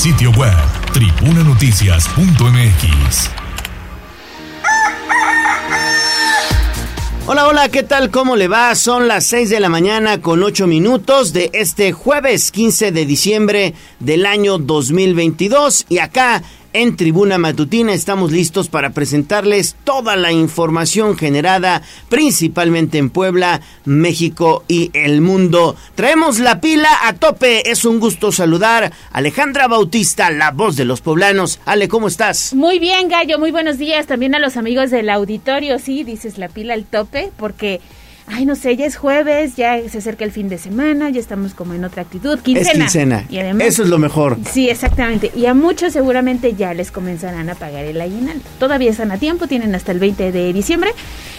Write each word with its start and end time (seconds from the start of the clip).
Sitio 0.00 0.30
web 0.30 0.56
tribunanoticias.mx. 0.94 3.30
Hola, 7.26 7.46
hola, 7.46 7.68
¿qué 7.68 7.82
tal? 7.82 8.10
¿Cómo 8.10 8.36
le 8.36 8.48
va? 8.48 8.74
Son 8.76 9.08
las 9.08 9.26
6 9.26 9.50
de 9.50 9.60
la 9.60 9.68
mañana 9.68 10.22
con 10.22 10.42
8 10.42 10.66
minutos 10.66 11.34
de 11.34 11.50
este 11.52 11.92
jueves 11.92 12.50
15 12.50 12.92
de 12.92 13.04
diciembre 13.04 13.74
del 13.98 14.24
año 14.24 14.56
2022 14.56 15.84
y 15.90 15.98
acá 15.98 16.42
en 16.72 16.96
Tribuna 16.96 17.38
Matutina 17.38 17.92
estamos 17.92 18.32
listos 18.32 18.68
para 18.68 18.90
presentarles 18.90 19.76
toda 19.84 20.16
la 20.16 20.32
información 20.32 21.16
generada 21.16 21.82
principalmente 22.08 22.98
en 22.98 23.10
Puebla, 23.10 23.60
México 23.84 24.64
y 24.68 24.90
el 24.94 25.20
mundo. 25.20 25.76
Traemos 25.94 26.38
la 26.38 26.60
pila 26.60 26.88
a 27.04 27.14
tope. 27.14 27.70
Es 27.70 27.84
un 27.84 28.00
gusto 28.00 28.32
saludar 28.32 28.84
a 28.84 28.92
Alejandra 29.12 29.68
Bautista, 29.68 30.30
la 30.30 30.50
voz 30.50 30.76
de 30.76 30.84
los 30.84 31.00
poblanos. 31.00 31.60
Ale, 31.64 31.88
¿cómo 31.88 32.08
estás? 32.08 32.54
Muy 32.54 32.78
bien, 32.78 33.08
Gallo. 33.08 33.38
Muy 33.38 33.50
buenos 33.50 33.78
días 33.78 34.06
también 34.06 34.34
a 34.34 34.38
los 34.38 34.56
amigos 34.56 34.90
del 34.90 35.10
auditorio. 35.10 35.78
Sí, 35.78 36.04
dices 36.04 36.38
la 36.38 36.48
pila 36.48 36.74
al 36.74 36.84
tope 36.84 37.30
porque 37.36 37.80
ay, 38.30 38.46
no 38.46 38.54
sé, 38.54 38.76
ya 38.76 38.86
es 38.86 38.96
jueves, 38.96 39.56
ya 39.56 39.76
se 39.88 39.98
acerca 39.98 40.24
el 40.24 40.32
fin 40.32 40.48
de 40.48 40.58
semana, 40.58 41.10
ya 41.10 41.20
estamos 41.20 41.54
como 41.54 41.74
en 41.74 41.84
otra 41.84 42.02
actitud, 42.02 42.38
quincena. 42.40 42.70
Es 42.70 42.78
quincena. 42.78 43.24
Y 43.28 43.38
además, 43.38 43.66
Eso 43.66 43.82
es 43.82 43.88
lo 43.88 43.98
mejor. 43.98 44.38
Sí, 44.50 44.68
exactamente. 44.68 45.30
Y 45.34 45.46
a 45.46 45.54
muchos 45.54 45.92
seguramente 45.92 46.54
ya 46.54 46.74
les 46.74 46.90
comenzarán 46.90 47.50
a 47.50 47.54
pagar 47.54 47.84
el 47.84 48.00
aguinaldo. 48.00 48.44
Todavía 48.58 48.90
están 48.90 49.10
a 49.10 49.18
tiempo, 49.18 49.46
tienen 49.46 49.74
hasta 49.74 49.92
el 49.92 49.98
20 49.98 50.32
de 50.32 50.52
diciembre. 50.52 50.90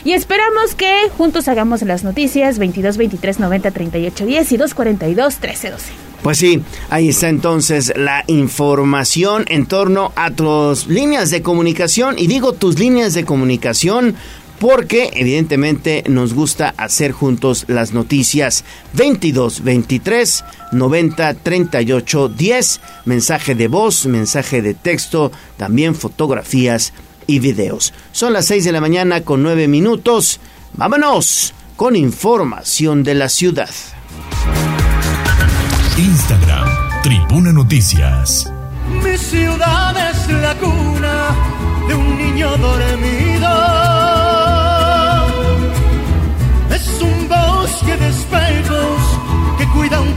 Y 0.04 0.14
esperamos 0.14 0.76
que 0.76 1.10
juntos 1.18 1.48
hagamos 1.48 1.82
las 1.84 2.04
noticias 2.04 2.58
22 2.60 2.98
23 2.98 3.40
90 3.40 3.72
38 3.72 4.26
10 4.26 4.52
y 4.52 4.58
242 4.58 5.36
13 5.38 5.72
12. 5.72 6.12
Pues 6.22 6.38
sí, 6.38 6.62
ahí 6.92 7.10
está 7.10 7.30
entonces 7.30 7.94
la 7.96 8.24
información 8.28 9.44
en 9.48 9.66
torno 9.66 10.12
a 10.16 10.30
tus 10.30 10.86
líneas 10.86 11.32
de 11.32 11.42
comunicación. 11.42 12.20
Y 12.20 12.28
digo 12.28 12.54
tus 12.54 12.78
líneas 12.78 13.16
de 13.16 13.26
comunicación 13.26 14.16
porque 14.62 15.10
evidentemente 15.16 16.04
nos 16.08 16.36
gusta 16.36 16.76
hacer 16.78 17.14
juntos 17.14 17.66
las 17.68 17.94
noticias 17.94 18.64
22 18.94 19.64
23 19.64 20.46
90 20.72 21.34
38 21.34 22.30
10 22.30 22.82
mensaje 23.06 23.56
de 23.56 23.68
voz, 23.68 24.06
mensaje 24.06 24.62
de 24.62 24.76
texto, 24.76 25.32
también 25.58 25.96
fotografías 25.96 26.94
y 27.26 27.40
videos. 27.40 27.92
Son 28.12 28.34
las 28.34 28.46
6 28.46 28.66
de 28.66 28.72
la 28.72 28.82
mañana 28.82 29.22
con 29.22 29.42
9 29.42 29.68
minutos. 29.68 30.40
Vámonos 30.74 31.56
con 31.76 31.96
información 31.96 33.02
de 33.02 33.16
la 33.16 33.30
ciudad. 33.30 33.72
Instagram, 35.98 36.70
Tribuna 37.02 37.52
Noticias. 37.52 38.52
Mi 39.04 39.18
ciudad 39.18 40.12
es 40.12 40.30
la 40.30 40.56
cuna 40.60 41.36
de 41.88 41.96
un 41.96 42.16
niño 42.16 42.56
dormido 42.58 44.01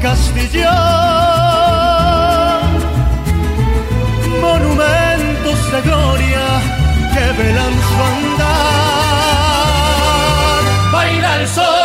castillo. 0.05 0.71
Monumentos 4.47 5.59
de 5.73 5.81
gloria 5.89 6.47
que 7.15 7.25
velan 7.43 7.75
su 7.89 7.97
andar. 8.13 8.45
Baila 10.93 11.31
el 11.41 11.49
sol 11.49 11.84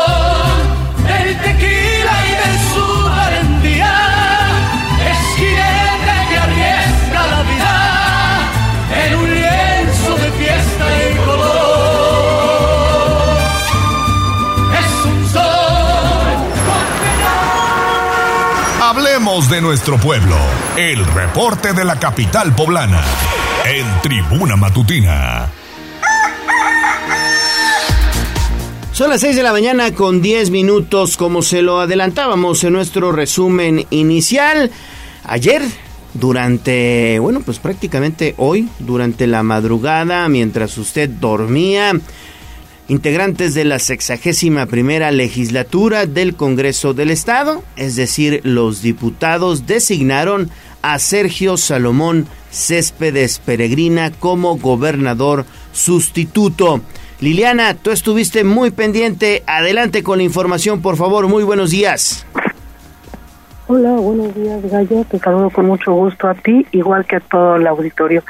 De 19.47 19.61
nuestro 19.61 19.97
pueblo. 19.97 20.35
El 20.75 21.05
reporte 21.05 21.72
de 21.72 21.85
la 21.85 21.97
capital 21.97 22.53
poblana. 22.53 23.01
En 23.66 23.88
Tribuna 24.01 24.57
Matutina. 24.57 25.50
Son 28.91 29.09
las 29.09 29.22
6 29.22 29.38
de 29.38 29.44
la 29.44 29.53
mañana 29.53 29.94
con 29.94 30.22
10 30.22 30.50
minutos, 30.50 31.16
como 31.16 31.41
se 31.41 31.61
lo 31.61 31.79
adelantábamos 31.79 32.66
en 32.66 32.73
nuestro 32.73 33.13
resumen 33.13 33.85
inicial. 33.91 34.72
Ayer, 35.23 35.61
durante, 36.13 37.17
bueno, 37.19 37.39
pues 37.39 37.59
prácticamente 37.59 38.35
hoy, 38.38 38.67
durante 38.79 39.25
la 39.25 39.41
madrugada, 39.41 40.27
mientras 40.27 40.77
usted 40.77 41.09
dormía, 41.09 41.94
integrantes 42.89 43.53
de 43.53 43.63
la 43.63 43.79
sexagésima 43.79 44.66
primera 44.66 45.11
legislatura 45.11 46.07
del 46.07 46.35
Congreso 46.35 46.94
del 46.94 47.11
Estado, 47.11 47.63
es 47.77 47.95
decir, 47.95 48.41
los 48.44 48.81
diputados 48.81 49.67
designaron 49.67 50.50
a 50.81 50.97
Sergio 51.00 51.55
Salomón 51.55 52.27
Céspedes 52.51 53.39
Peregrina 53.39 54.11
como 54.11 54.57
gobernador 54.57 55.45
sustituto. 55.72 56.81
Liliana, 57.22 57.75
tú 57.75 57.91
estuviste 57.91 58.44
muy 58.44 58.72
pendiente. 58.72 59.44
Adelante 59.45 60.03
con 60.03 60.17
la 60.17 60.23
información, 60.23 60.81
por 60.81 60.95
favor. 60.95 61.27
Muy 61.27 61.44
buenos 61.44 61.69
días. 61.69 62.25
Hola, 63.67 63.91
buenos 63.91 64.33
días, 64.33 64.63
Gallo. 64.63 65.06
Te 65.06 65.19
saludo 65.19 65.51
con 65.51 65.67
mucho 65.67 65.94
gusto 65.94 66.27
a 66.27 66.33
ti, 66.33 66.66
igual 66.71 67.06
que 67.06 67.17
a 67.17 67.19
todo 67.19 67.57
el 67.57 67.67
auditorio. 67.67 68.23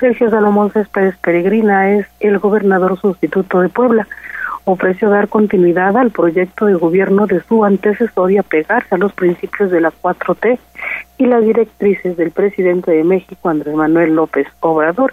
Sergio 0.00 0.30
Salomón 0.30 0.70
Céspedes 0.72 1.14
Peregrina 1.18 1.90
es 1.90 2.06
el 2.20 2.38
gobernador 2.38 2.98
sustituto 2.98 3.60
de 3.60 3.68
Puebla. 3.68 4.08
Ofreció 4.64 5.10
dar 5.10 5.28
continuidad 5.28 5.94
al 5.94 6.10
proyecto 6.10 6.64
de 6.64 6.74
gobierno 6.74 7.26
de 7.26 7.42
su 7.42 7.66
antecesor 7.66 8.32
y 8.32 8.38
apegarse 8.38 8.94
a 8.94 8.98
los 8.98 9.12
principios 9.12 9.70
de 9.70 9.82
la 9.82 9.92
4T 9.92 10.58
y 11.18 11.26
las 11.26 11.44
directrices 11.44 12.16
del 12.16 12.30
presidente 12.30 12.90
de 12.92 13.04
México, 13.04 13.50
Andrés 13.50 13.74
Manuel 13.74 14.14
López 14.14 14.46
Obrador. 14.60 15.12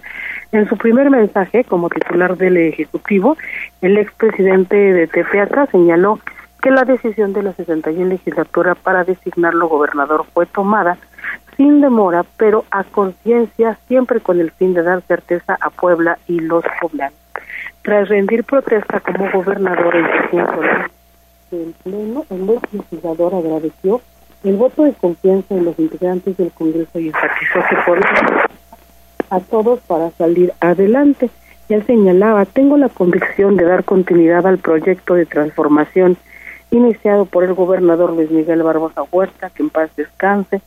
En 0.52 0.66
su 0.70 0.78
primer 0.78 1.10
mensaje 1.10 1.64
como 1.64 1.90
titular 1.90 2.38
del 2.38 2.56
Ejecutivo, 2.56 3.36
el 3.82 3.98
expresidente 3.98 4.74
de 4.74 5.06
Tepeaca 5.06 5.66
señaló 5.66 6.18
que 6.62 6.70
la 6.70 6.84
decisión 6.84 7.34
de 7.34 7.42
la 7.42 7.52
61 7.52 8.06
legislatura 8.06 8.74
para 8.74 9.04
designarlo 9.04 9.68
gobernador 9.68 10.24
fue 10.32 10.46
tomada 10.46 10.96
sin 11.58 11.82
demora, 11.82 12.24
pero 12.38 12.64
a 12.70 12.84
conciencia, 12.84 13.78
siempre 13.88 14.20
con 14.20 14.40
el 14.40 14.52
fin 14.52 14.72
de 14.72 14.82
dar 14.82 15.02
certeza 15.02 15.58
a 15.60 15.68
Puebla 15.70 16.18
y 16.28 16.38
los 16.38 16.64
poblanos. 16.80 17.18
Tras 17.82 18.08
rendir 18.08 18.44
protesta 18.44 19.00
como 19.00 19.30
gobernador 19.30 19.96
en 19.96 20.06
el 21.50 21.74
Pleno, 21.82 22.24
el 22.30 22.60
legislador 22.72 23.34
agradeció 23.34 24.00
el 24.44 24.56
voto 24.56 24.84
de 24.84 24.92
confianza 24.92 25.54
de 25.54 25.62
los 25.62 25.78
integrantes 25.78 26.36
del 26.36 26.52
Congreso 26.52 27.00
y 27.00 27.08
enfatizó 27.08 27.58
que 27.68 27.76
por 27.84 28.00
a 29.30 29.40
todos 29.40 29.80
para 29.80 30.10
salir 30.12 30.52
adelante. 30.60 31.28
Él 31.68 31.84
señalaba, 31.86 32.44
tengo 32.46 32.76
la 32.76 32.88
convicción 32.88 33.56
de 33.56 33.64
dar 33.64 33.84
continuidad 33.84 34.46
al 34.46 34.58
proyecto 34.58 35.14
de 35.14 35.26
transformación 35.26 36.16
iniciado 36.70 37.24
por 37.24 37.44
el 37.44 37.54
gobernador 37.54 38.12
Luis 38.12 38.30
Miguel 38.30 38.62
Barbosa 38.62 39.02
Huerta, 39.10 39.50
que 39.50 39.62
en 39.62 39.70
paz 39.70 39.90
descanse, 39.96 40.60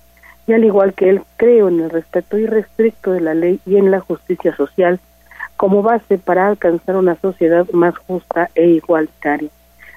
y 0.51 0.53
al 0.53 0.65
igual 0.65 0.93
que 0.93 1.09
él 1.09 1.21
creo 1.37 1.69
en 1.69 1.79
el 1.79 1.89
respeto 1.89 2.37
irrestricto 2.37 3.13
de 3.13 3.21
la 3.21 3.33
ley 3.33 3.61
y 3.65 3.77
en 3.77 3.89
la 3.89 4.01
justicia 4.01 4.53
social 4.53 4.99
como 5.55 5.81
base 5.81 6.17
para 6.17 6.45
alcanzar 6.45 6.97
una 6.97 7.15
sociedad 7.15 7.65
más 7.71 7.97
justa 7.97 8.49
e 8.53 8.67
igualitaria. 8.67 9.49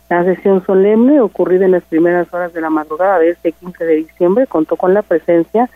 La 0.09 0.23
sesión 0.23 0.65
solemne 0.65 1.21
ocurrida 1.21 1.65
en 1.65 1.73
las 1.73 1.83
primeras 1.83 2.33
horas 2.33 2.53
de 2.53 2.61
la 2.61 2.71
madrugada 2.71 3.19
de 3.19 3.31
este 3.31 3.51
15 3.51 3.85
de 3.85 3.97
diciembre 3.97 4.47
contó 4.47 4.77
con 4.77 4.95
la 4.95 5.03
presencia 5.03 5.69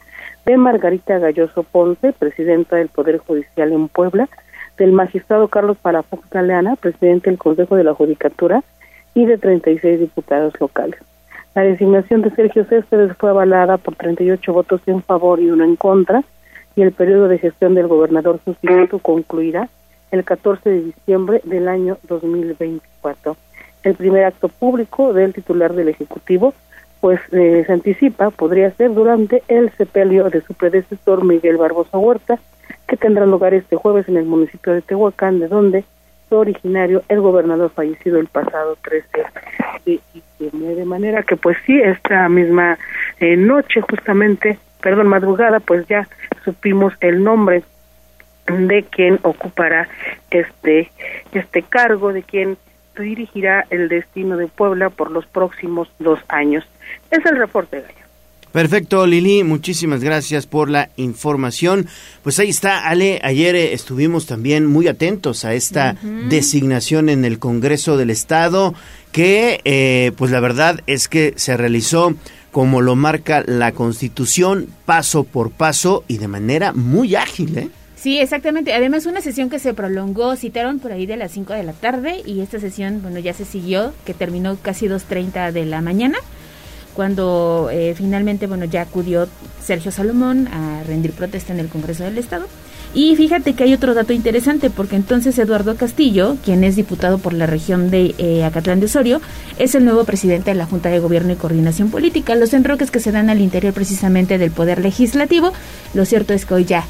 de 0.46 0.56
Margarita 0.56 1.18
Galloso 1.18 1.64
Ponce, 1.64 2.12
presidenta 2.12 2.76
del 2.76 2.88
Poder 2.88 3.18
Judicial 3.18 3.72
en 3.72 3.88
Puebla, 3.88 4.28
del 4.76 4.92
magistrado 4.92 5.48
Carlos 5.48 5.76
Palafox 5.82 6.30
Galeana, 6.30 6.76
presidente 6.76 7.30
del 7.30 7.38
Consejo 7.40 7.74
de 7.74 7.82
la 7.82 7.94
Judicatura, 7.94 8.62
y 9.14 9.26
de 9.26 9.38
36 9.38 9.98
diputados 9.98 10.54
locales. 10.60 11.00
La 11.54 11.62
designación 11.62 12.22
de 12.22 12.30
Sergio 12.30 12.64
Céspedes 12.64 13.16
fue 13.16 13.30
avalada 13.30 13.78
por 13.78 13.96
38 13.96 14.52
votos 14.52 14.80
en 14.86 15.02
favor 15.02 15.40
y 15.40 15.50
uno 15.50 15.64
en 15.64 15.76
contra, 15.76 16.22
y 16.76 16.82
el 16.82 16.92
periodo 16.92 17.28
de 17.28 17.38
gestión 17.38 17.74
del 17.74 17.88
gobernador 17.88 18.40
sustituto 18.44 18.98
concluirá 19.00 19.68
el 20.10 20.24
14 20.24 20.70
de 20.70 20.82
diciembre 20.82 21.40
del 21.44 21.68
año 21.68 21.98
2024. 22.08 23.36
El 23.82 23.94
primer 23.94 24.24
acto 24.24 24.48
público 24.48 25.12
del 25.12 25.32
titular 25.32 25.72
del 25.74 25.88
Ejecutivo, 25.88 26.54
pues 27.00 27.20
eh, 27.32 27.64
se 27.66 27.72
anticipa, 27.72 28.30
podría 28.30 28.70
ser 28.72 28.94
durante 28.94 29.42
el 29.48 29.70
sepelio 29.72 30.30
de 30.30 30.40
su 30.42 30.54
predecesor 30.54 31.24
Miguel 31.24 31.56
Barbosa 31.56 31.98
Huerta, 31.98 32.38
que 32.86 32.96
tendrá 32.96 33.26
lugar 33.26 33.54
este 33.54 33.76
jueves 33.76 34.08
en 34.08 34.16
el 34.16 34.24
municipio 34.24 34.72
de 34.72 34.82
Tehuacán, 34.82 35.40
de 35.40 35.48
donde 35.48 35.84
originario 36.36 37.02
el 37.08 37.20
gobernador 37.20 37.70
fallecido 37.70 38.18
el 38.18 38.26
pasado 38.26 38.76
13 38.82 39.08
de 39.86 40.00
diciembre. 40.12 40.74
De 40.74 40.84
manera 40.84 41.22
que 41.22 41.36
pues 41.36 41.56
sí, 41.66 41.80
esta 41.80 42.28
misma 42.28 42.78
eh, 43.20 43.36
noche 43.36 43.80
justamente 43.80 44.58
perdón, 44.80 45.08
madrugada, 45.08 45.60
pues 45.60 45.86
ya 45.88 46.08
supimos 46.44 46.92
el 47.00 47.22
nombre 47.22 47.62
de 48.46 48.84
quien 48.84 49.18
ocupará 49.22 49.88
este 50.30 50.90
este 51.32 51.62
cargo, 51.62 52.12
de 52.12 52.22
quien 52.22 52.56
dirigirá 52.98 53.66
el 53.70 53.88
destino 53.88 54.36
de 54.36 54.48
Puebla 54.48 54.90
por 54.90 55.10
los 55.10 55.26
próximos 55.26 55.90
dos 55.98 56.20
años. 56.28 56.66
Es 57.10 57.24
el 57.26 57.36
reporte. 57.36 57.84
Perfecto, 58.58 59.06
Lili, 59.06 59.44
muchísimas 59.44 60.02
gracias 60.02 60.48
por 60.48 60.68
la 60.68 60.90
información. 60.96 61.86
Pues 62.24 62.40
ahí 62.40 62.48
está, 62.48 62.88
Ale, 62.88 63.20
ayer 63.22 63.54
eh, 63.54 63.72
estuvimos 63.72 64.26
también 64.26 64.66
muy 64.66 64.88
atentos 64.88 65.44
a 65.44 65.54
esta 65.54 65.94
designación 66.28 67.08
en 67.08 67.24
el 67.24 67.38
Congreso 67.38 67.96
del 67.96 68.10
Estado, 68.10 68.74
que 69.12 69.60
eh, 69.64 70.10
pues 70.16 70.32
la 70.32 70.40
verdad 70.40 70.80
es 70.88 71.06
que 71.06 71.34
se 71.36 71.56
realizó 71.56 72.16
como 72.50 72.80
lo 72.80 72.96
marca 72.96 73.44
la 73.46 73.70
Constitución, 73.70 74.66
paso 74.84 75.22
por 75.22 75.52
paso 75.52 76.02
y 76.08 76.18
de 76.18 76.26
manera 76.26 76.72
muy 76.72 77.14
ágil, 77.14 77.58
¿eh? 77.58 77.68
Sí, 77.94 78.18
exactamente. 78.18 78.72
Además, 78.72 79.06
una 79.06 79.20
sesión 79.20 79.50
que 79.50 79.60
se 79.60 79.72
prolongó, 79.72 80.34
citaron 80.34 80.80
por 80.80 80.90
ahí 80.90 81.06
de 81.06 81.16
las 81.16 81.30
5 81.30 81.52
de 81.52 81.62
la 81.62 81.74
tarde 81.74 82.22
y 82.26 82.40
esta 82.40 82.58
sesión, 82.58 83.02
bueno, 83.02 83.20
ya 83.20 83.34
se 83.34 83.44
siguió, 83.44 83.92
que 84.04 84.14
terminó 84.14 84.56
casi 84.60 84.86
2.30 84.86 85.52
de 85.52 85.64
la 85.64 85.80
mañana, 85.80 86.18
cuando 86.98 87.68
eh, 87.70 87.94
finalmente, 87.96 88.48
bueno, 88.48 88.64
ya 88.64 88.82
acudió 88.82 89.28
Sergio 89.62 89.92
Salomón 89.92 90.48
a 90.48 90.82
rendir 90.82 91.12
protesta 91.12 91.52
en 91.52 91.60
el 91.60 91.68
Congreso 91.68 92.02
del 92.02 92.18
Estado. 92.18 92.46
Y 92.92 93.14
fíjate 93.14 93.52
que 93.52 93.62
hay 93.62 93.72
otro 93.72 93.94
dato 93.94 94.12
interesante, 94.12 94.68
porque 94.68 94.96
entonces 94.96 95.38
Eduardo 95.38 95.76
Castillo, 95.76 96.36
quien 96.44 96.64
es 96.64 96.74
diputado 96.74 97.18
por 97.18 97.34
la 97.34 97.46
región 97.46 97.92
de 97.92 98.16
eh, 98.18 98.42
Acatlán 98.42 98.80
de 98.80 98.86
Osorio, 98.86 99.20
es 99.60 99.76
el 99.76 99.84
nuevo 99.84 100.02
presidente 100.02 100.50
de 100.50 100.56
la 100.56 100.66
Junta 100.66 100.88
de 100.88 100.98
Gobierno 100.98 101.32
y 101.32 101.36
Coordinación 101.36 101.88
Política. 101.88 102.34
Los 102.34 102.52
enroques 102.52 102.90
que 102.90 102.98
se 102.98 103.12
dan 103.12 103.30
al 103.30 103.40
interior 103.40 103.72
precisamente 103.72 104.36
del 104.36 104.50
Poder 104.50 104.80
Legislativo, 104.80 105.52
lo 105.94 106.04
cierto 106.04 106.34
es 106.34 106.46
que 106.46 106.54
hoy 106.54 106.64
ya 106.64 106.84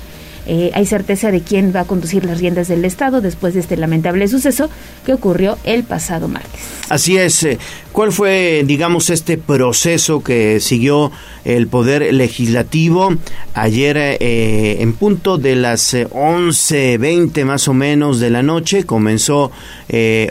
eh, 0.51 0.71
hay 0.73 0.87
certeza 0.87 1.31
de 1.31 1.43
quién 1.43 1.75
va 1.77 1.81
a 1.81 1.85
conducir 1.85 2.25
las 2.25 2.41
riendas 2.41 2.69
del 2.69 2.83
Estado 2.87 3.21
después 3.21 3.53
de 3.53 3.61
este 3.61 3.77
lamentable 3.77 4.27
suceso 4.29 4.71
que 5.05 5.13
ocurrió 5.13 5.59
el 5.65 5.85
pasado 5.85 6.27
martes. 6.27 6.63
Así 6.89 7.19
es. 7.19 7.43
Eh, 7.45 7.59
¿Cuál 7.93 8.13
fue, 8.13 8.63
digamos, 8.65 9.11
este 9.11 9.37
proceso 9.37 10.23
que 10.23 10.61
siguió 10.61 11.13
el 11.45 11.67
Poder 11.67 12.15
Legislativo 12.15 13.15
ayer 13.53 13.97
eh, 13.99 14.79
en 14.81 14.95
punto 14.95 15.37
de 15.37 15.57
las 15.57 15.95
11.20 15.95 17.45
más 17.45 17.69
o 17.69 17.75
menos 17.75 18.19
de 18.19 18.31
la 18.31 18.43
noche? 18.43 18.85
Comenzó 18.85 19.51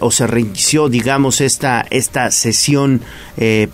o 0.02 0.12
se 0.12 0.28
reinició, 0.28 0.88
digamos, 0.88 1.42
esta, 1.42 1.86
esta 1.90 2.32
sesión 2.32 3.02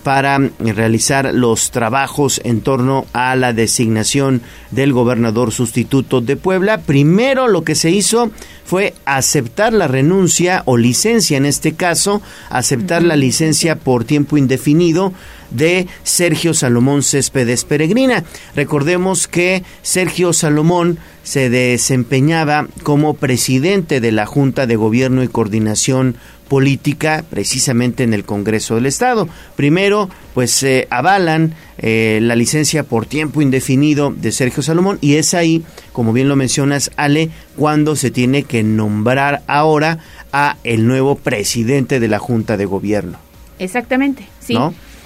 para 0.02 0.38
realizar 0.58 1.32
los 1.34 1.70
trabajos 1.70 2.40
en 2.42 2.62
torno 2.62 3.06
a 3.12 3.36
la 3.36 3.52
designación 3.52 4.42
del 4.70 4.92
gobernador 4.92 5.52
sustituto 5.52 6.20
de 6.20 6.33
Puebla. 6.36 6.78
Primero 6.78 7.48
lo 7.48 7.64
que 7.64 7.74
se 7.74 7.90
hizo 7.90 8.30
fue 8.64 8.94
aceptar 9.04 9.72
la 9.72 9.88
renuncia 9.88 10.62
o 10.64 10.76
licencia 10.76 11.36
en 11.36 11.46
este 11.46 11.74
caso, 11.74 12.22
aceptar 12.48 13.02
la 13.02 13.16
licencia 13.16 13.76
por 13.76 14.04
tiempo 14.04 14.36
indefinido 14.36 15.12
de 15.50 15.86
Sergio 16.02 16.54
Salomón 16.54 17.02
Céspedes 17.02 17.64
Peregrina. 17.64 18.24
Recordemos 18.56 19.28
que 19.28 19.62
Sergio 19.82 20.32
Salomón 20.32 20.98
se 21.22 21.48
desempeñaba 21.50 22.68
como 22.82 23.14
presidente 23.14 24.00
de 24.00 24.12
la 24.12 24.26
Junta 24.26 24.66
de 24.66 24.76
Gobierno 24.76 25.22
y 25.22 25.28
Coordinación 25.28 26.16
política 26.48 27.24
precisamente 27.28 28.02
en 28.02 28.14
el 28.14 28.24
Congreso 28.24 28.74
del 28.74 28.86
Estado. 28.86 29.28
Primero, 29.56 30.10
pues 30.34 30.50
se 30.50 30.86
avalan 30.90 31.54
eh, 31.78 32.18
la 32.22 32.36
licencia 32.36 32.84
por 32.84 33.06
tiempo 33.06 33.42
indefinido 33.42 34.12
de 34.16 34.32
Sergio 34.32 34.62
Salomón 34.62 34.98
y 35.00 35.14
es 35.14 35.34
ahí, 35.34 35.64
como 35.92 36.12
bien 36.12 36.28
lo 36.28 36.36
mencionas, 36.36 36.90
Ale, 36.96 37.30
cuando 37.56 37.96
se 37.96 38.10
tiene 38.10 38.44
que 38.44 38.62
nombrar 38.62 39.42
ahora 39.46 39.98
a 40.32 40.56
el 40.64 40.86
nuevo 40.86 41.16
presidente 41.16 42.00
de 42.00 42.08
la 42.08 42.18
Junta 42.18 42.56
de 42.56 42.66
Gobierno. 42.66 43.18
Exactamente, 43.58 44.26
sí. 44.40 44.56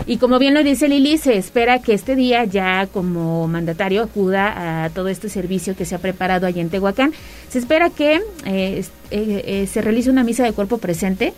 Y 0.06 0.18
como 0.18 0.38
bien 0.38 0.54
lo 0.54 0.62
dice 0.62 0.88
Lili, 0.88 1.18
se 1.18 1.36
espera 1.36 1.80
que 1.80 1.92
este 1.92 2.16
día 2.16 2.44
ya 2.44 2.86
como 2.86 3.46
mandatario 3.48 4.02
acuda 4.02 4.84
a 4.84 4.90
todo 4.90 5.08
este 5.08 5.28
servicio 5.28 5.76
que 5.76 5.84
se 5.84 5.94
ha 5.94 5.98
preparado 5.98 6.46
allá 6.46 6.62
en 6.62 6.70
Tehuacán. 6.70 7.12
Se 7.48 7.58
espera 7.58 7.90
que 7.90 8.22
eh, 8.46 8.84
eh, 8.84 8.84
eh, 9.10 9.68
se 9.70 9.82
realice 9.82 10.10
una 10.10 10.24
misa 10.24 10.44
de 10.44 10.52
cuerpo 10.52 10.78
presente 10.78 11.34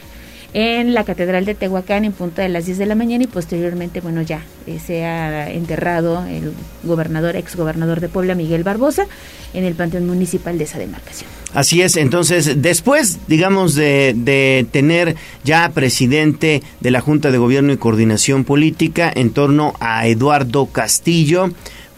en 0.52 0.94
la 0.94 1.04
Catedral 1.04 1.44
de 1.44 1.54
Tehuacán 1.54 2.04
en 2.04 2.12
punto 2.12 2.42
de 2.42 2.48
las 2.48 2.66
10 2.66 2.78
de 2.78 2.86
la 2.86 2.94
mañana 2.94 3.24
y 3.24 3.26
posteriormente, 3.26 4.00
bueno, 4.00 4.22
ya 4.22 4.42
se 4.84 5.04
ha 5.04 5.50
enterrado 5.50 6.24
el 6.26 6.52
gobernador, 6.82 7.36
ex 7.36 7.56
gobernador 7.56 8.00
de 8.00 8.08
Puebla, 8.08 8.34
Miguel 8.34 8.64
Barbosa, 8.64 9.06
en 9.54 9.64
el 9.64 9.74
Panteón 9.74 10.06
Municipal 10.06 10.58
de 10.58 10.64
esa 10.64 10.78
demarcación. 10.78 11.30
Así 11.54 11.82
es, 11.82 11.96
entonces 11.96 12.62
después, 12.62 13.18
digamos, 13.26 13.74
de, 13.74 14.14
de, 14.16 14.66
tener 14.70 15.16
ya 15.44 15.70
presidente 15.70 16.62
de 16.80 16.90
la 16.90 17.00
Junta 17.00 17.30
de 17.30 17.38
Gobierno 17.38 17.72
y 17.72 17.76
Coordinación 17.76 18.44
Política 18.44 19.12
en 19.14 19.30
torno 19.30 19.74
a 19.80 20.06
Eduardo 20.06 20.66
Castillo, 20.66 21.50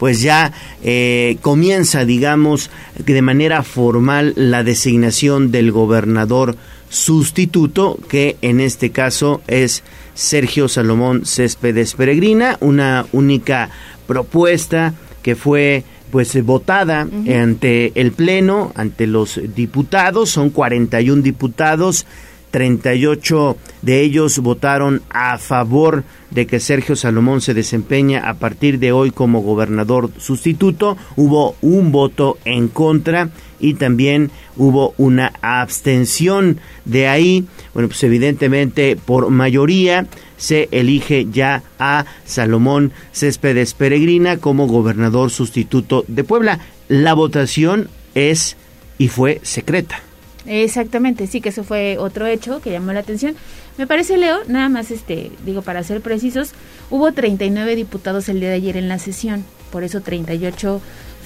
pues 0.03 0.21
ya 0.21 0.51
eh, 0.83 1.37
comienza, 1.41 2.03
digamos, 2.03 2.69
de 2.97 3.21
manera 3.21 3.63
formal 3.63 4.33
la 4.35 4.63
designación 4.63 5.51
del 5.51 5.71
gobernador 5.71 6.57
sustituto, 6.93 7.97
que 8.07 8.37
en 8.41 8.59
este 8.59 8.91
caso 8.91 9.41
es 9.47 9.83
Sergio 10.13 10.67
Salomón 10.67 11.25
Céspedes 11.25 11.95
Peregrina, 11.95 12.57
una 12.61 13.07
única 13.11 13.71
propuesta 14.05 14.93
que 15.23 15.35
fue 15.35 15.83
pues 16.11 16.39
votada 16.45 17.01
ante 17.01 17.99
el 17.99 18.11
Pleno, 18.11 18.71
ante 18.75 19.07
los 19.07 19.41
diputados, 19.55 20.29
son 20.29 20.51
41 20.51 21.23
diputados, 21.23 22.05
38 22.51 23.57
de 23.81 24.01
ellos 24.01 24.37
votaron 24.37 25.01
a 25.09 25.39
favor 25.39 26.03
de 26.29 26.45
que 26.45 26.59
Sergio 26.59 26.95
Salomón 26.95 27.41
se 27.41 27.55
desempeña 27.55 28.29
a 28.29 28.35
partir 28.35 28.77
de 28.77 28.91
hoy 28.91 29.09
como 29.09 29.41
gobernador 29.41 30.11
sustituto. 30.19 30.95
Hubo 31.15 31.55
un 31.61 31.91
voto 31.91 32.37
en 32.45 32.67
contra 32.67 33.31
y 33.63 33.75
también 33.75 34.29
hubo 34.57 34.93
una 34.97 35.31
abstención. 35.41 36.59
De 36.83 37.07
ahí, 37.07 37.45
bueno, 37.73 37.87
pues 37.87 38.03
evidentemente 38.03 38.97
por 38.97 39.29
mayoría 39.29 40.05
se 40.35 40.67
elige 40.71 41.27
ya 41.31 41.63
a 41.79 42.05
Salomón 42.25 42.91
Céspedes 43.13 43.73
Peregrina 43.73 44.37
como 44.37 44.67
gobernador 44.67 45.31
sustituto 45.31 46.03
de 46.09 46.25
Puebla. 46.25 46.59
La 46.89 47.13
votación 47.13 47.87
es 48.15 48.57
y 48.97 49.07
fue 49.07 49.39
secreta. 49.43 50.01
Exactamente, 50.45 51.25
sí 51.27 51.39
que 51.39 51.49
eso 51.49 51.63
fue 51.63 51.97
otro 51.97 52.27
hecho 52.27 52.59
que 52.59 52.71
llamó 52.71 52.91
la 52.91 52.99
atención. 52.99 53.35
Me 53.77 53.87
parece, 53.87 54.17
Leo, 54.17 54.39
nada 54.47 54.67
más, 54.67 54.91
este, 54.91 55.31
digo, 55.45 55.61
para 55.61 55.83
ser 55.83 56.01
precisos, 56.01 56.51
hubo 56.89 57.13
39 57.13 57.77
diputados 57.77 58.27
el 58.27 58.41
día 58.41 58.49
de 58.49 58.55
ayer 58.55 58.75
en 58.75 58.89
la 58.89 58.99
sesión, 58.99 59.45
por 59.71 59.85
eso 59.85 60.01
38 60.01 60.81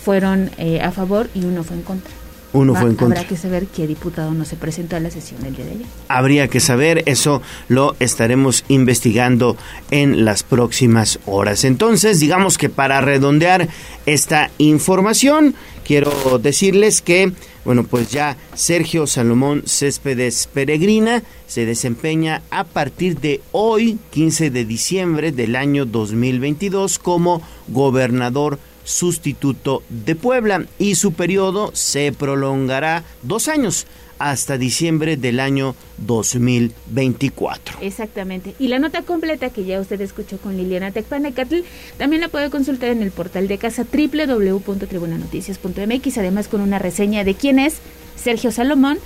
fueron 0.08 0.52
eh, 0.58 0.80
a 0.80 0.92
favor 0.92 1.30
y 1.34 1.44
uno 1.44 1.64
fue 1.64 1.76
en 1.76 1.82
contra. 1.82 2.14
Uno 2.54 2.74
fue 2.74 2.90
en 2.90 2.96
contra. 2.96 3.20
Habrá 3.20 3.30
que 3.30 3.38
saber 3.38 3.68
qué 3.68 3.88
diputado 3.88 4.32
no 4.32 4.46
se 4.46 4.56
presentó 4.56 4.96
a 4.96 5.00
la 5.00 5.12
sesión 5.12 5.46
el 5.46 5.56
día 5.56 5.66
de 5.66 5.72
ayer. 5.72 5.86
Habría 6.08 6.48
que 6.48 6.60
saber, 6.60 7.04
eso 7.06 7.42
lo 7.68 7.96
estaremos 8.00 8.64
investigando 8.68 9.58
en 9.92 10.26
las 10.26 10.44
próximas 10.44 11.20
horas. 11.26 11.64
Entonces, 11.64 12.20
digamos 12.20 12.58
que 12.58 12.70
para 12.70 13.02
redondear 13.02 13.68
esta 14.06 14.50
información, 14.58 15.56
quiero 15.84 16.40
decirles 16.40 17.02
que 17.02 17.34
bueno, 17.68 17.84
pues 17.84 18.10
ya 18.10 18.38
Sergio 18.54 19.06
Salomón 19.08 19.64
Céspedes 19.66 20.48
Peregrina 20.54 21.22
se 21.48 21.66
desempeña 21.66 22.42
a 22.50 22.64
partir 22.64 23.20
de 23.20 23.42
hoy, 23.52 24.00
15 24.12 24.52
de 24.52 24.64
diciembre 24.64 25.34
del 25.34 25.54
año 25.58 25.86
2022, 25.86 26.98
como 26.98 27.42
gobernador 27.68 28.58
sustituto 28.88 29.84
de 29.90 30.16
Puebla 30.16 30.66
y 30.80 30.96
su 30.96 31.12
periodo 31.12 31.72
se 31.74 32.14
prolongará 32.14 33.04
dos 33.22 33.50
años 33.50 33.86
hasta 34.18 34.58
diciembre 34.58 35.18
del 35.18 35.42
año 35.42 35.76
2024. 35.98 37.80
Exactamente. 37.82 38.56
Y 38.60 38.70
la 38.70 38.80
nota 38.80 39.04
completa 39.04 39.50
que 39.50 39.66
ya 39.66 39.80
usted 39.80 40.02
escuchó 40.02 40.38
con 40.38 40.58
Liliana 40.58 40.92
Tecpanecatl 40.92 41.58
también 41.98 42.22
la 42.22 42.30
puede 42.30 42.50
consultar 42.50 42.90
en 42.90 43.04
el 43.04 43.12
portal 43.12 43.48
de 43.48 43.58
casa 43.58 43.86
www.tribunanoticias.mx, 43.92 46.18
además 46.18 46.48
con 46.48 46.62
una 46.62 46.80
reseña 46.80 47.26
de 47.26 47.36
quién 47.36 47.60
es 47.60 47.76
Sergio 48.16 48.52
Salomón 48.52 48.98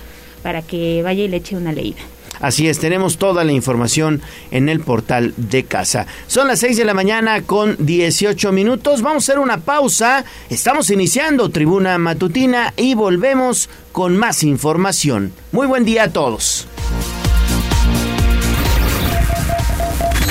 para 0.42 0.62
que 0.62 1.02
vaya 1.02 1.24
y 1.24 1.28
le 1.28 1.36
eche 1.38 1.56
una 1.56 1.72
leída. 1.72 2.00
Así 2.42 2.68
es, 2.68 2.80
tenemos 2.80 3.16
toda 3.16 3.44
la 3.44 3.52
información 3.52 4.20
en 4.50 4.68
el 4.68 4.80
portal 4.80 5.32
de 5.36 5.64
casa. 5.64 6.06
Son 6.26 6.48
las 6.48 6.58
6 6.58 6.76
de 6.76 6.84
la 6.84 6.92
mañana 6.92 7.42
con 7.42 7.76
18 7.78 8.52
minutos. 8.52 9.00
Vamos 9.00 9.22
a 9.22 9.32
hacer 9.32 9.38
una 9.38 9.58
pausa. 9.58 10.24
Estamos 10.50 10.90
iniciando 10.90 11.48
Tribuna 11.48 11.96
Matutina 11.98 12.74
y 12.76 12.94
volvemos 12.94 13.70
con 13.92 14.16
más 14.16 14.42
información. 14.42 15.32
Muy 15.52 15.68
buen 15.68 15.84
día 15.84 16.04
a 16.04 16.10
todos. 16.10 16.66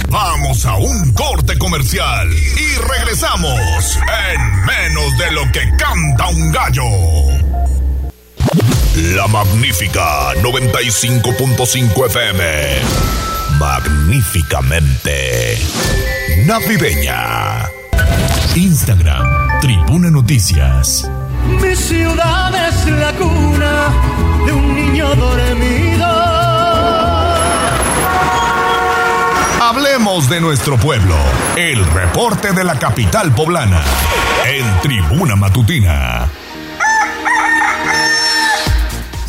Vamos 0.09 0.65
a 0.65 0.75
un 0.75 1.13
corte 1.13 1.57
comercial 1.57 2.27
y 2.29 2.77
regresamos 2.89 3.97
en 4.27 4.65
menos 4.65 5.17
de 5.17 5.31
lo 5.31 5.49
que 5.53 5.61
canta 5.77 6.27
un 6.27 6.51
gallo. 6.51 7.40
La 8.95 9.27
magnífica 9.27 10.33
95.5 10.33 12.05
FM. 12.07 12.43
Magníficamente 13.57 15.57
navideña. 16.45 17.69
Instagram, 18.55 19.61
Tribuna 19.61 20.11
Noticias. 20.11 21.09
Mi 21.61 21.73
ciudad 21.73 22.53
es 22.67 22.85
la 22.87 23.13
cuna 23.13 23.93
de 24.45 24.51
un 24.51 24.75
niño 24.75 25.15
dormido. 25.15 26.05
Hablemos 29.61 30.29
de 30.29 30.41
nuestro 30.41 30.77
pueblo. 30.77 31.15
El 31.55 31.85
reporte 31.85 32.51
de 32.51 32.65
la 32.65 32.77
capital 32.77 33.33
poblana. 33.33 33.81
En 34.45 34.65
Tribuna 34.81 35.37
Matutina. 35.37 36.27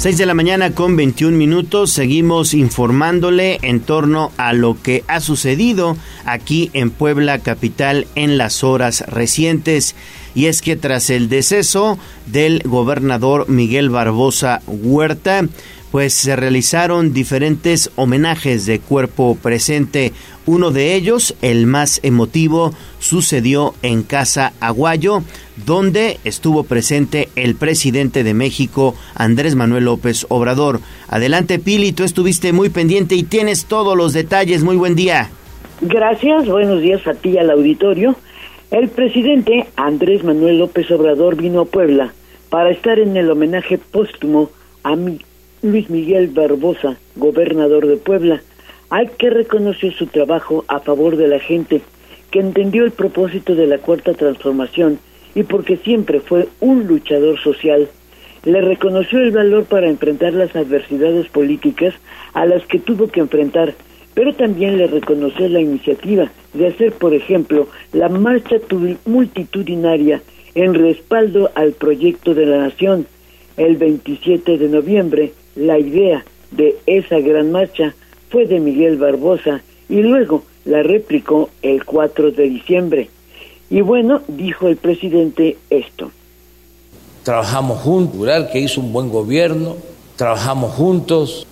6 0.02 0.18
de 0.18 0.26
la 0.26 0.34
mañana 0.34 0.72
con 0.72 0.96
21 0.96 1.36
minutos. 1.36 1.92
Seguimos 1.92 2.54
informándole 2.54 3.60
en 3.62 3.78
torno 3.78 4.32
a 4.36 4.52
lo 4.52 4.76
que 4.82 5.04
ha 5.06 5.20
sucedido 5.20 5.96
aquí 6.24 6.72
en 6.72 6.90
Puebla 6.90 7.38
Capital 7.38 8.08
en 8.16 8.36
las 8.36 8.64
horas 8.64 9.04
recientes. 9.06 9.94
Y 10.34 10.46
es 10.46 10.60
que 10.60 10.74
tras 10.74 11.08
el 11.08 11.28
deceso 11.28 12.00
del 12.26 12.62
gobernador 12.64 13.48
Miguel 13.48 13.90
Barbosa 13.90 14.60
Huerta, 14.66 15.46
pues 15.92 16.14
se 16.14 16.34
realizaron 16.36 17.12
diferentes 17.12 17.90
homenajes 17.96 18.64
de 18.64 18.80
cuerpo 18.80 19.36
presente. 19.40 20.12
Uno 20.46 20.70
de 20.70 20.94
ellos, 20.94 21.36
el 21.42 21.66
más 21.66 22.00
emotivo, 22.02 22.72
sucedió 22.98 23.74
en 23.82 24.02
Casa 24.02 24.54
Aguayo, 24.58 25.22
donde 25.66 26.18
estuvo 26.24 26.64
presente 26.64 27.28
el 27.36 27.56
presidente 27.56 28.24
de 28.24 28.32
México, 28.32 28.96
Andrés 29.14 29.54
Manuel 29.54 29.84
López 29.84 30.24
Obrador. 30.30 30.80
Adelante, 31.08 31.58
Pili, 31.58 31.92
tú 31.92 32.04
estuviste 32.04 32.54
muy 32.54 32.70
pendiente 32.70 33.14
y 33.14 33.22
tienes 33.22 33.66
todos 33.66 33.94
los 33.94 34.14
detalles. 34.14 34.64
Muy 34.64 34.76
buen 34.76 34.96
día. 34.96 35.28
Gracias, 35.82 36.48
buenos 36.48 36.80
días 36.80 37.06
a 37.06 37.12
ti 37.12 37.32
y 37.32 37.38
al 37.38 37.50
auditorio. 37.50 38.16
El 38.70 38.88
presidente 38.88 39.66
Andrés 39.76 40.24
Manuel 40.24 40.58
López 40.58 40.90
Obrador 40.90 41.36
vino 41.36 41.60
a 41.60 41.64
Puebla 41.66 42.14
para 42.48 42.70
estar 42.70 42.98
en 42.98 43.14
el 43.18 43.30
homenaje 43.30 43.76
póstumo 43.76 44.50
a 44.84 44.96
Luis 45.64 45.88
Miguel 45.90 46.26
Barbosa, 46.26 46.96
gobernador 47.14 47.86
de 47.86 47.96
Puebla, 47.96 48.42
al 48.90 49.12
que 49.12 49.30
reconoció 49.30 49.92
su 49.92 50.08
trabajo 50.08 50.64
a 50.66 50.80
favor 50.80 51.16
de 51.16 51.28
la 51.28 51.38
gente, 51.38 51.82
que 52.32 52.40
entendió 52.40 52.84
el 52.84 52.90
propósito 52.90 53.54
de 53.54 53.68
la 53.68 53.78
cuarta 53.78 54.12
transformación 54.14 54.98
y 55.36 55.44
porque 55.44 55.76
siempre 55.76 56.18
fue 56.18 56.48
un 56.58 56.88
luchador 56.88 57.38
social. 57.38 57.88
Le 58.42 58.60
reconoció 58.60 59.20
el 59.20 59.30
valor 59.30 59.64
para 59.66 59.88
enfrentar 59.88 60.32
las 60.32 60.56
adversidades 60.56 61.28
políticas 61.28 61.94
a 62.32 62.44
las 62.44 62.66
que 62.66 62.80
tuvo 62.80 63.06
que 63.06 63.20
enfrentar, 63.20 63.72
pero 64.14 64.34
también 64.34 64.78
le 64.78 64.88
reconoció 64.88 65.48
la 65.48 65.60
iniciativa 65.60 66.28
de 66.54 66.66
hacer, 66.66 66.90
por 66.90 67.14
ejemplo, 67.14 67.68
la 67.92 68.08
marcha 68.08 68.56
multitudinaria 69.04 70.22
en 70.56 70.74
respaldo 70.74 71.52
al 71.54 71.70
proyecto 71.70 72.34
de 72.34 72.46
la 72.46 72.58
nación 72.58 73.06
el 73.56 73.76
27 73.76 74.58
de 74.58 74.68
noviembre 74.68 75.32
la 75.56 75.78
idea 75.78 76.24
de 76.50 76.76
esa 76.86 77.18
gran 77.20 77.52
marcha 77.52 77.94
fue 78.30 78.46
de 78.46 78.60
Miguel 78.60 78.98
Barbosa 78.98 79.62
y 79.88 80.02
luego 80.02 80.44
la 80.64 80.82
replicó 80.82 81.50
el 81.62 81.84
4 81.84 82.32
de 82.32 82.44
diciembre. 82.44 83.10
Y 83.70 83.80
bueno, 83.80 84.22
dijo 84.28 84.68
el 84.68 84.76
presidente 84.76 85.56
esto. 85.70 86.10
Trabajamos 87.22 87.80
juntos, 87.80 88.48
que 88.52 88.60
hizo 88.60 88.80
un 88.80 88.92
buen 88.92 89.08
gobierno, 89.08 89.76
trabajamos 90.16 90.74
juntos, 90.74 91.46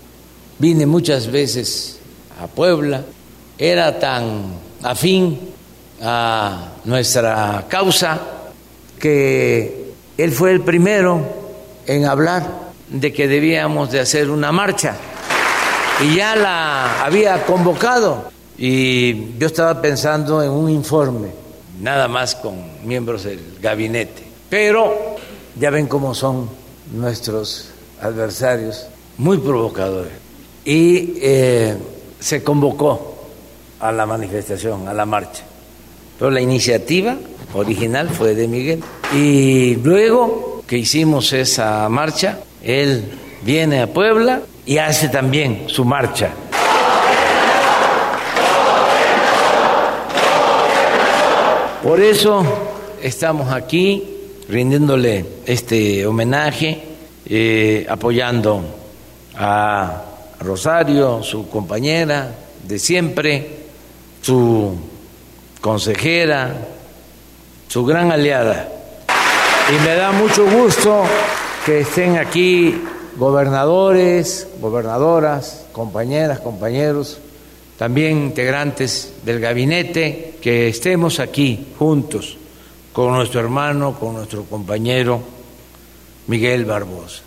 vine 0.59 0.85
muchas 0.87 1.30
veces 1.30 2.00
a 2.40 2.47
Puebla, 2.47 3.04
era 3.57 3.99
tan 3.99 4.54
afín 4.83 5.38
a 6.02 6.73
nuestra 6.85 7.66
causa 7.69 8.21
que 8.99 9.92
él 10.19 10.33
fue 10.33 10.52
el 10.52 10.61
primero 10.61 11.21
en 11.87 12.04
hablar 12.04 12.60
de 12.90 13.12
que 13.12 13.28
debíamos 13.28 13.90
de 13.90 14.00
hacer 14.00 14.30
una 14.30 14.52
marcha 14.52 14.97
y 16.02 16.16
ya 16.16 16.37
la 16.37 17.04
había 17.04 17.44
convocado 17.47 18.30
y 18.59 19.38
yo 19.38 19.47
estaba 19.47 19.80
pensando 19.80 20.42
en 20.42 20.50
un 20.50 20.68
informe, 20.68 21.28
nada 21.80 22.09
más 22.09 22.35
con 22.35 22.56
miembros 22.85 23.25
del 23.25 23.59
gabinete, 23.61 24.23
pero 24.49 25.16
ya 25.59 25.70
ven 25.70 25.87
cómo 25.87 26.14
son 26.14 26.49
nuestros 26.92 27.70
adversarios, 28.02 28.87
muy 29.18 29.38
provocadores. 29.38 30.12
Y 30.64 31.14
eh, 31.20 31.76
se 32.18 32.42
convocó 32.42 33.28
a 33.80 33.92
la 33.92 34.06
manifestación, 34.06 34.88
a 34.88 34.94
la 34.94 35.06
marcha. 35.06 35.42
Pero 36.18 36.30
la 36.30 36.40
iniciativa 36.40 37.16
original 37.54 38.11
fue 38.11 38.35
de 38.35 38.47
Miguel. 38.47 38.82
Y 39.14 39.76
luego 39.76 40.62
que 40.66 40.76
hicimos 40.76 41.32
esa 41.32 41.88
marcha, 41.88 42.40
él 42.62 43.05
viene 43.43 43.83
a 43.83 43.87
Puebla 43.87 44.43
y 44.67 44.79
hace 44.79 45.09
también 45.09 45.64
su 45.67 45.85
marcha. 45.85 46.31
Por 51.83 52.00
eso 52.00 52.45
estamos 53.02 53.50
aquí 53.52 54.05
rindiéndole 54.49 55.25
este 55.47 56.07
homenaje, 56.07 56.83
eh, 57.26 57.87
apoyando 57.88 58.62
a 59.37 60.02
Rosario, 60.40 61.23
su 61.23 61.49
compañera 61.49 62.35
de 62.62 62.79
siempre, 62.79 63.49
su 64.21 64.76
consejera, 65.61 66.55
su 67.69 67.85
gran 67.85 68.12
aliada. 68.12 68.69
Y 69.71 69.87
me 69.87 69.95
da 69.95 70.12
mucho 70.12 70.45
gusto 70.47 71.05
que 71.64 71.81
estén 71.81 72.17
aquí 72.17 72.75
gobernadores, 73.17 74.49
gobernadoras, 74.61 75.69
compañeras, 75.73 76.40
compañeros, 76.40 77.21
también 77.76 78.19
integrantes 78.19 79.21
del 79.25 79.40
gabinete, 79.40 80.35
que 80.40 80.69
estemos 80.69 81.21
aquí 81.21 81.67
juntos 81.79 82.38
con 82.93 83.12
nuestro 83.12 83.40
hermano, 83.40 83.95
con 83.99 84.14
nuestro 84.14 84.45
compañero 84.45 85.21
Miguel 86.26 86.64
Barbosa. 86.64 87.23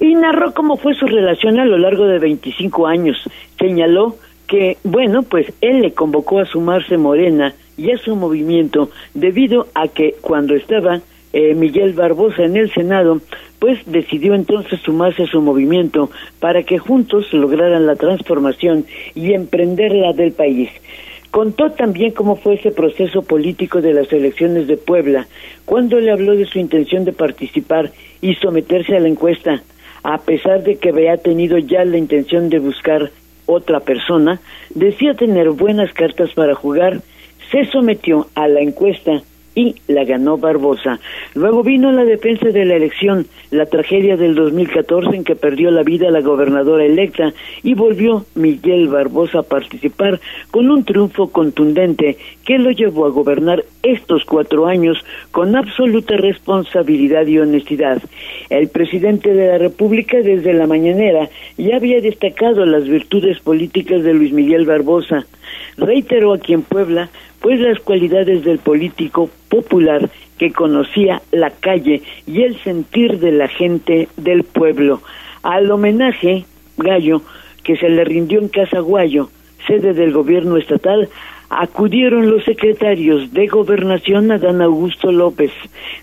Y 0.00 0.14
narró 0.14 0.52
cómo 0.54 0.76
fue 0.76 0.94
su 0.94 1.06
relación 1.06 1.58
a 1.58 1.64
lo 1.64 1.78
largo 1.78 2.06
de 2.06 2.18
25 2.18 2.86
años. 2.86 3.16
Señaló 3.58 4.16
que, 4.46 4.76
bueno, 4.84 5.22
pues 5.22 5.52
él 5.60 5.80
le 5.80 5.92
convocó 5.92 6.40
a 6.40 6.44
sumarse 6.44 6.98
Morena 6.98 7.54
y 7.76 7.90
a 7.90 7.98
su 7.98 8.14
movimiento 8.14 8.90
debido 9.14 9.68
a 9.74 9.88
que 9.88 10.16
cuando 10.20 10.54
estaba 10.54 11.00
eh, 11.36 11.52
Miguel 11.56 11.94
Barbosa 11.94 12.44
en 12.44 12.56
el 12.56 12.72
Senado, 12.72 13.20
pues 13.58 13.80
decidió 13.86 14.34
entonces 14.34 14.78
sumarse 14.82 15.24
a 15.24 15.26
su 15.26 15.42
movimiento 15.42 16.08
para 16.38 16.62
que 16.62 16.78
juntos 16.78 17.32
lograran 17.32 17.86
la 17.86 17.96
transformación 17.96 18.86
y 19.16 19.32
emprender 19.32 19.90
la 19.92 20.12
del 20.12 20.30
país. 20.30 20.70
Contó 21.32 21.72
también 21.72 22.12
cómo 22.12 22.36
fue 22.36 22.54
ese 22.54 22.70
proceso 22.70 23.22
político 23.22 23.80
de 23.80 23.94
las 23.94 24.12
elecciones 24.12 24.68
de 24.68 24.76
Puebla, 24.76 25.26
cuando 25.64 25.98
le 25.98 26.12
habló 26.12 26.36
de 26.36 26.46
su 26.46 26.60
intención 26.60 27.04
de 27.04 27.12
participar 27.12 27.90
y 28.20 28.34
someterse 28.36 28.94
a 28.94 29.00
la 29.00 29.08
encuesta, 29.08 29.60
a 30.04 30.18
pesar 30.18 30.62
de 30.62 30.76
que 30.76 30.90
había 30.90 31.16
tenido 31.16 31.58
ya 31.58 31.84
la 31.84 31.98
intención 31.98 32.48
de 32.48 32.60
buscar 32.60 33.10
otra 33.46 33.80
persona, 33.80 34.40
decía 34.72 35.14
tener 35.14 35.50
buenas 35.50 35.92
cartas 35.94 36.30
para 36.34 36.54
jugar, 36.54 37.00
se 37.50 37.64
sometió 37.72 38.28
a 38.36 38.46
la 38.46 38.60
encuesta 38.60 39.24
y 39.54 39.76
la 39.88 40.04
ganó 40.04 40.38
Barbosa. 40.38 40.98
Luego 41.34 41.62
vino 41.62 41.92
la 41.92 42.04
defensa 42.04 42.48
de 42.48 42.64
la 42.64 42.76
elección, 42.76 43.26
la 43.50 43.66
tragedia 43.66 44.16
del 44.16 44.34
2014 44.34 45.16
en 45.16 45.24
que 45.24 45.36
perdió 45.36 45.70
la 45.70 45.82
vida 45.82 46.10
la 46.10 46.20
gobernadora 46.20 46.84
electa 46.84 47.32
y 47.62 47.74
volvió 47.74 48.24
Miguel 48.34 48.88
Barbosa 48.88 49.40
a 49.40 49.42
participar 49.42 50.20
con 50.50 50.70
un 50.70 50.84
triunfo 50.84 51.28
contundente 51.28 52.16
que 52.44 52.58
lo 52.58 52.70
llevó 52.70 53.06
a 53.06 53.10
gobernar 53.10 53.64
estos 53.82 54.24
cuatro 54.24 54.66
años 54.66 54.98
con 55.30 55.54
absoluta 55.56 56.16
responsabilidad 56.16 57.26
y 57.26 57.38
honestidad. 57.38 58.02
El 58.50 58.68
presidente 58.68 59.32
de 59.32 59.48
la 59.48 59.58
República 59.58 60.18
desde 60.18 60.52
la 60.52 60.66
mañanera 60.66 61.28
ya 61.56 61.76
había 61.76 62.00
destacado 62.00 62.64
las 62.66 62.88
virtudes 62.88 63.38
políticas 63.40 64.02
de 64.02 64.14
Luis 64.14 64.32
Miguel 64.32 64.66
Barbosa. 64.66 65.26
Reiteró 65.76 66.32
aquí 66.32 66.54
en 66.54 66.62
Puebla 66.62 67.10
pues 67.44 67.60
las 67.60 67.78
cualidades 67.80 68.42
del 68.42 68.58
político 68.58 69.28
popular 69.50 70.08
que 70.38 70.50
conocía 70.50 71.20
la 71.30 71.50
calle 71.50 72.00
y 72.26 72.40
el 72.40 72.58
sentir 72.62 73.18
de 73.18 73.32
la 73.32 73.48
gente 73.48 74.08
del 74.16 74.44
pueblo. 74.44 75.02
Al 75.42 75.70
homenaje, 75.70 76.46
Gallo, 76.78 77.20
que 77.62 77.76
se 77.76 77.90
le 77.90 78.02
rindió 78.02 78.40
en 78.40 78.48
Casa 78.48 78.80
Guayo, 78.80 79.28
sede 79.66 79.92
del 79.92 80.14
gobierno 80.14 80.56
estatal, 80.56 81.10
acudieron 81.50 82.30
los 82.30 82.44
secretarios 82.44 83.32
de 83.32 83.46
Gobernación 83.46 84.30
Adán 84.32 84.62
Augusto 84.62 85.12
López, 85.12 85.52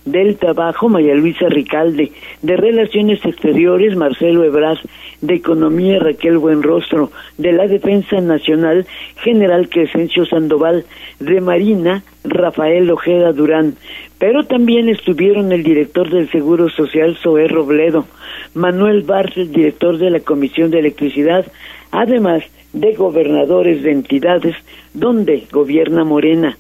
del 0.06 0.38
Trabajo 0.38 0.90
María 0.90 1.16
Luisa 1.16 1.48
Ricalde, 1.50 2.12
de 2.42 2.58
Relaciones 2.58 3.24
Exteriores 3.26 3.96
Marcelo 3.96 4.44
Ebrard, 4.44 4.80
de 5.22 5.36
Economía 5.36 6.00
Raquel 6.00 6.38
Buenrostro, 6.38 7.12
de 7.38 7.52
la 7.52 7.68
Defensa 7.68 8.20
Nacional 8.22 8.86
General 9.18 9.70
Crescencio 9.70 10.26
Sandoval, 10.26 10.86
de 11.20 11.42
Marina 11.42 12.04
Rafael 12.24 12.90
Ojeda 12.92 13.34
Durán, 13.34 13.76
pero 14.22 14.44
también 14.44 14.88
estuvieron 14.88 15.52
el 15.52 15.64
director 15.64 16.08
del 16.12 16.30
Seguro 16.30 16.70
Social 16.70 17.18
Zoé 17.24 17.48
Robledo, 17.48 18.06
Manuel 18.54 19.02
Barces, 19.02 19.52
director 19.52 19.98
de 19.98 20.12
la 20.12 20.20
Comisión 20.20 20.70
de 20.70 20.78
Electricidad, 20.78 21.44
además 21.90 22.44
de 22.72 22.94
gobernadores 22.94 23.82
de 23.82 23.92
entidades 23.92 24.56
donde 24.94 25.48
gobierna 25.52 26.04
Morena. 26.04 26.56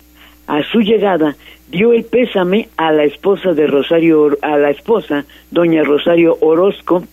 A 0.47 0.63
su 0.63 0.79
llegada 0.79 1.35
dio 1.69 1.93
el 1.93 2.03
pésame 2.03 2.67
a 2.77 2.91
la 2.91 3.03
esposa 3.03 3.53
de 3.53 3.67
Rosario, 3.67 4.35
a 4.41 4.57
la 4.57 4.71
esposa, 4.71 5.25
doña 5.51 5.83
Rosario 5.83 6.39
Orozco, 6.41 7.03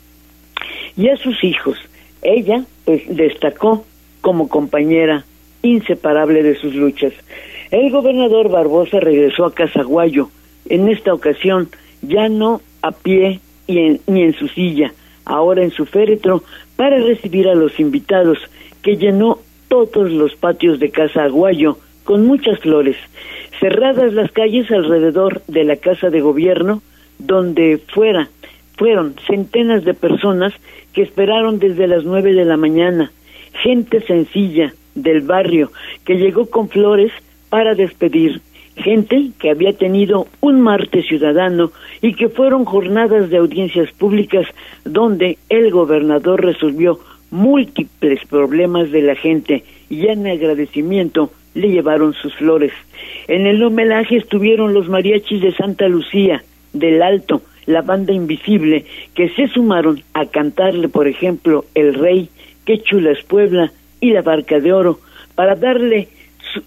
y 0.96 1.10
a 1.10 1.16
sus 1.18 1.44
hijos. 1.44 1.76
Ella, 2.22 2.64
pues, 2.86 3.02
destacó 3.06 3.84
como 4.22 4.48
compañera 4.48 5.26
inseparable 5.60 6.42
de 6.42 6.54
sus 6.54 6.74
luchas. 6.74 7.12
El 7.70 7.90
gobernador 7.90 8.48
Barbosa 8.48 8.98
regresó 8.98 9.44
a 9.44 9.52
Casaguayo, 9.52 10.30
en 10.68 10.88
esta 10.88 11.12
ocasión 11.14 11.68
ya 12.02 12.28
no 12.28 12.60
a 12.82 12.92
pie 12.92 13.40
ni 13.66 14.22
en 14.22 14.34
su 14.34 14.48
silla, 14.48 14.92
ahora 15.24 15.62
en 15.62 15.70
su 15.70 15.84
féretro, 15.84 16.42
para 16.76 16.98
recibir 16.98 17.48
a 17.48 17.54
los 17.54 17.78
invitados, 17.80 18.38
que 18.82 18.96
llenó 18.96 19.38
todos 19.68 20.10
los 20.10 20.34
patios 20.36 20.78
de 20.80 20.90
Casa 20.90 21.24
Aguayo 21.24 21.78
con 22.04 22.26
muchas 22.26 22.58
flores, 22.60 22.96
cerradas 23.60 24.14
las 24.14 24.32
calles 24.32 24.70
alrededor 24.70 25.42
de 25.46 25.64
la 25.64 25.76
casa 25.76 26.08
de 26.08 26.20
gobierno, 26.20 26.80
donde 27.18 27.78
fuera 27.92 28.30
fueron 28.78 29.16
centenas 29.26 29.84
de 29.84 29.92
personas 29.92 30.54
que 30.92 31.02
esperaron 31.02 31.58
desde 31.58 31.88
las 31.88 32.04
nueve 32.04 32.32
de 32.32 32.44
la 32.44 32.56
mañana, 32.56 33.10
gente 33.52 34.00
sencilla 34.00 34.72
del 34.94 35.20
barrio 35.20 35.72
que 36.04 36.14
llegó 36.14 36.48
con 36.48 36.68
flores 36.68 37.12
para 37.50 37.74
despedir, 37.74 38.40
gente 38.78 39.30
que 39.38 39.50
había 39.50 39.72
tenido 39.72 40.26
un 40.40 40.60
martes 40.60 41.06
ciudadano 41.06 41.70
y 42.00 42.14
que 42.14 42.28
fueron 42.28 42.64
jornadas 42.64 43.30
de 43.30 43.36
audiencias 43.36 43.92
públicas 43.92 44.46
donde 44.84 45.38
el 45.48 45.70
gobernador 45.70 46.44
resolvió 46.44 46.98
múltiples 47.30 48.20
problemas 48.28 48.90
de 48.90 49.02
la 49.02 49.14
gente 49.14 49.64
y 49.90 50.06
en 50.06 50.26
agradecimiento 50.26 51.30
le 51.54 51.68
llevaron 51.68 52.14
sus 52.14 52.34
flores. 52.36 52.72
En 53.26 53.46
el 53.46 53.62
homenaje 53.62 54.16
estuvieron 54.16 54.74
los 54.74 54.88
mariachis 54.88 55.40
de 55.42 55.52
Santa 55.52 55.88
Lucía, 55.88 56.42
del 56.72 57.02
Alto, 57.02 57.42
la 57.66 57.82
banda 57.82 58.12
invisible, 58.12 58.86
que 59.14 59.28
se 59.30 59.48
sumaron 59.48 60.02
a 60.14 60.26
cantarle, 60.26 60.88
por 60.88 61.06
ejemplo, 61.06 61.64
El 61.74 61.94
Rey, 61.94 62.28
Qué 62.64 62.80
chula 62.82 63.12
Puebla 63.26 63.72
y 64.00 64.10
La 64.10 64.22
Barca 64.22 64.60
de 64.60 64.72
Oro, 64.72 65.00
para 65.34 65.54
darle 65.54 66.08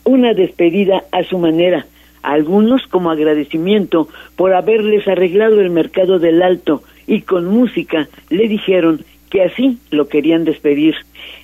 una 0.04 0.34
despedida 0.34 1.04
a 1.12 1.24
su 1.24 1.38
manera, 1.38 1.86
algunos 2.24 2.86
como 2.88 3.12
agradecimiento 3.12 4.08
por 4.36 4.54
haberles 4.54 5.08
arreglado 5.08 5.62
el 5.62 5.70
mercado 5.70 6.20
del 6.20 6.42
Alto 6.42 6.84
y 7.08 7.22
con 7.22 7.46
música 7.46 8.08
le 8.30 8.48
dijeron 8.48 9.04
que 9.30 9.44
así 9.44 9.78
lo 9.90 10.08
querían 10.08 10.44
despedir. 10.44 10.96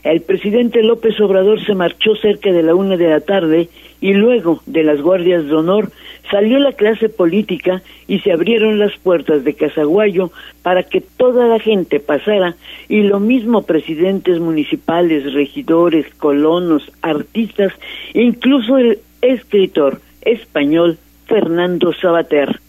El 0.04 0.22
presidente 0.22 0.84
López 0.84 1.20
Obrador 1.22 1.64
se 1.66 1.74
marchó 1.74 2.16
cerca 2.16 2.52
de 2.52 2.62
la 2.62 2.76
una 2.76 2.98
de 2.98 3.10
la 3.10 3.22
tarde 3.22 3.70
y 4.02 4.14
luego 4.14 4.62
de 4.66 4.84
las 4.84 5.02
guardias 5.02 5.46
de 5.46 5.56
honor 5.56 5.90
salió 6.30 6.60
la 6.60 6.74
clase 6.74 7.10
política 7.10 7.82
y 8.08 8.20
se 8.20 8.32
abrieron 8.32 8.78
las 8.78 8.96
puertas 8.98 9.44
de 9.44 9.54
Casaguayo 9.54 10.32
para 10.62 10.84
que 10.84 11.02
toda 11.02 11.48
la 11.48 11.60
gente 11.60 12.00
pasara 12.00 12.56
y 12.90 13.04
lo 13.04 13.20
mismo 13.20 13.64
presidentes 13.64 14.40
municipales, 14.40 15.34
regidores, 15.34 16.06
colonos, 16.16 16.92
artistas, 17.02 17.74
incluso 18.14 18.78
el 18.78 19.00
escritor 19.22 20.02
español 20.28 20.98
Fernando 21.26 21.94
Sabater. 21.94 22.60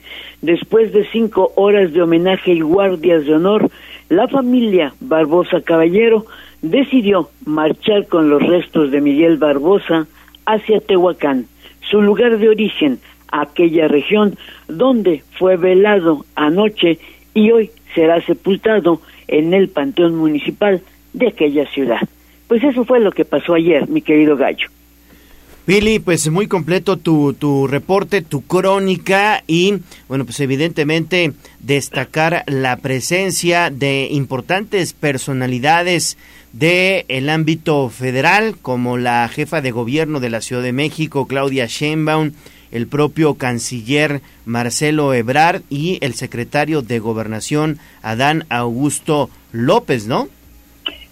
Después 0.43 0.93
de 0.93 1.05
cinco 1.07 1.53
horas 1.57 1.93
de 1.93 2.03
homenaje 2.03 2.53
y 2.53 2.61
guardias 2.61 3.25
de 3.27 3.35
honor, 3.35 3.71
la 4.09 4.29
familia 4.29 4.95
Barbosa 5.01 5.61
Caballero 5.61 6.27
decidió 6.63 7.31
marchar 7.45 8.07
con 8.07 8.31
los 8.31 8.43
restos 8.43 8.91
de 8.91 9.01
Miguel 9.01 9.37
Barbosa 9.37 10.07
hacia 10.47 10.81
Tehuacán, 10.81 11.47
su 11.91 12.01
lugar 12.01 12.39
de 12.39 12.49
origen, 12.49 12.99
aquella 13.31 13.89
región 13.89 14.37
donde 14.67 15.23
fue 15.39 15.57
velado 15.57 16.25
anoche 16.35 16.99
y 17.35 17.51
hoy 17.51 17.71
será 17.95 18.21
sepultado 18.23 19.01
en 19.27 19.55
el 19.55 19.69
Panteón 19.69 20.17
Municipal 20.17 20.81
de 21.13 21.29
aquella 21.29 21.67
ciudad. 21.67 22.01
Pues 22.49 22.65
eso 22.65 22.85
fue 22.85 23.01
lo 23.01 23.13
que 23.13 23.25
pasó 23.25 23.55
ayer, 23.55 23.89
mi 23.89 24.01
querido 24.01 24.37
Gallo. 24.37 24.69
Billy, 25.69 25.99
pues 25.99 26.31
muy 26.31 26.47
completo 26.47 26.97
tu, 26.97 27.35
tu 27.35 27.67
reporte, 27.67 28.23
tu 28.23 28.41
crónica 28.41 29.45
y, 29.47 29.75
bueno, 30.09 30.25
pues 30.25 30.41
evidentemente 30.41 31.35
destacar 31.61 32.43
la 32.47 32.79
presencia 32.79 33.69
de 33.69 34.09
importantes 34.11 34.95
personalidades 34.95 36.17
del 36.55 37.05
el 37.09 37.29
ámbito 37.29 37.91
federal, 37.91 38.57
como 38.63 38.97
la 38.97 39.29
jefa 39.29 39.61
de 39.61 39.71
gobierno 39.71 40.21
de 40.21 40.31
la 40.31 40.41
Ciudad 40.41 40.63
de 40.63 40.73
México, 40.73 41.27
Claudia 41.27 41.67
Sheinbaum, 41.67 42.33
el 42.71 42.87
propio 42.87 43.35
canciller 43.35 44.23
Marcelo 44.47 45.13
Ebrard 45.13 45.61
y 45.69 45.99
el 46.01 46.15
secretario 46.15 46.81
de 46.81 46.99
Gobernación 46.99 47.79
Adán 48.01 48.47
Augusto 48.49 49.29
López, 49.53 50.07
¿no? 50.07 50.31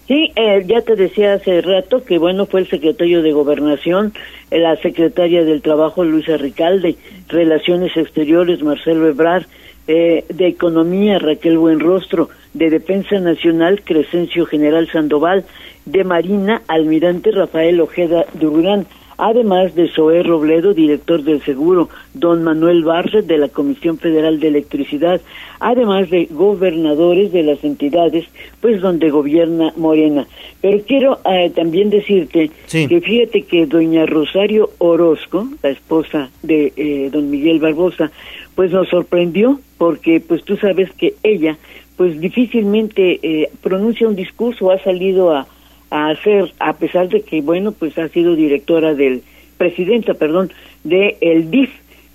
Sí, 0.07 0.31
eh, 0.37 0.63
ya 0.65 0.81
te 0.81 0.95
decía 0.95 1.33
hace 1.33 1.59
rato 1.61 2.05
que 2.05 2.17
bueno 2.17 2.45
fue 2.45 2.61
el 2.61 2.69
secretario 2.69 3.21
de 3.21 3.33
Gobernación, 3.33 4.13
eh, 4.51 4.59
la 4.59 4.77
secretaria 4.77 5.43
del 5.43 5.61
Trabajo 5.61 6.05
Luisa 6.05 6.37
Ricalde, 6.37 6.95
Relaciones 7.27 7.95
Exteriores 7.97 8.63
Marcelo 8.63 9.07
Ebrard, 9.07 9.47
eh, 9.89 10.23
de 10.29 10.47
Economía 10.47 11.19
Raquel 11.19 11.57
Buenrostro, 11.57 12.29
de 12.53 12.69
Defensa 12.69 13.19
Nacional 13.19 13.81
Crescencio 13.83 14.45
General 14.45 14.89
Sandoval, 14.89 15.43
de 15.85 16.05
Marina 16.05 16.61
Almirante 16.69 17.31
Rafael 17.31 17.81
Ojeda 17.81 18.25
Durán, 18.33 18.87
además 19.17 19.75
de 19.75 19.89
Zoé 19.89 20.23
Robledo, 20.23 20.73
director 20.73 21.23
del 21.23 21.41
Seguro, 21.43 21.89
don 22.13 22.43
Manuel 22.43 22.83
Barret 22.83 23.25
de 23.25 23.37
la 23.37 23.49
Comisión 23.49 23.97
Federal 23.97 24.39
de 24.39 24.47
Electricidad, 24.47 25.21
además 25.59 26.09
de 26.09 26.25
gobernadores 26.25 27.31
de 27.31 27.43
las 27.43 27.63
entidades, 27.63 28.25
pues 28.61 28.81
donde 28.81 29.09
gobierna 29.09 29.73
Morena. 29.75 30.27
Pero 30.61 30.79
quiero 30.87 31.19
eh, 31.25 31.51
también 31.55 31.89
decirte 31.89 32.51
que 32.69 33.01
fíjate 33.01 33.43
que 33.43 33.65
doña 33.65 34.05
Rosario 34.05 34.69
Orozco, 34.77 35.47
la 35.63 35.69
esposa 35.69 36.29
de 36.43 36.73
eh, 36.75 37.09
don 37.11 37.29
Miguel 37.29 37.59
Barbosa, 37.59 38.11
pues 38.55 38.71
nos 38.71 38.87
sorprendió 38.89 39.59
porque 39.77 40.19
pues 40.19 40.43
tú 40.43 40.57
sabes 40.57 40.91
que 40.93 41.13
ella 41.23 41.57
pues 41.95 42.19
difícilmente 42.21 43.19
eh, 43.23 43.49
pronuncia 43.61 44.07
un 44.07 44.15
discurso, 44.15 44.71
ha 44.71 44.81
salido 44.83 45.35
a 45.35 45.47
a 45.89 46.09
hacer, 46.09 46.53
a 46.59 46.73
pesar 46.73 47.09
de 47.09 47.21
que, 47.21 47.41
bueno, 47.41 47.71
pues 47.71 47.97
ha 47.97 48.07
sido 48.09 48.35
directora 48.35 48.93
del, 48.93 49.23
presidenta, 49.57 50.13
perdón, 50.13 50.51
de 50.83 51.17
el 51.21 51.51
DIF. 51.51 51.71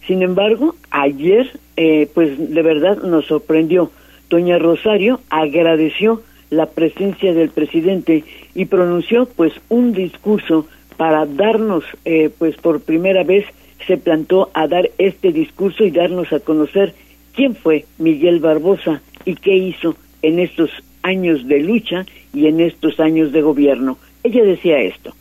Sin 0.07 0.23
embargo, 0.23 0.75
ayer, 0.91 1.51
eh, 1.77 2.09
pues 2.15 2.39
de 2.39 2.63
verdad 2.63 3.03
nos 3.03 3.27
sorprendió. 3.27 3.91
Doña 4.31 4.59
Rosario 4.59 5.21
agradeció 5.29 6.23
la 6.51 6.67
presencia 6.67 7.35
del 7.35 7.51
presidente 7.51 8.25
y 8.55 8.65
pronunció 8.65 9.27
pues 9.27 9.53
un 9.69 9.93
discurso 9.93 10.67
para 10.97 11.27
darnos, 11.27 11.85
eh, 12.05 12.31
pues 12.39 12.57
por 12.57 12.83
primera 12.83 13.25
vez 13.25 13.45
se 13.87 13.97
plantó 13.97 14.51
a 14.55 14.69
dar 14.69 14.91
este 14.99 15.33
discurso 15.33 15.85
y 15.85 15.91
darnos 15.91 16.33
a 16.33 16.41
conocer 16.41 16.95
quién 17.35 17.55
fue 17.55 17.85
Miguel 17.99 18.41
Barbosa 18.41 19.03
y 19.25 19.35
qué 19.35 19.55
hizo 19.55 19.97
en 20.23 20.39
estos 20.39 20.71
años 21.03 21.47
de 21.47 21.61
lucha 21.61 22.07
y 22.33 22.47
en 22.47 22.61
estos 22.61 22.99
años 23.01 23.33
de 23.33 23.43
gobierno. 23.43 23.99
Ella 24.23 24.43
decía 24.43 24.81
esto. 24.81 25.15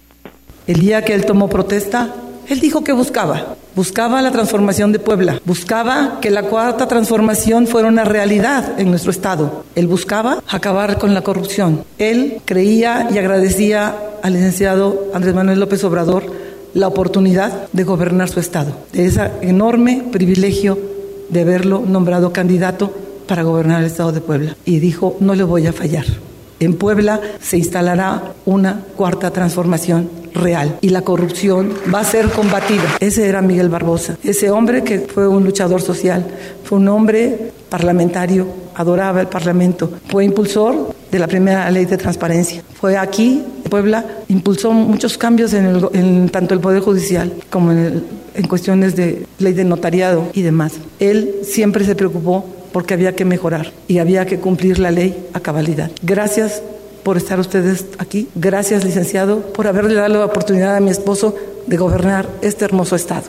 El 0.68 0.80
día 0.80 1.04
que 1.04 1.14
él 1.14 1.26
tomó 1.26 1.50
protesta, 1.50 2.14
él 2.48 2.60
dijo 2.60 2.84
que 2.84 2.94
buscaba. 2.94 3.56
Buscaba 3.76 4.22
la 4.22 4.32
transformación 4.32 4.92
de 4.92 5.00
Puebla. 5.00 5.40
Buscaba 5.46 6.20
que 6.22 6.30
la 6.30 6.44
cuarta 6.44 6.88
transformación 6.88 7.68
fuera 7.68 7.88
una 7.88 8.04
realidad 8.04 8.80
en 8.80 8.90
nuestro 8.90 9.12
Estado. 9.12 9.64
Él 9.76 9.88
buscaba 9.88 10.44
acabar 10.48 10.98
con 10.98 11.14
la 11.14 11.22
corrupción. 11.22 11.84
Él 11.98 12.42
creía 12.46 13.08
y 13.14 13.18
agradecía 13.18 13.96
al 14.22 14.34
licenciado 14.34 15.08
Andrés 15.14 15.34
Manuel 15.34 15.60
López 15.60 15.84
Obrador 15.84 16.24
la 16.74 16.88
oportunidad 16.88 17.70
de 17.72 17.84
gobernar 17.84 18.30
su 18.30 18.40
Estado, 18.40 18.74
de 18.94 19.06
ese 19.06 19.32
enorme 19.42 20.04
privilegio 20.12 20.78
de 21.30 21.42
haberlo 21.42 21.84
nombrado 21.86 22.32
candidato 22.32 22.94
para 23.28 23.44
gobernar 23.44 23.80
el 23.80 23.88
Estado 23.88 24.12
de 24.12 24.22
Puebla. 24.22 24.56
Y 24.66 24.80
dijo, 24.80 25.18
no 25.20 25.36
le 25.36 25.44
voy 25.44 25.68
a 25.68 25.74
fallar. 25.74 26.06
En 26.62 26.76
Puebla 26.76 27.20
se 27.42 27.58
instalará 27.58 28.34
una 28.46 28.82
cuarta 28.96 29.32
transformación 29.32 30.08
real 30.36 30.78
y 30.80 30.90
la 30.90 31.02
corrupción 31.02 31.74
va 31.92 32.02
a 32.02 32.04
ser 32.04 32.30
combatida. 32.30 32.84
Ese 33.00 33.28
era 33.28 33.42
Miguel 33.42 33.68
Barbosa, 33.68 34.16
ese 34.24 34.52
hombre 34.52 34.84
que 34.84 35.00
fue 35.00 35.28
un 35.28 35.44
luchador 35.44 35.82
social, 35.82 36.24
fue 36.64 36.78
un 36.78 36.88
hombre 36.88 37.52
parlamentario, 37.68 38.46
adoraba 38.76 39.22
el 39.22 39.28
Parlamento, 39.28 39.92
fue 40.08 40.24
impulsor 40.24 40.94
de 41.12 41.18
la 41.18 41.26
primera 41.26 41.70
ley 41.72 41.86
de 41.86 41.98
transparencia. 41.98 42.64
Fue 42.80 42.96
aquí, 42.96 43.44
Puebla, 43.68 44.06
impulsó 44.28 44.72
muchos 44.72 45.18
cambios 45.18 45.54
en, 45.54 46.30
tanto 46.30 46.54
el 46.54 46.60
Poder 46.60 46.84
Judicial 46.84 47.34
como 47.50 47.72
en 47.72 48.48
cuestiones 48.48 48.96
de 48.96 49.26
ley 49.40 49.54
de 49.54 49.64
notariado 49.64 50.28
y 50.34 50.44
demás. 50.44 50.74
Él 51.00 51.38
siempre 51.42 51.86
se 51.86 51.96
preocupó 51.96 52.46
porque 52.72 52.94
había 52.94 53.16
que 53.16 53.26
mejorar 53.26 53.72
y 53.88 54.00
había 54.00 54.26
que 54.26 54.40
cumplir 54.40 54.80
la 54.80 54.92
ley 54.92 55.16
a 55.34 55.40
cabalidad. 55.40 55.92
Gracias 56.02 56.64
por 57.04 57.18
estar 57.18 57.40
ustedes 57.40 57.88
aquí. 57.98 58.28
Gracias, 58.36 58.86
licenciado, 58.86 59.42
por 59.54 59.68
haberle 59.68 59.96
dado 59.96 60.20
la 60.20 60.26
oportunidad 60.26 60.76
a 60.76 60.80
mi 60.80 60.92
esposo 60.92 61.36
de 61.68 61.78
gobernar 61.78 62.28
este 62.42 62.66
hermoso 62.66 62.96
estado. 62.96 63.26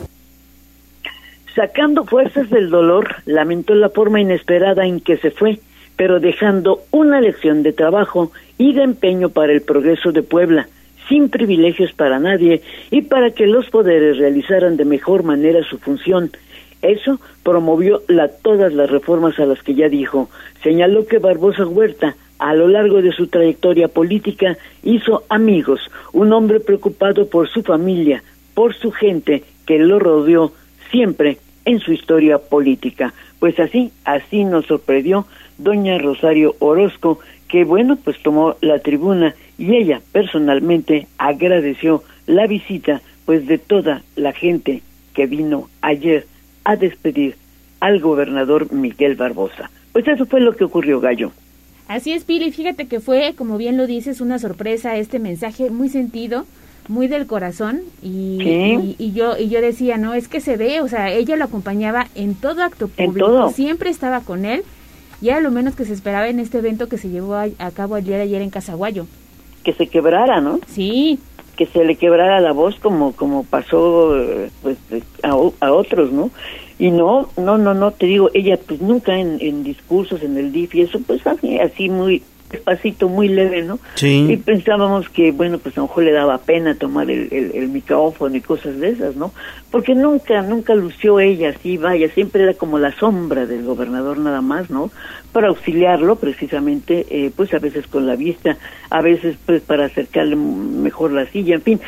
Sacando 1.55 2.05
fuerzas 2.05 2.49
del 2.49 2.71
dolor, 2.71 3.17
lamentó 3.27 3.75
la 3.75 3.91
forma 3.91 4.21
inesperada 4.21 4.87
en 4.87 5.01
que 5.01 5.19
se 5.19 5.31
fue, 5.31 5.61
pero 5.97 6.19
dejando 6.19 6.81
una 6.91 7.21
lección 7.21 7.63
de 7.63 7.73
trabajo 7.73 8.33
y 8.57 8.73
de 8.73 8.83
empeño 8.83 9.29
para 9.29 9.53
el 9.53 9.61
progreso 9.61 10.13
de 10.13 10.23
Puebla, 10.23 10.69
sin 11.09 11.29
privilegios 11.29 11.93
para 11.93 12.19
nadie 12.19 12.63
y 12.91 13.03
para 13.03 13.33
que 13.33 13.47
los 13.47 13.69
poderes 13.69 14.17
realizaran 14.17 14.77
de 14.77 14.87
mejor 14.87 15.25
manera 15.25 15.63
su 15.63 15.79
función. 15.79 16.31
Eso 16.83 17.21
promovió 17.45 18.03
la, 18.09 18.29
todas 18.29 18.73
las 18.73 18.91
reformas 18.91 19.39
a 19.39 19.47
las 19.47 19.63
que 19.63 19.75
ya 19.75 19.89
dijo. 19.89 20.29
Señaló 20.63 21.07
que 21.07 21.19
Barbosa 21.19 21.65
Huerta 21.67 22.17
a 22.39 22.55
lo 22.55 22.67
largo 22.67 23.01
de 23.01 23.13
su 23.13 23.29
trayectoria 23.29 23.87
política 23.87 24.59
hizo 24.83 25.23
amigos, 25.29 25.81
un 26.13 26.33
hombre 26.33 26.59
preocupado 26.59 27.29
por 27.29 27.49
su 27.49 27.63
familia, 27.63 28.25
por 28.55 28.75
su 28.75 28.91
gente 28.91 29.45
que 29.65 29.79
lo 29.79 30.01
rodeó 30.01 30.53
siempre 30.91 31.39
en 31.65 31.79
su 31.79 31.93
historia 31.93 32.39
política. 32.39 33.15
Pues 33.39 33.61
así, 33.61 33.93
así 34.05 34.45
nos 34.45 34.67
sorprendió 34.67 35.27
doña 35.59 35.99
Rosario 35.99 36.57
Orozco, 36.59 37.21
que 37.47 37.65
bueno, 37.65 37.97
pues 38.03 38.21
tomó 38.23 38.57
la 38.61 38.81
tribuna 38.81 39.37
y 39.57 39.77
ella 39.77 40.01
personalmente 40.11 41.07
agradeció 41.19 42.03
la 42.27 42.49
visita 42.49 43.03
pues 43.25 43.47
de 43.47 43.59
toda 43.59 44.03
la 44.17 44.33
gente 44.33 44.83
que 45.15 45.27
vino 45.27 45.69
ayer 45.81 46.27
a 46.65 46.77
despedir 46.77 47.37
al 47.81 48.01
gobernador 48.01 48.73
Miguel 48.73 49.17
Barbosa. 49.17 49.71
Pues 49.93 50.07
eso 50.09 50.25
fue 50.27 50.41
lo 50.41 50.55
que 50.55 50.65
ocurrió, 50.65 51.01
Gallo. 51.01 51.33
Así 51.89 52.13
es, 52.13 52.25
Pili. 52.25 52.53
Fíjate 52.53 52.87
que 52.87 53.01
fue, 53.01 53.35
como 53.37 53.59
bien 53.59 53.77
lo 53.77 53.87
dices, 53.87 54.21
una 54.21 54.39
sorpresa 54.39 54.97
este 54.97 55.19
mensaje 55.19 55.69
muy 55.71 55.89
sentido, 55.89 56.47
muy 56.89 57.09
del 57.09 57.27
corazón. 57.27 57.81
Y, 58.03 58.95
y, 58.99 59.13
yo 59.13 59.37
y 59.37 59.49
yo 59.49 59.61
decía, 59.61 59.99
no, 59.99 60.15
es 60.15 60.29
que 60.29 60.41
se 60.41 60.57
ve, 60.57 60.81
o 60.81 60.89
sea, 60.89 61.11
ella 61.11 61.37
lo 61.37 61.45
acompañaba 61.45 62.07
en 62.15 62.35
todo 62.35 62.63
acto 62.63 62.89
público. 62.89 63.51
Siempre 63.51 63.91
estaba 63.91 64.21
con 64.21 64.45
él. 64.45 64.63
Y 65.21 65.29
era 65.29 65.41
lo 65.41 65.51
menos 65.53 65.77
que 65.77 65.85
se 65.85 65.93
esperaba 65.93 66.29
en 66.29 66.41
este 66.41 66.59
evento 66.59 66.89
que 66.89 66.99
se 66.99 67.09
llevó 67.09 67.35
a, 67.37 67.71
cabo 67.73 67.95
ayer, 67.95 68.21
ayer 68.21 68.43
en 68.43 68.51
Casaguayo. 68.51 69.07
Que 69.63 69.73
se 69.73 69.87
quebrara, 69.87 70.41
¿no? 70.41 70.59
Sí. 70.67 71.21
Que 71.57 71.67
se 71.67 71.85
le 71.85 71.97
quebrara 71.97 72.41
la 72.41 72.53
voz 72.53 72.79
como, 72.81 73.13
como 73.13 73.45
pasó 73.45 74.15
pues, 74.63 74.79
a, 75.23 75.31
a 75.31 75.73
otros, 75.73 76.13
¿no? 76.13 76.31
Y 76.79 76.91
no, 76.91 77.29
no, 77.37 77.59
no, 77.59 77.75
no, 77.75 77.93
te 77.93 78.07
digo, 78.07 78.31
ella 78.35 78.59
pues 78.67 78.81
nunca 78.81 79.17
en, 79.17 79.63
discursos 79.63 80.23
en 80.23 80.37
el 80.37 80.51
DIF 80.51 80.75
y 80.75 80.81
eso, 80.83 80.99
pues 81.07 81.23
así 81.27 81.89
muy 81.89 82.23
despacito, 82.53 83.09
muy 83.09 83.29
leve, 83.29 83.63
¿no? 83.63 83.79
Sí. 83.95 84.27
Y 84.31 84.37
pensábamos 84.37 85.09
que, 85.09 85.33
bueno, 85.33 85.59
pues 85.59 85.77
a 85.77 85.81
lo 85.81 85.89
mejor 85.89 86.05
le 86.05 86.13
daba 86.13 86.39
pena 86.39 86.75
tomar 86.75 87.11
el, 87.11 87.29
el, 87.33 87.69
micrófono 87.69 88.37
y 88.37 88.41
cosas 88.41 88.79
de 88.79 88.91
esas, 88.91 89.17
¿no? 89.17 89.33
Porque 89.71 89.95
nunca, 89.95 90.43
nunca 90.43 90.75
lució 90.75 91.19
ella 91.19 91.51
así, 91.51 91.79
vaya, 91.79 92.09
siempre 92.11 92.43
era 92.43 92.55
como 92.55 92.79
la 92.79 92.93
sombra 92.93 93.47
del 93.47 93.65
gobernador 93.65 94.19
nada 94.19 94.43
más, 94.43 94.71
¿no? 94.71 94.91
Para 95.33 95.49
auxiliarlo 95.49 96.17
precisamente, 96.17 97.07
eh, 97.11 97.33
pues 97.35 97.53
a 97.55 97.59
veces 97.59 97.87
con 97.87 98.07
la 98.07 98.15
vista, 98.15 98.59
a 98.91 99.03
veces 99.03 99.37
pues 99.45 99.63
para 99.63 99.87
acercarle 99.87 100.37
mejor 100.37 101.13
la 101.13 101.27
silla, 101.27 101.55
en 101.57 101.63
fin. 101.63 101.81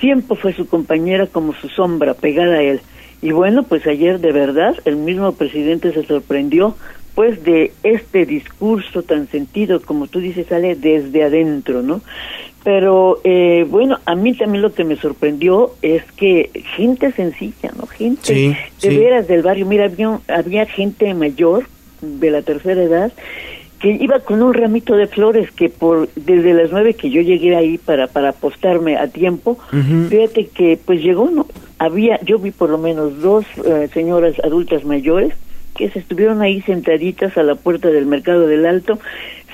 Siempre 0.00 0.36
fue 0.36 0.52
su 0.52 0.68
compañera 0.68 1.26
como 1.26 1.54
su 1.54 1.68
sombra 1.68 2.14
pegada 2.14 2.58
a 2.58 2.62
él. 2.62 2.80
Y 3.20 3.32
bueno, 3.32 3.64
pues 3.64 3.84
ayer 3.86 4.20
de 4.20 4.32
verdad 4.32 4.76
el 4.84 4.96
mismo 4.96 5.32
presidente 5.32 5.92
se 5.92 6.04
sorprendió 6.04 6.76
pues 7.18 7.42
de 7.42 7.72
este 7.82 8.26
discurso 8.26 9.02
tan 9.02 9.26
sentido, 9.26 9.82
como 9.82 10.06
tú 10.06 10.20
dices, 10.20 10.46
sale 10.46 10.76
desde 10.76 11.24
adentro, 11.24 11.82
¿no? 11.82 12.00
Pero 12.62 13.18
eh, 13.24 13.66
bueno, 13.68 13.98
a 14.04 14.14
mí 14.14 14.34
también 14.34 14.62
lo 14.62 14.72
que 14.72 14.84
me 14.84 14.94
sorprendió 14.94 15.72
es 15.82 16.04
que 16.12 16.48
gente 16.76 17.10
sencilla, 17.10 17.72
¿no? 17.76 17.88
Gente 17.88 18.56
de 18.80 18.88
veras 18.96 19.26
del 19.26 19.42
barrio, 19.42 19.66
mira, 19.66 19.86
había, 19.86 20.20
había 20.28 20.66
gente 20.66 21.12
mayor 21.12 21.66
de 22.02 22.30
la 22.30 22.42
tercera 22.42 22.80
edad 22.80 23.12
que 23.80 23.90
iba 23.90 24.20
con 24.20 24.40
un 24.40 24.54
ramito 24.54 24.94
de 24.94 25.08
flores 25.08 25.50
que 25.50 25.70
por 25.70 26.08
desde 26.14 26.54
las 26.54 26.70
nueve 26.70 26.94
que 26.94 27.10
yo 27.10 27.20
llegué 27.20 27.56
ahí 27.56 27.78
para 27.78 28.06
para 28.06 28.28
apostarme 28.28 28.96
a 28.96 29.08
tiempo 29.08 29.56
fíjate 30.08 30.48
que 30.48 30.78
pues 30.84 31.00
llegó 31.00 31.30
no 31.30 31.46
había 31.78 32.20
yo 32.24 32.40
vi 32.40 32.50
por 32.50 32.70
lo 32.70 32.78
menos 32.78 33.20
dos 33.20 33.44
eh, 33.64 33.88
señoras 33.92 34.34
adultas 34.42 34.84
mayores 34.84 35.32
que 35.78 35.88
se 35.90 36.00
estuvieron 36.00 36.42
ahí 36.42 36.60
sentaditas 36.62 37.38
a 37.38 37.44
la 37.44 37.54
puerta 37.54 37.88
del 37.88 38.04
mercado 38.04 38.48
del 38.48 38.66
Alto 38.66 38.98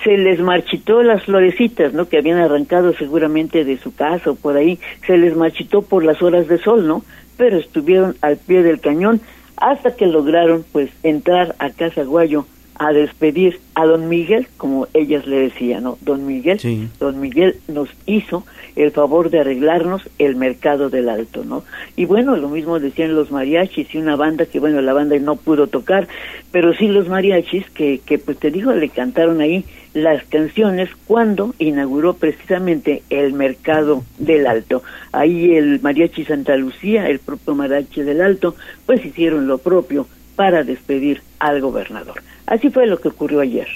se 0.03 0.17
les 0.17 0.41
marchitó 0.41 1.03
las 1.03 1.23
florecitas 1.25 1.93
no 1.93 2.09
que 2.09 2.17
habían 2.17 2.39
arrancado 2.39 2.95
seguramente 2.95 3.65
de 3.65 3.77
su 3.77 3.95
casa 3.95 4.31
o 4.31 4.35
por 4.35 4.57
ahí 4.57 4.81
se 5.07 5.19
les 5.19 5.37
marchitó 5.37 5.83
por 5.83 6.03
las 6.03 6.23
horas 6.23 6.49
de 6.49 6.59
sol 6.59 6.87
no 6.87 7.05
pero 7.37 7.59
estuvieron 7.59 8.17
al 8.23 8.39
pie 8.39 8.63
del 8.63 8.81
cañón 8.81 9.21
hasta 9.57 9.95
que 9.95 10.07
lograron 10.07 10.65
pues 10.73 10.91
entrar 11.03 11.55
a 11.59 11.71
Casa 11.71 12.05
Guayo 12.05 12.47
a 12.77 12.93
despedir 12.93 13.61
a 13.75 13.87
don 13.87 14.09
Miguel, 14.09 14.49
como 14.57 14.89
ellas 14.95 15.27
le 15.27 15.41
decían, 15.41 15.85
¿no? 15.85 15.99
Don 16.01 16.27
Miguel, 16.27 16.59
don 16.99 17.21
Miguel 17.21 17.57
nos 17.69 17.89
hizo 18.07 18.45
el 18.77 18.91
favor 18.91 19.31
de 19.31 19.41
arreglarnos 19.41 20.09
el 20.19 20.37
mercado 20.37 20.91
del 20.91 21.09
alto, 21.09 21.45
¿no? 21.45 21.65
Y 21.97 22.05
bueno, 22.07 22.37
lo 22.37 22.49
mismo 22.49 22.81
decían 22.81 23.15
los 23.15 23.31
mariachis 23.31 23.95
y 23.95 23.99
una 23.99 24.17
banda 24.17 24.47
que, 24.47 24.59
bueno, 24.59 24.81
la 24.81 24.93
banda 24.93 25.17
no 25.19 25.37
pudo 25.37 25.69
tocar, 25.69 26.09
pero 26.51 26.75
sí 26.75 26.89
los 26.89 27.09
mariachis 27.09 27.69
que, 27.71 28.01
que 28.05 28.19
pues 28.19 28.39
te 28.39 28.51
digo, 28.51 28.73
le 28.73 28.89
cantaron 28.89 29.41
ahí 29.41 29.65
las 29.93 30.25
canciones 30.25 30.91
cuando 31.07 31.55
inauguró 31.59 32.15
precisamente 32.15 33.03
el 33.11 33.33
mercado 33.33 34.03
del 34.19 34.47
Alto. 34.47 34.83
Ahí 35.13 35.55
el 35.55 35.81
mariachi 35.81 36.25
Santa 36.25 36.57
Lucía, 36.57 37.09
el 37.09 37.21
propio 37.21 37.55
mariachi 37.55 38.03
del 38.03 38.21
Alto, 38.21 38.57
pues 38.87 39.05
hicieron 39.05 39.47
lo 39.47 39.59
propio 39.59 40.09
para 40.35 40.65
despedir 40.65 41.23
al 41.39 41.61
gobernador. 41.61 42.21
Así 42.47 42.71
fue 42.71 42.87
lo 42.87 43.01
que 43.01 43.09
ocurrió 43.09 43.41
ayer. 43.41 43.69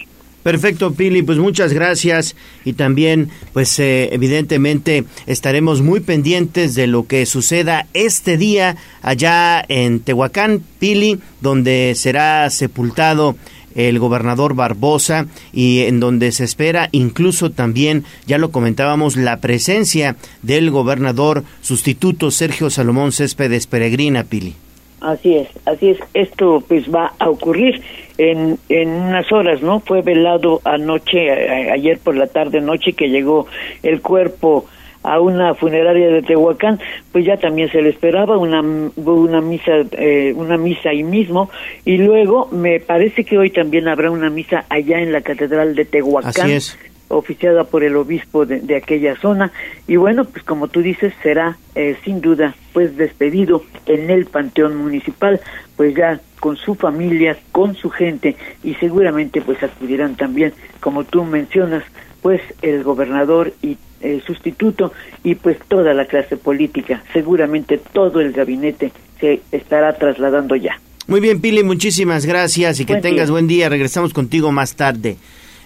Perfecto, 0.42 0.94
Pili, 0.94 1.22
pues 1.22 1.36
muchas 1.36 1.72
gracias 1.72 2.36
y 2.64 2.72
también, 2.72 3.28
pues 3.52 3.78
eh, 3.80 4.08
evidentemente 4.12 5.04
estaremos 5.26 5.82
muy 5.82 6.00
pendientes 6.00 6.74
de 6.74 6.86
lo 6.86 7.06
que 7.06 7.26
suceda 7.26 7.86
este 7.92 8.38
día 8.38 8.76
allá 9.02 9.62
en 9.68 10.00
Tehuacán, 10.00 10.62
Pili, 10.78 11.18
donde 11.40 11.92
será 11.96 12.48
sepultado 12.50 13.36
el 13.74 13.98
gobernador 13.98 14.54
Barbosa 14.54 15.26
y 15.52 15.80
en 15.80 16.00
donde 16.00 16.32
se 16.32 16.44
espera 16.44 16.88
incluso 16.92 17.50
también, 17.50 18.04
ya 18.26 18.38
lo 18.38 18.50
comentábamos, 18.50 19.16
la 19.16 19.40
presencia 19.40 20.16
del 20.42 20.70
gobernador 20.70 21.44
sustituto 21.60 22.30
Sergio 22.30 22.70
Salomón 22.70 23.12
Céspedes 23.12 23.66
Peregrina, 23.66 24.24
Pili. 24.24 24.54
Así 25.00 25.36
es, 25.36 25.48
así 25.64 25.90
es. 25.90 25.98
Esto 26.14 26.62
pues 26.66 26.92
va 26.92 27.12
a 27.18 27.30
ocurrir 27.30 27.82
en, 28.18 28.58
en 28.68 28.88
unas 28.88 29.30
horas, 29.32 29.62
¿no? 29.62 29.80
Fue 29.80 30.02
velado 30.02 30.60
anoche, 30.64 31.70
ayer 31.70 31.98
por 31.98 32.16
la 32.16 32.26
tarde 32.26 32.60
noche 32.60 32.92
que 32.92 33.08
llegó 33.08 33.46
el 33.82 34.00
cuerpo 34.00 34.66
a 35.04 35.20
una 35.20 35.54
funeraria 35.54 36.08
de 36.08 36.22
Tehuacán, 36.22 36.80
pues 37.12 37.24
ya 37.24 37.36
también 37.36 37.70
se 37.70 37.80
le 37.80 37.90
esperaba 37.90 38.36
una 38.36 38.60
una 38.96 39.40
misa 39.40 39.72
eh, 39.92 40.34
una 40.36 40.56
misa 40.56 40.90
ahí 40.90 41.04
mismo 41.04 41.50
y 41.84 41.98
luego 41.98 42.48
me 42.50 42.80
parece 42.80 43.24
que 43.24 43.38
hoy 43.38 43.50
también 43.50 43.86
habrá 43.86 44.10
una 44.10 44.28
misa 44.28 44.64
allá 44.68 44.98
en 44.98 45.12
la 45.12 45.20
catedral 45.20 45.76
de 45.76 45.84
Tehuacán. 45.84 46.30
Así 46.30 46.52
es 46.52 46.78
oficiada 47.08 47.64
por 47.64 47.82
el 47.82 47.96
obispo 47.96 48.46
de, 48.46 48.76
aquella 48.76 49.16
zona. 49.16 49.52
Y 49.86 49.96
bueno 49.96 50.24
pues 50.24 50.44
como 50.44 50.68
tú 50.68 50.80
dices 50.82 51.12
será 51.22 51.58
eh, 51.74 51.96
sin 52.04 52.20
duda 52.20 52.54
pues 52.72 52.96
despedido 52.96 53.64
en 53.86 54.10
el 54.10 54.26
panteón 54.26 54.76
municipal 54.76 55.40
pues 55.76 55.94
ya 55.94 56.20
con 56.40 56.56
su 56.56 56.74
familia 56.74 57.36
con 57.52 57.74
su 57.74 57.90
gente 57.90 58.36
y 58.62 58.74
seguramente 58.74 59.40
pues 59.40 59.62
acudirán 59.62 60.16
también 60.16 60.52
como 60.80 61.04
tú 61.04 61.24
mencionas 61.24 61.82
pues 62.22 62.40
el 62.62 62.82
gobernador 62.82 63.52
y 63.62 63.76
el 64.00 64.22
sustituto 64.22 64.92
y 65.24 65.34
pues 65.34 65.58
toda 65.68 65.94
la 65.94 66.06
clase 66.06 66.36
política. 66.36 67.02
Seguramente 67.12 67.78
todo 67.92 68.20
el 68.20 68.32
gabinete 68.32 68.92
se 69.20 69.40
estará 69.50 69.96
trasladando 69.96 70.54
ya. 70.56 70.80
Muy 71.06 71.20
bien 71.20 71.40
Pili 71.40 71.62
muchísimas 71.62 72.26
gracias 72.26 72.80
y 72.80 72.84
que 72.84 72.96
tengas 72.96 73.30
buen 73.30 73.46
día. 73.46 73.68
Regresamos 73.68 74.12
contigo 74.12 74.52
más 74.52 74.76
tarde 74.76 75.16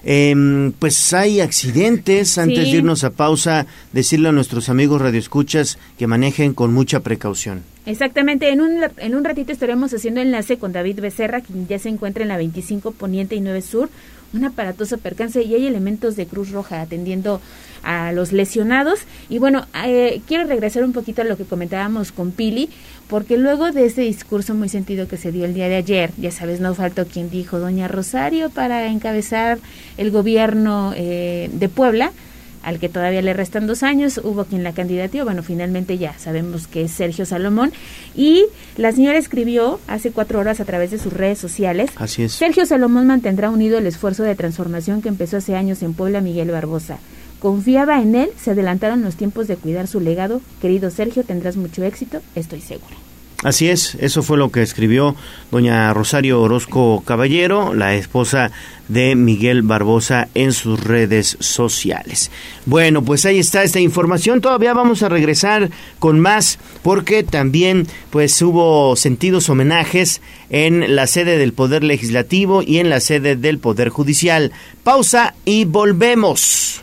em, 0.05 0.73
pues 0.73 1.13
hay 1.13 1.41
accidentes. 1.41 2.39
Antes 2.39 2.65
Sí. 2.65 2.73
de 2.73 2.79
irnos 2.79 3.05
a 3.05 3.11
pausa, 3.11 3.67
decirle 3.93 4.29
a 4.29 4.33
nuestros 4.33 4.69
amigos 4.69 5.01
radioescuchas 5.01 5.79
que 5.99 6.07
manejen 6.07 6.55
con 6.55 6.73
mucha 6.73 7.01
precaución. 7.01 7.63
Exactamente, 7.85 8.49
en 8.51 8.61
un, 8.61 8.79
en 8.99 9.15
un 9.17 9.25
ratito 9.25 9.51
estaremos 9.53 9.93
haciendo 9.93 10.21
enlace 10.21 10.57
con 10.57 10.73
David 10.73 11.01
Becerra, 11.01 11.41
quien 11.41 11.67
ya 11.67 11.79
se 11.81 11.89
encuentra 11.89 12.23
en 12.23 12.29
la 12.29 12.37
25 12.37 12.93
Poniente 12.93 13.35
y 13.35 13.41
9 13.41 13.61
Sur, 13.61 13.91
un 14.33 14.45
aparatoso 14.45 14.99
percance 14.99 15.43
y 15.43 15.55
hay 15.55 15.67
elementos 15.67 16.17
de 16.17 16.27
Cruz 16.27 16.51
Roja 16.51 16.81
atendiendo 16.81 17.41
a 17.83 18.13
los 18.13 18.33
lesionados. 18.33 19.01
Y 19.29 19.39
bueno, 19.39 19.67
eh, 19.85 20.23
quiero 20.27 20.45
regresar 20.47 20.85
un 20.85 20.93
poquito 20.93 21.23
a 21.23 21.25
lo 21.25 21.37
que 21.37 21.45
comentábamos 21.45 22.13
con 22.13 22.31
Pili, 22.31 22.71
porque 23.13 23.37
luego 23.37 23.73
de 23.73 23.85
ese 23.85 24.01
discurso 24.01 24.55
muy 24.55 24.71
sentido 24.71 25.07
que 25.07 25.19
se 25.19 25.33
dio 25.33 25.45
el 25.45 25.53
día 25.53 25.69
de 25.69 25.77
ayer, 25.77 26.13
ya 26.17 26.31
sabes, 26.31 26.61
no 26.61 26.75
faltó 26.75 27.05
quien 27.05 27.29
dijo 27.29 27.59
Doña 27.59 27.87
Rosario 27.87 28.49
para 28.49 28.87
encabezar 28.87 29.59
el 29.99 30.11
gobierno 30.11 30.95
eh, 30.97 31.51
de 31.53 31.69
Puebla 31.69 32.11
al 32.63 32.79
que 32.79 32.89
todavía 32.89 33.21
le 33.21 33.35
restan 33.35 33.67
dos 33.67 33.83
años, 33.83 34.19
hubo 34.25 34.45
quien 34.45 34.65
la 34.65 34.73
candidateó, 34.73 35.25
bueno, 35.25 35.43
finalmente 35.43 35.99
ya 35.99 36.19
sabemos 36.19 36.67
que 36.67 36.85
es 36.85 36.93
Sergio 36.93 37.27
Salomón, 37.27 37.73
y 38.17 38.47
la 38.79 38.93
señora 38.93 39.19
escribió 39.19 39.79
hace 39.89 40.11
cuatro 40.11 40.41
horas 40.41 40.61
a 40.61 40.65
través 40.65 40.91
de 40.91 40.99
sus 40.99 41.13
redes 41.13 41.39
sociales, 41.39 41.91
Así 41.97 42.23
es. 42.23 42.33
Sergio 42.33 42.65
Salomón 42.65 43.07
mantendrá 43.07 43.51
unido 43.51 43.77
el 43.77 43.87
esfuerzo 43.87 44.23
de 44.23 44.37
transformación 44.37 45.03
que 45.03 45.11
empezó 45.11 45.37
hace 45.37 45.55
años 45.55 45.83
en 45.83 45.93
Puebla 45.93 46.23
Miguel 46.23 46.51
Barbosa. 46.51 46.99
Confiaba 47.43 48.01
en 48.01 48.15
él, 48.15 48.31
se 48.41 48.53
adelantaron 48.53 49.03
los 49.03 49.17
tiempos 49.17 49.49
de 49.49 49.57
cuidar 49.57 49.89
su 49.89 49.99
legado. 49.99 50.41
Querido 50.61 50.93
Sergio, 50.93 51.25
tendrás 51.25 51.57
mucho 51.57 51.83
éxito, 51.83 52.21
estoy 52.37 52.61
seguro. 52.61 52.95
Así 53.43 53.69
es, 53.69 53.97
eso 53.97 54.23
fue 54.23 54.39
lo 54.39 54.53
que 54.53 54.63
escribió 54.63 55.17
doña 55.51 55.93
Rosario 55.93 56.41
Orozco 56.41 57.03
Caballero, 57.05 57.75
la 57.75 57.97
esposa 57.97 58.53
de 58.87 59.17
Miguel 59.17 59.63
Barbosa, 59.63 60.29
en 60.37 60.53
sus 60.53 60.85
redes 60.85 61.37
sociales. 61.41 62.31
Bueno, 62.65 63.03
pues 63.03 63.27
ahí 63.27 63.41
está 63.41 63.65
esta 63.65 63.81
información. 63.81 64.41
Todavía 64.41 64.73
vamos 64.73 65.03
a 65.03 65.09
regresar 65.09 65.71
con 65.99 66.21
más 66.21 66.61
porque 66.83 67.25
también 67.25 67.89
pues 68.11 68.41
hubo 68.41 68.95
sentidos 68.95 69.49
homenajes 69.49 70.21
en 70.49 70.95
la 70.95 71.09
sede 71.09 71.39
del 71.39 71.55
Poder 71.55 71.83
Legislativo 71.83 72.63
y 72.63 72.79
en 72.79 72.89
la 72.89 73.01
sede 73.01 73.35
del 73.35 73.59
Poder 73.59 73.89
Judicial. 73.89 74.53
Pausa 74.85 75.35
y 75.45 75.65
volvemos. 75.65 76.83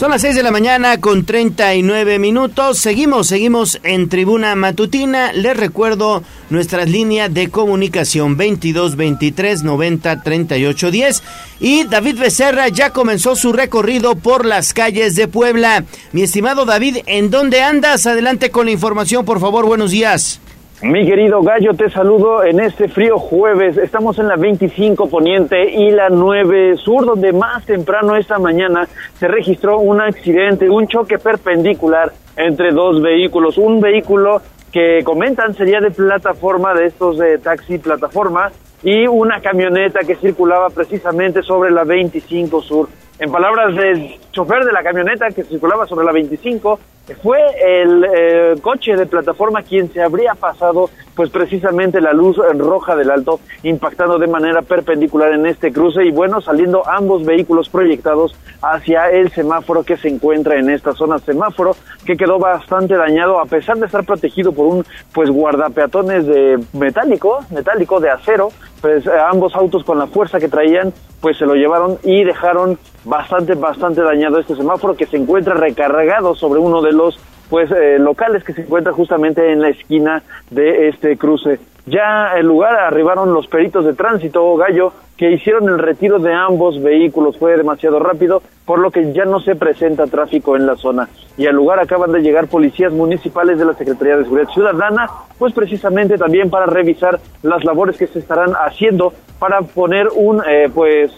Son 0.00 0.10
las 0.10 0.22
6 0.22 0.34
de 0.36 0.42
la 0.42 0.50
mañana 0.50 0.98
con 0.98 1.26
39 1.26 2.18
minutos. 2.18 2.78
Seguimos, 2.78 3.26
seguimos 3.26 3.78
en 3.82 4.08
Tribuna 4.08 4.54
Matutina. 4.54 5.30
Les 5.34 5.54
recuerdo 5.54 6.22
nuestras 6.48 6.88
líneas 6.88 7.34
de 7.34 7.50
comunicación 7.50 8.38
22 8.38 8.96
23 8.96 9.62
90 9.62 10.22
38 10.22 10.90
10. 10.90 11.22
Y 11.60 11.84
David 11.84 12.18
Becerra 12.18 12.68
ya 12.68 12.94
comenzó 12.94 13.36
su 13.36 13.52
recorrido 13.52 14.16
por 14.16 14.46
las 14.46 14.72
calles 14.72 15.16
de 15.16 15.28
Puebla. 15.28 15.84
Mi 16.12 16.22
estimado 16.22 16.64
David, 16.64 17.00
¿en 17.04 17.28
dónde 17.28 17.60
andas? 17.60 18.06
Adelante 18.06 18.50
con 18.50 18.64
la 18.64 18.72
información, 18.72 19.26
por 19.26 19.38
favor. 19.38 19.66
Buenos 19.66 19.90
días. 19.90 20.40
Mi 20.82 21.04
querido 21.04 21.42
Gallo, 21.42 21.74
te 21.74 21.90
saludo 21.90 22.42
en 22.42 22.58
este 22.58 22.88
frío 22.88 23.18
jueves. 23.18 23.76
Estamos 23.76 24.18
en 24.18 24.28
la 24.28 24.36
25 24.36 25.10
Poniente 25.10 25.70
y 25.70 25.90
la 25.90 26.08
9 26.08 26.76
Sur, 26.78 27.04
donde 27.04 27.34
más 27.34 27.66
temprano 27.66 28.16
esta 28.16 28.38
mañana 28.38 28.88
se 29.18 29.28
registró 29.28 29.78
un 29.78 30.00
accidente, 30.00 30.70
un 30.70 30.86
choque 30.86 31.18
perpendicular 31.18 32.10
entre 32.34 32.72
dos 32.72 33.02
vehículos. 33.02 33.58
Un 33.58 33.82
vehículo 33.82 34.40
que 34.72 35.00
comentan 35.04 35.54
sería 35.54 35.80
de 35.80 35.90
plataforma, 35.90 36.72
de 36.72 36.86
estos 36.86 37.18
de 37.18 37.36
taxi 37.36 37.76
plataforma, 37.76 38.50
y 38.82 39.06
una 39.06 39.42
camioneta 39.42 40.00
que 40.00 40.16
circulaba 40.16 40.70
precisamente 40.70 41.42
sobre 41.42 41.72
la 41.72 41.84
25 41.84 42.62
Sur. 42.62 42.88
En 43.20 43.30
palabras 43.30 43.76
del 43.76 44.18
chofer 44.32 44.64
de 44.64 44.72
la 44.72 44.82
camioneta 44.82 45.28
que 45.28 45.44
circulaba 45.44 45.86
sobre 45.86 46.06
la 46.06 46.12
25, 46.12 46.80
fue 47.22 47.38
el 47.62 48.04
eh, 48.04 48.54
coche 48.62 48.96
de 48.96 49.04
plataforma 49.04 49.62
quien 49.62 49.92
se 49.92 50.02
habría 50.02 50.34
pasado 50.34 50.88
pues 51.14 51.28
precisamente 51.28 52.00
la 52.00 52.14
luz 52.14 52.38
roja 52.56 52.96
del 52.96 53.10
alto 53.10 53.40
impactando 53.62 54.18
de 54.18 54.26
manera 54.26 54.62
perpendicular 54.62 55.32
en 55.32 55.44
este 55.44 55.70
cruce 55.70 56.02
y 56.04 56.12
bueno 56.12 56.40
saliendo 56.40 56.88
ambos 56.88 57.26
vehículos 57.26 57.68
proyectados 57.68 58.34
hacia 58.62 59.10
el 59.10 59.30
semáforo 59.30 59.82
que 59.82 59.98
se 59.98 60.08
encuentra 60.08 60.58
en 60.58 60.70
esta 60.70 60.94
zona. 60.94 61.18
Semáforo 61.18 61.76
que 62.06 62.16
quedó 62.16 62.38
bastante 62.38 62.96
dañado 62.96 63.38
a 63.38 63.44
pesar 63.44 63.76
de 63.76 63.84
estar 63.86 64.04
protegido 64.04 64.52
por 64.52 64.66
un 64.66 64.84
pues 65.12 65.28
guardapeatones 65.28 66.26
de 66.26 66.58
metálico 66.72 67.40
metálico 67.50 68.00
de 68.00 68.08
acero. 68.08 68.48
Pues 68.80 69.06
eh, 69.06 69.10
ambos 69.30 69.54
autos 69.54 69.84
con 69.84 69.98
la 69.98 70.06
fuerza 70.06 70.38
que 70.38 70.48
traían 70.48 70.94
pues 71.20 71.36
se 71.36 71.44
lo 71.44 71.54
llevaron 71.54 71.98
y 72.02 72.24
dejaron 72.24 72.78
bastante 73.10 73.54
bastante 73.56 74.00
dañado 74.02 74.38
este 74.38 74.54
semáforo 74.54 74.96
que 74.96 75.04
se 75.04 75.16
encuentra 75.16 75.54
recargado 75.54 76.34
sobre 76.36 76.60
uno 76.60 76.80
de 76.80 76.92
los 76.92 77.18
pues 77.50 77.68
eh, 77.72 77.98
locales 77.98 78.44
que 78.44 78.52
se 78.52 78.62
encuentra 78.62 78.92
justamente 78.92 79.52
en 79.52 79.60
la 79.60 79.70
esquina 79.70 80.22
de 80.50 80.88
este 80.88 81.16
cruce. 81.18 81.58
Ya 81.86 82.30
al 82.30 82.46
lugar 82.46 82.74
arribaron 82.76 83.34
los 83.34 83.48
peritos 83.48 83.84
de 83.84 83.94
tránsito 83.94 84.56
Gallo 84.56 84.92
que 85.16 85.32
hicieron 85.32 85.68
el 85.68 85.80
retiro 85.80 86.20
de 86.20 86.32
ambos 86.32 86.80
vehículos. 86.80 87.36
Fue 87.36 87.56
demasiado 87.56 87.98
rápido, 87.98 88.42
por 88.64 88.78
lo 88.78 88.92
que 88.92 89.12
ya 89.12 89.24
no 89.24 89.40
se 89.40 89.56
presenta 89.56 90.06
tráfico 90.06 90.54
en 90.54 90.66
la 90.66 90.76
zona. 90.76 91.08
Y 91.36 91.46
al 91.46 91.56
lugar 91.56 91.80
acaban 91.80 92.12
de 92.12 92.20
llegar 92.20 92.46
policías 92.46 92.92
municipales 92.92 93.58
de 93.58 93.64
la 93.64 93.74
Secretaría 93.74 94.16
de 94.16 94.22
Seguridad 94.22 94.52
Ciudadana, 94.52 95.10
pues 95.36 95.52
precisamente 95.52 96.16
también 96.16 96.48
para 96.48 96.66
revisar 96.66 97.18
las 97.42 97.64
labores 97.64 97.96
que 97.96 98.06
se 98.06 98.20
estarán 98.20 98.52
haciendo 98.52 99.12
para 99.40 99.62
poner 99.62 100.06
un 100.14 100.42
eh, 100.46 100.70
pues 100.72 101.10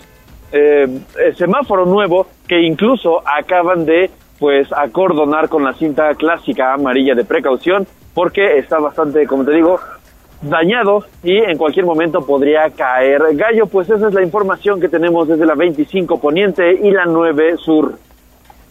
eh, 0.52 0.86
semáforo 1.36 1.86
nuevo 1.86 2.26
que 2.46 2.60
incluso 2.60 3.22
acaban 3.26 3.84
de 3.84 4.10
pues 4.38 4.68
acordonar 4.72 5.48
con 5.48 5.64
la 5.64 5.72
cinta 5.74 6.14
clásica 6.14 6.74
amarilla 6.74 7.14
de 7.14 7.24
precaución 7.24 7.86
porque 8.14 8.58
está 8.58 8.78
bastante, 8.78 9.26
como 9.26 9.44
te 9.44 9.52
digo, 9.52 9.80
dañado 10.42 11.04
y 11.22 11.36
en 11.38 11.56
cualquier 11.56 11.86
momento 11.86 12.26
podría 12.26 12.68
caer. 12.70 13.22
Gallo, 13.34 13.66
pues 13.66 13.88
esa 13.88 14.08
es 14.08 14.14
la 14.14 14.22
información 14.22 14.80
que 14.80 14.88
tenemos 14.88 15.28
desde 15.28 15.46
la 15.46 15.54
25 15.54 16.20
Poniente 16.20 16.72
y 16.82 16.90
la 16.90 17.04
9 17.06 17.56
Sur. 17.64 17.98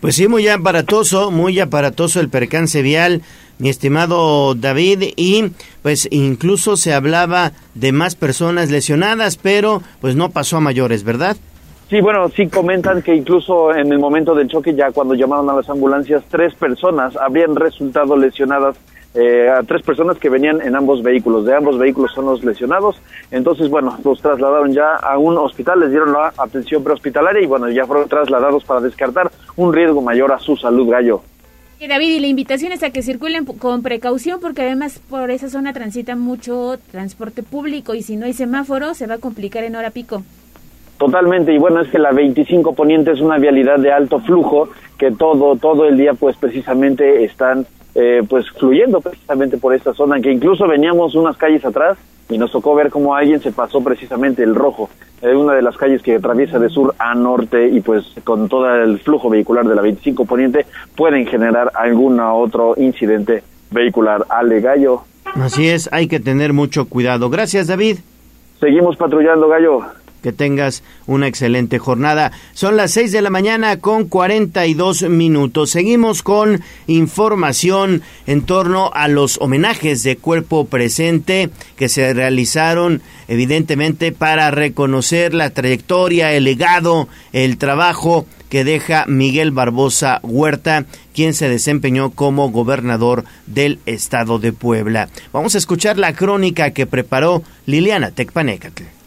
Pues 0.01 0.15
sí, 0.15 0.27
muy 0.27 0.47
aparatoso, 0.47 1.29
muy 1.31 1.59
aparatoso 1.59 2.19
el 2.19 2.29
percance 2.29 2.81
vial, 2.81 3.21
mi 3.59 3.69
estimado 3.69 4.55
David, 4.55 5.13
y 5.15 5.51
pues 5.83 6.07
incluso 6.11 6.75
se 6.75 6.93
hablaba 6.93 7.51
de 7.75 7.91
más 7.91 8.15
personas 8.15 8.71
lesionadas, 8.71 9.37
pero 9.37 9.83
pues 10.01 10.15
no 10.15 10.31
pasó 10.31 10.57
a 10.57 10.59
mayores, 10.59 11.03
¿verdad? 11.03 11.37
Sí, 11.91 11.99
bueno, 11.99 12.29
sí 12.29 12.47
comentan 12.47 13.01
que 13.01 13.13
incluso 13.13 13.75
en 13.75 13.91
el 13.91 13.99
momento 13.99 14.33
del 14.33 14.47
choque, 14.47 14.73
ya 14.73 14.93
cuando 14.93 15.13
llamaron 15.13 15.49
a 15.49 15.55
las 15.55 15.69
ambulancias, 15.69 16.23
tres 16.31 16.55
personas 16.55 17.17
habrían 17.17 17.53
resultado 17.53 18.15
lesionadas, 18.15 18.77
eh, 19.13 19.51
tres 19.67 19.81
personas 19.81 20.17
que 20.17 20.29
venían 20.29 20.61
en 20.61 20.77
ambos 20.77 21.03
vehículos. 21.03 21.43
De 21.45 21.53
ambos 21.53 21.77
vehículos 21.77 22.13
son 22.13 22.27
los 22.27 22.45
lesionados. 22.45 22.95
Entonces, 23.29 23.69
bueno, 23.69 23.97
los 24.05 24.21
trasladaron 24.21 24.71
ya 24.71 24.95
a 24.95 25.17
un 25.17 25.37
hospital, 25.37 25.81
les 25.81 25.89
dieron 25.89 26.13
la 26.13 26.31
atención 26.37 26.81
prehospitalaria 26.81 27.41
y 27.41 27.45
bueno, 27.45 27.69
ya 27.69 27.85
fueron 27.85 28.07
trasladados 28.07 28.63
para 28.63 28.79
descartar 28.79 29.29
un 29.57 29.73
riesgo 29.73 30.01
mayor 30.01 30.31
a 30.31 30.39
su 30.39 30.55
salud, 30.55 30.89
gallo. 30.89 31.21
Y 31.77 31.87
David, 31.87 32.15
y 32.15 32.19
la 32.21 32.27
invitación 32.27 32.71
es 32.71 32.83
a 32.83 32.91
que 32.91 33.01
circulen 33.01 33.43
con 33.43 33.83
precaución 33.83 34.39
porque 34.39 34.61
además 34.61 35.01
por 35.09 35.29
esa 35.29 35.49
zona 35.49 35.73
transita 35.73 36.15
mucho 36.15 36.77
transporte 36.89 37.43
público 37.43 37.95
y 37.95 38.01
si 38.01 38.15
no 38.15 38.27
hay 38.27 38.33
semáforo 38.33 38.93
se 38.93 39.07
va 39.07 39.15
a 39.15 39.17
complicar 39.17 39.65
en 39.65 39.75
hora 39.75 39.89
pico. 39.89 40.23
Totalmente, 41.01 41.51
y 41.51 41.57
bueno, 41.57 41.81
es 41.81 41.89
que 41.89 41.97
la 41.97 42.11
25 42.11 42.75
Poniente 42.75 43.11
es 43.11 43.21
una 43.21 43.39
vialidad 43.39 43.79
de 43.79 43.91
alto 43.91 44.19
flujo 44.19 44.69
que 44.99 45.09
todo, 45.09 45.55
todo 45.55 45.87
el 45.87 45.97
día 45.97 46.13
pues 46.13 46.37
precisamente 46.37 47.23
están 47.23 47.65
eh, 47.95 48.21
pues 48.29 48.47
fluyendo 48.51 49.01
precisamente 49.01 49.57
por 49.57 49.73
esta 49.73 49.95
zona, 49.95 50.21
que 50.21 50.31
incluso 50.31 50.67
veníamos 50.67 51.15
unas 51.15 51.37
calles 51.37 51.65
atrás 51.65 51.97
y 52.29 52.37
nos 52.37 52.51
tocó 52.51 52.75
ver 52.75 52.91
cómo 52.91 53.15
alguien 53.15 53.41
se 53.41 53.51
pasó 53.51 53.83
precisamente 53.83 54.43
el 54.43 54.53
rojo, 54.53 54.91
eh, 55.23 55.33
una 55.33 55.53
de 55.53 55.63
las 55.63 55.75
calles 55.75 56.03
que 56.03 56.17
atraviesa 56.17 56.59
de 56.59 56.69
sur 56.69 56.93
a 56.99 57.15
norte 57.15 57.67
y 57.67 57.81
pues 57.81 58.05
con 58.23 58.47
todo 58.47 58.71
el 58.71 58.99
flujo 58.99 59.27
vehicular 59.27 59.67
de 59.67 59.73
la 59.73 59.81
25 59.81 60.25
Poniente 60.25 60.67
pueden 60.95 61.25
generar 61.25 61.71
algún 61.73 62.19
otro 62.19 62.75
incidente 62.77 63.41
vehicular. 63.71 64.27
Ale 64.29 64.61
Gallo, 64.61 65.01
Así 65.33 65.67
es, 65.67 65.89
hay 65.91 66.07
que 66.07 66.19
tener 66.19 66.53
mucho 66.53 66.87
cuidado. 66.87 67.31
Gracias, 67.31 67.65
David. 67.65 67.97
seguimos 68.59 68.97
patrullando 68.97 69.47
Gallo. 69.47 69.81
Que 70.21 70.31
tengas 70.31 70.83
una 71.07 71.27
excelente 71.27 71.79
jornada. 71.79 72.31
Son 72.53 72.77
las 72.77 72.91
6 72.91 73.11
de 73.11 73.21
la 73.21 73.29
mañana 73.29 73.77
con 73.77 74.07
42 74.07 75.03
minutos. 75.09 75.71
Seguimos 75.71 76.23
con 76.23 76.61
información 76.87 78.01
en 78.27 78.43
torno 78.43 78.91
a 78.93 79.07
los 79.07 79.37
homenajes 79.41 80.03
de 80.03 80.17
cuerpo 80.17 80.65
presente 80.65 81.49
que 81.75 81.89
se 81.89 82.13
realizaron 82.13 83.01
evidentemente 83.27 84.11
para 84.11 84.51
reconocer 84.51 85.33
la 85.33 85.49
trayectoria, 85.49 86.33
el 86.33 86.43
legado, 86.43 87.07
el 87.33 87.57
trabajo 87.57 88.25
que 88.49 88.65
deja 88.65 89.05
Miguel 89.07 89.51
Barbosa 89.51 90.19
Huerta, 90.23 90.85
quien 91.13 91.33
se 91.33 91.47
desempeñó 91.47 92.11
como 92.11 92.51
gobernador 92.51 93.23
del 93.47 93.79
estado 93.85 94.39
de 94.39 94.51
Puebla. 94.51 95.07
Vamos 95.31 95.55
a 95.55 95.57
escuchar 95.57 95.97
la 95.97 96.13
crónica 96.13 96.71
que 96.71 96.85
preparó 96.85 97.43
Liliana 97.65 98.11
Tecpanecatl. 98.11 99.00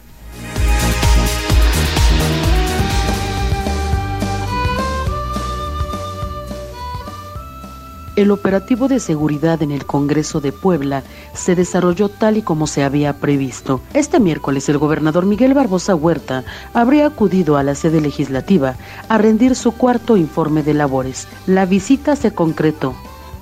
El 8.15 8.31
operativo 8.31 8.87
de 8.87 9.01
seguridad 9.01 9.61
en 9.61 9.71
el 9.71 9.85
Congreso 9.85 10.39
de 10.39 10.53
Puebla 10.53 11.03
se 11.33 11.53
desarrolló 11.53 12.07
tal 12.07 12.37
y 12.37 12.41
como 12.43 12.65
se 12.65 12.81
había 12.81 13.11
previsto. 13.19 13.81
Este 13.93 14.21
miércoles 14.21 14.69
el 14.69 14.77
gobernador 14.77 15.25
Miguel 15.25 15.53
Barbosa 15.53 15.95
Huerta 15.95 16.45
habría 16.73 17.07
acudido 17.07 17.57
a 17.57 17.63
la 17.63 17.75
sede 17.75 17.99
legislativa 17.99 18.75
a 19.09 19.17
rendir 19.17 19.53
su 19.55 19.73
cuarto 19.73 20.15
informe 20.15 20.63
de 20.63 20.73
labores. 20.73 21.27
La 21.45 21.65
visita 21.65 22.15
se 22.15 22.33
concretó, 22.33 22.95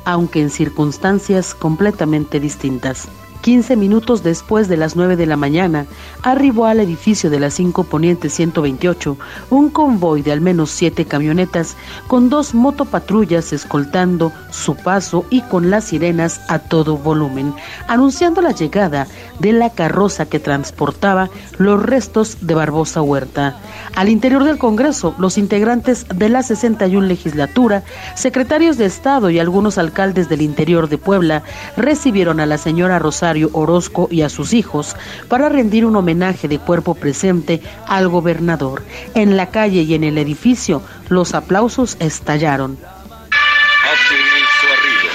aunque 0.06 0.42
en 0.42 0.50
circunstancias 0.50 1.54
completamente 1.54 2.40
distintas. 2.40 3.08
15 3.44 3.76
minutos 3.76 4.24
después 4.24 4.70
de 4.70 4.78
las 4.78 4.96
9 4.96 5.18
de 5.18 5.26
la 5.26 5.36
mañana, 5.36 5.86
arribó 6.22 6.66
al 6.66 6.80
edificio 6.80 7.30
de 7.30 7.42
la 7.42 7.50
5 7.50 7.84
Poniente 7.84 8.30
128 8.30 9.18
un 9.50 9.70
convoy 9.70 10.22
de 10.22 10.32
al 10.32 10.40
menos 10.40 10.72
siete 10.72 11.04
camionetas 11.04 11.76
con 12.08 12.30
dos 12.30 12.54
motopatrullas 12.54 13.52
escoltando 13.52 14.32
su 14.50 14.76
paso 14.78 15.26
y 15.30 15.42
con 15.42 15.70
las 15.70 15.84
sirenas 15.84 16.40
a 16.48 16.60
todo 16.60 16.96
volumen, 16.96 17.54
anunciando 17.90 18.42
la 18.42 18.52
llegada 18.52 19.08
de 19.40 19.52
la 19.52 19.70
carroza 19.72 20.26
que 20.26 20.40
transportaba 20.40 21.30
los 21.58 21.84
restos 21.84 22.38
de 22.48 22.56
Barbosa 22.56 23.02
Huerta. 23.02 23.58
Al 23.94 24.08
interior 24.08 24.46
del 24.46 24.58
Congreso, 24.58 25.16
los 25.18 25.38
integrantes 25.38 26.06
de 26.08 26.30
la 26.30 26.44
61 26.44 27.08
legislatura, 27.08 27.84
secretarios 28.16 28.78
de 28.78 28.86
Estado 28.86 29.30
y 29.30 29.40
algunos 29.40 29.78
alcaldes 29.78 30.30
del 30.30 30.42
interior 30.42 30.88
de 30.88 30.98
Puebla 30.98 31.44
recibieron 31.76 32.40
a 32.40 32.46
la 32.46 32.58
señora 32.58 33.00
Rosario 33.00 33.33
Orozco 33.54 34.08
y 34.12 34.22
a 34.22 34.30
sus 34.30 34.54
hijos 34.54 34.96
para 35.28 35.50
rendir 35.50 35.86
un 35.86 35.96
homenaje 35.96 36.48
de 36.48 36.60
cuerpo 36.60 36.96
presente 36.96 37.62
al 37.88 38.08
gobernador. 38.08 38.84
En 39.16 39.38
la 39.38 39.50
calle 39.50 39.82
y 39.82 39.96
en 39.96 40.04
el 40.04 40.18
edificio, 40.18 40.84
los 41.10 41.34
aplausos 41.34 41.98
estallaron. 42.00 42.78
Hace 42.82 44.16
su 44.60 44.68
arribo 44.68 45.10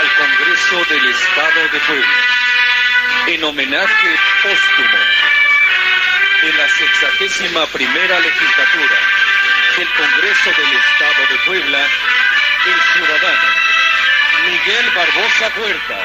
al 0.00 0.08
Congreso 0.16 0.94
del 0.94 1.10
Estado 1.10 1.62
de 1.72 1.80
Puebla 1.86 2.30
en 3.26 3.44
homenaje 3.44 4.08
póstumo 4.42 4.98
de 6.42 6.52
la 6.54 6.68
sexagésima 6.68 7.66
primera 7.66 8.18
legislatura 8.18 8.98
del 9.76 9.88
Congreso 9.88 10.50
del 10.50 10.72
Estado 10.72 11.22
de 11.30 11.38
Puebla, 11.46 11.78
el 12.66 12.80
ciudadano 12.92 13.70
Miguel 14.44 14.86
Barbosa 14.94 15.52
Huerta, 15.60 15.98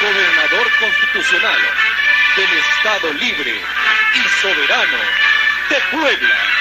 gobernador 0.00 0.70
constitucional 0.78 1.58
del 2.36 2.58
Estado 2.58 3.12
libre 3.14 3.60
y 4.14 4.40
soberano 4.40 4.98
de 5.70 5.96
Puebla. 5.96 6.57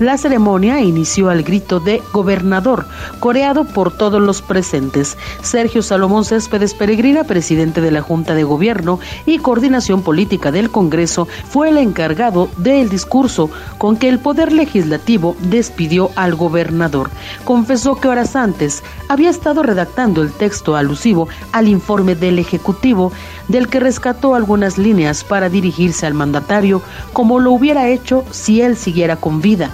La 0.00 0.16
ceremonia 0.16 0.80
inició 0.80 1.28
al 1.28 1.42
grito 1.42 1.78
de 1.78 2.02
gobernador, 2.10 2.86
coreado 3.18 3.64
por 3.64 3.92
todos 3.92 4.18
los 4.22 4.40
presentes. 4.40 5.18
Sergio 5.42 5.82
Salomón 5.82 6.24
Céspedes 6.24 6.72
Peregrina, 6.72 7.24
presidente 7.24 7.82
de 7.82 7.90
la 7.90 8.00
Junta 8.00 8.34
de 8.34 8.42
Gobierno 8.42 8.98
y 9.26 9.36
Coordinación 9.36 10.00
Política 10.00 10.50
del 10.52 10.70
Congreso, 10.70 11.28
fue 11.50 11.68
el 11.68 11.76
encargado 11.76 12.48
del 12.56 12.88
discurso 12.88 13.50
con 13.76 13.98
que 13.98 14.08
el 14.08 14.20
Poder 14.20 14.52
Legislativo 14.52 15.36
despidió 15.38 16.10
al 16.16 16.34
gobernador. 16.34 17.10
Confesó 17.44 17.96
que 17.96 18.08
horas 18.08 18.36
antes 18.36 18.82
había 19.10 19.28
estado 19.28 19.62
redactando 19.62 20.22
el 20.22 20.32
texto 20.32 20.76
alusivo 20.76 21.28
al 21.52 21.68
informe 21.68 22.14
del 22.14 22.38
Ejecutivo, 22.38 23.12
del 23.50 23.68
que 23.68 23.80
rescató 23.80 24.34
algunas 24.34 24.78
líneas 24.78 25.24
para 25.24 25.48
dirigirse 25.48 26.06
al 26.06 26.14
mandatario, 26.14 26.82
como 27.12 27.40
lo 27.40 27.52
hubiera 27.52 27.88
hecho 27.88 28.24
si 28.30 28.62
él 28.62 28.76
siguiera 28.76 29.16
con 29.16 29.40
vida 29.40 29.70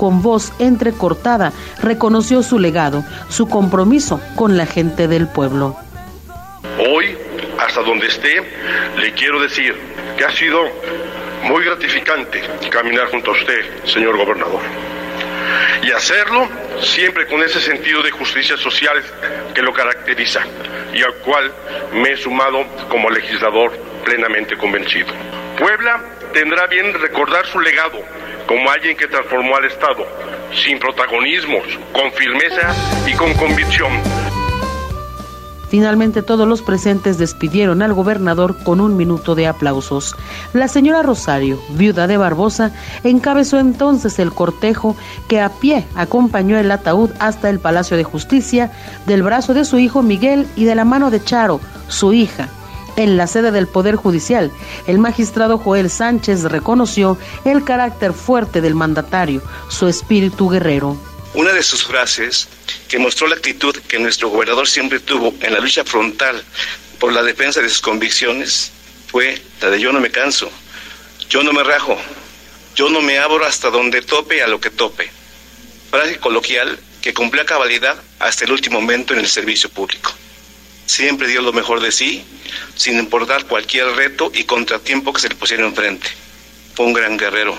con 0.00 0.22
voz 0.22 0.54
entrecortada, 0.58 1.52
reconoció 1.82 2.42
su 2.42 2.58
legado, 2.58 3.04
su 3.28 3.50
compromiso 3.50 4.18
con 4.34 4.56
la 4.56 4.64
gente 4.64 5.08
del 5.08 5.28
pueblo. 5.28 5.76
Hoy, 6.78 7.18
hasta 7.58 7.82
donde 7.82 8.06
esté, 8.06 8.40
le 8.96 9.12
quiero 9.12 9.42
decir 9.42 9.76
que 10.16 10.24
ha 10.24 10.30
sido 10.30 10.58
muy 11.42 11.62
gratificante 11.66 12.40
caminar 12.70 13.10
junto 13.10 13.30
a 13.30 13.34
usted, 13.34 13.84
señor 13.84 14.16
gobernador. 14.16 14.62
Y 15.82 15.92
hacerlo 15.92 16.48
siempre 16.80 17.26
con 17.26 17.42
ese 17.42 17.60
sentido 17.60 18.02
de 18.02 18.10
justicia 18.10 18.56
social 18.56 19.02
que 19.54 19.62
lo 19.62 19.72
caracteriza 19.72 20.40
y 20.92 21.02
al 21.02 21.14
cual 21.16 21.52
me 21.92 22.12
he 22.12 22.16
sumado 22.16 22.66
como 22.88 23.10
legislador 23.10 23.72
plenamente 24.04 24.56
convencido. 24.56 25.12
Puebla 25.58 26.00
tendrá 26.32 26.66
bien 26.66 26.92
recordar 26.94 27.46
su 27.46 27.60
legado 27.60 28.00
como 28.46 28.70
alguien 28.70 28.96
que 28.96 29.06
transformó 29.06 29.56
al 29.56 29.64
Estado, 29.66 30.06
sin 30.52 30.78
protagonismos, 30.78 31.62
con 31.92 32.12
firmeza 32.12 32.74
y 33.06 33.14
con 33.14 33.32
convicción. 33.34 34.39
Finalmente 35.70 36.22
todos 36.22 36.48
los 36.48 36.62
presentes 36.62 37.16
despidieron 37.16 37.80
al 37.80 37.94
gobernador 37.94 38.56
con 38.64 38.80
un 38.80 38.96
minuto 38.96 39.36
de 39.36 39.46
aplausos. 39.46 40.16
La 40.52 40.66
señora 40.66 41.02
Rosario, 41.02 41.60
viuda 41.70 42.08
de 42.08 42.16
Barbosa, 42.16 42.72
encabezó 43.04 43.58
entonces 43.60 44.18
el 44.18 44.32
cortejo 44.32 44.96
que 45.28 45.40
a 45.40 45.48
pie 45.48 45.86
acompañó 45.94 46.58
el 46.58 46.72
ataúd 46.72 47.10
hasta 47.20 47.48
el 47.48 47.60
Palacio 47.60 47.96
de 47.96 48.02
Justicia, 48.02 48.72
del 49.06 49.22
brazo 49.22 49.54
de 49.54 49.64
su 49.64 49.78
hijo 49.78 50.02
Miguel 50.02 50.48
y 50.56 50.64
de 50.64 50.74
la 50.74 50.84
mano 50.84 51.08
de 51.10 51.22
Charo, 51.22 51.60
su 51.86 52.12
hija, 52.12 52.48
en 52.96 53.16
la 53.16 53.28
sede 53.28 53.52
del 53.52 53.68
Poder 53.68 53.94
Judicial, 53.94 54.50
el 54.86 54.98
magistrado 54.98 55.56
Joel 55.56 55.88
Sánchez 55.88 56.42
reconoció 56.44 57.16
el 57.44 57.62
carácter 57.62 58.12
fuerte 58.12 58.60
del 58.60 58.74
mandatario, 58.74 59.40
su 59.68 59.86
espíritu 59.86 60.48
guerrero. 60.48 60.96
Una 61.32 61.52
de 61.52 61.62
sus 61.62 61.84
frases, 61.84 62.48
que 62.88 62.98
mostró 62.98 63.28
la 63.28 63.36
actitud 63.36 63.76
que 63.86 64.00
nuestro 64.00 64.30
gobernador 64.30 64.66
siempre 64.68 64.98
tuvo 64.98 65.32
en 65.40 65.52
la 65.52 65.60
lucha 65.60 65.84
frontal 65.84 66.42
por 66.98 67.12
la 67.12 67.22
defensa 67.22 67.60
de 67.60 67.68
sus 67.68 67.80
convicciones, 67.80 68.72
fue 69.06 69.40
la 69.60 69.70
de 69.70 69.80
yo 69.80 69.92
no 69.92 70.00
me 70.00 70.10
canso, 70.10 70.50
yo 71.28 71.44
no 71.44 71.52
me 71.52 71.62
rajo, 71.62 71.96
yo 72.74 72.88
no 72.88 73.00
me 73.00 73.18
abro 73.18 73.44
hasta 73.44 73.70
donde 73.70 74.02
tope 74.02 74.42
a 74.42 74.48
lo 74.48 74.60
que 74.60 74.70
tope. 74.70 75.08
Frase 75.90 76.18
coloquial 76.18 76.78
que 77.00 77.14
cumplió 77.14 77.42
a 77.42 77.46
cabalidad 77.46 78.02
hasta 78.18 78.44
el 78.44 78.52
último 78.52 78.80
momento 78.80 79.14
en 79.14 79.20
el 79.20 79.28
servicio 79.28 79.70
público. 79.70 80.12
Siempre 80.86 81.28
dio 81.28 81.42
lo 81.42 81.52
mejor 81.52 81.80
de 81.80 81.92
sí, 81.92 82.24
sin 82.74 82.98
importar 82.98 83.46
cualquier 83.46 83.86
reto 83.94 84.32
y 84.34 84.42
contratiempo 84.44 85.12
que 85.12 85.20
se 85.20 85.28
le 85.28 85.36
pusiera 85.36 85.64
enfrente. 85.64 86.08
Fue 86.74 86.86
un 86.86 86.92
gran 86.92 87.16
guerrero. 87.16 87.56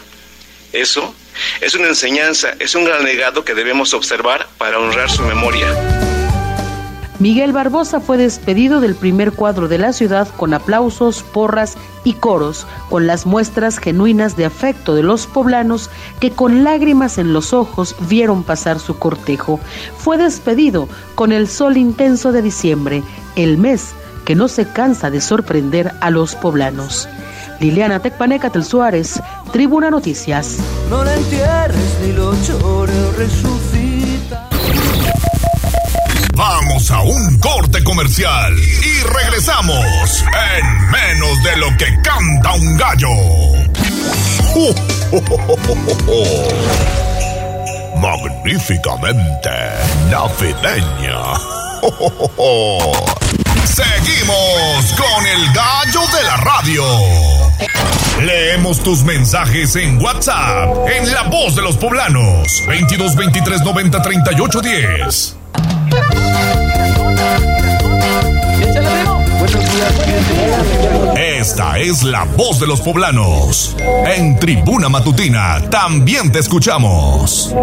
Eso 0.74 1.14
es 1.60 1.76
una 1.76 1.88
enseñanza, 1.88 2.54
es 2.60 2.76
un 2.76 2.86
gran 2.86 3.04
legado 3.04 3.44
que 3.44 3.54
debemos 3.54 3.94
observar 3.94 4.48
para 4.58 4.80
honrar 4.80 5.10
su 5.10 5.24
memoria. 5.24 5.68
Miguel 7.22 7.54
Barbosa 7.54 8.00
fue 8.00 8.18
despedido 8.18 8.82
del 8.82 8.96
primer 8.96 9.32
cuadro 9.32 9.68
de 9.68 9.78
la 9.78 9.94
ciudad 9.94 10.28
con 10.38 10.56
aplausos, 10.56 11.22
porras 11.22 11.78
y 12.04 12.14
coros, 12.14 12.66
con 12.90 13.06
las 13.06 13.28
muestras 13.28 13.78
genuinas 13.78 14.36
de 14.38 14.46
afecto 14.46 14.96
de 14.96 15.04
los 15.04 15.28
poblanos 15.28 15.92
que 16.20 16.32
con 16.32 16.64
lágrimas 16.64 17.20
en 17.20 17.32
los 17.32 17.54
ojos 17.54 17.96
vieron 18.10 18.44
pasar 18.44 18.80
su 18.80 18.98
cortejo. 18.98 19.60
Fue 20.00 20.18
despedido 20.18 20.90
con 21.14 21.32
el 21.32 21.48
sol 21.48 21.78
intenso 21.78 22.32
de 22.32 22.42
diciembre, 22.42 23.04
el 23.36 23.60
mes 23.60 23.90
que 24.26 24.34
no 24.34 24.48
se 24.48 24.68
cansa 24.68 25.12
de 25.12 25.22
sorprender 25.22 25.92
a 26.02 26.10
los 26.10 26.34
poblanos. 26.34 27.08
Liliana 27.62 28.00
Tecpanecatel 28.00 28.66
Suárez, 28.66 29.22
Tribuna 29.54 29.92
Noticias. 29.92 30.58
No 30.90 31.04
la 31.04 31.14
entierres 31.14 32.00
ni 32.02 32.12
lo 32.12 32.34
llores, 32.42 33.16
resucita. 33.16 34.50
Vamos 36.36 36.90
a 36.90 37.02
un 37.02 37.38
corte 37.38 37.84
comercial 37.84 38.56
y 38.58 39.04
regresamos 39.04 40.26
en 40.58 40.90
menos 40.90 41.44
de 41.44 41.58
lo 41.58 41.68
que 41.78 42.02
canta 42.02 42.54
un 42.54 42.78
gallo. 42.78 43.10
Magníficamente 48.02 49.52
navideña. 50.10 51.51
Seguimos 53.66 54.94
con 54.98 55.26
el 55.26 55.52
gallo 55.54 56.02
de 56.16 56.24
la 56.24 56.38
radio. 56.38 56.84
Leemos 58.24 58.84
tus 58.84 59.04
mensajes 59.04 59.76
en 59.76 60.00
WhatsApp, 60.02 60.88
en 60.88 61.12
La 61.12 61.24
Voz 61.24 61.56
de 61.56 61.64
los 61.64 61.78
Poblanos, 61.78 62.48
22 62.68 63.16
23 63.16 63.62
90 63.62 64.02
38 64.02 64.62
10. 64.62 65.36
Esta 71.18 71.80
es 71.80 72.04
la 72.04 72.26
voz 72.26 72.60
de 72.60 72.68
los 72.68 72.82
poblanos. 72.82 73.76
En 74.06 74.38
Tribuna 74.38 74.90
Matutina 74.90 75.60
también 75.70 76.32
te 76.32 76.40
escuchamos. 76.40 77.54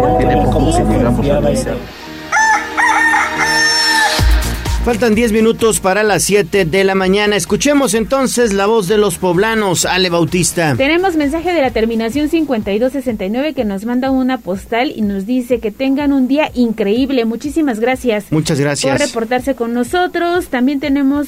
Faltan 4.89 5.13
10 5.13 5.33
minutos 5.33 5.79
para 5.81 6.01
las 6.01 6.23
7 6.23 6.65
de 6.65 6.83
la 6.83 6.95
mañana. 6.95 7.35
Escuchemos 7.35 7.93
entonces 7.93 8.53
la 8.53 8.65
voz 8.65 8.87
de 8.87 8.97
los 8.97 9.19
poblanos, 9.19 9.85
Ale 9.85 10.09
Bautista. 10.09 10.73
Tenemos 10.75 11.15
mensaje 11.15 11.53
de 11.53 11.61
la 11.61 11.69
terminación 11.69 12.27
5269 12.27 13.53
que 13.53 13.65
nos 13.65 13.85
manda 13.85 14.09
una 14.09 14.39
postal 14.39 14.91
y 14.95 15.03
nos 15.03 15.27
dice 15.27 15.59
que 15.59 15.69
tengan 15.69 16.11
un 16.11 16.27
día 16.27 16.49
increíble. 16.55 17.25
Muchísimas 17.25 17.79
gracias. 17.79 18.31
Muchas 18.31 18.59
gracias. 18.59 18.91
Por 18.97 19.07
reportarse 19.07 19.53
con 19.53 19.75
nosotros. 19.75 20.47
También 20.47 20.79
tenemos, 20.79 21.27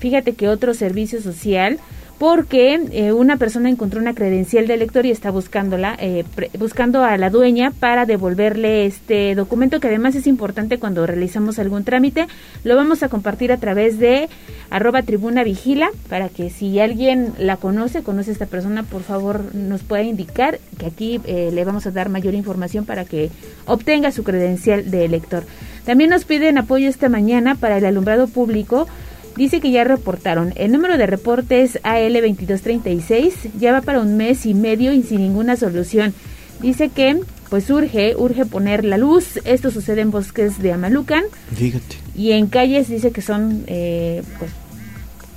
fíjate 0.00 0.32
que 0.32 0.48
otro 0.48 0.74
servicio 0.74 1.22
social 1.22 1.78
porque 2.18 2.80
eh, 2.92 3.12
una 3.12 3.36
persona 3.36 3.68
encontró 3.68 4.00
una 4.00 4.14
credencial 4.14 4.66
de 4.66 4.78
lector 4.78 5.04
y 5.04 5.10
está 5.10 5.30
buscándola, 5.30 5.96
eh, 6.00 6.24
pre- 6.34 6.50
buscando 6.58 7.04
a 7.04 7.16
la 7.18 7.28
dueña 7.28 7.72
para 7.72 8.06
devolverle 8.06 8.86
este 8.86 9.34
documento 9.34 9.80
que 9.80 9.88
además 9.88 10.14
es 10.14 10.26
importante 10.26 10.78
cuando 10.78 11.06
realizamos 11.06 11.58
algún 11.58 11.84
trámite. 11.84 12.26
Lo 12.64 12.74
vamos 12.74 13.02
a 13.02 13.08
compartir 13.10 13.52
a 13.52 13.58
través 13.58 13.98
de 13.98 14.28
arroba 14.70 15.02
tribuna 15.02 15.44
vigila 15.44 15.90
para 16.08 16.30
que 16.30 16.48
si 16.48 16.80
alguien 16.80 17.32
la 17.38 17.58
conoce, 17.58 18.02
conoce 18.02 18.30
a 18.30 18.32
esta 18.32 18.46
persona, 18.46 18.82
por 18.82 19.02
favor 19.02 19.54
nos 19.54 19.82
pueda 19.82 20.02
indicar 20.02 20.58
que 20.78 20.86
aquí 20.86 21.20
eh, 21.26 21.50
le 21.52 21.64
vamos 21.64 21.86
a 21.86 21.90
dar 21.90 22.08
mayor 22.08 22.34
información 22.34 22.86
para 22.86 23.04
que 23.04 23.30
obtenga 23.66 24.10
su 24.10 24.24
credencial 24.24 24.90
de 24.90 25.06
lector. 25.08 25.44
También 25.84 26.10
nos 26.10 26.24
piden 26.24 26.58
apoyo 26.58 26.88
esta 26.88 27.08
mañana 27.08 27.54
para 27.54 27.76
el 27.76 27.84
alumbrado 27.84 28.26
público 28.26 28.88
Dice 29.36 29.60
que 29.60 29.70
ya 29.70 29.84
reportaron. 29.84 30.52
El 30.56 30.72
número 30.72 30.96
de 30.96 31.06
reporte 31.06 31.62
es 31.62 31.80
AL2236. 31.82 33.32
Ya 33.58 33.72
va 33.72 33.82
para 33.82 34.00
un 34.00 34.16
mes 34.16 34.46
y 34.46 34.54
medio 34.54 34.92
y 34.92 35.02
sin 35.02 35.20
ninguna 35.20 35.56
solución. 35.56 36.14
Dice 36.60 36.88
que 36.88 37.20
pues 37.50 37.70
urge, 37.70 38.16
urge 38.16 38.44
poner 38.46 38.84
la 38.84 38.96
luz. 38.98 39.38
Esto 39.44 39.70
sucede 39.70 40.00
en 40.00 40.10
bosques 40.10 40.60
de 40.60 40.72
Amalucan 40.72 41.24
Fíjate. 41.54 41.96
y 42.16 42.32
en 42.32 42.46
calles 42.48 42.88
dice 42.88 43.12
que 43.12 43.20
son 43.22 43.62
eh, 43.66 44.22
pues, 44.38 44.50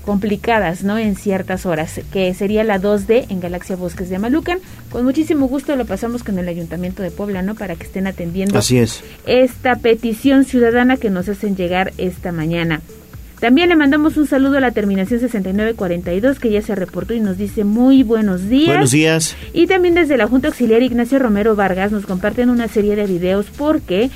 complicadas, 0.06 0.84
¿no? 0.84 0.98
En 0.98 1.16
ciertas 1.16 1.66
horas, 1.68 2.00
que 2.12 2.34
sería 2.34 2.64
la 2.64 2.80
2D 2.82 3.28
en 3.30 3.40
Galaxia 3.42 3.76
Bosques 3.76 4.10
de 4.10 4.16
Amalucan. 4.16 4.60
Con 4.92 5.04
muchísimo 5.06 5.48
gusto 5.48 5.76
lo 5.76 5.86
pasamos 5.86 6.24
con 6.24 6.40
el 6.40 6.48
Ayuntamiento 6.48 7.04
de 7.04 7.12
Puebla, 7.12 7.42
¿no? 7.44 7.54
Para 7.54 7.76
que 7.76 7.84
estén 7.84 8.08
atendiendo 8.08 8.58
Así 8.58 8.80
es. 8.80 9.04
esta 9.28 9.76
petición 9.76 10.46
ciudadana 10.46 10.98
que 10.98 11.10
nos 11.12 11.30
hacen 11.30 11.56
llegar 11.56 11.94
esta 11.98 12.32
mañana. 12.32 12.82
También 13.40 13.70
le 13.70 13.78
mandamos 13.78 14.18
un 14.18 14.28
saludo 14.28 14.58
a 14.58 14.60
la 14.60 14.72
terminación 14.72 15.22
6942 15.22 16.40
que 16.40 16.52
ya 16.52 16.62
se 16.62 16.76
reportó 16.76 17.14
y 17.14 17.22
nos 17.22 17.38
dice 17.38 17.64
muy 17.64 18.04
buenos 18.04 18.50
días. 18.50 18.68
Buenos 18.68 18.92
días. 18.92 19.36
Y 19.54 19.68
también 19.68 19.94
desde 19.94 20.18
la 20.18 20.28
Junta 20.28 20.50
Auxiliar 20.50 20.82
Ignacio 20.84 21.20
Romero 21.20 21.56
Vargas 21.56 21.92
nos 21.92 22.06
comparten 22.06 22.50
una 22.50 22.68
serie 22.68 22.98
de 22.98 23.06
videos 23.06 23.46
porque 23.58 24.10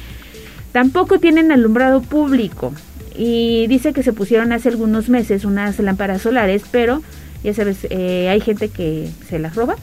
tampoco 0.73 1.19
tienen 1.19 1.53
alumbrado 1.53 2.01
público. 2.01 2.73
Y 3.15 3.67
dice 3.67 3.93
que 3.93 4.03
se 4.03 4.11
pusieron 4.11 4.51
hace 4.51 4.69
algunos 4.69 5.07
meses 5.07 5.45
unas 5.45 5.79
lámparas 5.79 6.23
solares, 6.23 6.63
pero 6.69 7.01
ya 7.43 7.53
sabes, 7.53 7.87
eh, 7.89 8.27
hay 8.29 8.41
gente 8.41 8.69
que 8.69 9.09
se 9.29 9.39
las 9.39 9.55
roba. 9.55 9.75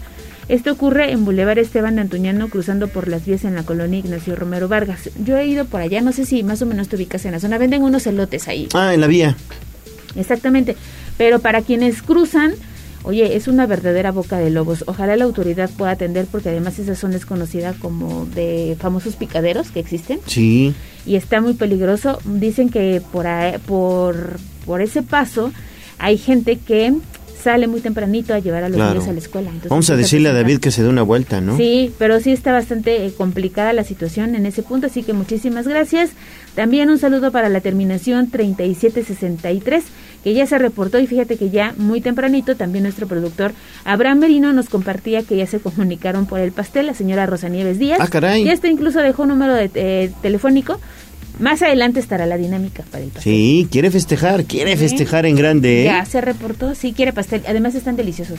Esto 0.51 0.73
ocurre 0.73 1.13
en 1.13 1.25
Boulevard 1.25 1.59
Esteban 1.59 1.95
de 1.95 2.01
Antuñano, 2.01 2.49
cruzando 2.49 2.89
por 2.89 3.07
las 3.07 3.25
vías 3.25 3.45
en 3.45 3.55
la 3.55 3.63
colonia 3.63 4.01
Ignacio 4.01 4.35
Romero 4.35 4.67
Vargas. 4.67 5.09
Yo 5.25 5.39
he 5.39 5.47
ido 5.47 5.65
por 5.65 5.81
allá, 5.81 6.01
no 6.01 6.13
sé 6.13 6.25
si 6.27 6.43
más 6.43 6.61
o 6.61 6.67
menos 6.67 6.89
te 6.89 6.97
ubicas 6.97 7.25
en 7.25 7.33
la 7.33 7.39
zona. 7.41 7.57
Venden 7.57 7.83
unos 7.83 8.05
elotes 8.09 8.49
ahí. 8.49 8.69
Ah, 8.75 8.93
en 8.93 9.01
la 9.01 9.07
vía. 9.07 9.37
Exactamente. 10.17 10.77
Pero 11.17 11.39
para 11.39 11.63
quienes 11.63 12.03
cruzan, 12.03 12.55
oye, 13.05 13.37
es 13.37 13.47
una 13.47 13.67
verdadera 13.67 14.11
boca 14.11 14.39
de 14.39 14.51
lobos. 14.51 14.83
Ojalá 14.89 15.15
la 15.15 15.25
autoridad 15.25 15.71
pueda 15.71 15.93
atender 15.93 16.27
porque 16.31 16.49
además 16.49 16.81
esa 16.81 16.97
zona 16.97 17.17
es 17.17 17.27
conocida 17.27 17.73
como 17.75 18.27
de 18.27 18.77
famosos 18.81 19.15
picaderos 19.15 19.71
que 19.71 19.79
existen 19.79 20.19
Sí. 20.27 20.75
y 21.07 21.15
está 21.15 21.41
muy 21.41 21.55
peligroso. 21.55 22.19
Dicen 22.25 22.71
que 22.71 23.01
por, 23.13 23.29
ahí- 23.29 23.59
por, 23.59 24.39
por 24.67 24.81
ese 24.83 25.03
paso 25.03 25.53
hay 25.99 26.19
gente 26.19 26.57
que 26.59 26.93
sale 27.43 27.67
muy 27.67 27.81
tempranito 27.81 28.35
a 28.35 28.39
llevar 28.39 28.65
a 28.65 28.69
los 28.69 28.77
Claro. 28.77 28.93
niños 28.95 29.09
a 29.09 29.13
la 29.13 29.19
escuela. 29.19 29.49
Entonces, 29.49 29.71
Vamos 29.71 29.91
a 29.91 29.97
decirle 29.97 30.29
a 30.29 30.33
David 30.33 30.59
que 30.59 30.71
se 30.71 30.83
dé 30.83 30.89
una 30.89 31.03
vuelta, 31.03 31.41
¿no? 31.41 31.57
Sí, 31.57 31.93
pero 31.99 32.21
sí 32.21 32.31
está 32.33 32.53
bastante 32.53 33.05
eh, 33.07 33.13
complicada 33.17 33.73
la 33.73 33.85
situación 33.85 34.35
en 34.35 34.47
ese 34.47 34.63
punto, 34.63 34.87
así 34.87 35.03
que 35.03 35.13
muchísimas 35.13 35.67
gracias. 35.67 36.11
También 36.55 36.91
un 36.91 36.99
saludo 36.99 37.31
para 37.33 37.49
la 37.49 37.61
terminación 37.61 38.31
3763, 38.31 39.85
que 40.25 40.35
ya 40.35 40.47
se 40.47 40.59
reportó 40.59 40.99
y 40.99 41.07
fíjate 41.07 41.37
que 41.37 41.51
ya 41.51 41.75
muy 41.79 42.01
tempranito 42.01 42.57
también 42.57 42.83
nuestro 42.85 43.07
productor 43.07 43.53
Abraham 43.85 44.19
Merino 44.19 44.53
nos 44.53 44.69
compartía 44.69 45.23
que 45.23 45.37
ya 45.37 45.47
se 45.47 45.61
comunicaron 45.61 46.27
por 46.27 46.41
el 46.41 46.53
pastel, 46.53 46.87
la 46.87 46.95
señora 46.95 47.25
Rosa 47.27 47.49
Nieves 47.49 47.79
Díaz. 47.79 47.99
Ah, 48.01 48.09
caray. 48.09 48.43
Y 48.45 48.49
esto 48.51 48.67
incluso 48.67 49.01
dejó 49.01 49.23
un 49.23 49.31
número 49.31 49.55
de, 49.55 49.71
eh, 49.75 50.11
telefónico. 50.23 50.79
Más 51.39 51.63
adelante 51.63 52.01
estará 52.01 52.27
la 52.27 52.37
dinámica 52.37 52.83
para 52.91 53.05
el 53.05 53.11
pastel. 53.11 53.33
Sí, 53.33 53.69
quiere 53.71 53.91
festejar, 53.91 54.45
quiere 54.45 54.77
festejar 54.77 55.27
en 55.27 55.37
grande, 55.37 55.83
¿eh? 55.83 55.85
Ya 55.85 56.05
se 56.05 56.21
reportó, 56.21 56.75
sí 56.75 56.93
quiere 56.93 57.13
pastel. 57.13 57.43
Además 57.47 57.75
están 57.75 57.97
deliciosos. 57.97 58.39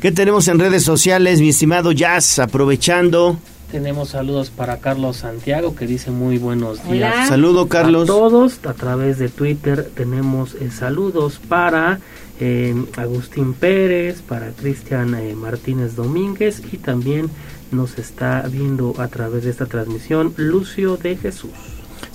¿Qué 0.00 0.12
tenemos 0.12 0.48
en 0.48 0.58
redes 0.58 0.82
sociales, 0.82 1.40
mi 1.40 1.50
estimado 1.50 1.92
Jazz? 1.92 2.38
Aprovechando. 2.38 3.38
Tenemos 3.70 4.10
saludos 4.10 4.50
para 4.50 4.78
Carlos 4.78 5.18
Santiago 5.18 5.74
que 5.74 5.86
dice 5.86 6.10
muy 6.10 6.38
buenos 6.38 6.82
días. 6.88 7.14
Hola. 7.14 7.26
Saludo, 7.26 7.68
Carlos. 7.68 8.04
A 8.04 8.06
todos 8.06 8.60
a 8.64 8.74
través 8.74 9.18
de 9.18 9.28
Twitter 9.28 9.90
tenemos 9.94 10.54
eh, 10.54 10.70
saludos 10.70 11.40
para 11.48 11.98
eh, 12.38 12.74
Agustín 12.96 13.54
Pérez, 13.54 14.22
para 14.22 14.50
Cristian 14.50 15.14
eh, 15.14 15.34
Martínez 15.34 15.96
Domínguez 15.96 16.62
y 16.72 16.76
también 16.76 17.28
nos 17.72 17.98
está 17.98 18.42
viendo 18.42 18.94
a 18.98 19.08
través 19.08 19.44
de 19.44 19.50
esta 19.50 19.66
transmisión 19.66 20.32
Lucio 20.36 20.96
de 20.96 21.16
Jesús. 21.16 21.50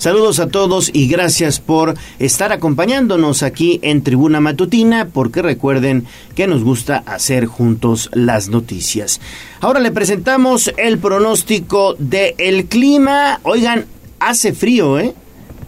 Saludos 0.02 0.40
a 0.40 0.48
todos 0.48 0.90
y 0.92 1.06
gracias 1.06 1.60
por 1.60 1.94
estar 2.18 2.50
acompañándonos 2.50 3.44
aquí 3.44 3.78
en 3.84 4.02
Tribuna 4.02 4.40
Matutina, 4.40 5.06
porque 5.06 5.42
recuerden 5.42 6.06
que 6.34 6.48
nos 6.48 6.64
gusta 6.64 7.04
hacer 7.06 7.46
juntos 7.46 8.10
las 8.12 8.48
noticias. 8.48 9.20
Ahora 9.60 9.78
le 9.78 9.92
presentamos 9.92 10.74
el 10.76 10.98
pronóstico 10.98 11.94
del 12.00 12.64
clima. 12.66 13.38
Oigan, 13.44 13.86
hace 14.18 14.52
frío, 14.52 14.98
¿eh? 14.98 15.14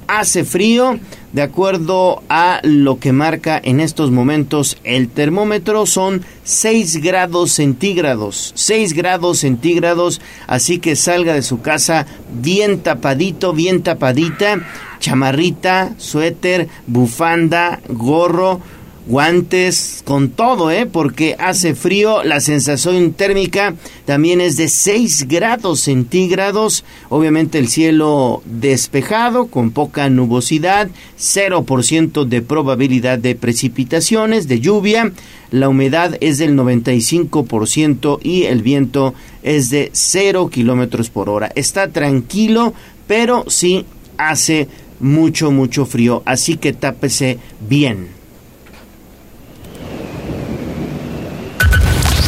Hace 0.09 0.43
frío. 0.43 0.99
De 1.35 1.43
acuerdo 1.43 2.23
a 2.29 2.61
lo 2.63 3.01
que 3.01 3.11
marca 3.13 3.61
en 3.61 3.81
estos 3.81 4.13
momentos 4.13 4.79
el 4.85 5.09
termómetro, 5.09 5.85
son 5.85 6.25
6 6.45 7.03
grados 7.03 7.51
centígrados. 7.51 8.53
6 8.55 8.93
grados 8.93 9.41
centígrados. 9.41 10.21
Así 10.47 10.79
que 10.79 10.95
salga 10.95 11.35
de 11.35 11.43
su 11.43 11.61
casa 11.61 12.07
bien 12.41 12.79
tapadito, 12.85 13.53
bien 13.53 13.83
tapadita. 13.83 14.61
Chamarrita, 15.01 15.95
suéter, 15.99 16.69
bufanda, 16.87 17.81
gorro 17.89 18.61
guantes, 19.07 20.03
con 20.05 20.31
todo, 20.31 20.71
¿eh? 20.71 20.87
Porque 20.87 21.37
hace 21.39 21.75
frío, 21.75 22.25
la 22.25 22.41
sensación 22.41 23.13
térmica 23.13 23.75
también 24.05 24.41
es 24.41 24.57
de 24.57 24.69
6 24.69 25.29
grados 25.29 25.81
centígrados, 25.81 26.85
obviamente 27.09 27.59
el 27.59 27.69
cielo 27.69 28.43
despejado, 28.47 29.47
con 29.47 29.71
poca 29.71 30.09
nubosidad, 30.09 30.89
0% 31.19 32.25
de 32.25 32.43
probabilidad 32.43 33.19
de 33.19 33.35
precipitaciones, 33.35 34.49
de 34.49 34.61
lluvia, 34.61 35.13
la 35.51 35.69
humedad 35.69 36.17
es 36.21 36.39
del 36.39 36.57
95% 36.57 38.19
y 38.23 38.45
el 38.45 38.63
viento 38.63 39.15
es 39.43 39.71
de 39.71 39.91
0 39.93 40.49
kilómetros 40.51 41.11
por 41.11 41.29
hora. 41.29 41.53
Está 41.55 41.89
tranquilo, 41.89 42.75
pero 43.07 43.45
sí 43.49 43.85
hace 44.17 44.69
mucho, 45.01 45.51
mucho 45.51 45.87
frío, 45.87 46.23
así 46.25 46.57
que 46.57 46.73
tápese 46.73 47.39
bien. 47.69 48.14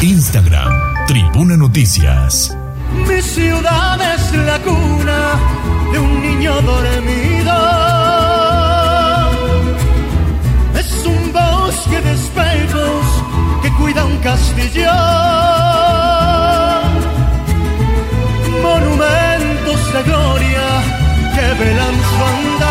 Instagram, 0.03 1.07
Tribuna 1.07 1.57
Noticias. 1.57 2.57
Mi 3.09 3.23
ciudad 3.23 3.99
es 4.15 4.33
la 4.45 4.59
cuna 4.59 5.41
de 5.91 5.99
un 5.99 6.23
niño 6.23 6.61
dormido. 6.61 7.55
Es 10.79 11.07
un 11.07 11.33
bosque 11.33 12.01
de 12.01 12.13
espejos 12.13 13.07
que 13.63 13.71
cuida 13.73 14.05
un 14.05 14.19
castillo. 14.19 14.93
Monumentos 18.63 19.93
de 19.95 20.03
gloria 20.03 20.67
que 21.35 21.65
velan 21.65 21.95
su 21.95 22.25
andar. 22.25 22.66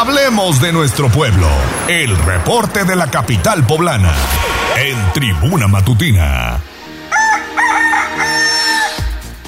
Hablemos 0.00 0.60
de 0.60 0.72
nuestro 0.72 1.10
pueblo. 1.10 1.48
El 1.88 2.16
reporte 2.18 2.84
de 2.84 2.94
la 2.94 3.10
capital 3.10 3.66
poblana. 3.66 4.14
En 4.80 4.96
Tribuna 5.12 5.66
Matutina. 5.66 6.60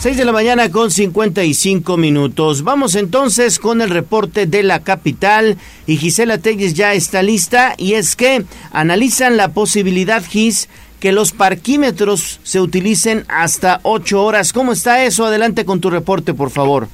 6 0.00 0.16
de 0.16 0.24
la 0.24 0.32
mañana 0.32 0.68
con 0.72 0.90
55 0.90 1.96
minutos. 1.96 2.64
Vamos 2.64 2.96
entonces 2.96 3.60
con 3.60 3.80
el 3.80 3.90
reporte 3.90 4.46
de 4.46 4.64
la 4.64 4.80
capital 4.80 5.56
y 5.86 5.98
Gisela 5.98 6.38
Telles 6.38 6.74
ya 6.74 6.94
está 6.94 7.22
lista 7.22 7.74
y 7.78 7.94
es 7.94 8.16
que 8.16 8.44
analizan 8.72 9.36
la 9.36 9.52
posibilidad, 9.52 10.20
Gis, 10.20 10.68
que 10.98 11.12
los 11.12 11.30
parquímetros 11.30 12.40
se 12.42 12.60
utilicen 12.60 13.24
hasta 13.28 13.78
8 13.84 14.20
horas. 14.20 14.52
¿Cómo 14.52 14.72
está 14.72 15.04
eso? 15.04 15.26
Adelante 15.26 15.64
con 15.64 15.80
tu 15.80 15.90
reporte, 15.90 16.34
por 16.34 16.50
favor. 16.50 16.88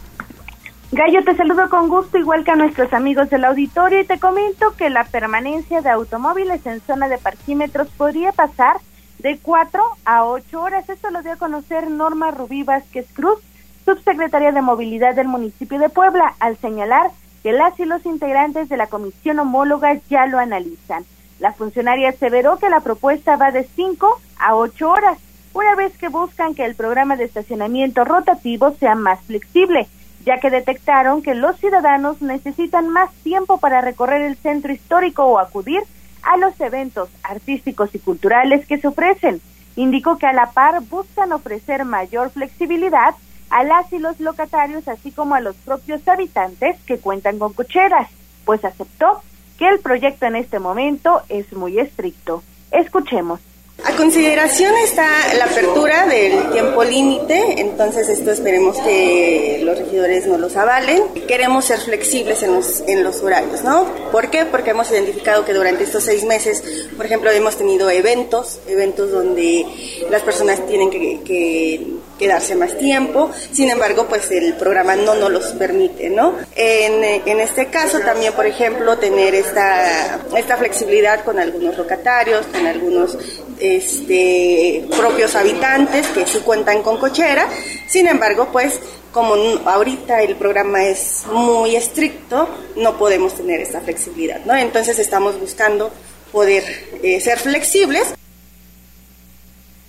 Gallo, 0.93 1.25
te 1.25 1.35
saludo 1.35 1.69
con 1.69 1.89
gusto, 1.89 2.17
igual 2.17 2.45
que 2.45 2.53
a 2.53 2.57
nuestros 2.57 2.93
amigos 2.93 3.29
del 3.29 3.45
auditorio, 3.45 4.01
y 4.01 4.07
te 4.07 4.21
comento 4.21 4.77
que 4.77 4.89
la 4.89 5.03
permanencia 5.03 5.81
de 5.81 5.91
automóviles 5.91 6.65
en 6.65 6.81
zona 6.81 7.09
de 7.09 7.19
parquímetros 7.19 7.89
podría 7.89 8.31
pasar 8.31 8.77
de 9.19 9.37
cuatro 9.39 9.83
a 10.05 10.25
ocho 10.25 10.63
horas. 10.63 10.89
Esto 10.89 11.11
lo 11.11 11.23
dio 11.23 11.33
a 11.33 11.39
conocer 11.39 11.91
Norma 11.91 12.31
Rubí 12.31 12.63
Vázquez 12.63 13.07
Cruz, 13.15 13.41
subsecretaria 13.85 14.53
de 14.53 14.63
Movilidad 14.63 15.17
del 15.17 15.27
municipio 15.27 15.81
de 15.81 15.89
Puebla, 15.89 16.35
al 16.39 16.57
señalar 16.59 17.11
que 17.43 17.51
las 17.51 17.79
y 17.81 17.85
los 17.85 18.07
integrantes 18.07 18.69
de 18.69 18.77
la 18.77 18.87
comisión 18.87 19.41
homóloga 19.41 19.95
ya 20.09 20.27
lo 20.27 20.39
analizan. 20.39 21.05
La 21.41 21.53
funcionaria 21.53 22.11
aseveró 22.11 22.59
que 22.59 22.71
la 22.71 22.81
propuesta 22.81 23.35
va 23.35 23.51
de 23.51 23.65
cinco 23.75 24.21
a 24.39 24.55
ocho 24.55 24.89
horas, 24.89 25.19
una 25.53 25.75
vez 25.75 25.99
que 25.99 26.09
buscan 26.09 26.55
que 26.55 26.65
el 26.65 26.77
programa 26.77 27.17
de 27.17 27.25
estacionamiento 27.25 28.05
rotativo 28.05 28.77
sea 28.79 28.95
más 28.95 29.19
flexible, 29.23 29.89
ya 30.27 30.41
que 30.41 30.51
detectaron 30.51 31.23
que 31.23 31.35
los 31.35 31.57
ciudadanos 31.59 32.21
necesitan 32.21 32.89
más 32.89 33.13
tiempo 33.23 33.59
para 33.59 33.81
recorrer 33.81 34.23
el 34.23 34.37
centro 34.37 34.73
histórico 34.73 35.25
o 35.25 35.39
acudir 35.39 35.83
a 36.23 36.37
los 36.37 36.61
eventos 36.61 37.09
artísticos 37.23 37.95
y 37.95 38.01
culturales 38.01 38.67
que 38.67 38.79
se 38.79 38.89
ofrecen. 38.89 39.41
Indicó 39.77 40.19
que 40.19 40.27
a 40.27 40.33
la 40.33 40.51
par 40.51 40.83
buscan 40.83 41.33
ofrecer 41.33 41.85
mayor 41.85 42.31
flexibilidad 42.31 43.15
a 43.51 43.63
las 43.63 43.93
y 43.93 44.01
los 44.01 44.19
locatarios, 44.19 44.89
así 44.89 45.13
como 45.13 45.37
a 45.37 45.41
los 45.41 45.55
propios 45.57 46.07
habitantes 46.09 46.77
que 46.87 46.99
cuentan 46.99 47.39
con 47.39 47.53
cocheras, 47.53 48.09
pues 48.45 48.65
aceptó 48.65 49.23
que 49.59 49.69
el 49.69 49.79
proyecto 49.79 50.27
en 50.27 50.35
este 50.35 50.59
momento 50.59 51.23
es 51.29 51.53
muy 51.53 51.79
estricto. 51.79 52.43
Escuchemos. 52.73 53.41
A 53.85 53.93
consideración 53.95 54.75
está 54.79 55.07
la 55.39 55.45
apertura 55.45 56.07
del 56.07 56.51
tiempo 56.51 56.83
límite, 56.83 57.61
entonces 57.61 58.09
esto 58.09 58.31
esperemos 58.31 58.79
que 58.79 59.61
los 59.63 59.79
regidores 59.79 60.27
no 60.27 60.39
los 60.39 60.57
avalen. 60.57 61.03
Queremos 61.29 61.67
ser 61.67 61.79
flexibles 61.81 62.43
en 62.43 62.55
los, 62.55 62.83
en 62.87 63.05
los 63.05 63.23
horarios, 63.23 63.63
¿no? 63.65 63.85
¿Por 64.11 64.31
qué? 64.31 64.47
Porque 64.47 64.71
hemos 64.71 64.91
identificado 64.91 65.45
que 65.45 65.53
durante 65.53 65.85
estos 65.85 66.05
seis 66.05 66.25
meses, 66.25 66.89
por 66.97 67.05
ejemplo, 67.05 67.31
hemos 67.31 67.57
tenido 67.57 67.91
eventos, 67.91 68.61
eventos 68.67 69.11
donde 69.11 69.67
las 70.11 70.23
personas 70.23 70.67
tienen 70.67 70.91
que, 70.91 71.21
que 71.23 71.87
quedarse 72.19 72.55
más 72.55 72.79
tiempo, 72.79 73.31
sin 73.53 73.69
embargo, 73.69 74.07
pues 74.09 74.31
el 74.31 74.55
programa 74.55 74.97
no 74.97 75.15
nos 75.15 75.31
los 75.31 75.45
permite, 75.53 76.09
¿no? 76.09 76.35
En, 76.55 77.05
en 77.05 77.41
este 77.41 77.67
caso 77.67 78.01
también, 78.01 78.33
por 78.33 78.47
ejemplo, 78.47 78.97
tener 78.97 79.35
esta, 79.35 80.19
esta 80.35 80.57
flexibilidad 80.57 81.25
con 81.25 81.39
algunos 81.39 81.77
locatarios, 81.77 82.47
con 82.47 82.67
algunos 82.67 83.19
este, 83.61 84.87
propios 84.97 85.35
habitantes 85.35 86.07
que 86.09 86.27
sí 86.27 86.39
cuentan 86.41 86.83
con 86.83 86.99
cochera, 86.99 87.49
sin 87.87 88.07
embargo, 88.07 88.49
pues 88.53 88.81
como 89.13 89.35
ahorita 89.65 90.23
el 90.23 90.37
programa 90.37 90.85
es 90.85 91.25
muy 91.33 91.75
estricto, 91.75 92.49
no 92.77 92.99
podemos 92.99 93.35
tener 93.35 93.61
esta 93.61 93.81
flexibilidad, 93.81 94.45
¿no? 94.45 94.55
Entonces 94.55 94.99
estamos 94.99 95.41
buscando 95.41 95.91
poder 96.33 96.63
eh, 97.03 97.19
ser 97.21 97.39
flexibles. 97.39 98.15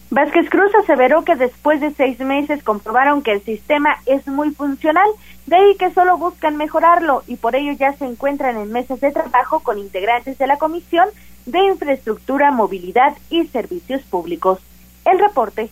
Vázquez 0.09 0.49
Cruz 0.49 0.71
aseveró 0.81 1.25
que 1.25 1.35
después 1.35 1.81
de 1.81 1.91
seis 1.91 2.17
meses 2.19 2.63
comprobaron 2.63 3.21
que 3.21 3.33
el 3.33 3.43
sistema 3.43 3.97
es 4.05 4.25
muy 4.27 4.51
funcional, 4.51 5.09
de 5.45 5.57
ahí 5.57 5.75
que 5.75 5.91
solo 5.91 6.17
buscan 6.17 6.55
mejorarlo 6.55 7.23
y 7.27 7.35
por 7.35 7.55
ello 7.55 7.73
ya 7.73 7.91
se 7.97 8.05
encuentran 8.05 8.55
en 8.57 8.71
mesas 8.71 9.01
de 9.01 9.11
trabajo 9.11 9.59
con 9.59 9.77
integrantes 9.77 10.37
de 10.37 10.47
la 10.47 10.57
Comisión 10.57 11.09
de 11.47 11.59
Infraestructura, 11.71 12.51
Movilidad 12.51 13.17
y 13.29 13.47
Servicios 13.47 14.01
Públicos. 14.03 14.59
El 15.05 15.17
reporte. 15.19 15.69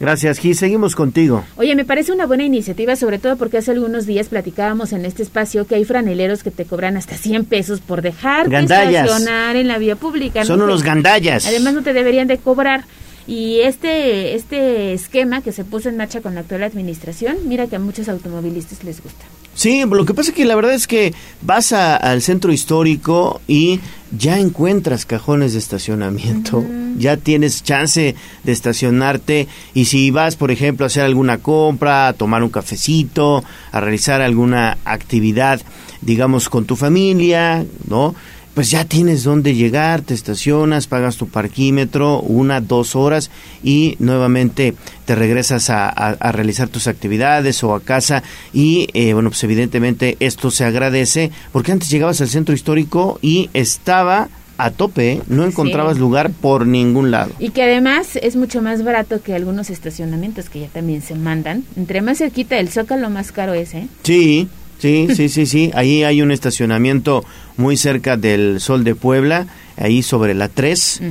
Gracias, 0.00 0.38
Gis. 0.38 0.58
Seguimos 0.58 0.96
contigo. 0.96 1.44
Oye, 1.56 1.74
me 1.74 1.84
parece 1.84 2.10
una 2.10 2.26
buena 2.26 2.42
iniciativa, 2.42 2.96
sobre 2.96 3.18
todo 3.18 3.36
porque 3.36 3.58
hace 3.58 3.72
algunos 3.72 4.06
días 4.06 4.28
platicábamos 4.28 4.94
en 4.94 5.04
este 5.04 5.22
espacio 5.22 5.66
que 5.66 5.74
hay 5.74 5.84
franeleros 5.84 6.42
que 6.42 6.50
te 6.50 6.64
cobran 6.64 6.96
hasta 6.96 7.16
100 7.16 7.44
pesos 7.44 7.80
por 7.82 8.00
dejar 8.00 8.48
de 8.48 8.60
estacionar 8.60 9.56
en 9.56 9.68
la 9.68 9.76
vía 9.76 9.96
pública. 9.96 10.42
Son 10.46 10.62
unos 10.62 10.82
gandallas. 10.82 11.46
Además, 11.46 11.74
no 11.74 11.82
te 11.82 11.92
deberían 11.92 12.28
de 12.28 12.38
cobrar. 12.38 12.84
Y 13.30 13.60
este, 13.60 14.34
este 14.34 14.92
esquema 14.92 15.40
que 15.40 15.52
se 15.52 15.64
puso 15.64 15.88
en 15.88 15.96
marcha 15.96 16.20
con 16.20 16.34
la 16.34 16.40
actual 16.40 16.64
administración, 16.64 17.36
mira 17.46 17.68
que 17.68 17.76
a 17.76 17.78
muchos 17.78 18.08
automovilistas 18.08 18.82
les 18.82 19.00
gusta. 19.00 19.24
Sí, 19.54 19.84
lo 19.88 20.04
que 20.04 20.14
pasa 20.14 20.30
es 20.30 20.36
que 20.36 20.44
la 20.44 20.56
verdad 20.56 20.74
es 20.74 20.88
que 20.88 21.14
vas 21.40 21.72
al 21.72 22.22
centro 22.22 22.52
histórico 22.52 23.40
y 23.46 23.78
ya 24.10 24.40
encuentras 24.40 25.06
cajones 25.06 25.52
de 25.52 25.60
estacionamiento, 25.60 26.64
ya 26.98 27.18
tienes 27.18 27.62
chance 27.62 28.16
de 28.42 28.52
estacionarte 28.52 29.46
y 29.74 29.84
si 29.84 30.10
vas, 30.10 30.34
por 30.34 30.50
ejemplo, 30.50 30.84
a 30.84 30.88
hacer 30.88 31.04
alguna 31.04 31.38
compra, 31.38 32.08
a 32.08 32.14
tomar 32.14 32.42
un 32.42 32.50
cafecito, 32.50 33.44
a 33.70 33.80
realizar 33.80 34.22
alguna 34.22 34.78
actividad, 34.84 35.60
digamos, 36.00 36.48
con 36.48 36.64
tu 36.64 36.74
familia, 36.74 37.64
¿no? 37.88 38.16
Pues 38.54 38.70
ya 38.70 38.84
tienes 38.84 39.24
dónde 39.24 39.54
llegar, 39.54 40.02
te 40.02 40.14
estacionas, 40.14 40.86
pagas 40.86 41.16
tu 41.16 41.28
parquímetro, 41.28 42.20
una, 42.20 42.60
dos 42.60 42.96
horas 42.96 43.30
y 43.62 43.96
nuevamente 43.98 44.74
te 45.04 45.14
regresas 45.14 45.70
a, 45.70 46.16
realizar 46.32 46.68
tus 46.68 46.86
actividades 46.86 47.62
o 47.64 47.74
a 47.74 47.80
casa 47.80 48.22
y 48.52 48.88
eh, 48.94 49.12
bueno, 49.14 49.30
pues 49.30 49.42
evidentemente 49.44 50.16
esto 50.20 50.50
se 50.50 50.64
agradece 50.64 51.30
porque 51.52 51.72
antes 51.72 51.90
llegabas 51.90 52.20
al 52.20 52.28
centro 52.28 52.54
histórico 52.54 53.18
y 53.22 53.50
estaba 53.54 54.28
a 54.60 54.70
tope, 54.70 55.12
¿eh? 55.12 55.22
no 55.26 55.44
encontrabas 55.44 55.98
lugar 55.98 56.30
por 56.30 56.66
ningún 56.66 57.10
lado. 57.10 57.32
Y 57.38 57.50
que 57.50 57.62
además 57.62 58.16
es 58.20 58.36
mucho 58.36 58.60
más 58.60 58.84
barato 58.84 59.22
que 59.22 59.34
algunos 59.34 59.70
estacionamientos 59.70 60.50
que 60.50 60.60
ya 60.60 60.68
también 60.68 61.00
se 61.00 61.14
mandan. 61.14 61.64
Entre 61.76 62.02
más 62.02 62.18
cerquita 62.18 62.56
del 62.56 62.68
Zócalo, 62.68 63.08
más 63.08 63.32
caro 63.32 63.54
es, 63.54 63.72
¿eh? 63.72 63.88
Sí, 64.02 64.48
Sí, 64.80 65.08
sí, 65.14 65.28
sí, 65.28 65.46
sí. 65.46 65.70
Ahí 65.74 66.02
hay 66.02 66.22
un 66.22 66.32
estacionamiento 66.32 67.24
muy 67.56 67.76
cerca 67.76 68.16
del 68.16 68.60
Sol 68.60 68.82
de 68.82 68.94
Puebla, 68.94 69.46
ahí 69.76 70.02
sobre 70.02 70.34
la 70.34 70.48
3. 70.48 71.02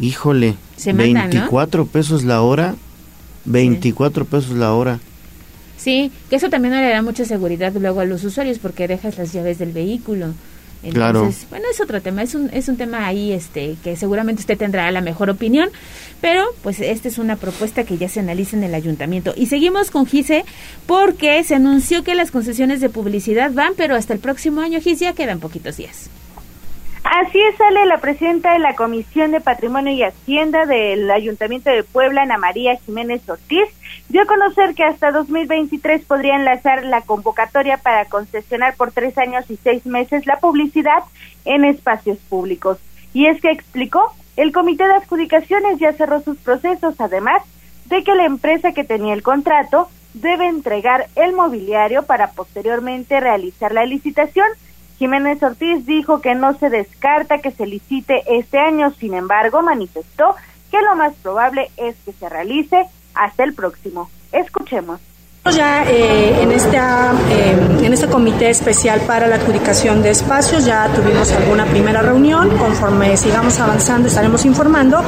Híjole, 0.00 0.54
24 0.84 1.86
pesos 1.86 2.24
la 2.24 2.42
hora. 2.42 2.76
24 3.46 4.24
pesos 4.24 4.56
la 4.56 4.72
hora. 4.74 5.00
Sí, 5.78 6.10
que 6.28 6.36
eso 6.36 6.50
también 6.50 6.74
no 6.74 6.80
le 6.80 6.88
da 6.88 7.02
mucha 7.02 7.24
seguridad 7.24 7.72
luego 7.78 8.00
a 8.00 8.04
los 8.04 8.24
usuarios 8.24 8.58
porque 8.58 8.88
dejas 8.88 9.18
las 9.18 9.32
llaves 9.32 9.58
del 9.58 9.72
vehículo. 9.72 10.34
Entonces, 10.82 11.46
bueno, 11.50 11.66
es 11.70 11.80
otro 11.80 12.00
tema, 12.00 12.22
es 12.22 12.34
un, 12.34 12.50
es 12.52 12.68
un 12.68 12.76
tema 12.76 13.06
ahí 13.06 13.32
este 13.32 13.76
que 13.82 13.96
seguramente 13.96 14.40
usted 14.40 14.58
tendrá 14.58 14.90
la 14.90 15.00
mejor 15.00 15.30
opinión, 15.30 15.70
pero 16.20 16.44
pues 16.62 16.80
esta 16.80 17.08
es 17.08 17.18
una 17.18 17.36
propuesta 17.36 17.84
que 17.84 17.98
ya 17.98 18.08
se 18.08 18.20
analiza 18.20 18.56
en 18.56 18.64
el 18.64 18.74
ayuntamiento. 18.74 19.34
Y 19.36 19.46
seguimos 19.46 19.90
con 19.90 20.06
Gise 20.06 20.44
porque 20.86 21.42
se 21.44 21.54
anunció 21.54 22.04
que 22.04 22.14
las 22.14 22.30
concesiones 22.30 22.80
de 22.80 22.88
publicidad 22.88 23.52
van, 23.52 23.74
pero 23.76 23.96
hasta 23.96 24.12
el 24.12 24.20
próximo 24.20 24.60
año, 24.60 24.80
Gise, 24.80 25.04
ya 25.04 25.12
quedan 25.12 25.40
poquitos 25.40 25.76
días. 25.76 26.10
Así 27.08 27.40
es, 27.40 27.56
sale 27.56 27.86
la 27.86 27.98
presidenta 27.98 28.52
de 28.52 28.58
la 28.58 28.74
Comisión 28.74 29.30
de 29.30 29.40
Patrimonio 29.40 29.92
y 29.92 30.02
Hacienda 30.02 30.66
del 30.66 31.08
Ayuntamiento 31.08 31.70
de 31.70 31.84
Puebla, 31.84 32.22
Ana 32.22 32.36
María 32.36 32.76
Jiménez 32.84 33.26
Ortiz, 33.28 33.68
dio 34.08 34.22
a 34.22 34.26
conocer 34.26 34.74
que 34.74 34.82
hasta 34.82 35.12
2023 35.12 36.04
podría 36.04 36.34
enlazar 36.34 36.84
la 36.84 37.02
convocatoria 37.02 37.76
para 37.76 38.06
concesionar 38.06 38.74
por 38.74 38.90
tres 38.90 39.16
años 39.18 39.48
y 39.48 39.56
seis 39.56 39.86
meses 39.86 40.26
la 40.26 40.40
publicidad 40.40 41.04
en 41.44 41.64
espacios 41.64 42.18
públicos. 42.28 42.78
Y 43.14 43.26
es 43.26 43.40
que 43.40 43.52
explicó, 43.52 44.12
el 44.36 44.50
Comité 44.50 44.84
de 44.84 44.94
Adjudicaciones 44.94 45.78
ya 45.78 45.92
cerró 45.92 46.22
sus 46.22 46.38
procesos, 46.38 46.96
además 47.00 47.40
de 47.84 48.02
que 48.02 48.16
la 48.16 48.24
empresa 48.24 48.72
que 48.72 48.82
tenía 48.82 49.14
el 49.14 49.22
contrato 49.22 49.88
debe 50.12 50.48
entregar 50.48 51.06
el 51.14 51.34
mobiliario 51.34 52.02
para 52.02 52.32
posteriormente 52.32 53.20
realizar 53.20 53.70
la 53.70 53.84
licitación 53.84 54.46
Jiménez 54.98 55.42
Ortiz 55.42 55.84
dijo 55.84 56.20
que 56.20 56.34
no 56.34 56.54
se 56.58 56.70
descarta 56.70 57.38
que 57.38 57.50
se 57.50 57.66
licite 57.66 58.22
este 58.38 58.58
año, 58.58 58.92
sin 58.92 59.14
embargo, 59.14 59.62
manifestó 59.62 60.34
que 60.70 60.80
lo 60.80 60.96
más 60.96 61.14
probable 61.16 61.70
es 61.76 61.96
que 62.04 62.12
se 62.12 62.28
realice 62.28 62.86
hasta 63.14 63.44
el 63.44 63.54
próximo. 63.54 64.10
Escuchemos. 64.32 65.00
Ya 65.54 65.84
eh, 65.84 66.42
en, 66.42 66.50
esta, 66.50 67.12
eh, 67.30 67.84
en 67.84 67.92
este 67.92 68.08
comité 68.08 68.50
especial 68.50 69.00
para 69.02 69.28
la 69.28 69.36
adjudicación 69.36 70.02
de 70.02 70.10
espacios 70.10 70.64
ya 70.64 70.88
tuvimos 70.88 71.30
alguna 71.32 71.64
primera 71.66 72.02
reunión. 72.02 72.50
Conforme 72.58 73.16
sigamos 73.16 73.58
avanzando 73.60 74.08
estaremos 74.08 74.44
informando. 74.44 75.00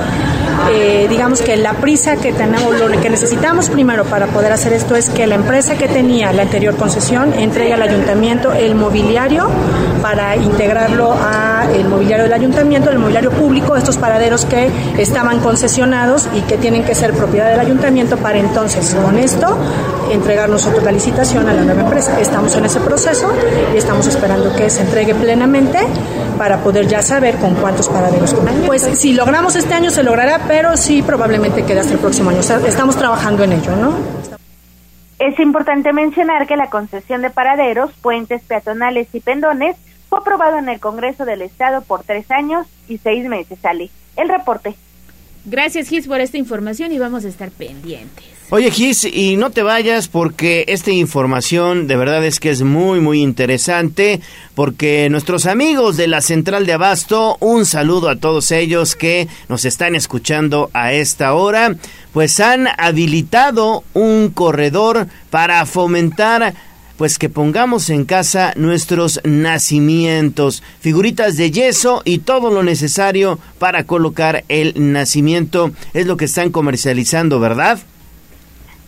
Eh, 0.71 1.07
digamos 1.09 1.41
que 1.41 1.57
la 1.57 1.75
prisa 1.75 2.17
que 2.17 2.33
tenemos, 2.33 2.79
lo 2.79 2.89
que 3.01 3.11
necesitamos 3.11 3.69
primero 3.69 4.05
para 4.05 4.27
poder 4.27 4.53
hacer 4.53 4.73
esto 4.73 4.95
es 4.97 5.09
que 5.11 5.27
la 5.27 5.35
empresa 5.35 5.77
que 5.77 5.89
tenía 5.89 6.33
la 6.33 6.43
anterior 6.43 6.77
concesión 6.77 7.33
entregue 7.33 7.75
al 7.75 7.83
ayuntamiento 7.83 8.53
el 8.53 8.75
mobiliario 8.75 9.49
para 10.03 10.37
integrarlo 10.37 11.15
a 11.15 11.67
el 11.75 11.89
mobiliario 11.89 12.25
del 12.25 12.33
ayuntamiento, 12.33 12.91
el 12.91 12.99
mobiliario 12.99 13.31
público, 13.31 13.77
estos 13.77 13.97
paraderos 13.97 14.45
que 14.45 14.71
estaban 14.99 15.41
concesionados 15.41 16.29
y 16.35 16.43
que 16.43 16.57
tienen 16.59 16.85
que 16.85 16.95
ser 16.95 17.13
propiedad 17.13 17.51
del 17.51 17.61
ayuntamiento 17.61 18.17
para 18.17 18.39
entonces 18.39 18.95
con 18.95 19.19
esto 19.19 19.57
entregar 20.11 20.49
nosotros 20.49 20.83
la 20.83 20.93
licitación 20.93 21.49
a 21.49 21.55
la 21.55 21.63
nueva 21.63 21.83
empresa. 21.83 22.21
Estamos 22.21 22.55
en 22.57 22.65
ese 22.65 22.81
proceso 22.81 23.33
y 23.75 23.77
estamos 23.77 24.07
esperando 24.07 24.55
que 24.55 24.71
se 24.71 24.83
entregue 24.83 25.15
plenamente 25.15 25.79
para 26.37 26.59
poder 26.59 26.87
ya 26.87 27.03
saber 27.03 27.37
con 27.37 27.55
cuántos 27.57 27.89
paraderos. 27.89 28.35
Pues 28.67 28.83
si 28.83 29.15
logramos 29.15 29.57
este 29.57 29.75
año 29.75 29.91
se 29.91 30.03
logrará, 30.03 30.41
pero 30.47 30.77
sí 30.77 31.03
probablemente 31.03 31.65
quede 31.65 31.81
hasta 31.81 31.95
el 31.95 31.99
próximo 31.99 32.31
año. 32.31 32.41
O 32.41 32.45
sea, 32.45 32.59
estamos 32.67 32.97
trabajando 32.97 33.45
en 33.45 33.53
ello, 33.53 33.77
¿no? 33.77 33.93
Es 35.19 35.39
importante 35.41 35.93
mencionar 35.93 36.47
que 36.47 36.57
la 36.57 36.71
concesión 36.71 37.23
de 37.23 37.31
paraderos, 37.31 37.91
puentes 38.01 38.43
peatonales 38.43 39.09
y 39.13 39.21
pendones 39.21 39.77
fue 40.09 40.21
aprobado 40.21 40.59
en 40.59 40.69
el 40.69 40.79
Congreso 40.79 41.25
del 41.25 41.43
Estado 41.43 41.83
por 41.83 42.05
tres 42.05 42.31
años 42.31 42.67
y 42.89 42.99
seis 42.99 43.29
meses, 43.29 43.59
Ali. 43.65 43.91
El 44.17 44.29
reporte. 44.29 44.77
Gracias, 45.45 45.89
Gis, 45.89 46.07
por 46.07 46.21
esta 46.21 46.39
información 46.39 46.93
y 46.93 46.99
vamos 46.99 47.25
a 47.25 47.29
estar 47.29 47.51
pendientes. 47.51 48.38
Oye, 48.51 48.71
Gis, 48.71 49.05
y 49.05 49.37
no 49.37 49.51
te 49.51 49.63
vayas 49.63 50.09
porque 50.09 50.65
esta 50.69 50.91
información 50.91 51.87
de 51.87 51.97
verdad 51.97 52.25
es 52.25 52.41
que 52.41 52.49
es 52.49 52.63
muy, 52.63 52.99
muy 52.99 53.21
interesante, 53.21 54.23
porque 54.55 55.11
nuestros 55.11 55.45
amigos 55.45 55.99
de 55.99 56.09
la 56.09 56.23
Central 56.23 56.65
de 56.65 56.73
Abasto, 56.73 57.37
un 57.41 57.67
saludo 57.67 58.09
a 58.09 58.17
todos 58.17 58.51
ellos 58.51 58.97
que 58.97 59.29
nos 59.51 59.67
están 59.67 59.95
escuchando 59.95 60.71
a 60.73 60.95
esta 60.95 61.35
hora, 61.35 61.77
pues 62.15 62.41
han 62.41 62.69
habilitado 62.79 63.85
un 63.93 64.31
corredor 64.31 65.09
para 65.29 65.67
fomentar 65.67 66.55
pues 66.97 67.19
que 67.19 67.29
pongamos 67.29 67.91
en 67.91 68.07
casa 68.07 68.55
nuestros 68.57 69.21
nacimientos, 69.25 70.63
figuritas 70.81 71.37
de 71.37 71.51
yeso 71.51 72.01
y 72.07 72.21
todo 72.21 72.51
lo 72.51 72.63
necesario 72.63 73.39
para 73.59 73.85
colocar 73.85 74.45
el 74.49 74.73
nacimiento. 74.75 75.71
Es 75.93 76.07
lo 76.07 76.17
que 76.17 76.25
están 76.25 76.51
comercializando, 76.51 77.41
¿verdad? 77.41 77.79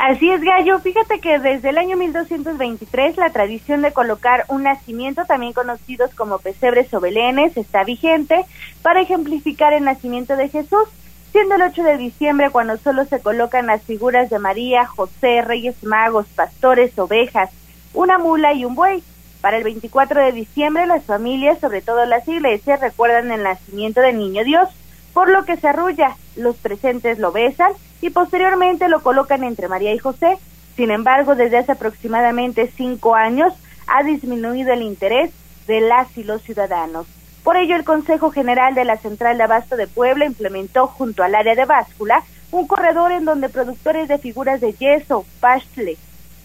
Así 0.00 0.30
es, 0.30 0.40
Gallo. 0.40 0.78
Fíjate 0.78 1.20
que 1.20 1.38
desde 1.38 1.68
el 1.68 1.76
año 1.76 1.94
1223 1.98 3.18
la 3.18 3.28
tradición 3.28 3.82
de 3.82 3.92
colocar 3.92 4.46
un 4.48 4.62
nacimiento, 4.62 5.26
también 5.26 5.52
conocidos 5.52 6.14
como 6.14 6.38
pesebres 6.38 6.92
o 6.94 7.00
belenes, 7.00 7.54
está 7.58 7.84
vigente 7.84 8.46
para 8.80 9.02
ejemplificar 9.02 9.74
el 9.74 9.84
nacimiento 9.84 10.36
de 10.36 10.48
Jesús, 10.48 10.88
siendo 11.32 11.56
el 11.56 11.62
8 11.64 11.82
de 11.82 11.98
diciembre 11.98 12.48
cuando 12.48 12.78
solo 12.78 13.04
se 13.04 13.20
colocan 13.20 13.66
las 13.66 13.82
figuras 13.82 14.30
de 14.30 14.38
María, 14.38 14.86
José, 14.86 15.42
Reyes 15.42 15.84
Magos, 15.84 16.24
pastores, 16.34 16.98
ovejas, 16.98 17.50
una 17.92 18.16
mula 18.16 18.54
y 18.54 18.64
un 18.64 18.74
buey. 18.74 19.02
Para 19.42 19.58
el 19.58 19.64
24 19.64 20.22
de 20.22 20.32
diciembre 20.32 20.86
las 20.86 21.04
familias, 21.04 21.60
sobre 21.60 21.82
todo 21.82 22.06
las 22.06 22.26
iglesias, 22.26 22.80
recuerdan 22.80 23.30
el 23.32 23.42
nacimiento 23.42 24.00
del 24.00 24.16
niño 24.16 24.44
Dios, 24.44 24.70
por 25.12 25.30
lo 25.30 25.44
que 25.44 25.56
se 25.56 25.68
arrulla, 25.68 26.16
los 26.36 26.56
presentes 26.56 27.18
lo 27.18 27.32
besan 27.32 27.72
y 28.00 28.10
posteriormente 28.10 28.88
lo 28.88 29.02
colocan 29.02 29.44
entre 29.44 29.68
María 29.68 29.92
y 29.92 29.98
José. 29.98 30.38
Sin 30.76 30.90
embargo, 30.90 31.34
desde 31.34 31.58
hace 31.58 31.72
aproximadamente 31.72 32.70
cinco 32.76 33.14
años 33.14 33.52
ha 33.86 34.02
disminuido 34.02 34.72
el 34.72 34.82
interés 34.82 35.32
de 35.66 35.80
las 35.80 36.16
y 36.16 36.24
los 36.24 36.42
ciudadanos. 36.42 37.06
Por 37.42 37.56
ello, 37.56 37.74
el 37.74 37.84
Consejo 37.84 38.30
General 38.30 38.74
de 38.74 38.84
la 38.84 38.96
Central 38.98 39.38
de 39.38 39.44
Abasto 39.44 39.76
de 39.76 39.86
Puebla 39.86 40.26
implementó 40.26 40.86
junto 40.86 41.22
al 41.22 41.34
área 41.34 41.54
de 41.54 41.64
báscula 41.64 42.22
un 42.50 42.66
corredor 42.66 43.12
en 43.12 43.24
donde 43.24 43.48
productores 43.48 44.08
de 44.08 44.18
figuras 44.18 44.60
de 44.60 44.72
yeso, 44.72 45.24
pastle, 45.40 45.96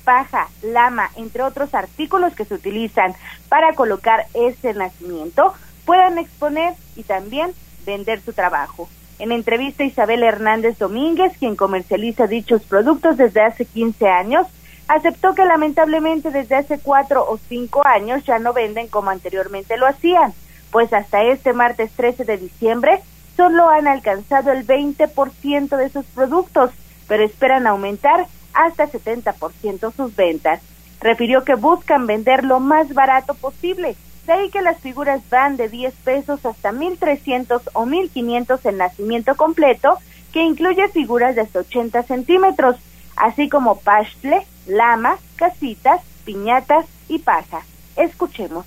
paja, 0.03 0.47
lama, 0.61 1.09
entre 1.15 1.43
otros 1.43 1.73
artículos 1.73 2.33
que 2.35 2.45
se 2.45 2.53
utilizan 2.53 3.13
para 3.49 3.73
colocar 3.73 4.27
ese 4.33 4.73
nacimiento, 4.73 5.53
puedan 5.85 6.17
exponer 6.17 6.73
y 6.95 7.03
también 7.03 7.53
vender 7.85 8.21
su 8.21 8.33
trabajo. 8.33 8.89
En 9.17 9.31
entrevista 9.31 9.83
Isabel 9.83 10.23
Hernández 10.23 10.77
Domínguez, 10.77 11.37
quien 11.37 11.55
comercializa 11.55 12.27
dichos 12.27 12.63
productos 12.63 13.15
desde 13.17 13.41
hace 13.41 13.65
15 13.65 14.07
años, 14.07 14.47
aceptó 14.87 15.33
que 15.33 15.45
lamentablemente 15.45 16.31
desde 16.31 16.55
hace 16.55 16.79
cuatro 16.79 17.25
o 17.27 17.37
cinco 17.49 17.85
años 17.85 18.23
ya 18.25 18.39
no 18.39 18.53
venden 18.53 18.87
como 18.87 19.09
anteriormente 19.09 19.77
lo 19.77 19.87
hacían, 19.87 20.33
pues 20.71 20.91
hasta 20.93 21.23
este 21.23 21.53
martes 21.53 21.91
13 21.95 22.25
de 22.25 22.37
diciembre 22.37 23.01
solo 23.35 23.69
han 23.69 23.87
alcanzado 23.87 24.51
el 24.51 24.65
20% 24.65 25.77
de 25.77 25.89
sus 25.89 26.05
productos, 26.07 26.71
pero 27.07 27.23
esperan 27.23 27.67
aumentar 27.67 28.27
hasta 28.53 28.87
70% 28.87 29.93
sus 29.93 30.15
ventas. 30.15 30.61
Refirió 31.01 31.43
que 31.43 31.55
buscan 31.55 32.07
vender 32.07 32.43
lo 32.43 32.59
más 32.59 32.93
barato 32.93 33.33
posible, 33.33 33.95
de 34.25 34.33
ahí 34.33 34.49
que 34.49 34.61
las 34.61 34.79
figuras 34.79 35.21
van 35.29 35.57
de 35.57 35.69
10 35.69 35.93
pesos 36.03 36.45
hasta 36.45 36.71
1.300 36.71 37.61
o 37.73 37.85
1.500 37.85 38.59
en 38.63 38.77
nacimiento 38.77 39.35
completo, 39.35 39.97
que 40.33 40.43
incluye 40.43 40.87
figuras 40.89 41.35
de 41.35 41.41
hasta 41.41 41.59
80 41.59 42.03
centímetros, 42.03 42.77
así 43.15 43.49
como 43.49 43.79
pastle, 43.79 44.45
lama, 44.67 45.17
casitas, 45.35 46.01
piñatas 46.25 46.85
y 47.07 47.19
paja. 47.19 47.61
Escuchemos. 47.95 48.65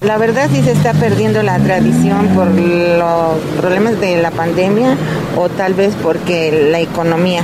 La 0.00 0.18
verdad 0.18 0.50
sí 0.52 0.62
se 0.62 0.72
está 0.72 0.92
perdiendo 0.92 1.42
la 1.42 1.58
tradición 1.58 2.28
por 2.34 2.48
los 2.48 3.38
problemas 3.58 4.00
de 4.00 4.20
la 4.20 4.30
pandemia 4.30 4.96
o 5.36 5.48
tal 5.48 5.74
vez 5.74 5.94
porque 6.02 6.68
la 6.70 6.80
economía 6.80 7.42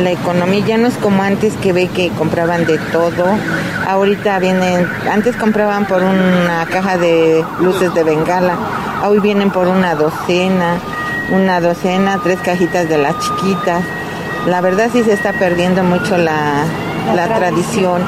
la 0.00 0.10
economía 0.12 0.64
ya 0.66 0.78
no 0.78 0.88
es 0.88 0.96
como 0.96 1.22
antes 1.22 1.54
que 1.56 1.72
ve 1.72 1.88
que 1.88 2.10
compraban 2.10 2.66
de 2.66 2.78
todo. 2.92 3.26
Ahorita 3.86 4.38
vienen, 4.38 4.86
antes 5.10 5.36
compraban 5.36 5.86
por 5.86 6.02
una 6.02 6.66
caja 6.66 6.96
de 6.96 7.44
luces 7.60 7.92
de 7.94 8.02
bengala, 8.02 8.56
hoy 9.06 9.20
vienen 9.20 9.50
por 9.50 9.68
una 9.68 9.94
docena, 9.94 10.78
una 11.32 11.60
docena, 11.60 12.18
tres 12.22 12.38
cajitas 12.40 12.88
de 12.88 12.98
las 12.98 13.18
chiquitas. 13.18 13.84
La 14.46 14.60
verdad 14.60 14.88
sí 14.92 15.02
se 15.04 15.12
está 15.12 15.32
perdiendo 15.32 15.82
mucho 15.82 16.16
la, 16.16 16.64
la 17.14 17.26
tradición, 17.26 18.02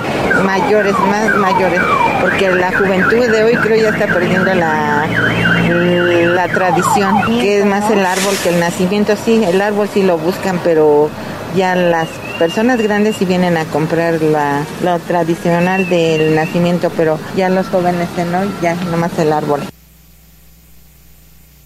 mayores, 0.44 0.94
más 1.10 1.34
mayores, 1.36 1.80
porque 2.20 2.50
la 2.50 2.76
juventud 2.76 3.26
de 3.26 3.44
hoy 3.44 3.54
creo 3.56 3.82
ya 3.82 3.90
está 3.90 4.06
perdiendo 4.06 4.54
la, 4.54 5.06
la 6.34 6.48
tradición, 6.48 7.22
que 7.40 7.58
es 7.58 7.66
más 7.66 7.90
el 7.90 8.04
árbol 8.04 8.34
que 8.42 8.48
el 8.50 8.60
nacimiento, 8.60 9.14
sí, 9.22 9.44
el 9.44 9.60
árbol 9.60 9.88
sí 9.92 10.02
lo 10.02 10.16
buscan, 10.18 10.58
pero 10.64 11.10
ya 11.54 11.74
las 11.74 12.08
personas 12.38 12.80
grandes 12.80 13.16
sí 13.16 13.24
vienen 13.24 13.56
a 13.56 13.64
comprar 13.66 14.20
la, 14.22 14.64
lo 14.82 14.98
tradicional 15.00 15.88
del 15.88 16.34
nacimiento, 16.34 16.90
pero 16.96 17.18
ya 17.36 17.48
los 17.48 17.68
jóvenes 17.68 18.08
no, 18.30 18.44
ya 18.60 18.74
nomás 18.74 19.18
el 19.18 19.32
árbol. 19.32 19.60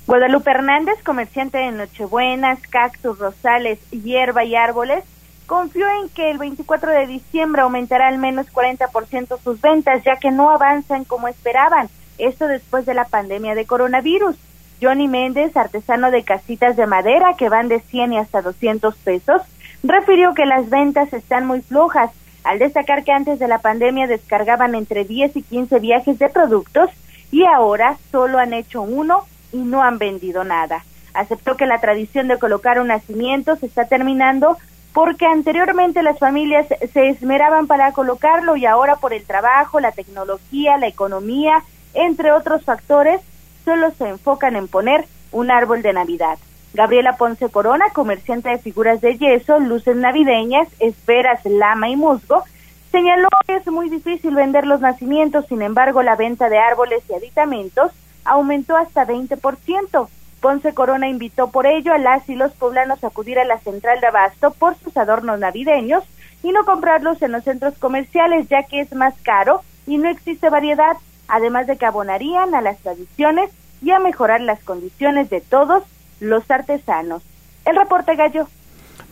Guadalupe 0.07 0.51
Hernández, 0.51 1.03
comerciante 1.05 1.59
de 1.59 1.73
Nochebuenas, 1.73 2.61
cactus, 2.71 3.19
rosales, 3.19 3.79
hierba 3.91 4.45
y 4.45 4.55
árboles, 4.55 5.03
confió 5.47 5.87
en 6.01 6.09
que 6.11 6.31
el 6.31 6.39
24 6.39 6.91
de 6.91 7.07
diciembre 7.07 7.63
aumentará 7.63 8.09
al 8.09 8.19
menos 8.19 8.47
40% 8.53 9.39
sus 9.43 9.61
ventas, 9.61 10.05
ya 10.05 10.17
que 10.17 10.31
no 10.31 10.51
avanzan 10.51 11.05
como 11.05 11.29
esperaban. 11.29 11.89
Esto 12.19 12.47
después 12.47 12.87
de 12.87 12.95
la 12.95 13.05
pandemia 13.07 13.55
de 13.55 13.67
coronavirus. 13.67 14.37
Johnny 14.81 15.09
Méndez, 15.09 15.57
artesano 15.57 16.11
de 16.11 16.23
casitas 16.23 16.77
de 16.77 16.87
madera 16.87 17.35
que 17.37 17.49
van 17.49 17.69
de 17.69 17.81
100 17.81 18.13
y 18.13 18.19
hasta 18.19 18.43
200 18.43 18.95
pesos, 18.97 19.43
refirió 19.83 20.35
que 20.35 20.47
las 20.47 20.69
ventas 20.69 21.13
están 21.13 21.47
muy 21.47 21.63
flojas, 21.63 22.11
al 22.45 22.59
destacar 22.59 23.05
que 23.05 23.13
antes 23.13 23.39
de 23.39 23.49
la 23.49 23.59
pandemia 23.59 24.07
descargaban 24.07 24.75
entre 24.75 25.05
10 25.05 25.37
y 25.37 25.43
15 25.43 25.79
viajes 25.81 26.19
de 26.19 26.29
productos 26.29 26.91
y 27.33 27.45
ahora 27.45 27.97
solo 28.13 28.39
han 28.39 28.53
hecho 28.53 28.83
uno 28.83 29.25
y 29.53 29.59
no 29.59 29.83
han 29.83 29.99
vendido 29.99 30.45
nada. 30.45 30.85
Aceptó 31.13 31.57
que 31.57 31.67
la 31.67 31.81
tradición 31.81 32.29
de 32.29 32.39
colocar 32.39 32.79
un 32.81 32.89
nacimiento 32.89 33.57
se 33.57 33.67
está 33.67 33.87
terminando 33.87 34.57
porque 34.93 35.27
anteriormente 35.27 36.03
las 36.03 36.19
familias 36.19 36.67
se 36.93 37.09
esmeraban 37.09 37.67
para 37.67 37.93
colocarlo 37.93 38.57
y 38.57 38.65
ahora 38.65 38.97
por 38.97 39.13
el 39.13 39.25
trabajo, 39.25 39.81
la 39.81 39.93
tecnología, 39.93 40.79
la 40.79 40.87
economía, 40.87 41.63
entre 41.95 42.33
otros 42.33 42.65
factores, 42.65 43.21
solo 43.65 43.91
se 43.93 44.09
enfocan 44.09 44.57
en 44.57 44.69
poner 44.69 45.07
un 45.33 45.51
árbol 45.51 45.83
de 45.83 45.93
Navidad. 45.93 46.39
Gabriela 46.77 47.17
Ponce 47.17 47.49
Corona, 47.49 47.87
comerciante 47.95 48.51
de 48.51 48.59
figuras 48.59 49.01
de 49.01 49.17
yeso, 49.17 49.59
luces 49.59 49.97
navideñas, 49.97 50.69
esferas, 50.79 51.43
lama 51.47 51.89
y 51.89 51.97
musgo, 51.97 52.45
señaló 52.93 53.29
que 53.47 53.57
es 53.57 53.67
muy 53.67 53.89
difícil 53.89 54.35
vender 54.35 54.67
los 54.67 54.83
nacimientos, 54.83 55.47
sin 55.47 55.63
embargo 55.63 56.03
la 56.03 56.17
venta 56.17 56.51
de 56.51 56.59
árboles 56.59 57.03
y 57.09 57.15
aditamentos 57.15 57.93
aumentó 58.27 58.77
hasta 58.77 59.07
20%. 59.07 60.09
Ponce 60.43 60.75
Corona 60.75 61.09
invitó 61.09 61.51
por 61.51 61.67
ello 61.67 61.95
a 61.95 61.99
las 61.99 62.29
y 62.29 62.35
los 62.35 62.53
poblanos 62.53 63.03
a 63.03 63.07
acudir 63.07 63.39
a 63.39 63.47
la 63.47 63.59
central 63.59 63.99
de 64.03 64.09
abasto 64.09 64.51
por 64.51 64.77
sus 64.77 64.95
adornos 64.99 65.39
navideños 65.39 66.05
y 66.43 66.53
no 66.53 66.67
comprarlos 66.67 67.23
en 67.23 67.33
los 67.33 67.45
centros 67.45 67.79
comerciales 67.79 68.49
ya 68.51 68.65
que 68.65 68.81
es 68.81 68.95
más 68.95 69.15
caro 69.23 69.63
y 69.87 69.97
no 69.97 70.11
existe 70.11 70.51
variedad, 70.51 70.99
además 71.27 71.67
de 71.67 71.79
que 71.79 71.87
abonarían 71.87 72.55
a 72.55 72.61
las 72.61 72.77
tradiciones 72.81 73.51
y 73.81 73.93
a 73.93 73.99
mejorar 73.99 74.43
las 74.43 74.63
condiciones 74.63 75.31
de 75.31 75.41
todos 75.41 75.83
los 76.21 76.51
artesanos. 76.51 77.23
El 77.65 77.77
reporte 77.77 78.15
gallo. 78.17 78.49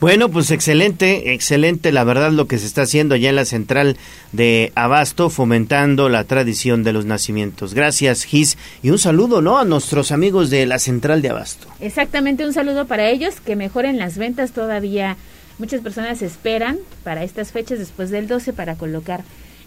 Bueno, 0.00 0.28
pues 0.28 0.50
excelente, 0.50 1.32
excelente 1.32 1.92
la 1.92 2.04
verdad 2.04 2.30
lo 2.30 2.46
que 2.46 2.58
se 2.58 2.66
está 2.66 2.82
haciendo 2.82 3.14
allá 3.14 3.30
en 3.30 3.36
la 3.36 3.44
central 3.44 3.96
de 4.32 4.72
Abasto, 4.74 5.30
fomentando 5.30 6.08
la 6.08 6.24
tradición 6.24 6.82
de 6.82 6.92
los 6.92 7.06
nacimientos. 7.06 7.74
Gracias, 7.74 8.24
Gis, 8.24 8.58
y 8.82 8.90
un 8.90 8.98
saludo, 8.98 9.40
¿no? 9.40 9.58
A 9.58 9.64
nuestros 9.64 10.12
amigos 10.12 10.50
de 10.50 10.66
la 10.66 10.78
central 10.78 11.22
de 11.22 11.30
Abasto. 11.30 11.68
Exactamente, 11.80 12.44
un 12.44 12.52
saludo 12.52 12.86
para 12.86 13.08
ellos, 13.08 13.40
que 13.40 13.56
mejoren 13.56 13.98
las 13.98 14.18
ventas 14.18 14.52
todavía. 14.52 15.16
Muchas 15.58 15.80
personas 15.80 16.20
esperan 16.22 16.78
para 17.04 17.22
estas 17.22 17.52
fechas 17.52 17.78
después 17.78 18.10
del 18.10 18.26
12 18.26 18.52
para 18.52 18.74
colocar 18.74 19.22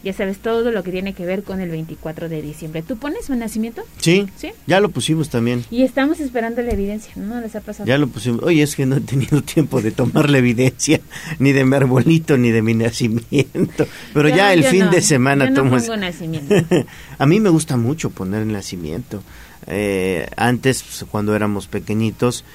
ya 0.08 0.14
sabes, 0.14 0.40
todo 0.40 0.72
lo 0.72 0.84
que 0.84 0.92
tiene 0.92 1.14
que 1.14 1.26
ver 1.26 1.44
con 1.44 1.60
el 1.60 1.70
24 1.70 2.30
de 2.30 2.42
diciembre. 2.42 2.82
¿Tú 2.82 2.98
pones 2.98 3.30
un 3.30 3.40
nacimiento? 3.40 3.84
Sí, 4.00 4.26
¿Sí? 4.38 4.52
ya 4.66 4.80
lo 4.80 4.88
pusimos 4.88 5.30
también. 5.30 5.66
Y 5.70 5.84
estamos 5.84 6.22
esperando 6.22 6.62
la 6.62 6.72
evidencia, 6.72 7.12
¿no? 7.18 7.42
les 7.42 7.56
ha 7.58 7.62
pasado? 7.62 7.86
Ya 7.86 7.98
lo 7.98 8.08
pusimos. 8.08 8.42
Oye, 8.44 8.64
es 8.64 8.78
que 8.78 8.86
no 8.86 8.96
he 8.96 9.02
tenido 9.02 9.42
tiempo 9.56 9.82
de 9.82 9.92
tomar 9.92 10.30
la 10.30 10.38
evidencia, 10.38 11.02
ni 11.40 11.52
de 11.52 11.66
mi 11.66 11.76
arbolito, 11.76 12.38
ni 12.38 12.52
de 12.52 12.62
mi 12.62 12.74
nacimiento. 12.74 13.86
Pero 14.14 14.30
ya 14.30 14.54
el 14.54 14.64
fin 14.64 14.90
de 14.90 15.02
semana 15.02 15.54
tomo... 15.54 15.78
nacimiento. 15.98 16.56
A 17.18 17.26
mí 17.26 17.42
me 17.42 17.50
gusta 17.50 17.76
mucho 17.76 18.10
poner 18.10 18.44
el 18.44 18.52
nacimiento. 18.54 19.22
Eh, 19.68 20.30
antes, 20.38 20.84
pues, 20.84 21.04
cuando 21.12 21.36
éramos 21.36 21.68
pequeñitos, 21.68 22.46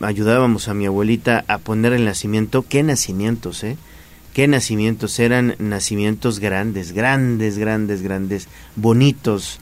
ayudábamos 0.00 0.68
a 0.68 0.74
mi 0.74 0.84
abuelita 0.84 1.44
a 1.48 1.56
poner 1.56 1.94
el 1.94 2.04
nacimiento. 2.04 2.66
¿Qué 2.68 2.82
nacimientos, 2.82 3.64
eh? 3.64 3.78
Qué 4.34 4.48
nacimientos 4.48 5.18
eran 5.18 5.54
nacimientos 5.58 6.38
grandes, 6.38 6.92
grandes, 6.92 7.58
grandes, 7.58 8.02
grandes, 8.02 8.48
bonitos, 8.76 9.60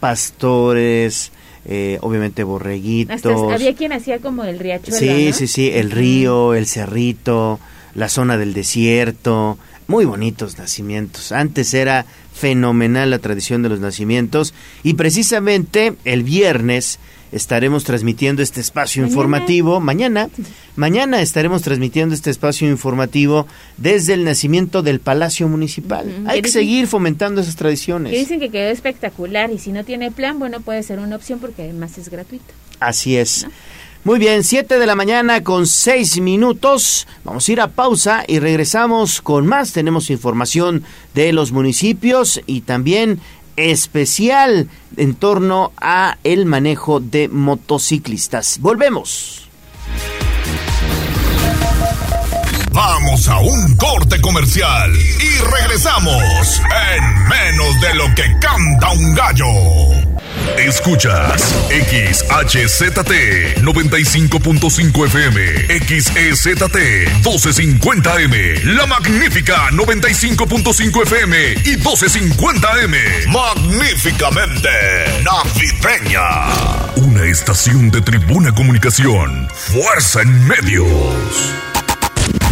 pastores, 0.00 1.32
eh, 1.64 1.98
obviamente 2.00 2.42
borreguitos. 2.42 3.24
había 3.24 3.74
quien 3.74 3.92
hacía 3.92 4.18
como 4.18 4.44
el 4.44 4.58
riachuelo. 4.58 4.98
Sí, 4.98 5.32
sí, 5.32 5.46
sí, 5.46 5.70
el 5.72 5.90
río, 5.90 6.54
el 6.54 6.66
cerrito, 6.66 7.60
la 7.94 8.08
zona 8.08 8.36
del 8.36 8.54
desierto, 8.54 9.58
muy 9.86 10.04
bonitos 10.04 10.56
nacimientos. 10.58 11.32
Antes 11.32 11.74
era 11.74 12.06
fenomenal 12.32 13.10
la 13.10 13.18
tradición 13.18 13.62
de 13.62 13.68
los 13.68 13.80
nacimientos 13.80 14.54
y 14.82 14.94
precisamente 14.94 15.94
el 16.04 16.22
viernes 16.22 16.98
estaremos 17.32 17.84
transmitiendo 17.84 18.42
este 18.42 18.60
espacio 18.60 19.04
informativo. 19.04 19.80
Mañana, 19.80 20.28
mañana 20.76 21.22
estaremos 21.22 21.62
transmitiendo 21.62 22.14
este 22.14 22.30
espacio 22.30 22.68
informativo 22.68 23.46
desde 23.76 24.14
el 24.14 24.24
nacimiento 24.24 24.82
del 24.82 25.00
Palacio 25.00 25.48
Municipal. 25.48 26.24
Hay 26.26 26.42
que 26.42 26.50
seguir 26.50 26.86
fomentando 26.86 27.40
esas 27.40 27.56
tradiciones. 27.56 28.12
dicen 28.12 28.40
que 28.40 28.50
quedó 28.50 28.70
espectacular 28.70 29.50
y 29.50 29.58
si 29.58 29.72
no 29.72 29.84
tiene 29.84 30.10
plan, 30.10 30.38
bueno, 30.38 30.60
puede 30.60 30.82
ser 30.82 30.98
una 30.98 31.16
opción 31.16 31.38
porque 31.38 31.62
además 31.62 31.98
es 31.98 32.08
gratuito. 32.08 32.52
Así 32.80 33.16
es. 33.16 33.46
Muy 34.02 34.18
bien, 34.18 34.44
7 34.44 34.78
de 34.78 34.86
la 34.86 34.94
mañana 34.94 35.44
con 35.44 35.66
6 35.66 36.22
minutos. 36.22 37.06
Vamos 37.22 37.46
a 37.46 37.52
ir 37.52 37.60
a 37.60 37.68
pausa 37.68 38.24
y 38.26 38.38
regresamos 38.38 39.20
con 39.20 39.46
más. 39.46 39.74
Tenemos 39.74 40.08
información 40.08 40.84
de 41.12 41.34
los 41.34 41.52
municipios 41.52 42.40
y 42.46 42.62
también 42.62 43.20
especial 43.56 44.68
en 44.96 45.14
torno 45.14 45.72
a 45.80 46.18
el 46.24 46.46
manejo 46.46 47.00
de 47.00 47.28
motociclistas. 47.28 48.58
Volvemos. 48.60 49.48
Vamos 52.72 53.28
a 53.28 53.40
un 53.40 53.76
corte 53.76 54.20
comercial 54.20 54.92
y 54.94 55.38
regresamos 55.38 56.62
en 56.94 57.28
menos 57.28 57.80
de 57.80 57.94
lo 57.94 58.14
que 58.14 58.24
canta 58.40 58.90
un 58.92 59.14
gallo. 59.14 59.99
Escuchas 60.58 61.54
XHZT 61.70 63.62
95.5 63.62 65.06
FM, 65.06 65.40
XEZT 65.86 66.76
1250M, 67.22 68.64
La 68.64 68.86
Magnífica 68.86 69.70
95.5 69.70 71.02
FM 71.02 71.52
y 71.64 71.76
1250M. 71.76 73.26
Magníficamente 73.28 74.68
navideña. 75.24 76.90
Una 76.96 77.24
estación 77.24 77.90
de 77.90 78.00
Tribuna 78.00 78.52
Comunicación, 78.52 79.48
Fuerza 79.54 80.22
en 80.22 80.46
Medios. 80.46 81.69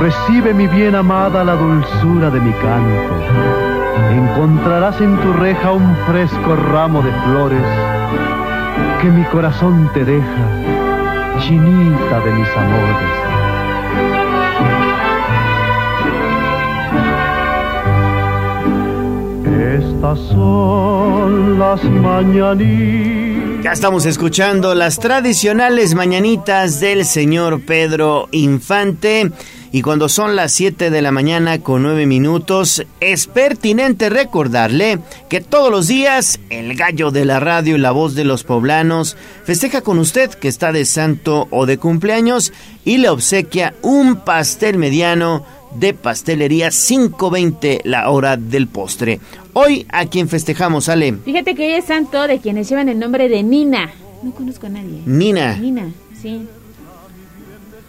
Recibe 0.00 0.54
mi 0.54 0.66
bien 0.66 0.94
amada 0.94 1.44
la 1.44 1.54
dulzura 1.54 2.30
de 2.30 2.40
mi 2.40 2.52
canto. 2.52 3.14
Encontrarás 4.10 5.00
en 5.00 5.16
tu 5.20 5.32
reja 5.32 5.72
un 5.72 5.96
fresco 6.06 6.56
ramo 6.56 7.02
de 7.02 7.12
flores 7.24 7.62
que 9.00 9.08
mi 9.08 9.24
corazón 9.24 9.90
te 9.94 10.04
deja, 10.04 10.48
chinita 11.40 12.20
de 12.20 12.32
mis 12.32 12.48
amores. 12.56 13.22
Estas 19.78 20.18
son 20.28 21.58
las 21.58 21.82
mañanitas. 21.84 23.64
Ya 23.64 23.72
estamos 23.72 24.06
escuchando 24.06 24.74
las 24.74 24.98
tradicionales 24.98 25.94
mañanitas 25.94 26.80
del 26.80 27.04
señor 27.04 27.60
Pedro 27.64 28.28
Infante. 28.32 29.30
Y 29.74 29.80
cuando 29.80 30.10
son 30.10 30.36
las 30.36 30.52
7 30.52 30.90
de 30.90 31.00
la 31.00 31.12
mañana 31.12 31.60
con 31.60 31.82
9 31.82 32.04
minutos, 32.04 32.84
es 33.00 33.26
pertinente 33.26 34.10
recordarle 34.10 34.98
que 35.30 35.40
todos 35.40 35.70
los 35.70 35.88
días 35.88 36.40
el 36.50 36.76
gallo 36.76 37.10
de 37.10 37.24
la 37.24 37.40
radio 37.40 37.76
y 37.76 37.78
la 37.78 37.90
voz 37.90 38.14
de 38.14 38.24
los 38.24 38.44
poblanos 38.44 39.16
festeja 39.44 39.80
con 39.80 39.98
usted 39.98 40.28
que 40.30 40.48
está 40.48 40.72
de 40.72 40.84
santo 40.84 41.48
o 41.50 41.64
de 41.64 41.78
cumpleaños 41.78 42.52
y 42.84 42.98
le 42.98 43.08
obsequia 43.08 43.72
un 43.80 44.16
pastel 44.16 44.76
mediano 44.76 45.42
de 45.74 45.94
pastelería 45.94 46.68
5.20 46.68 47.80
la 47.84 48.10
hora 48.10 48.36
del 48.36 48.68
postre. 48.68 49.20
Hoy 49.54 49.86
a 49.88 50.04
quien 50.04 50.28
festejamos, 50.28 50.90
Ale. 50.90 51.14
Fíjate 51.24 51.54
que 51.54 51.64
hoy 51.64 51.72
es 51.72 51.86
santo 51.86 52.26
de 52.26 52.40
quienes 52.40 52.68
llevan 52.68 52.90
el 52.90 52.98
nombre 52.98 53.30
de 53.30 53.42
Nina. 53.42 53.90
No 54.22 54.34
conozco 54.34 54.66
a 54.66 54.68
nadie. 54.68 55.00
Nina. 55.06 55.56
Nina, 55.56 55.90
sí. 56.20 56.46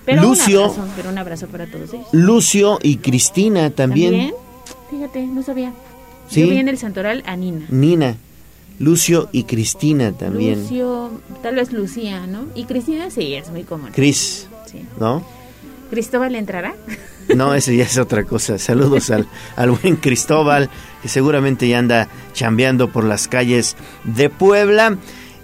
Lucio. 0.07 0.73
pero 0.95 1.09
un 1.09 1.17
abrazo 1.17 1.47
para 1.47 1.65
todos 1.67 1.93
ellos. 1.93 2.07
Lucio 2.11 2.79
y 2.81 2.97
Cristina 2.97 3.69
también. 3.69 4.11
¿También? 4.11 4.33
Fíjate, 4.89 5.27
no 5.27 5.43
sabía. 5.43 5.73
¿Sí? 6.29 6.41
Yo 6.41 6.49
vi 6.49 6.57
en 6.57 6.67
el 6.67 6.77
santoral 6.77 7.23
a 7.25 7.35
Nina. 7.35 7.65
Nina. 7.69 8.15
Lucio 8.79 9.29
y 9.31 9.43
Cristina 9.43 10.11
también. 10.11 10.61
Lucio, 10.61 11.11
tal 11.41 11.55
vez 11.55 11.71
Lucía, 11.71 12.25
¿no? 12.27 12.45
Y 12.55 12.65
Cristina 12.65 13.09
sí, 13.09 13.33
es 13.33 13.49
muy 13.49 13.63
común. 13.63 13.91
Cris, 13.93 14.47
sí. 14.65 14.83
¿no? 14.99 15.23
¿Cristóbal 15.89 16.35
entrará? 16.35 16.75
No, 17.35 17.53
ese 17.53 17.73
ya 17.77 17.85
es 17.85 17.97
otra 17.97 18.25
cosa. 18.25 18.57
Saludos 18.57 19.09
al, 19.09 19.27
al 19.55 19.71
buen 19.71 19.95
Cristóbal, 19.95 20.69
que 21.01 21.07
seguramente 21.07 21.69
ya 21.69 21.79
anda 21.79 22.09
chambeando 22.33 22.91
por 22.91 23.05
las 23.05 23.29
calles 23.29 23.77
de 24.03 24.29
Puebla. 24.29 24.97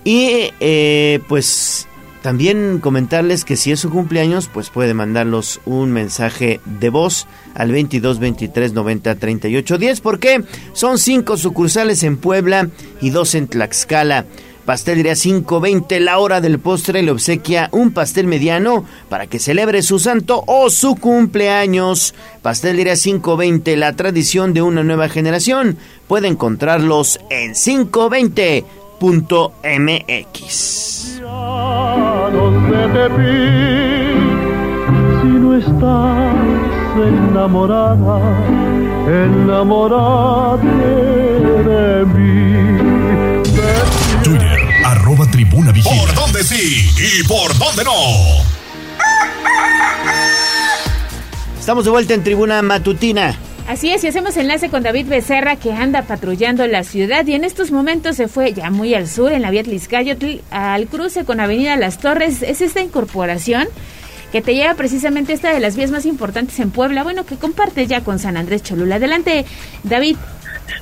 Y 0.04 0.52
eh, 0.60 1.22
pues 1.30 1.88
también 2.22 2.80
comentarles 2.80 3.46
que 3.46 3.56
si 3.56 3.72
es 3.72 3.80
su 3.80 3.90
cumpleaños, 3.90 4.50
pues 4.54 4.70
puede 4.70 4.94
mandarlos 4.94 5.62
un 5.66 5.92
mensaje 5.92 6.60
de 6.66 6.90
voz 6.90 7.28
al 7.56 7.72
22 7.72 8.20
23 8.20 8.74
90 8.74 9.16
38 9.16 9.78
10 9.78 10.02
porque 10.02 10.44
son 10.74 10.98
cinco 10.98 11.38
sucursales 11.38 12.04
en 12.04 12.18
Puebla 12.18 12.70
y 13.02 13.12
dos 13.12 13.36
en 13.36 13.48
Tlaxcala. 13.48 14.26
Pastelería 14.66 15.16
520, 15.16 16.00
la 16.00 16.20
hora 16.20 16.42
del 16.42 16.60
postre 16.60 17.02
le 17.02 17.10
obsequia 17.10 17.70
un 17.72 17.92
pastel 17.92 18.28
mediano 18.28 18.86
para 19.10 19.26
que 19.26 19.40
celebre 19.40 19.82
su 19.82 19.98
santo 19.98 20.44
o 20.46 20.70
su 20.70 20.96
cumpleaños. 20.96 22.14
Pastelería 22.44 22.96
520, 22.96 23.76
la 23.78 23.96
tradición 23.96 24.54
de 24.54 24.62
una 24.62 24.84
nueva 24.84 25.10
generación. 25.10 25.78
Puede 26.08 26.28
encontrarlos 26.28 27.20
en 27.32 27.56
520.mx 29.00 31.20
si 35.22 35.28
no 35.28 35.58
estás 35.58 36.36
enamorada, 36.98 38.20
enamorada 39.08 40.58
de 40.58 42.06
mí. 42.06 42.50
Tribuna 45.32 45.72
Vigila. 45.72 46.06
¿Por 46.06 46.16
dónde 46.16 46.44
sí 46.44 46.90
y 46.98 47.24
por 47.28 47.56
dónde 47.58 47.84
no? 47.84 47.92
Estamos 51.60 51.86
de 51.86 51.92
vuelta 51.92 52.14
en 52.14 52.24
Tribuna 52.24 52.62
Matutina. 52.62 53.36
Así 53.70 53.92
es, 53.92 54.04
y 54.04 54.08
hacemos 54.08 54.36
enlace 54.36 54.70
con 54.70 54.82
David 54.82 55.06
Becerra 55.06 55.56
que 55.56 55.72
anda 55.72 56.02
patrullando 56.02 56.66
la 56.66 56.84
ciudad 56.84 57.28
y 57.28 57.36
en 57.36 57.44
estos 57.44 57.70
momentos 57.70 58.16
se 58.16 58.28
fue 58.28 58.52
ya 58.52 58.72
muy 58.72 58.96
al 58.96 59.08
sur 59.08 59.32
en 59.32 59.44
la 59.44 59.52
vía 59.52 59.62
Tliscayotl 59.62 60.40
al 60.50 60.88
cruce 60.88 61.24
con 61.24 61.40
Avenida 61.40 61.76
Las 61.76 62.00
Torres. 62.00 62.42
Es 62.42 62.62
esta 62.62 62.82
incorporación 62.82 63.68
que 64.32 64.42
te 64.42 64.56
lleva 64.56 64.74
precisamente 64.74 65.34
esta 65.34 65.54
de 65.54 65.60
las 65.60 65.76
vías 65.76 65.92
más 65.92 66.08
importantes 66.08 66.60
en 66.60 66.72
Puebla, 66.72 67.04
bueno, 67.04 67.28
que 67.28 67.36
comparte 67.36 67.86
ya 67.86 68.02
con 68.02 68.18
San 68.18 68.38
Andrés 68.38 68.64
Cholula. 68.64 68.96
Adelante, 68.96 69.46
David. 69.84 70.16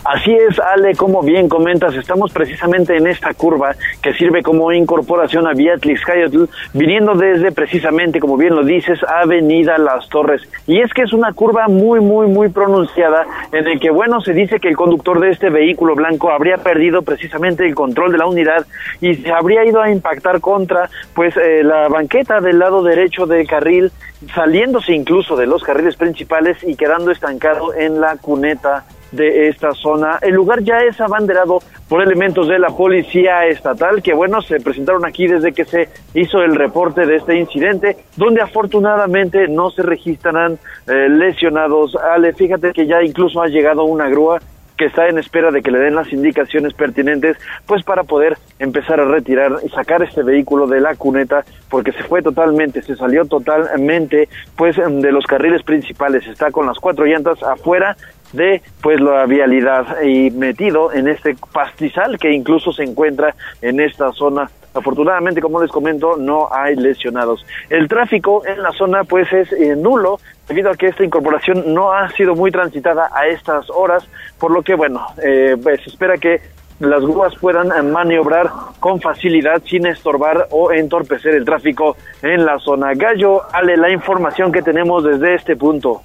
Así 0.04 0.34
es, 0.34 0.60
Ale, 0.60 0.96
como 0.96 1.22
bien 1.22 1.50
comentas, 1.50 1.96
estamos 1.96 2.32
precisamente 2.32 2.96
en 2.96 3.08
esta 3.08 3.34
curva 3.34 3.76
que 4.02 4.14
sirve 4.14 4.44
como 4.44 4.72
incorporación 4.72 5.48
a 5.48 5.54
Vía 5.54 5.78
Tliscayotl, 5.78 6.46
viniendo 6.74 7.16
desde 7.16 7.52
precisamente, 7.52 8.20
como 8.20 8.38
bien 8.38 8.56
lo 8.56 8.64
dices, 8.64 9.00
Avenida 9.04 9.78
Las 9.78 10.08
Torres. 10.10 10.42
Y 10.66 10.80
es 10.80 10.94
que 10.94 11.04
es 11.04 11.14
una 11.14 11.34
curva 11.34 11.68
muy, 11.68 12.00
muy, 12.00 12.28
muy 12.28 12.50
pronunciada 12.50 13.26
en 13.52 13.68
el 13.68 13.80
que, 13.80 13.90
bueno, 13.90 14.22
se 14.22 14.34
dice 14.34 14.60
que 14.60 14.70
el 14.70 14.76
conductor 14.76 15.20
de 15.20 15.32
este 15.32 15.50
vehículo 15.50 15.96
blanco 15.96 16.32
habría 16.32 16.58
perdido 16.58 17.02
precisamente 17.02 17.66
el 17.66 17.76
control 17.76 18.12
de 18.12 18.18
la 18.18 18.28
unidad 18.28 18.66
y 19.02 19.16
se 19.16 19.32
habría 19.32 19.66
ido 19.66 19.82
a 19.82 19.92
impactar 19.92 20.40
contra, 20.40 20.90
pues, 21.14 21.36
eh, 21.38 21.64
la 21.64 21.88
banqueta 21.88 22.40
del 22.40 22.60
lado 22.60 22.84
derecho 22.84 23.26
del 23.26 23.48
carril, 23.48 23.92
saliéndose 24.34 24.94
incluso 24.94 25.36
de 25.36 25.48
los 25.48 25.64
carriles 25.64 25.96
principales 25.96 26.58
y 26.64 26.76
quedando 26.76 27.12
estancado 27.12 27.74
en 27.74 28.02
la 28.02 28.18
cuneta 28.18 28.86
de 29.12 29.48
esta 29.50 29.72
zona. 29.72 30.20
El 30.22 30.36
lugar 30.36 30.64
ya 30.64 30.80
es 30.80 31.00
abanderado 31.00 31.60
por 31.88 32.02
elementos 32.02 32.48
de 32.48 32.60
la 32.60 32.70
policía 32.70 33.46
estatal 33.46 34.02
que, 34.02 34.14
bueno, 34.14 34.42
se 34.42 34.60
presentaron 34.60 35.06
aquí 35.06 35.28
desde 35.28 35.54
que 35.54 35.66
se 35.66 35.90
hizo 36.14 36.40
el 36.40 36.56
reporte 36.56 37.06
de 37.06 37.18
este 37.18 37.38
incidente, 37.38 37.98
donde 38.16 38.42
afortunadamente 38.42 39.48
no 39.48 39.70
se 39.70 39.84
registran 39.84 40.60
eh, 40.88 41.10
lesionados. 41.10 41.96
Ale, 41.96 42.34
fíjate 42.34 42.74
que 42.74 42.86
ya 42.86 43.02
incluso 43.02 43.42
ha 43.42 43.48
llegado 43.48 43.84
una 43.84 44.10
grúa 44.10 44.40
que 44.78 44.86
está 44.86 45.08
en 45.08 45.18
espera 45.18 45.52
de 45.52 45.62
que 45.62 45.72
le 45.72 45.80
den 45.80 45.96
las 45.96 46.12
indicaciones 46.14 46.74
pertinentes, 46.74 47.38
pues 47.66 47.84
para 47.84 48.04
poder 48.04 48.38
empezar 48.60 49.00
a 49.00 49.06
retirar 49.06 49.58
y 49.64 49.70
sacar 49.70 50.04
este 50.04 50.24
vehículo 50.24 50.68
de 50.68 50.80
la 50.80 50.96
cuneta, 50.96 51.44
porque 51.70 51.92
se 51.92 52.04
fue 52.04 52.22
totalmente, 52.22 52.82
se 52.82 52.96
salió 52.96 53.26
totalmente, 53.26 54.30
pues 54.56 54.78
de 54.78 55.12
los 55.12 55.26
carriles 55.26 55.64
principales, 55.64 56.26
está 56.28 56.52
con 56.52 56.68
las 56.68 56.78
cuatro 56.78 57.06
llantas 57.06 57.42
afuera 57.44 57.98
de 58.34 58.62
pues 58.82 59.00
la 59.00 59.26
vialidad 59.26 60.02
y 60.02 60.32
metido 60.32 60.92
en 60.92 61.08
este 61.08 61.36
pastizal 61.54 62.18
que 62.20 62.32
incluso 62.32 62.72
se 62.72 62.84
encuentra 62.84 63.36
en 63.62 63.80
esta 63.80 64.12
zona. 64.12 64.50
Afortunadamente, 64.78 65.42
como 65.42 65.62
les 65.62 65.72
comento, 65.72 66.18
no 66.18 66.50
hay 66.52 66.76
lesionados. 66.76 67.46
El 67.70 67.88
tráfico 67.88 68.46
en 68.46 68.62
la 68.62 68.72
zona 68.72 69.04
pues 69.04 69.32
es 69.34 69.52
eh, 69.54 69.76
nulo 69.76 70.20
debido 70.48 70.72
a 70.72 70.76
que 70.76 70.88
esta 70.88 71.04
incorporación 71.04 71.74
no 71.74 71.92
ha 71.92 72.10
sido 72.12 72.36
muy 72.36 72.52
transitada 72.52 73.10
a 73.14 73.28
estas 73.28 73.70
horas, 73.70 74.08
por 74.40 74.52
lo 74.52 74.62
que 74.62 74.76
bueno, 74.76 75.06
eh, 75.24 75.58
pues 75.62 75.82
se 75.84 75.90
espera 75.90 76.18
que 76.18 76.42
las 76.80 77.02
grúas 77.02 77.34
puedan 77.36 77.92
maniobrar 77.92 78.52
con 78.80 79.02
facilidad 79.02 79.62
sin 79.68 79.88
estorbar 79.88 80.48
o 80.52 80.72
entorpecer 80.72 81.34
el 81.34 81.44
tráfico 81.44 81.98
en 82.22 82.46
la 82.46 82.60
zona. 82.60 82.94
Gallo, 82.94 83.42
Ale, 83.52 83.78
la 83.78 83.92
información 83.92 84.52
que 84.52 84.62
tenemos 84.62 85.04
desde 85.04 85.36
este 85.36 85.56
punto. 85.56 86.02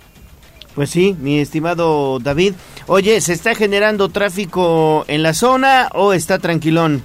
Pues 0.74 0.88
sí, 0.88 1.14
mi 1.20 1.38
estimado 1.38 2.18
David. 2.18 2.54
Oye, 2.86 3.20
¿se 3.20 3.34
está 3.34 3.54
generando 3.54 4.08
tráfico 4.08 5.04
en 5.06 5.22
la 5.22 5.34
zona 5.34 5.90
o 5.92 6.14
está 6.14 6.38
tranquilón? 6.38 7.04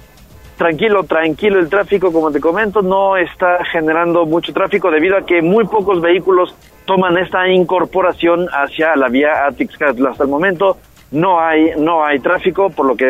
Tranquilo, 0.58 1.04
tranquilo, 1.04 1.60
el 1.60 1.68
tráfico, 1.68 2.12
como 2.12 2.32
te 2.32 2.40
comento, 2.40 2.82
no 2.82 3.16
está 3.16 3.64
generando 3.70 4.26
mucho 4.26 4.52
tráfico 4.52 4.90
debido 4.90 5.16
a 5.16 5.24
que 5.24 5.40
muy 5.40 5.64
pocos 5.64 6.00
vehículos 6.00 6.52
toman 6.84 7.16
esta 7.16 7.48
incorporación 7.48 8.48
hacia 8.50 8.96
la 8.96 9.08
vía 9.08 9.46
Atixcatl. 9.46 10.04
Hasta 10.04 10.24
el 10.24 10.28
momento 10.28 10.76
no 11.12 11.38
hay 11.40 11.70
no 11.78 12.04
hay 12.04 12.18
tráfico, 12.18 12.70
por 12.70 12.86
lo 12.86 12.96
que 12.96 13.06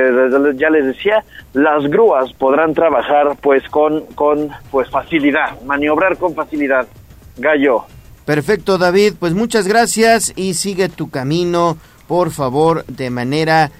ya 0.56 0.68
les 0.68 0.84
decía, 0.84 1.24
las 1.54 1.86
grúas 1.88 2.34
podrán 2.34 2.74
trabajar 2.74 3.34
pues 3.40 3.66
con 3.70 4.02
con 4.14 4.50
pues 4.70 4.90
facilidad, 4.90 5.58
maniobrar 5.62 6.18
con 6.18 6.34
facilidad. 6.34 6.86
Gallo. 7.38 7.84
Perfecto, 8.26 8.76
David. 8.76 9.14
Pues 9.18 9.32
muchas 9.32 9.66
gracias 9.66 10.34
y 10.36 10.52
sigue 10.52 10.90
tu 10.90 11.08
camino, 11.08 11.78
por 12.06 12.30
favor, 12.30 12.84
de 12.84 13.08
manera 13.08 13.70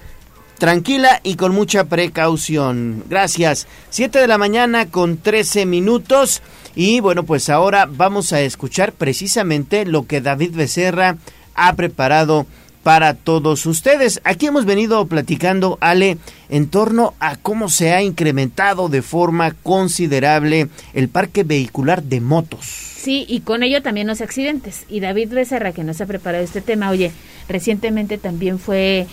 tranquila 0.58 1.20
y 1.22 1.36
con 1.36 1.54
mucha 1.54 1.84
precaución. 1.84 3.04
Gracias. 3.08 3.66
Siete 3.90 4.18
de 4.18 4.26
la 4.26 4.38
mañana 4.38 4.86
con 4.86 5.16
13 5.16 5.66
minutos. 5.66 6.42
Y 6.74 7.00
bueno, 7.00 7.22
pues 7.22 7.48
ahora 7.48 7.88
vamos 7.90 8.32
a 8.32 8.40
escuchar 8.40 8.92
precisamente 8.92 9.86
lo 9.86 10.06
que 10.06 10.20
David 10.20 10.54
Becerra 10.54 11.16
ha 11.54 11.72
preparado 11.74 12.46
para 12.82 13.14
todos 13.14 13.66
ustedes. 13.66 14.20
Aquí 14.24 14.46
hemos 14.46 14.64
venido 14.64 15.04
platicando, 15.06 15.76
Ale, 15.80 16.18
en 16.48 16.68
torno 16.68 17.14
a 17.20 17.36
cómo 17.36 17.68
se 17.68 17.92
ha 17.92 18.02
incrementado 18.02 18.88
de 18.88 19.02
forma 19.02 19.52
considerable 19.62 20.68
el 20.94 21.08
parque 21.08 21.42
vehicular 21.42 22.02
de 22.02 22.20
motos. 22.20 22.64
Sí, 22.64 23.26
y 23.28 23.40
con 23.40 23.62
ello 23.62 23.82
también 23.82 24.06
los 24.06 24.20
accidentes. 24.20 24.84
Y 24.88 25.00
David 25.00 25.30
Becerra, 25.30 25.72
que 25.72 25.84
nos 25.84 26.00
ha 26.00 26.06
preparado 26.06 26.42
este 26.42 26.60
tema, 26.60 26.90
oye, 26.90 27.12
recientemente 27.48 28.18
también 28.18 28.58
fue 28.58 29.06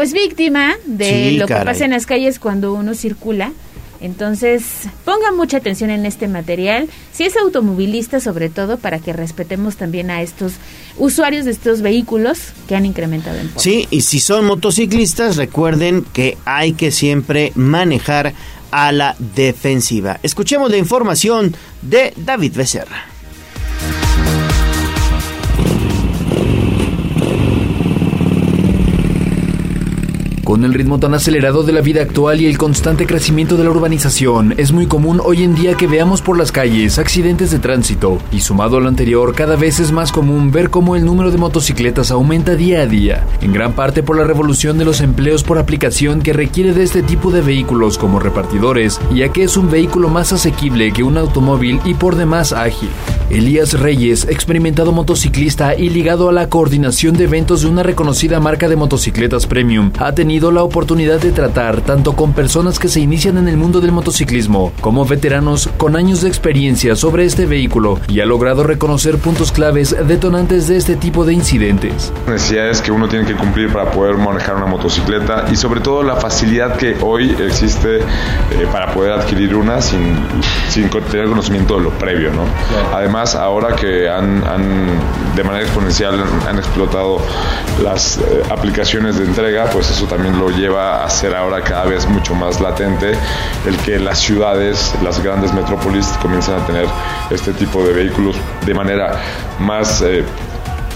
pues 0.00 0.14
víctima 0.14 0.76
de 0.86 1.32
lo 1.32 1.46
que 1.46 1.56
pasa 1.56 1.84
en 1.84 1.90
las 1.90 2.06
calles 2.06 2.38
cuando 2.38 2.72
uno 2.72 2.94
circula. 2.94 3.52
Entonces, 4.00 4.62
pongan 5.04 5.36
mucha 5.36 5.58
atención 5.58 5.90
en 5.90 6.06
este 6.06 6.26
material, 6.26 6.88
si 7.12 7.24
es 7.24 7.36
automovilista 7.36 8.18
sobre 8.18 8.48
todo, 8.48 8.78
para 8.78 8.98
que 8.98 9.12
respetemos 9.12 9.76
también 9.76 10.10
a 10.10 10.22
estos 10.22 10.54
usuarios 10.96 11.44
de 11.44 11.50
estos 11.50 11.82
vehículos 11.82 12.54
que 12.66 12.76
han 12.76 12.86
incrementado 12.86 13.38
en 13.38 13.50
Sí, 13.56 13.88
y 13.90 14.00
si 14.00 14.20
son 14.20 14.46
motociclistas, 14.46 15.36
recuerden 15.36 16.06
que 16.14 16.38
hay 16.46 16.72
que 16.72 16.92
siempre 16.92 17.52
manejar 17.54 18.32
a 18.70 18.92
la 18.92 19.16
defensiva. 19.36 20.18
Escuchemos 20.22 20.70
la 20.70 20.78
información 20.78 21.54
de 21.82 22.14
David 22.16 22.54
Becerra. 22.56 23.04
Con 30.50 30.64
el 30.64 30.74
ritmo 30.74 30.98
tan 30.98 31.14
acelerado 31.14 31.62
de 31.62 31.72
la 31.72 31.80
vida 31.80 32.02
actual 32.02 32.40
y 32.40 32.46
el 32.46 32.58
constante 32.58 33.06
crecimiento 33.06 33.56
de 33.56 33.62
la 33.62 33.70
urbanización, 33.70 34.52
es 34.56 34.72
muy 34.72 34.88
común 34.88 35.20
hoy 35.24 35.44
en 35.44 35.54
día 35.54 35.74
que 35.74 35.86
veamos 35.86 36.22
por 36.22 36.36
las 36.36 36.50
calles 36.50 36.98
accidentes 36.98 37.52
de 37.52 37.60
tránsito, 37.60 38.18
y 38.32 38.40
sumado 38.40 38.76
a 38.76 38.80
lo 38.80 38.88
anterior, 38.88 39.32
cada 39.32 39.54
vez 39.54 39.78
es 39.78 39.92
más 39.92 40.10
común 40.10 40.50
ver 40.50 40.68
cómo 40.68 40.96
el 40.96 41.04
número 41.04 41.30
de 41.30 41.38
motocicletas 41.38 42.10
aumenta 42.10 42.56
día 42.56 42.80
a 42.80 42.86
día, 42.86 43.28
en 43.40 43.52
gran 43.52 43.74
parte 43.74 44.02
por 44.02 44.16
la 44.16 44.24
revolución 44.24 44.76
de 44.76 44.84
los 44.84 45.00
empleos 45.00 45.44
por 45.44 45.56
aplicación 45.56 46.20
que 46.20 46.32
requiere 46.32 46.72
de 46.72 46.82
este 46.82 47.04
tipo 47.04 47.30
de 47.30 47.42
vehículos 47.42 47.96
como 47.96 48.18
repartidores, 48.18 49.00
ya 49.14 49.28
que 49.28 49.44
es 49.44 49.56
un 49.56 49.70
vehículo 49.70 50.08
más 50.08 50.32
asequible 50.32 50.92
que 50.92 51.04
un 51.04 51.16
automóvil 51.16 51.78
y 51.84 51.94
por 51.94 52.16
demás 52.16 52.52
ágil. 52.52 52.88
Elías 53.30 53.78
Reyes, 53.78 54.26
experimentado 54.28 54.90
motociclista 54.90 55.76
y 55.76 55.88
ligado 55.90 56.28
a 56.28 56.32
la 56.32 56.48
coordinación 56.48 57.16
de 57.16 57.24
eventos 57.24 57.62
de 57.62 57.68
una 57.68 57.84
reconocida 57.84 58.40
marca 58.40 58.68
de 58.68 58.74
motocicletas 58.74 59.46
premium, 59.46 59.92
ha 60.00 60.12
tenido 60.12 60.39
la 60.40 60.62
oportunidad 60.62 61.20
de 61.20 61.32
tratar 61.32 61.82
tanto 61.82 62.14
con 62.14 62.32
personas 62.32 62.78
que 62.78 62.88
se 62.88 63.00
inician 63.00 63.36
en 63.36 63.48
el 63.48 63.58
mundo 63.58 63.82
del 63.82 63.92
motociclismo 63.92 64.72
como 64.80 65.04
veteranos 65.04 65.68
con 65.76 65.96
años 65.96 66.22
de 66.22 66.28
experiencia 66.28 66.96
sobre 66.96 67.26
este 67.26 67.44
vehículo 67.44 68.00
y 68.08 68.20
ha 68.20 68.24
logrado 68.24 68.62
reconocer 68.64 69.18
puntos 69.18 69.52
claves 69.52 69.94
detonantes 70.06 70.66
de 70.66 70.78
este 70.78 70.96
tipo 70.96 71.26
de 71.26 71.34
incidentes. 71.34 72.10
Necesidades 72.26 72.80
que 72.80 72.90
uno 72.90 73.06
tiene 73.08 73.26
que 73.26 73.34
cumplir 73.34 73.70
para 73.70 73.90
poder 73.90 74.16
manejar 74.16 74.56
una 74.56 74.66
motocicleta 74.66 75.44
y 75.52 75.56
sobre 75.56 75.80
todo 75.80 76.02
la 76.02 76.16
facilidad 76.16 76.76
que 76.76 76.96
hoy 77.02 77.36
existe 77.38 77.98
eh, 77.98 78.02
para 78.72 78.94
poder 78.94 79.12
adquirir 79.12 79.54
una 79.54 79.82
sin, 79.82 80.16
sin 80.70 80.88
tener 80.88 81.28
conocimiento 81.28 81.76
de 81.76 81.82
lo 81.82 81.90
previo. 81.90 82.30
¿no? 82.32 82.44
Además, 82.94 83.34
ahora 83.34 83.76
que 83.76 84.08
han, 84.08 84.40
de 85.36 85.44
manera 85.44 85.64
exponencial 85.64 86.22
han 86.48 86.58
explotado 86.58 87.18
las 87.82 88.18
eh, 88.18 88.42
aplicaciones 88.50 89.18
de 89.18 89.24
entrega, 89.24 89.66
pues 89.66 89.90
eso 89.90 90.06
también 90.06 90.29
lo 90.38 90.50
lleva 90.50 91.04
a 91.04 91.10
ser 91.10 91.34
ahora 91.34 91.62
cada 91.62 91.84
vez 91.84 92.06
mucho 92.06 92.34
más 92.34 92.60
latente 92.60 93.12
el 93.66 93.76
que 93.78 93.98
las 93.98 94.18
ciudades, 94.18 94.94
las 95.02 95.22
grandes 95.22 95.52
metrópolis 95.52 96.06
comiencen 96.22 96.54
a 96.54 96.66
tener 96.66 96.86
este 97.30 97.52
tipo 97.52 97.82
de 97.84 97.92
vehículos 97.92 98.36
de 98.66 98.74
manera 98.74 99.20
más... 99.58 100.02
Eh, 100.02 100.24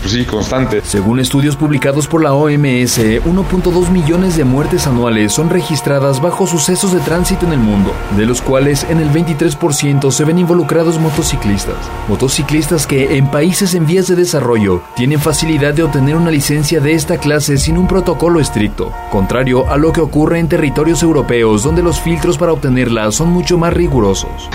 pues 0.04 0.12
sí, 0.12 0.26
constante. 0.26 0.82
Según 0.84 1.18
estudios 1.18 1.56
publicados 1.56 2.06
por 2.06 2.22
la 2.22 2.34
OMS, 2.34 2.98
1.2 2.98 3.88
millones 3.88 4.36
de 4.36 4.44
muertes 4.44 4.86
anuales 4.86 5.32
son 5.32 5.48
registradas 5.48 6.20
bajo 6.20 6.46
sucesos 6.46 6.92
de 6.92 7.00
tránsito 7.00 7.46
en 7.46 7.54
el 7.54 7.58
mundo, 7.58 7.90
de 8.14 8.26
los 8.26 8.42
cuales 8.42 8.84
en 8.90 9.00
el 9.00 9.08
23% 9.08 10.10
se 10.10 10.24
ven 10.24 10.38
involucrados 10.38 11.00
motociclistas. 11.00 11.76
Motociclistas 12.06 12.86
que 12.86 13.16
en 13.16 13.30
países 13.30 13.74
en 13.74 13.86
vías 13.86 14.06
de 14.06 14.14
desarrollo 14.14 14.82
tienen 14.94 15.20
facilidad 15.20 15.72
de 15.72 15.84
obtener 15.84 16.16
una 16.16 16.30
licencia 16.30 16.80
de 16.80 16.92
esta 16.92 17.16
clase 17.16 17.56
sin 17.56 17.78
un 17.78 17.88
protocolo 17.88 18.40
estricto, 18.40 18.92
contrario 19.10 19.70
a 19.70 19.78
lo 19.78 19.90
que 19.90 20.02
ocurre 20.02 20.38
en 20.38 20.50
territorios 20.50 21.02
europeos 21.02 21.62
donde 21.62 21.82
los 21.82 21.98
filtros 21.98 22.36
para 22.36 22.52
obtenerla 22.52 23.10
son 23.10 23.30
mucho 23.30 23.56
más 23.56 23.72
rigurosos. 23.72 24.50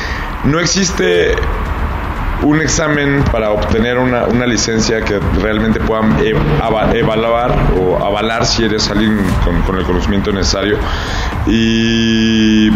No 0.46 0.60
existe 0.60 1.34
un 2.44 2.62
examen 2.62 3.24
para 3.32 3.52
obtener 3.52 3.98
una, 3.98 4.26
una 4.26 4.46
licencia 4.46 5.02
que 5.02 5.20
realmente 5.42 5.80
puedan 5.80 6.18
e- 6.24 6.34
evaluar 6.98 7.54
o 7.78 8.04
avalar 8.04 8.46
si 8.46 8.64
eres 8.64 8.90
alguien 8.90 9.20
con, 9.66 9.78
el 9.78 9.84
conocimiento 9.84 10.32
necesario 10.32 10.78
y, 11.48 12.70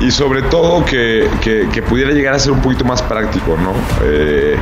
y 0.00 0.10
sobre 0.10 0.42
todo 0.42 0.84
que, 0.84 1.28
que- 1.40 1.68
que 1.72 1.82
pudiera 1.82 2.12
llegar 2.12 2.34
a 2.34 2.38
ser 2.38 2.52
un 2.52 2.60
poquito 2.60 2.84
más 2.84 3.02
práctico, 3.02 3.56
¿no? 3.56 3.72
Eh, 4.04 4.56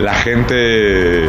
la 0.00 0.14
gente 0.14 1.26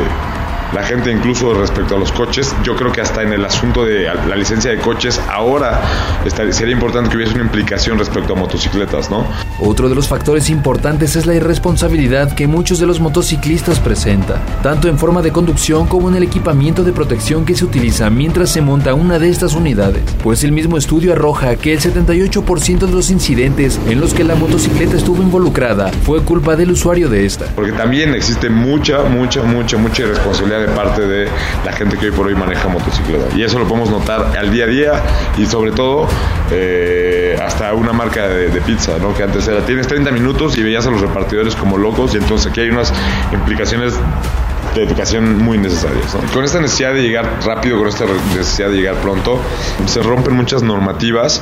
la 0.73 0.83
gente 0.83 1.11
incluso 1.11 1.53
respecto 1.53 1.95
a 1.95 1.99
los 1.99 2.11
coches, 2.11 2.53
yo 2.63 2.75
creo 2.75 2.91
que 2.91 3.01
hasta 3.01 3.21
en 3.23 3.33
el 3.33 3.43
asunto 3.45 3.85
de 3.85 4.03
la 4.27 4.35
licencia 4.35 4.71
de 4.71 4.77
coches 4.77 5.19
ahora 5.29 5.81
estaría- 6.25 6.53
sería 6.53 6.73
importante 6.73 7.09
que 7.09 7.17
hubiese 7.17 7.33
una 7.33 7.43
implicación 7.43 7.97
respecto 7.97 8.33
a 8.33 8.35
motocicletas, 8.35 9.09
¿no? 9.09 9.25
Otro 9.59 9.89
de 9.89 9.95
los 9.95 10.07
factores 10.07 10.49
importantes 10.49 11.15
es 11.15 11.25
la 11.25 11.33
irresponsabilidad 11.35 12.33
que 12.33 12.47
muchos 12.47 12.79
de 12.79 12.85
los 12.85 12.99
motociclistas 12.99 13.79
presentan, 13.79 14.39
tanto 14.63 14.87
en 14.87 14.97
forma 14.97 15.21
de 15.21 15.31
conducción 15.31 15.87
como 15.87 16.09
en 16.09 16.15
el 16.15 16.23
equipamiento 16.23 16.83
de 16.83 16.91
protección 16.93 17.45
que 17.45 17.55
se 17.55 17.65
utiliza 17.65 18.09
mientras 18.09 18.49
se 18.51 18.61
monta 18.61 18.93
una 18.93 19.19
de 19.19 19.29
estas 19.29 19.53
unidades, 19.53 20.03
pues 20.23 20.43
el 20.43 20.51
mismo 20.51 20.77
estudio 20.77 21.13
arroja 21.13 21.55
que 21.55 21.73
el 21.73 21.79
78% 21.79 22.85
de 22.87 22.91
los 22.93 23.09
incidentes 23.09 23.79
en 23.87 23.99
los 23.99 24.13
que 24.13 24.23
la 24.23 24.35
motocicleta 24.35 24.97
estuvo 24.97 25.21
involucrada 25.21 25.91
fue 26.05 26.21
culpa 26.21 26.55
del 26.55 26.71
usuario 26.71 27.09
de 27.09 27.25
esta. 27.25 27.45
Porque 27.55 27.71
también 27.71 28.13
existe 28.13 28.49
mucha, 28.49 29.03
mucha, 29.03 29.43
mucha, 29.43 29.77
mucha 29.77 30.03
irresponsabilidad 30.03 30.58
de 30.59 30.67
parte 30.67 31.01
de 31.01 31.27
la 31.65 31.71
gente 31.71 31.97
que 31.97 32.07
hoy 32.07 32.11
por 32.11 32.27
hoy 32.27 32.35
maneja 32.35 32.67
motocicleta. 32.67 33.25
Y 33.35 33.43
eso 33.43 33.59
lo 33.59 33.67
podemos 33.67 33.89
notar 33.89 34.37
al 34.37 34.51
día 34.51 34.65
a 34.65 34.67
día 34.67 35.03
y 35.37 35.45
sobre 35.45 35.71
todo 35.71 36.07
eh, 36.51 37.37
hasta 37.41 37.73
una 37.73 37.93
marca 37.93 38.27
de, 38.27 38.59
pizza, 38.61 38.97
¿no? 38.99 39.13
Que 39.13 39.23
antes 39.23 39.47
era, 39.47 39.65
tienes 39.65 39.87
30 39.87 40.11
minutos 40.11 40.57
y 40.57 40.63
veías 40.63 40.85
a 40.85 40.91
los 40.91 41.01
repartidores 41.01 41.55
como 41.55 41.77
locos 41.77 42.13
y 42.13 42.17
entonces 42.17 42.51
aquí 42.51 42.61
hay 42.61 42.69
unas 42.69 42.93
implicaciones 43.31 43.93
de 44.75 44.83
educación 44.83 45.37
muy 45.41 45.57
necesarias. 45.57 46.15
Con 46.33 46.43
esta 46.43 46.59
necesidad 46.59 46.93
de 46.93 47.01
llegar 47.01 47.39
rápido, 47.45 47.79
con 47.79 47.87
esta 47.87 48.05
necesidad 48.35 48.69
de 48.69 48.77
llegar 48.77 48.95
pronto, 48.95 49.39
se 49.85 50.01
rompen 50.01 50.35
muchas 50.35 50.61
normativas 50.61 51.41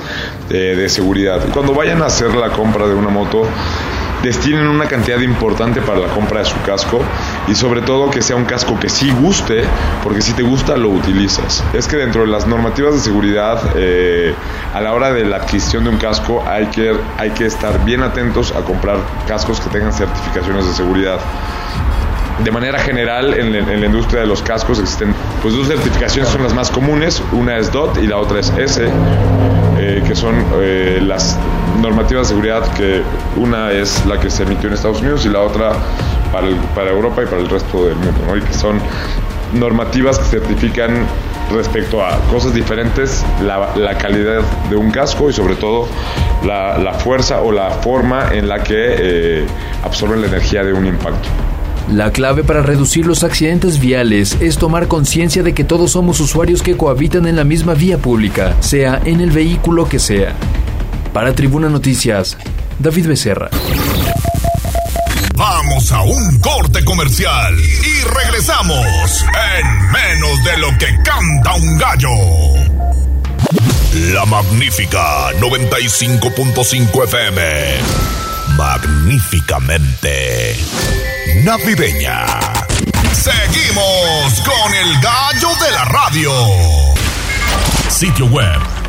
eh, 0.49 0.76
de 0.78 0.89
seguridad. 0.89 1.41
Cuando 1.53 1.74
vayan 1.74 2.01
a 2.01 2.05
hacer 2.05 2.34
la 2.36 2.49
compra 2.49 2.88
de 2.88 2.93
una 2.93 3.09
moto, 3.09 3.43
destinen 4.24 4.68
una 4.68 4.86
cantidad 4.88 5.20
importante 5.20 5.82
para 5.82 5.99
la 5.99 6.07
compra 6.07 6.39
de 6.39 6.45
su 6.45 6.59
casco 6.65 7.01
y 7.48 7.56
sobre 7.56 7.82
todo 7.82 8.10
que 8.10 8.22
sea 8.22 8.36
un 8.36 8.45
casco 8.45 8.80
que 8.80 8.89
sí 8.89 9.12
guste, 9.12 9.64
porque 10.04 10.22
si 10.22 10.34
te 10.34 10.43
gusta 10.43 10.78
lo 10.78 10.89
utilizas. 10.89 11.64
Es 11.74 11.88
que 11.88 11.98
dentro 11.98 12.22
de 12.22 12.28
las 12.28 12.48
normativas 12.48 12.93
de 12.93 13.00
seguridad, 13.00 13.62
eh, 13.76 14.34
a 14.74 14.82
la 14.82 14.93
hora 14.93 15.12
de 15.12 15.26
la 15.26 15.38
adquisición 15.38 15.84
de 15.84 15.91
un 15.91 15.98
casco 15.98 16.43
hay 16.48 16.68
que, 16.68 16.95
hay 17.18 17.32
que 17.32 17.45
estar 17.45 17.84
bien 17.86 18.04
atentos 18.04 18.52
a 18.52 18.62
comprar 18.62 18.98
cascos 19.28 19.60
que 19.60 19.70
tengan 19.70 19.93
certificaciones 19.93 20.66
de 20.66 20.74
seguridad. 20.74 21.20
De 22.43 22.52
manera 22.52 22.78
general, 22.78 23.34
en, 23.34 23.56
en 23.56 23.80
la 23.80 23.86
industria 23.88 24.22
de 24.22 24.28
los 24.28 24.43
cascos 24.43 24.80
existen 24.80 25.16
pues 25.41 25.56
dos 25.56 25.68
certificaciones, 25.68 26.30
son 26.30 26.43
las 26.43 26.54
más 26.54 26.70
comunes, 26.70 27.24
una 27.32 27.58
es 27.58 27.72
DOT 27.72 27.98
y 27.98 28.08
la 28.08 28.18
otra 28.18 28.39
es 28.39 28.54
S, 28.58 28.88
eh, 29.80 30.04
que 30.06 30.16
son 30.16 30.45
eh, 30.60 31.00
las 31.02 31.38
normativas 31.82 32.28
de 32.28 32.34
seguridad 32.34 32.73
que 32.73 33.01
una 33.36 33.71
es 33.71 34.05
la 34.05 34.19
que 34.19 34.30
se 34.30 34.43
emitió 34.43 34.67
en 34.67 34.75
Estados 34.75 35.01
Unidos 35.01 35.25
y 35.25 35.30
la 35.30 35.41
otra 35.41 35.73
para, 36.32 36.89
Europa 36.89 37.23
y 37.23 37.25
para 37.25 37.41
el 37.41 37.49
resto 37.49 37.86
del 37.86 37.95
mundo, 37.95 38.21
¿no? 38.28 38.34
que 38.34 38.53
son 38.53 38.80
normativas 39.53 40.19
que 40.19 40.25
certifican 40.25 41.05
respecto 41.51 42.05
a 42.05 42.17
cosas 42.30 42.53
diferentes, 42.53 43.23
la, 43.41 43.97
calidad 43.97 44.41
de 44.69 44.75
un 44.75 44.91
casco 44.91 45.30
y 45.30 45.34
sobre 45.34 45.55
todo 45.55 45.88
la, 46.45 46.78
la 46.78 46.93
fuerza 46.93 47.41
o 47.41 47.51
la 47.51 47.69
forma 47.69 48.34
en 48.34 48.49
la 48.49 48.61
que 48.61 48.75
eh, 48.75 49.47
absorben 49.84 50.21
la 50.21 50.28
energía 50.28 50.63
de 50.63 50.73
un 50.73 50.86
impacto. 50.86 51.30
La 51.91 52.11
clave 52.11 52.43
para 52.43 52.61
reducir 52.61 53.05
los 53.05 53.23
accidentes 53.23 53.80
viales 53.80 54.36
es 54.41 54.57
tomar 54.57 54.89
conciencia 54.89 55.41
de 55.41 55.53
que 55.53 55.63
todos 55.63 55.91
somos 55.91 56.19
usuarios 56.19 56.61
que 56.61 56.75
cohabitan 56.75 57.25
en 57.28 57.38
la 57.38 57.45
misma 57.45 57.75
vía 57.75 57.97
pública, 57.97 58.61
sea 58.61 59.01
en 59.05 59.21
el 59.21 59.32
vehículo 59.32 59.88
que 59.88 59.97
sea. 59.97 60.36
Para 61.18 61.34
Tribuna 61.34 61.65
Noticias, 61.68 62.38
David 62.78 63.07
Becerra. 63.07 63.49
Vamos 65.34 65.91
a 65.91 66.03
un 66.03 66.39
corte 66.39 66.86
comercial 66.86 67.57
y 67.57 68.03
regresamos 68.03 69.26
en 69.57 69.91
menos 69.91 70.43
de 70.43 70.57
lo 70.59 70.68
que 70.78 70.95
canta 71.03 71.55
un 71.55 71.76
gallo. 71.80 72.09
La 74.13 74.28
magnífica 74.28 75.32
95.5 75.39 77.05
FM. 77.05 77.41
Magníficamente 78.55 80.55
navideña. 81.43 82.28
Seguimos 83.11 84.39
con 84.45 84.72
el 84.72 85.01
gallo 85.01 85.49
de 85.65 85.72
la 85.72 85.86
radio. 85.86 86.32
Sitio 87.89 88.28
web 88.28 88.76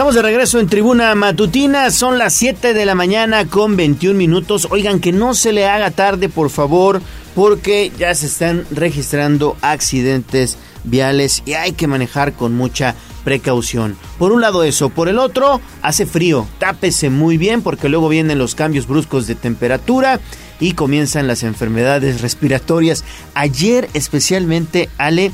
Estamos 0.00 0.14
de 0.14 0.22
regreso 0.22 0.58
en 0.58 0.66
Tribuna 0.66 1.14
Matutina, 1.14 1.90
son 1.90 2.16
las 2.16 2.32
7 2.32 2.72
de 2.72 2.86
la 2.86 2.94
mañana 2.94 3.44
con 3.44 3.76
21 3.76 4.16
minutos. 4.16 4.66
Oigan, 4.70 4.98
que 4.98 5.12
no 5.12 5.34
se 5.34 5.52
le 5.52 5.66
haga 5.66 5.90
tarde, 5.90 6.30
por 6.30 6.48
favor, 6.48 7.02
porque 7.34 7.92
ya 7.98 8.14
se 8.14 8.24
están 8.24 8.64
registrando 8.70 9.58
accidentes 9.60 10.56
viales 10.84 11.42
y 11.44 11.52
hay 11.52 11.72
que 11.72 11.86
manejar 11.86 12.32
con 12.32 12.54
mucha 12.54 12.94
precaución. 13.24 13.94
Por 14.18 14.32
un 14.32 14.40
lado 14.40 14.64
eso, 14.64 14.88
por 14.88 15.10
el 15.10 15.18
otro 15.18 15.60
hace 15.82 16.06
frío, 16.06 16.48
tápese 16.58 17.10
muy 17.10 17.36
bien 17.36 17.60
porque 17.60 17.90
luego 17.90 18.08
vienen 18.08 18.38
los 18.38 18.54
cambios 18.54 18.86
bruscos 18.86 19.26
de 19.26 19.34
temperatura 19.34 20.18
y 20.60 20.72
comienzan 20.72 21.26
las 21.26 21.42
enfermedades 21.42 22.22
respiratorias. 22.22 23.04
Ayer 23.34 23.90
especialmente, 23.92 24.88
Ale, 24.96 25.30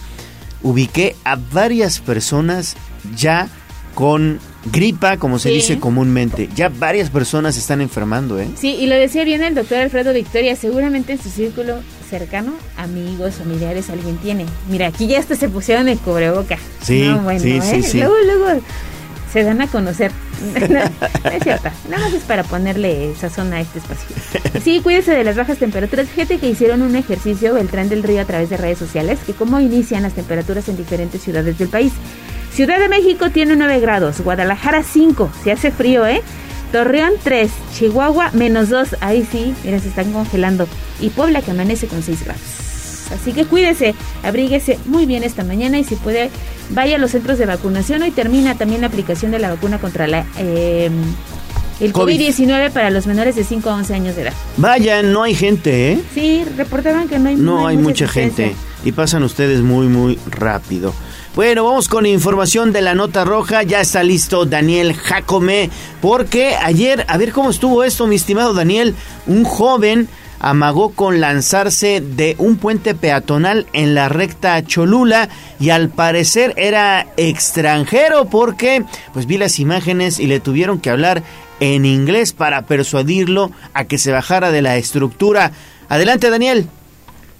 ubiqué 0.64 1.14
a 1.22 1.36
varias 1.36 2.00
personas 2.00 2.74
ya 3.14 3.48
con 3.96 4.38
gripa, 4.72 5.16
como 5.16 5.38
se 5.38 5.48
Sí. 5.48 5.54
dice 5.54 5.78
comúnmente. 5.80 6.50
Ya 6.54 6.68
varias 6.68 7.08
personas 7.08 7.56
están 7.56 7.80
enfermando, 7.80 8.38
¿eh? 8.38 8.46
Sí, 8.54 8.74
y 8.78 8.86
lo 8.88 8.94
decía 8.94 9.24
bien 9.24 9.42
el 9.42 9.54
doctor 9.54 9.78
Alfredo 9.78 10.12
Victoria, 10.12 10.54
seguramente 10.54 11.12
en 11.14 11.22
su 11.22 11.30
círculo 11.30 11.76
cercano, 12.10 12.52
amigos, 12.76 13.36
familiares, 13.36 13.88
alguien 13.88 14.18
tiene. 14.18 14.44
Mira, 14.68 14.88
aquí 14.88 15.06
ya 15.06 15.18
hasta 15.18 15.34
se 15.34 15.48
pusieron 15.48 15.88
el 15.88 15.98
cubreboca. 15.98 16.58
Sí, 16.82 17.04
No, 17.08 17.20
bueno, 17.22 17.40
sí, 17.40 17.58
sí, 17.62 17.76
¿eh? 17.76 17.82
sí. 17.82 17.98
Luego, 18.00 18.14
luego 18.26 18.60
se 19.32 19.44
dan 19.44 19.62
a 19.62 19.66
conocer. 19.66 20.12
no, 20.68 20.78
no 21.24 21.30
es 21.30 21.42
cierto, 21.42 21.70
nada 21.88 22.04
más 22.04 22.12
es 22.12 22.22
para 22.24 22.44
ponerle 22.44 23.14
sazón 23.18 23.54
a 23.54 23.62
este 23.62 23.78
espacio. 23.78 24.14
Sí, 24.62 24.80
cuídese 24.82 25.12
de 25.12 25.24
las 25.24 25.36
bajas 25.36 25.56
temperaturas. 25.56 26.06
Fíjate 26.08 26.36
que 26.38 26.50
hicieron 26.50 26.82
un 26.82 26.96
ejercicio, 26.96 27.56
el 27.56 27.68
tren 27.68 27.88
del 27.88 28.02
río, 28.02 28.20
a 28.20 28.26
través 28.26 28.50
de 28.50 28.58
redes 28.58 28.76
sociales, 28.78 29.18
que 29.24 29.32
cómo 29.32 29.58
inician 29.58 30.02
las 30.02 30.12
temperaturas 30.12 30.68
en 30.68 30.76
diferentes 30.76 31.22
ciudades 31.22 31.56
del 31.56 31.68
país. 31.68 31.92
Ciudad 32.56 32.80
de 32.80 32.88
México 32.88 33.28
tiene 33.28 33.54
9 33.54 33.80
grados, 33.80 34.22
Guadalajara 34.22 34.82
5, 34.82 35.30
se 35.44 35.52
hace 35.52 35.70
frío, 35.70 36.06
¿eh? 36.06 36.22
Torreón 36.72 37.12
3, 37.22 37.50
Chihuahua 37.74 38.30
menos 38.32 38.70
2, 38.70 38.96
ahí 39.02 39.28
sí, 39.30 39.52
mira, 39.62 39.78
se 39.78 39.88
están 39.88 40.10
congelando. 40.10 40.66
Y 40.98 41.10
Puebla 41.10 41.42
que 41.42 41.50
amanece 41.50 41.86
con 41.86 42.02
6 42.02 42.24
grados. 42.24 42.40
Así 43.12 43.34
que 43.34 43.44
cuídese, 43.44 43.94
abríguese 44.22 44.78
muy 44.86 45.04
bien 45.04 45.22
esta 45.22 45.44
mañana 45.44 45.78
y 45.78 45.84
si 45.84 45.96
puede, 45.96 46.30
vaya 46.70 46.96
a 46.96 46.98
los 46.98 47.10
centros 47.10 47.36
de 47.36 47.44
vacunación. 47.44 48.00
Hoy 48.00 48.10
termina 48.10 48.54
también 48.54 48.80
la 48.80 48.86
aplicación 48.86 49.32
de 49.32 49.38
la 49.38 49.50
vacuna 49.50 49.78
contra 49.78 50.06
la 50.06 50.24
eh, 50.38 50.90
el 51.80 51.92
COVID. 51.92 52.18
COVID-19 52.18 52.70
para 52.70 52.88
los 52.88 53.06
menores 53.06 53.36
de 53.36 53.44
5 53.44 53.68
a 53.68 53.74
11 53.74 53.94
años 53.94 54.16
de 54.16 54.22
edad. 54.22 54.32
Vaya, 54.56 55.02
no 55.02 55.24
hay 55.24 55.34
gente, 55.34 55.92
¿eh? 55.92 56.00
Sí, 56.14 56.42
reportaban 56.56 57.06
que 57.06 57.18
no 57.18 57.28
hay 57.28 57.36
No 57.36 57.66
hay 57.66 57.76
mucha 57.76 58.08
gente 58.08 58.54
y 58.82 58.92
pasan 58.92 59.24
ustedes 59.24 59.60
muy 59.60 59.88
muy 59.88 60.18
rápido. 60.30 60.94
Bueno, 61.36 61.64
vamos 61.64 61.90
con 61.90 62.06
información 62.06 62.72
de 62.72 62.80
la 62.80 62.94
nota 62.94 63.26
roja. 63.26 63.62
Ya 63.62 63.82
está 63.82 64.02
listo 64.02 64.46
Daniel 64.46 64.94
Jacome 64.94 65.68
porque 66.00 66.56
ayer, 66.56 67.04
a 67.08 67.18
ver 67.18 67.32
cómo 67.32 67.50
estuvo 67.50 67.84
esto, 67.84 68.06
mi 68.06 68.16
estimado 68.16 68.54
Daniel, 68.54 68.94
un 69.26 69.44
joven 69.44 70.08
amagó 70.40 70.92
con 70.94 71.20
lanzarse 71.20 72.00
de 72.00 72.36
un 72.38 72.56
puente 72.56 72.94
peatonal 72.94 73.66
en 73.74 73.94
la 73.94 74.08
recta 74.08 74.64
Cholula 74.64 75.28
y 75.60 75.68
al 75.68 75.90
parecer 75.90 76.54
era 76.56 77.06
extranjero 77.18 78.24
porque 78.30 78.82
pues 79.12 79.26
vi 79.26 79.36
las 79.36 79.58
imágenes 79.58 80.18
y 80.18 80.28
le 80.28 80.40
tuvieron 80.40 80.80
que 80.80 80.88
hablar 80.88 81.22
en 81.60 81.84
inglés 81.84 82.32
para 82.32 82.62
persuadirlo 82.62 83.50
a 83.74 83.84
que 83.84 83.98
se 83.98 84.10
bajara 84.10 84.50
de 84.52 84.62
la 84.62 84.78
estructura. 84.78 85.52
Adelante 85.90 86.30
Daniel. 86.30 86.70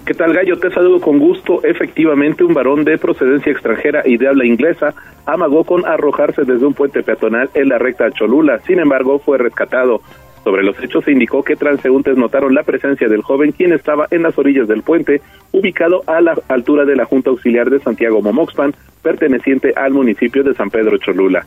¿Qué 0.07 0.15
tal, 0.15 0.33
Gallo? 0.33 0.57
Te 0.57 0.71
saludo 0.71 1.01
con 1.01 1.19
gusto. 1.19 1.65
Efectivamente, 1.65 2.45
un 2.45 2.55
varón 2.55 2.85
de 2.85 2.97
procedencia 2.97 3.51
extranjera 3.51 4.03
y 4.07 4.17
de 4.17 4.29
habla 4.29 4.47
inglesa 4.47 4.95
amagó 5.27 5.65
con 5.65 5.85
arrojarse 5.85 6.45
desde 6.45 6.65
un 6.65 6.75
puente 6.75 7.03
peatonal 7.03 7.51
en 7.55 7.71
la 7.71 7.79
recta 7.79 8.13
Cholula. 8.13 8.61
Sin 8.61 8.79
embargo, 8.79 9.19
fue 9.19 9.37
rescatado. 9.37 10.01
Sobre 10.45 10.63
los 10.63 10.81
hechos 10.81 11.05
se 11.05 11.11
indicó 11.11 11.43
que 11.43 11.57
transeúntes 11.57 12.17
notaron 12.17 12.55
la 12.55 12.63
presencia 12.63 13.09
del 13.09 13.23
joven 13.23 13.51
quien 13.51 13.73
estaba 13.73 14.07
en 14.13 14.23
las 14.23 14.39
orillas 14.39 14.69
del 14.69 14.85
puente, 14.85 15.23
ubicado 15.51 16.05
a 16.07 16.21
la 16.21 16.37
altura 16.47 16.85
de 16.85 16.95
la 16.95 17.05
Junta 17.05 17.31
Auxiliar 17.31 17.69
de 17.69 17.81
Santiago 17.81 18.23
Momoxpan, 18.23 18.75
perteneciente 19.03 19.73
al 19.75 19.93
municipio 19.93 20.45
de 20.45 20.55
San 20.55 20.71
Pedro 20.71 20.99
Cholula. 20.99 21.45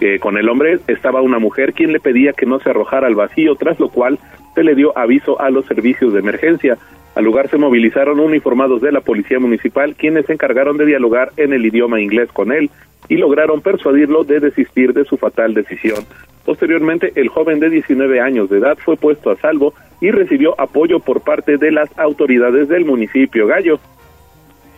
Eh, 0.00 0.20
con 0.20 0.38
el 0.38 0.48
hombre 0.48 0.78
estaba 0.86 1.22
una 1.22 1.40
mujer 1.40 1.72
quien 1.72 1.92
le 1.92 1.98
pedía 1.98 2.34
que 2.34 2.46
no 2.46 2.60
se 2.60 2.70
arrojara 2.70 3.08
al 3.08 3.16
vacío, 3.16 3.56
tras 3.56 3.80
lo 3.80 3.88
cual 3.88 4.20
se 4.54 4.62
le 4.62 4.76
dio 4.76 4.96
aviso 4.96 5.40
a 5.40 5.50
los 5.50 5.66
servicios 5.66 6.12
de 6.12 6.20
emergencia. 6.20 6.78
Al 7.16 7.24
lugar 7.24 7.48
se 7.48 7.56
movilizaron 7.56 8.20
uniformados 8.20 8.82
de 8.82 8.92
la 8.92 9.00
Policía 9.00 9.40
Municipal, 9.40 9.96
quienes 9.96 10.26
se 10.26 10.34
encargaron 10.34 10.76
de 10.76 10.84
dialogar 10.84 11.32
en 11.38 11.54
el 11.54 11.64
idioma 11.64 11.98
inglés 11.98 12.28
con 12.30 12.52
él 12.52 12.70
y 13.08 13.16
lograron 13.16 13.62
persuadirlo 13.62 14.22
de 14.24 14.38
desistir 14.38 14.92
de 14.92 15.06
su 15.06 15.16
fatal 15.16 15.54
decisión. 15.54 16.04
Posteriormente, 16.44 17.12
el 17.14 17.30
joven 17.30 17.58
de 17.58 17.70
19 17.70 18.20
años 18.20 18.50
de 18.50 18.58
edad 18.58 18.76
fue 18.84 18.98
puesto 18.98 19.30
a 19.30 19.36
salvo 19.38 19.72
y 20.02 20.10
recibió 20.10 20.60
apoyo 20.60 21.00
por 21.00 21.22
parte 21.22 21.56
de 21.56 21.72
las 21.72 21.88
autoridades 21.98 22.68
del 22.68 22.84
municipio 22.84 23.46
Gallo. 23.46 23.80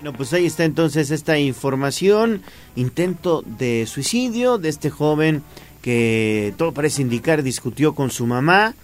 Bueno, 0.00 0.16
pues 0.16 0.32
ahí 0.32 0.46
está 0.46 0.64
entonces 0.64 1.10
esta 1.10 1.40
información, 1.40 2.42
intento 2.76 3.42
de 3.44 3.84
suicidio 3.86 4.58
de 4.58 4.68
este 4.68 4.90
joven 4.90 5.42
que 5.82 6.54
todo 6.56 6.70
parece 6.70 7.02
indicar 7.02 7.42
discutió 7.42 7.96
con 7.96 8.12
su 8.12 8.26
mamá 8.26 8.76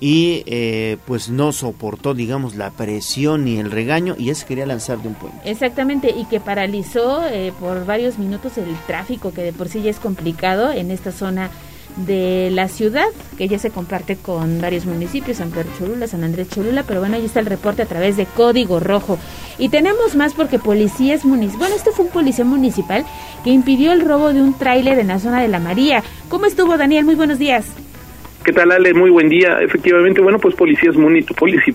y 0.00 0.42
eh, 0.46 0.96
pues 1.06 1.28
no 1.28 1.52
soportó 1.52 2.14
digamos 2.14 2.54
la 2.54 2.70
presión 2.70 3.44
ni 3.44 3.58
el 3.58 3.70
regaño 3.70 4.14
y 4.18 4.28
él 4.30 4.36
se 4.36 4.46
quería 4.46 4.66
lanzar 4.66 4.98
de 4.98 5.08
un 5.08 5.14
puente. 5.14 5.38
Exactamente, 5.44 6.14
y 6.16 6.24
que 6.26 6.40
paralizó 6.40 7.26
eh, 7.26 7.52
por 7.58 7.84
varios 7.84 8.18
minutos 8.18 8.58
el 8.58 8.74
tráfico, 8.86 9.32
que 9.32 9.42
de 9.42 9.52
por 9.52 9.68
sí 9.68 9.82
ya 9.82 9.90
es 9.90 9.98
complicado 9.98 10.72
en 10.72 10.90
esta 10.90 11.12
zona 11.12 11.50
de 11.96 12.50
la 12.52 12.68
ciudad, 12.68 13.08
que 13.36 13.48
ya 13.48 13.58
se 13.58 13.70
comparte 13.70 14.16
con 14.16 14.60
varios 14.60 14.86
municipios, 14.86 15.38
San 15.38 15.50
Pedro 15.50 15.70
Cholula, 15.78 16.06
San 16.06 16.22
Andrés 16.22 16.48
Cholula, 16.48 16.84
pero 16.84 17.00
bueno, 17.00 17.16
ahí 17.16 17.24
está 17.24 17.40
el 17.40 17.46
reporte 17.46 17.82
a 17.82 17.86
través 17.86 18.16
de 18.16 18.26
Código 18.26 18.78
Rojo. 18.78 19.18
Y 19.58 19.68
tenemos 19.68 20.14
más 20.14 20.34
porque 20.34 20.58
policías 20.60 21.24
municipales, 21.24 21.58
bueno, 21.58 21.74
este 21.74 21.90
fue 21.90 22.04
un 22.04 22.12
policía 22.12 22.44
municipal 22.44 23.04
que 23.42 23.50
impidió 23.50 23.92
el 23.92 24.02
robo 24.02 24.32
de 24.32 24.40
un 24.40 24.54
tráiler 24.54 24.98
en 24.98 25.08
la 25.08 25.18
zona 25.18 25.42
de 25.42 25.48
la 25.48 25.58
María. 25.58 26.04
¿Cómo 26.28 26.46
estuvo, 26.46 26.76
Daniel? 26.76 27.04
Muy 27.04 27.16
buenos 27.16 27.38
días. 27.38 27.66
¿Qué 28.48 28.54
tal, 28.54 28.72
Ale? 28.72 28.94
Muy 28.94 29.10
buen 29.10 29.28
día. 29.28 29.60
Efectivamente, 29.60 30.22
bueno, 30.22 30.38
pues 30.38 30.54
policías 30.54 30.96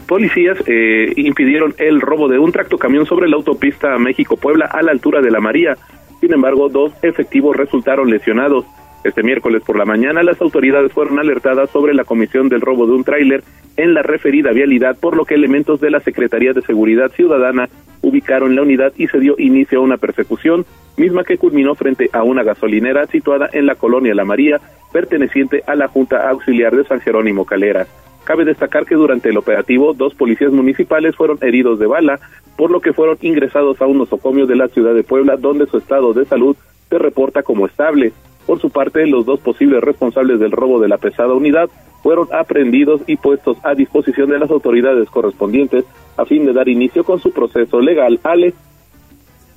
policías 0.07 0.57
eh, 0.65 1.13
impidieron 1.17 1.75
el 1.77 2.01
robo 2.01 2.27
de 2.27 2.39
un 2.39 2.51
tractocamión 2.51 3.05
sobre 3.05 3.29
la 3.29 3.35
autopista 3.35 3.95
México-Puebla 3.99 4.65
a 4.65 4.81
la 4.81 4.89
altura 4.89 5.21
de 5.21 5.29
la 5.29 5.39
María. 5.39 5.77
Sin 6.19 6.33
embargo, 6.33 6.69
dos 6.69 6.91
efectivos 7.03 7.55
resultaron 7.55 8.09
lesionados. 8.09 8.65
Este 9.03 9.21
miércoles 9.21 9.63
por 9.65 9.77
la 9.77 9.85
mañana, 9.85 10.23
las 10.23 10.41
autoridades 10.41 10.93
fueron 10.93 11.19
alertadas 11.19 11.69
sobre 11.71 11.93
la 11.93 12.05
comisión 12.05 12.47
del 12.47 12.61
robo 12.61 12.87
de 12.87 12.93
un 12.93 13.03
tráiler 13.03 13.43
en 13.75 13.93
la 13.93 14.01
referida 14.01 14.51
vialidad, 14.51 14.97
por 14.97 15.17
lo 15.17 15.25
que 15.25 15.35
elementos 15.35 15.81
de 15.81 15.91
la 15.91 15.99
Secretaría 15.99 16.53
de 16.53 16.61
Seguridad 16.61 17.11
Ciudadana 17.11 17.67
ubicaron 18.01 18.55
la 18.55 18.61
unidad 18.61 18.93
y 18.97 19.07
se 19.07 19.19
dio 19.19 19.35
inicio 19.37 19.79
a 19.79 19.83
una 19.83 19.97
persecución, 19.97 20.65
misma 20.97 21.23
que 21.23 21.37
culminó 21.37 21.75
frente 21.75 22.09
a 22.13 22.23
una 22.23 22.43
gasolinera 22.43 23.07
situada 23.07 23.49
en 23.51 23.65
la 23.65 23.75
colonia 23.75 24.13
La 24.13 24.25
María, 24.25 24.61
perteneciente 24.91 25.63
a 25.65 25.75
la 25.75 25.87
Junta 25.87 26.29
Auxiliar 26.29 26.75
de 26.75 26.85
San 26.85 27.01
Jerónimo 27.01 27.45
Calera. 27.45 27.87
Cabe 28.23 28.45
destacar 28.45 28.85
que 28.85 28.95
durante 28.95 29.29
el 29.29 29.37
operativo, 29.37 29.93
dos 29.93 30.13
policías 30.15 30.51
municipales 30.51 31.15
fueron 31.15 31.39
heridos 31.41 31.79
de 31.79 31.87
bala, 31.87 32.19
por 32.55 32.71
lo 32.71 32.79
que 32.79 32.93
fueron 32.93 33.17
ingresados 33.21 33.81
a 33.81 33.87
un 33.87 33.97
nosocomio 33.97 34.45
de 34.45 34.55
la 34.55 34.67
ciudad 34.69 34.93
de 34.93 35.03
Puebla, 35.03 35.35
donde 35.35 35.65
su 35.65 35.77
estado 35.77 36.13
de 36.13 36.25
salud 36.25 36.55
se 36.89 36.97
reporta 36.99 37.41
como 37.43 37.65
estable. 37.65 38.13
Por 38.45 38.59
su 38.59 38.69
parte, 38.69 39.07
los 39.07 39.25
dos 39.25 39.39
posibles 39.39 39.81
responsables 39.81 40.39
del 40.39 40.51
robo 40.51 40.79
de 40.79 40.89
la 40.89 40.97
pesada 40.97 41.33
unidad 41.33 41.69
fueron 42.01 42.27
aprehendidos 42.33 43.01
y 43.07 43.15
puestos 43.15 43.57
a 43.63 43.73
disposición 43.73 44.29
de 44.29 44.39
las 44.39 44.51
autoridades 44.51 45.09
correspondientes 45.09 45.85
a 46.17 46.25
fin 46.25 46.45
de 46.45 46.53
dar 46.53 46.67
inicio 46.67 47.03
con 47.03 47.21
su 47.21 47.31
proceso 47.31 47.79
legal. 47.79 48.19
Ale. 48.23 48.53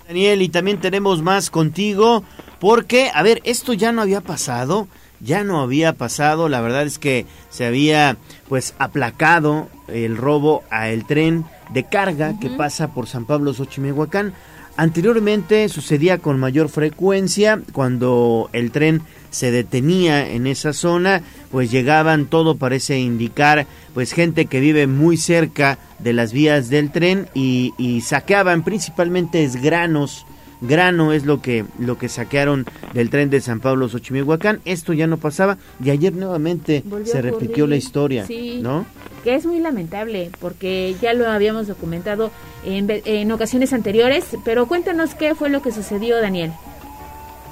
Daniel, 0.06 0.42
y 0.42 0.48
también 0.48 0.78
tenemos 0.78 1.20
más 1.22 1.50
contigo, 1.50 2.22
porque, 2.60 3.10
a 3.12 3.22
ver, 3.24 3.40
esto 3.44 3.72
ya 3.72 3.90
no 3.90 4.02
había 4.02 4.20
pasado, 4.20 4.86
ya 5.20 5.42
no 5.42 5.60
había 5.60 5.94
pasado, 5.94 6.48
la 6.48 6.60
verdad 6.60 6.84
es 6.84 7.00
que 7.00 7.26
se 7.50 7.66
había 7.66 8.16
pues 8.48 8.74
aplacado 8.78 9.68
el 9.88 10.16
robo 10.16 10.62
a 10.70 10.90
el 10.90 11.04
tren 11.04 11.44
de 11.70 11.84
carga 11.84 12.38
que 12.40 12.50
pasa 12.50 12.94
por 12.94 13.06
San 13.08 13.24
Pablo 13.24 13.52
Xochimehuacán. 13.52 14.34
Anteriormente 14.76 15.68
sucedía 15.70 16.18
con 16.18 16.38
mayor 16.38 16.68
frecuencia 16.68 17.62
cuando 17.72 18.50
el 18.52 18.70
tren 18.70 19.00
se 19.30 19.50
detenía 19.50 20.28
en 20.28 20.46
esa 20.46 20.74
zona, 20.74 21.22
pues 21.50 21.70
llegaban, 21.70 22.26
todo 22.26 22.56
parece 22.56 22.98
indicar, 22.98 23.66
pues 23.94 24.12
gente 24.12 24.46
que 24.46 24.60
vive 24.60 24.86
muy 24.86 25.16
cerca 25.16 25.78
de 25.98 26.12
las 26.12 26.32
vías 26.32 26.68
del 26.68 26.90
tren 26.90 27.26
y, 27.32 27.72
y 27.78 28.02
saqueaban 28.02 28.64
principalmente 28.64 29.44
es 29.44 29.62
granos, 29.62 30.26
grano 30.60 31.14
es 31.14 31.24
lo 31.24 31.40
que 31.40 31.64
lo 31.78 31.96
que 31.96 32.10
saquearon 32.10 32.66
del 32.92 33.08
tren 33.08 33.30
de 33.30 33.40
San 33.40 33.60
Pablo 33.60 33.88
Xochimehuacán. 33.88 34.60
Esto 34.66 34.92
ya 34.92 35.06
no 35.06 35.16
pasaba 35.16 35.56
y 35.82 35.88
ayer 35.88 36.12
nuevamente 36.12 36.82
Volvió 36.84 37.10
se 37.10 37.22
repitió 37.22 37.66
la 37.66 37.76
historia, 37.76 38.26
sí. 38.26 38.60
¿no? 38.62 38.84
que 39.26 39.34
es 39.34 39.44
muy 39.44 39.58
lamentable 39.58 40.30
porque 40.38 40.94
ya 41.02 41.12
lo 41.12 41.28
habíamos 41.28 41.66
documentado 41.66 42.30
en, 42.66 43.32
ocasiones 43.32 43.72
anteriores, 43.72 44.36
pero 44.44 44.66
cuéntanos 44.66 45.14
qué 45.14 45.34
fue 45.34 45.48
lo 45.48 45.62
que 45.62 45.70
sucedió, 45.70 46.20
Daniel. 46.20 46.52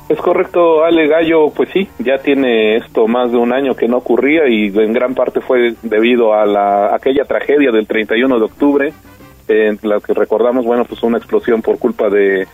Es 0.08 0.18
correcto, 0.18 0.84
Ale 0.84 1.06
Gallo, 1.06 1.48
pues 1.50 1.70
sí, 1.72 1.88
ya 1.98 2.18
tiene 2.18 2.76
esto 2.76 3.06
más 3.06 3.32
de 3.32 3.38
un 3.38 3.52
año 3.52 3.74
que 3.74 3.88
no 3.88 3.98
ocurría 3.98 4.46
y 4.48 4.66
en 4.66 4.92
gran 4.92 5.14
parte 5.14 5.40
fue 5.40 5.74
debido 5.82 6.34
a 6.34 6.44
la 6.44 6.94
aquella 6.94 7.24
tragedia 7.24 7.70
del 7.70 7.86
31 7.86 8.38
de 8.38 8.44
octubre, 8.44 8.92
en 9.48 9.78
la 9.82 10.00
que 10.00 10.12
recordamos, 10.12 10.66
bueno, 10.66 10.84
pues 10.84 11.02
una 11.02 11.18
explosión 11.18 11.62
por 11.62 11.78
culpa 11.78 12.10
de, 12.10 12.46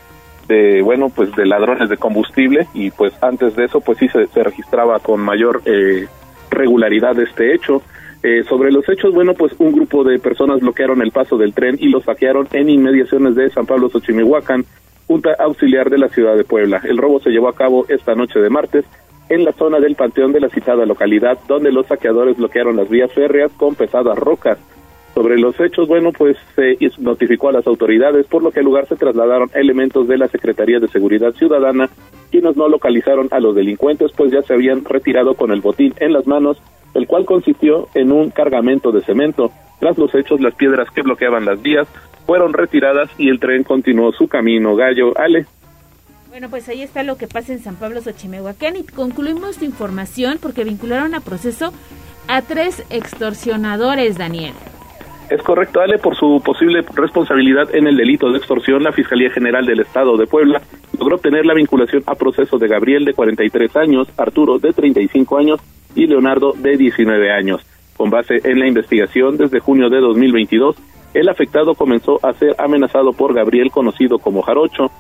de 0.47 0.83
bueno, 0.83 1.09
pues 1.09 1.35
de 1.35 1.47
ladrones 1.47 1.89
de 1.89 1.97
combustible 1.97 2.67
y 2.75 2.91
pues 2.91 3.13
antes 3.21 3.57
de 3.57 3.65
eso, 3.65 3.81
pues 3.81 3.99
sí 3.99 4.09
se, 4.09 4.27
se 4.29 4.43
registraba 4.45 5.01
con 5.01 5.21
mayor 5.21 5.63
eh, 5.65 6.07
regularidad 6.51 7.19
este 7.19 7.55
hecho. 7.55 7.83
Eh, 8.23 8.45
sobre 8.45 8.71
los 8.71 8.87
hechos, 8.89 9.15
bueno, 9.15 9.33
pues 9.35 9.55
un 9.59 9.73
grupo 9.73 10.05
de 10.05 10.19
personas 10.19 10.61
bloquearon 10.61 11.01
el 11.01 11.11
paso 11.11 11.39
del 11.39 11.55
tren 11.55 11.77
y 11.79 11.89
lo 11.89 12.01
saquearon 12.01 12.49
en 12.53 12.69
inmediaciones 12.69 13.35
de 13.35 13.49
San 13.51 13.65
Pablo 13.65 13.89
Xochimehuacán, 13.89 14.67
Junta 15.07 15.35
Auxiliar 15.39 15.89
de 15.89 15.99
la 15.99 16.09
ciudad 16.09 16.37
de 16.37 16.45
Puebla. 16.45 16.83
El 16.85 16.99
robo 16.99 17.21
se 17.21 17.31
llevó 17.31 17.49
a 17.49 17.55
cabo 17.55 17.87
esta 17.89 18.15
noche 18.15 18.39
de 18.39 18.51
martes 18.51 18.85
en 19.31 19.45
la 19.45 19.53
zona 19.53 19.81
del 19.81 19.95
panteón 19.95 20.33
de 20.33 20.41
la 20.41 20.51
citada 20.51 20.85
localidad, 20.85 21.39
donde 21.49 21.73
los 21.73 21.87
saqueadores 21.87 22.37
bloquearon 22.37 22.77
las 22.77 22.91
vías 22.91 23.13
férreas 23.13 23.51
con 23.53 23.75
pesadas 23.75 24.19
rocas. 24.19 24.59
Sobre 25.15 25.39
los 25.39 25.59
hechos, 25.59 25.89
bueno, 25.89 26.13
pues 26.13 26.37
se 26.55 26.77
notificó 26.99 27.49
a 27.49 27.53
las 27.53 27.67
autoridades, 27.67 28.27
por 28.27 28.43
lo 28.43 28.51
que 28.51 28.61
al 28.61 28.67
lugar 28.67 28.87
se 28.87 28.97
trasladaron 28.97 29.51
elementos 29.55 30.07
de 30.07 30.19
la 30.19 30.29
Secretaría 30.29 30.79
de 30.79 30.89
Seguridad 30.89 31.33
Ciudadana, 31.33 31.89
quienes 32.31 32.57
no 32.57 32.69
localizaron 32.69 33.29
a 33.31 33.41
los 33.41 33.55
delincuentes, 33.55 34.13
pues 34.17 34.33
ya 34.33 34.43
se 34.43 34.55
habían 34.55 34.85
retirado 34.85 35.35
con 35.35 35.51
el 35.51 35.61
botín 35.61 35.95
en 35.99 36.13
las 36.13 36.27
manos, 36.27 36.61
el 36.95 37.07
cual 37.07 37.25
consistió 37.25 37.89
en 37.95 38.13
un 38.13 38.31
cargamento 38.31 38.93
de 38.93 39.03
cemento. 39.03 39.51
Tras 39.79 39.99
los 39.99 40.15
hechos, 40.15 40.41
las 40.41 40.55
piedras 40.55 40.91
que 40.91 41.03
bloqueaban 41.03 41.45
las 41.45 41.61
vías 41.61 41.89
fueron 42.27 42.53
retiradas 42.53 43.11
y 43.19 43.29
el 43.29 43.41
tren 43.41 43.65
continuó 43.65 44.13
su 44.13 44.29
camino. 44.29 44.77
Gallo, 44.77 45.19
Ale. 45.19 45.47
Bueno, 46.29 46.49
pues 46.49 46.69
ahí 46.69 46.83
está 46.83 47.03
lo 47.03 47.17
que 47.17 47.27
pasa 47.27 47.53
en 47.53 47.59
San 47.59 47.75
Pablo 47.75 48.01
Xochimehuacán 48.01 48.77
y 48.77 48.85
concluimos 48.85 49.59
tu 49.59 49.65
información 49.65 50.39
porque 50.41 50.63
vincularon 50.63 51.15
a 51.15 51.21
proceso 51.21 51.73
a 52.29 52.43
tres 52.43 52.85
extorsionadores, 52.91 54.17
Daniel. 54.17 54.53
Es 55.31 55.41
correcto, 55.43 55.81
Ale, 55.81 55.99
por 55.99 56.17
su 56.17 56.43
posible 56.45 56.85
responsabilidad 56.93 57.73
en 57.73 57.87
el 57.87 57.97
delito 57.97 58.33
de 58.33 58.39
extorsión, 58.39 58.83
la 58.83 58.91
Fiscalía 58.91 59.31
General 59.31 59.65
del 59.65 59.79
Estado 59.79 60.17
de 60.17 60.27
Puebla 60.27 60.61
logró 60.99 61.15
obtener 61.15 61.47
la 61.47 61.55
vinculación 61.55 62.03
a 62.07 62.17
proceso 62.17 62.59
de 62.59 62.67
Gabriel, 62.67 63.05
de 63.05 63.15
43 63.15 63.77
años, 63.77 64.09
Arturo, 64.19 64.59
de 64.59 64.73
35 64.73 65.39
años, 65.39 65.61
y 65.95 66.09
Leonardo, 66.09 66.53
de 66.59 66.77
19 66.77 67.31
años. 67.31 67.65
Con 67.97 68.11
base 68.11 68.41
en 68.43 68.59
la 68.59 68.67
investigación, 68.67 69.37
desde 69.37 69.61
junio 69.61 69.89
de 69.89 70.01
2022, 70.01 70.75
el 71.15 71.29
afectado 71.29 71.75
comenzó 71.75 72.19
a 72.27 72.33
ser 72.33 72.57
amenazado 72.59 73.13
por 73.13 73.33
Gabriel, 73.33 73.71
conocido 73.71 74.19
como 74.19 74.43
Jarocho, 74.43 74.91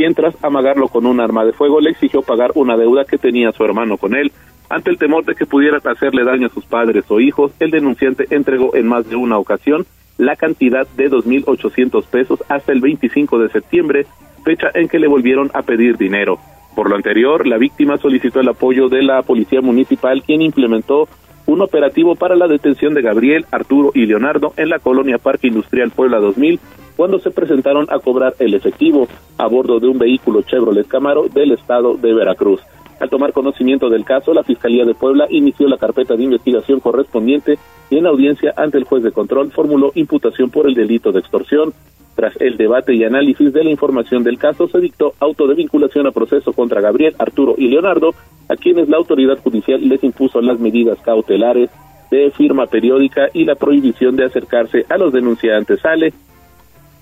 quien 0.00 0.14
tras 0.14 0.34
amagarlo 0.42 0.88
con 0.88 1.04
un 1.04 1.20
arma 1.20 1.44
de 1.44 1.52
fuego 1.52 1.78
le 1.78 1.90
exigió 1.90 2.22
pagar 2.22 2.52
una 2.54 2.74
deuda 2.78 3.04
que 3.04 3.18
tenía 3.18 3.52
su 3.52 3.62
hermano 3.66 3.98
con 3.98 4.14
él. 4.14 4.32
Ante 4.70 4.88
el 4.88 4.96
temor 4.96 5.26
de 5.26 5.34
que 5.34 5.44
pudieran 5.44 5.82
hacerle 5.84 6.24
daño 6.24 6.46
a 6.46 6.54
sus 6.54 6.64
padres 6.64 7.04
o 7.08 7.20
hijos, 7.20 7.52
el 7.60 7.70
denunciante 7.70 8.26
entregó 8.30 8.74
en 8.74 8.88
más 8.88 9.10
de 9.10 9.16
una 9.16 9.36
ocasión 9.36 9.84
la 10.16 10.36
cantidad 10.36 10.88
de 10.96 11.10
2.800 11.10 12.02
pesos 12.06 12.42
hasta 12.48 12.72
el 12.72 12.80
25 12.80 13.40
de 13.40 13.50
septiembre, 13.50 14.06
fecha 14.42 14.68
en 14.72 14.88
que 14.88 14.98
le 14.98 15.06
volvieron 15.06 15.50
a 15.52 15.60
pedir 15.60 15.98
dinero. 15.98 16.38
Por 16.74 16.88
lo 16.88 16.96
anterior, 16.96 17.46
la 17.46 17.58
víctima 17.58 17.98
solicitó 17.98 18.40
el 18.40 18.48
apoyo 18.48 18.88
de 18.88 19.02
la 19.02 19.20
Policía 19.20 19.60
Municipal, 19.60 20.22
quien 20.22 20.40
implementó 20.40 21.10
un 21.44 21.60
operativo 21.60 22.14
para 22.14 22.36
la 22.36 22.48
detención 22.48 22.94
de 22.94 23.02
Gabriel, 23.02 23.44
Arturo 23.50 23.90
y 23.94 24.06
Leonardo 24.06 24.54
en 24.56 24.70
la 24.70 24.78
colonia 24.78 25.18
Parque 25.18 25.48
Industrial 25.48 25.90
Puebla 25.90 26.20
2000, 26.20 26.58
cuando 26.96 27.18
se 27.18 27.30
presentaron 27.30 27.86
a 27.90 27.98
cobrar 27.98 28.34
el 28.38 28.54
efectivo 28.54 29.08
a 29.38 29.46
bordo 29.46 29.80
de 29.80 29.88
un 29.88 29.98
vehículo 29.98 30.42
Chevrolet 30.42 30.86
Camaro 30.86 31.28
del 31.28 31.52
estado 31.52 31.96
de 31.96 32.12
Veracruz. 32.12 32.60
Al 33.00 33.08
tomar 33.08 33.32
conocimiento 33.32 33.88
del 33.88 34.04
caso, 34.04 34.34
la 34.34 34.44
Fiscalía 34.44 34.84
de 34.84 34.94
Puebla 34.94 35.26
inició 35.30 35.66
la 35.68 35.78
carpeta 35.78 36.16
de 36.16 36.24
investigación 36.24 36.80
correspondiente 36.80 37.58
y 37.88 37.96
en 37.96 38.06
audiencia 38.06 38.52
ante 38.56 38.76
el 38.76 38.84
juez 38.84 39.02
de 39.02 39.10
control 39.10 39.50
formuló 39.52 39.90
imputación 39.94 40.50
por 40.50 40.68
el 40.68 40.74
delito 40.74 41.10
de 41.10 41.20
extorsión. 41.20 41.72
Tras 42.14 42.38
el 42.38 42.58
debate 42.58 42.94
y 42.94 43.04
análisis 43.04 43.54
de 43.54 43.64
la 43.64 43.70
información 43.70 44.22
del 44.22 44.36
caso, 44.36 44.68
se 44.68 44.80
dictó 44.80 45.14
auto 45.18 45.46
de 45.46 45.54
vinculación 45.54 46.06
a 46.06 46.12
proceso 46.12 46.52
contra 46.52 46.82
Gabriel, 46.82 47.14
Arturo 47.18 47.54
y 47.56 47.68
Leonardo, 47.68 48.10
a 48.50 48.56
quienes 48.56 48.90
la 48.90 48.98
autoridad 48.98 49.38
judicial 49.38 49.80
les 49.88 50.04
impuso 50.04 50.42
las 50.42 50.60
medidas 50.60 50.98
cautelares 51.00 51.70
de 52.10 52.30
firma 52.32 52.66
periódica 52.66 53.28
y 53.32 53.44
la 53.44 53.54
prohibición 53.54 54.16
de 54.16 54.24
acercarse 54.24 54.84
a 54.90 54.98
los 54.98 55.12
denunciantes. 55.12 55.82
Ale, 55.86 56.12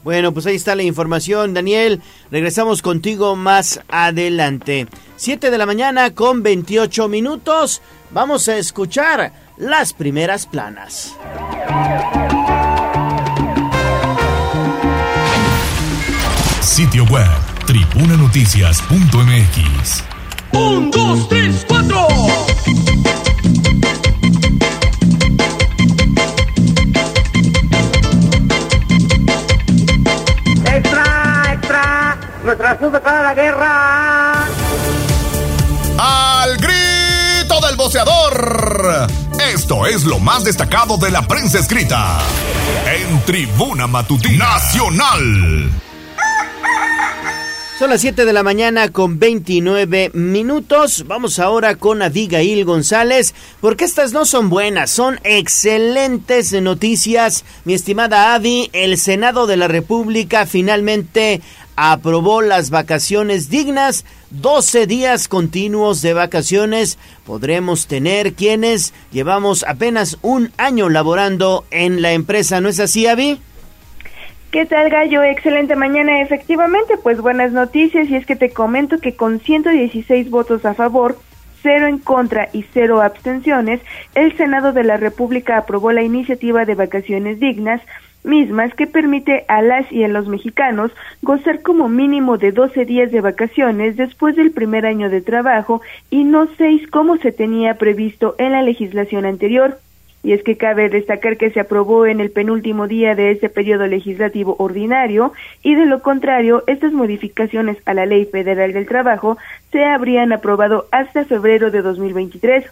bueno, 0.09 0.33
pues 0.33 0.47
ahí 0.47 0.57
está 0.57 0.75
la 0.75 0.85
información, 0.85 1.53
Daniel. 1.53 2.01
Regresamos 2.31 2.81
contigo 2.81 3.37
más 3.37 3.81
adelante. 3.89 4.87
7 5.17 5.51
de 5.51 5.59
la 5.59 5.67
mañana 5.67 6.15
con 6.15 6.43
28 6.43 7.09
minutos. 7.09 7.83
Vamos 8.11 8.49
a 8.49 8.57
escuchar 8.57 9.35
las 9.59 9.93
primeras 9.93 10.47
planas. 10.47 11.15
Sitio 16.63 17.05
web, 17.05 17.29
tribunanoticias.mx. 17.67 20.05
1, 20.53 20.91
2, 20.91 21.29
3, 21.29 21.67
4. 21.69 22.09
Sub 32.59 33.01
para 33.01 33.23
la 33.23 33.35
guerra! 33.35 34.33
Al 35.99 36.57
grito 36.57 37.67
del 37.67 37.77
boceador. 37.77 39.07
Esto 39.55 39.87
es 39.87 40.05
lo 40.05 40.19
más 40.19 40.45
destacado 40.45 40.97
de 40.97 41.11
la 41.11 41.23
prensa 41.23 41.59
escrita 41.61 42.19
en 42.87 43.21
Tribuna 43.23 43.87
Matutina 43.87 44.55
Nacional. 44.55 45.71
Son 47.79 47.91
las 47.91 48.01
7 48.01 48.25
de 48.25 48.33
la 48.33 48.43
mañana 48.43 48.89
con 48.89 49.21
29 49.21 50.11
minutos. 50.13 51.05
Vamos 51.07 51.39
ahora 51.39 51.77
con 51.77 52.03
Abigail 52.03 52.65
González, 52.65 53.37
porque 53.61 53.85
estas 53.85 54.13
no 54.13 54.25
son 54.25 54.49
buenas, 54.49 54.91
son 54.91 55.21
excelentes 55.23 56.53
noticias. 56.61 57.45
Mi 57.65 57.75
estimada 57.75 58.35
Adi, 58.35 58.69
el 58.73 58.99
Senado 58.99 59.47
de 59.47 59.57
la 59.57 59.69
República 59.69 60.45
finalmente 60.45 61.41
aprobó 61.81 62.43
las 62.43 62.71
vacaciones 62.71 63.51
dignas, 63.51 64.05
12 64.31 64.89
días 64.89 65.29
continuos 65.29 66.03
de 66.03 66.13
vacaciones 66.13 66.99
podremos 67.25 67.87
tener 67.87 68.33
quienes 68.33 68.93
llevamos 69.13 69.65
apenas 69.67 70.19
un 70.23 70.51
año 70.57 70.89
laborando 70.89 71.65
en 71.71 72.03
la 72.03 72.15
empresa, 72.15 72.61
¿no 72.61 72.69
es 72.69 72.81
así, 72.81 73.07
Avi? 73.07 73.41
¿Qué 74.51 74.67
tal, 74.67 74.91
Gallo? 74.91 75.23
Excelente 75.23 75.77
mañana. 75.77 76.21
Efectivamente, 76.21 76.97
pues 77.01 77.21
buenas 77.21 77.53
noticias 77.53 78.09
y 78.09 78.17
es 78.17 78.27
que 78.27 78.35
te 78.35 78.51
comento 78.51 78.99
que 78.99 79.15
con 79.15 79.39
116 79.39 80.31
votos 80.31 80.65
a 80.65 80.75
favor, 80.75 81.17
cero 81.63 81.87
en 81.87 81.99
contra 81.99 82.49
y 82.53 82.65
cero 82.75 83.03
abstenciones, 83.03 83.81
el 84.17 84.37
Senado 84.37 84.73
de 84.73 84.83
la 84.83 84.97
República 84.97 85.59
aprobó 85.59 85.93
la 85.93 86.03
iniciativa 86.03 86.65
de 86.65 86.75
vacaciones 86.75 87.39
dignas, 87.39 87.81
mismas 88.25 88.75
que 88.75 88.87
permite 88.87 89.45
a 89.49 89.63
las 89.63 89.91
y 89.91 90.05
a 90.05 90.09
los 90.09 90.29
mexicanos 90.29 90.93
gozar 91.23 91.63
como 91.63 91.89
mínimo 91.89 92.39
de 92.39 92.53
12 92.53 92.85
días 92.85 93.11
de 93.11 93.21
vacaciones 93.21 93.97
después 93.97 94.37
del 94.37 94.51
primer 94.51 94.87
año 94.87 95.11
de 95.11 95.21
trabajo 95.21 95.81
y 96.11 96.25
no 96.25 96.49
seis 96.57 96.87
como 96.89 97.17
se 97.17 97.33
tenía 97.33 97.75
previsto 97.75 98.35
en 98.39 98.53
la 98.53 98.63
legislación 98.63 99.25
anterior. 99.25 99.79
Y 100.25 100.33
es 100.33 100.43
que 100.43 100.57
cabe 100.57 100.89
destacar 100.89 101.37
que 101.37 101.51
se 101.51 101.61
aprobó 101.61 102.05
en 102.05 102.21
el 102.21 102.31
penúltimo 102.31 102.89
día 102.89 103.15
de 103.15 103.31
este 103.31 103.49
periodo 103.49 103.87
legislativo 103.87 104.57
ordinario 104.59 105.33
y 105.63 105.77
de 105.77 105.87
lo 105.87 106.03
contrario, 106.03 106.65
estas 106.67 106.93
modificaciones 106.93 107.79
a 107.87 107.95
la 107.95 108.05
Ley 108.05 108.27
Federal 108.27 108.73
del 108.73 108.87
Trabajo 108.87 109.39
se 109.71 109.85
habrían 109.85 110.33
aprobado 110.33 110.87
hasta 110.91 111.25
febrero 111.25 111.71
de 111.71 111.83
2023. 111.83 112.67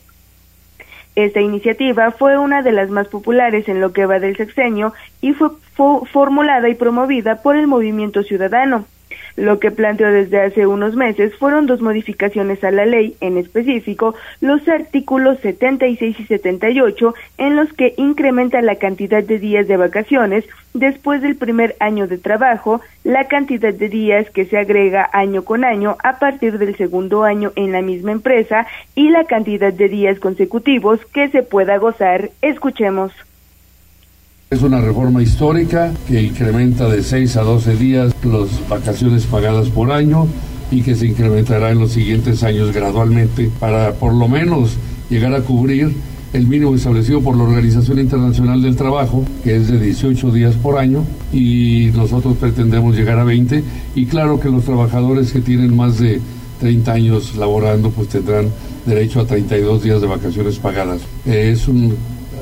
Esta 1.16 1.40
iniciativa 1.40 2.10
fue 2.10 2.38
una 2.38 2.62
de 2.62 2.72
las 2.72 2.90
más 2.90 3.08
populares 3.08 3.68
en 3.68 3.80
lo 3.80 3.92
que 3.92 4.04
va 4.04 4.20
del 4.20 4.36
sexenio 4.36 4.92
y 5.22 5.32
fue, 5.32 5.48
formulada 6.12 6.68
y 6.68 6.74
promovida 6.74 7.42
por 7.42 7.56
el 7.56 7.66
movimiento 7.66 8.22
ciudadano. 8.22 8.84
Lo 9.36 9.58
que 9.58 9.70
planteó 9.70 10.10
desde 10.10 10.40
hace 10.40 10.66
unos 10.66 10.96
meses 10.96 11.34
fueron 11.36 11.66
dos 11.66 11.80
modificaciones 11.80 12.62
a 12.64 12.70
la 12.70 12.86
ley, 12.86 13.16
en 13.20 13.36
específico 13.36 14.14
los 14.40 14.66
artículos 14.68 15.38
76 15.40 16.20
y 16.20 16.24
78, 16.24 17.14
en 17.38 17.56
los 17.56 17.72
que 17.72 17.94
incrementa 17.96 18.62
la 18.62 18.76
cantidad 18.76 19.22
de 19.22 19.38
días 19.38 19.68
de 19.68 19.76
vacaciones 19.76 20.44
después 20.74 21.22
del 21.22 21.36
primer 21.36 21.76
año 21.80 22.06
de 22.06 22.18
trabajo, 22.18 22.80
la 23.04 23.28
cantidad 23.28 23.72
de 23.72 23.88
días 23.88 24.30
que 24.30 24.46
se 24.46 24.58
agrega 24.58 25.08
año 25.12 25.44
con 25.44 25.64
año 25.64 25.96
a 26.02 26.18
partir 26.18 26.58
del 26.58 26.76
segundo 26.76 27.24
año 27.24 27.52
en 27.56 27.72
la 27.72 27.82
misma 27.82 28.12
empresa 28.12 28.66
y 28.94 29.10
la 29.10 29.24
cantidad 29.24 29.72
de 29.72 29.88
días 29.88 30.18
consecutivos 30.18 31.04
que 31.06 31.28
se 31.28 31.42
pueda 31.42 31.78
gozar. 31.78 32.30
Escuchemos. 32.42 33.12
Es 34.48 34.62
una 34.62 34.80
reforma 34.80 35.24
histórica 35.24 35.92
que 36.06 36.22
incrementa 36.22 36.88
de 36.88 37.02
6 37.02 37.36
a 37.36 37.42
12 37.42 37.74
días 37.74 38.14
las 38.22 38.68
vacaciones 38.68 39.26
pagadas 39.26 39.70
por 39.70 39.90
año 39.90 40.28
y 40.70 40.82
que 40.82 40.94
se 40.94 41.08
incrementará 41.08 41.72
en 41.72 41.80
los 41.80 41.90
siguientes 41.90 42.44
años 42.44 42.72
gradualmente 42.72 43.50
para 43.58 43.94
por 43.94 44.14
lo 44.14 44.28
menos 44.28 44.76
llegar 45.10 45.34
a 45.34 45.40
cubrir 45.40 45.96
el 46.32 46.46
mínimo 46.46 46.76
establecido 46.76 47.22
por 47.22 47.36
la 47.36 47.42
Organización 47.42 47.98
Internacional 47.98 48.62
del 48.62 48.76
Trabajo, 48.76 49.24
que 49.42 49.56
es 49.56 49.66
de 49.66 49.80
18 49.80 50.30
días 50.30 50.54
por 50.54 50.78
año, 50.78 51.02
y 51.32 51.90
nosotros 51.96 52.36
pretendemos 52.36 52.94
llegar 52.94 53.18
a 53.18 53.24
20, 53.24 53.64
y 53.96 54.06
claro 54.06 54.38
que 54.38 54.48
los 54.48 54.64
trabajadores 54.64 55.32
que 55.32 55.40
tienen 55.40 55.74
más 55.74 55.98
de 55.98 56.20
30 56.60 56.92
años 56.92 57.34
laborando, 57.34 57.90
pues 57.90 58.10
tendrán 58.10 58.50
derecho 58.86 59.20
a 59.20 59.26
32 59.26 59.82
días 59.82 60.00
de 60.00 60.06
vacaciones 60.06 60.58
pagadas. 60.60 61.00
Es 61.24 61.66
un 61.66 61.96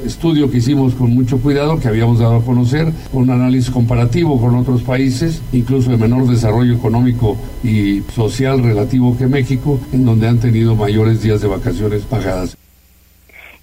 estudio 0.04 0.50
que 0.50 0.58
hicimos 0.58 0.94
con 0.94 1.14
mucho 1.14 1.38
cuidado, 1.38 1.80
que 1.80 1.88
habíamos 1.88 2.18
dado 2.18 2.36
a 2.36 2.44
conocer, 2.44 2.92
un 3.12 3.30
análisis 3.30 3.70
comparativo 3.70 4.40
con 4.40 4.54
otros 4.54 4.82
países, 4.82 5.42
incluso 5.52 5.90
de 5.90 5.96
menor 5.96 6.26
desarrollo 6.26 6.74
económico 6.74 7.36
y 7.62 8.02
social 8.14 8.62
relativo 8.62 9.16
que 9.16 9.26
México, 9.26 9.80
en 9.92 10.04
donde 10.04 10.28
han 10.28 10.38
tenido 10.38 10.74
mayores 10.74 11.22
días 11.22 11.40
de 11.40 11.48
vacaciones 11.48 12.02
pagadas. 12.02 12.56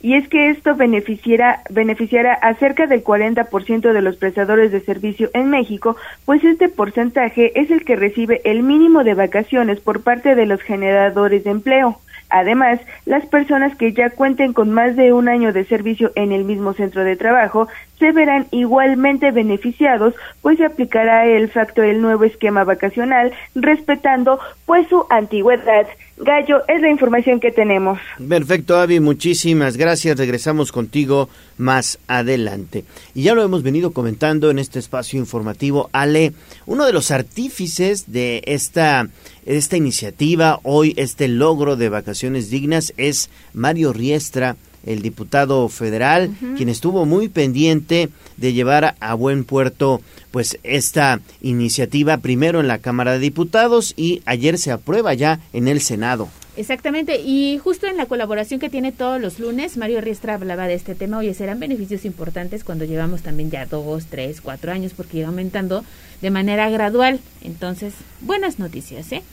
Y 0.03 0.15
es 0.15 0.27
que 0.27 0.49
esto 0.49 0.75
beneficiará, 0.75 1.61
beneficiará 1.69 2.33
a 2.33 2.55
cerca 2.55 2.87
del 2.87 3.03
40% 3.03 3.93
de 3.93 4.01
los 4.01 4.17
prestadores 4.17 4.71
de 4.71 4.81
servicio 4.81 5.29
en 5.33 5.49
México, 5.51 5.95
pues 6.25 6.43
este 6.43 6.69
porcentaje 6.69 7.59
es 7.59 7.69
el 7.69 7.85
que 7.85 7.95
recibe 7.95 8.41
el 8.43 8.63
mínimo 8.63 9.03
de 9.03 9.13
vacaciones 9.13 9.79
por 9.79 10.01
parte 10.01 10.33
de 10.33 10.47
los 10.47 10.61
generadores 10.61 11.43
de 11.43 11.51
empleo. 11.51 11.99
Además, 12.31 12.79
las 13.05 13.25
personas 13.25 13.75
que 13.75 13.91
ya 13.91 14.09
cuenten 14.09 14.53
con 14.53 14.71
más 14.71 14.95
de 14.95 15.11
un 15.11 15.27
año 15.27 15.51
de 15.51 15.65
servicio 15.65 16.11
en 16.15 16.31
el 16.31 16.45
mismo 16.45 16.73
centro 16.73 17.03
de 17.03 17.17
trabajo 17.17 17.67
se 17.99 18.13
verán 18.13 18.47
igualmente 18.51 19.31
beneficiados, 19.31 20.15
pues 20.41 20.57
se 20.57 20.65
aplicará 20.65 21.25
el 21.27 21.49
facto 21.49 21.81
del 21.81 22.01
nuevo 22.01 22.23
esquema 22.23 22.63
vacacional, 22.63 23.31
respetando 23.53 24.39
pues 24.65 24.87
su 24.87 25.05
antigüedad. 25.09 25.85
Gallo, 26.23 26.61
es 26.67 26.81
la 26.81 26.89
información 26.89 27.39
que 27.39 27.51
tenemos. 27.51 27.99
Perfecto, 28.29 28.77
Avi, 28.77 28.99
muchísimas 28.99 29.75
gracias. 29.75 30.17
Regresamos 30.17 30.71
contigo 30.71 31.29
más 31.57 31.97
adelante. 32.07 32.85
Y 33.15 33.23
ya 33.23 33.33
lo 33.33 33.43
hemos 33.43 33.63
venido 33.63 33.91
comentando 33.91 34.51
en 34.51 34.59
este 34.59 34.77
espacio 34.77 35.19
informativo. 35.19 35.89
Ale, 35.93 36.33
uno 36.67 36.85
de 36.85 36.93
los 36.93 37.09
artífices 37.09 38.11
de 38.11 38.43
esta, 38.45 39.07
esta 39.47 39.77
iniciativa, 39.77 40.59
hoy 40.61 40.93
este 40.95 41.27
logro 41.27 41.75
de 41.75 41.89
vacaciones 41.89 42.51
dignas, 42.51 42.93
es 42.97 43.31
Mario 43.53 43.91
Riestra 43.91 44.57
el 44.85 45.01
diputado 45.01 45.67
federal, 45.69 46.31
quien 46.57 46.69
estuvo 46.69 47.05
muy 47.05 47.29
pendiente 47.29 48.09
de 48.37 48.53
llevar 48.53 48.95
a 48.99 49.13
buen 49.13 49.43
puerto 49.43 50.01
pues 50.31 50.57
esta 50.63 51.19
iniciativa 51.41 52.17
primero 52.17 52.59
en 52.59 52.67
la 52.67 52.79
Cámara 52.79 53.13
de 53.13 53.19
Diputados 53.19 53.93
y 53.97 54.21
ayer 54.25 54.57
se 54.57 54.71
aprueba 54.71 55.13
ya 55.13 55.39
en 55.53 55.67
el 55.67 55.81
Senado. 55.81 56.29
Exactamente, 56.57 57.21
y 57.21 57.59
justo 57.63 57.87
en 57.87 57.95
la 57.95 58.07
colaboración 58.07 58.59
que 58.59 58.69
tiene 58.69 58.91
todos 58.91 59.21
los 59.21 59.39
lunes, 59.39 59.77
Mario 59.77 60.01
Riestra 60.01 60.33
hablaba 60.33 60.67
de 60.67 60.73
este 60.73 60.95
tema, 60.95 61.19
oye, 61.19 61.33
serán 61.33 61.61
beneficios 61.61 62.03
importantes 62.03 62.65
cuando 62.65 62.83
llevamos 62.83 63.21
también 63.21 63.49
ya 63.49 63.65
dos, 63.65 64.07
tres, 64.07 64.41
cuatro 64.41 64.73
años, 64.73 64.91
porque 64.95 65.19
iba 65.19 65.29
aumentando 65.29 65.85
de 66.21 66.29
manera 66.29 66.69
gradual. 66.69 67.21
Entonces, 67.41 67.93
buenas 68.19 68.59
noticias, 68.59 69.11
¿eh? 69.13 69.23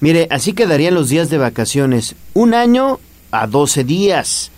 Mire, 0.00 0.26
así 0.30 0.54
quedarían 0.54 0.94
los 0.94 1.10
días 1.10 1.28
de 1.28 1.38
vacaciones, 1.38 2.14
un 2.32 2.54
año 2.54 2.98
a 3.30 3.46
12 3.46 3.84
días. 3.84 4.50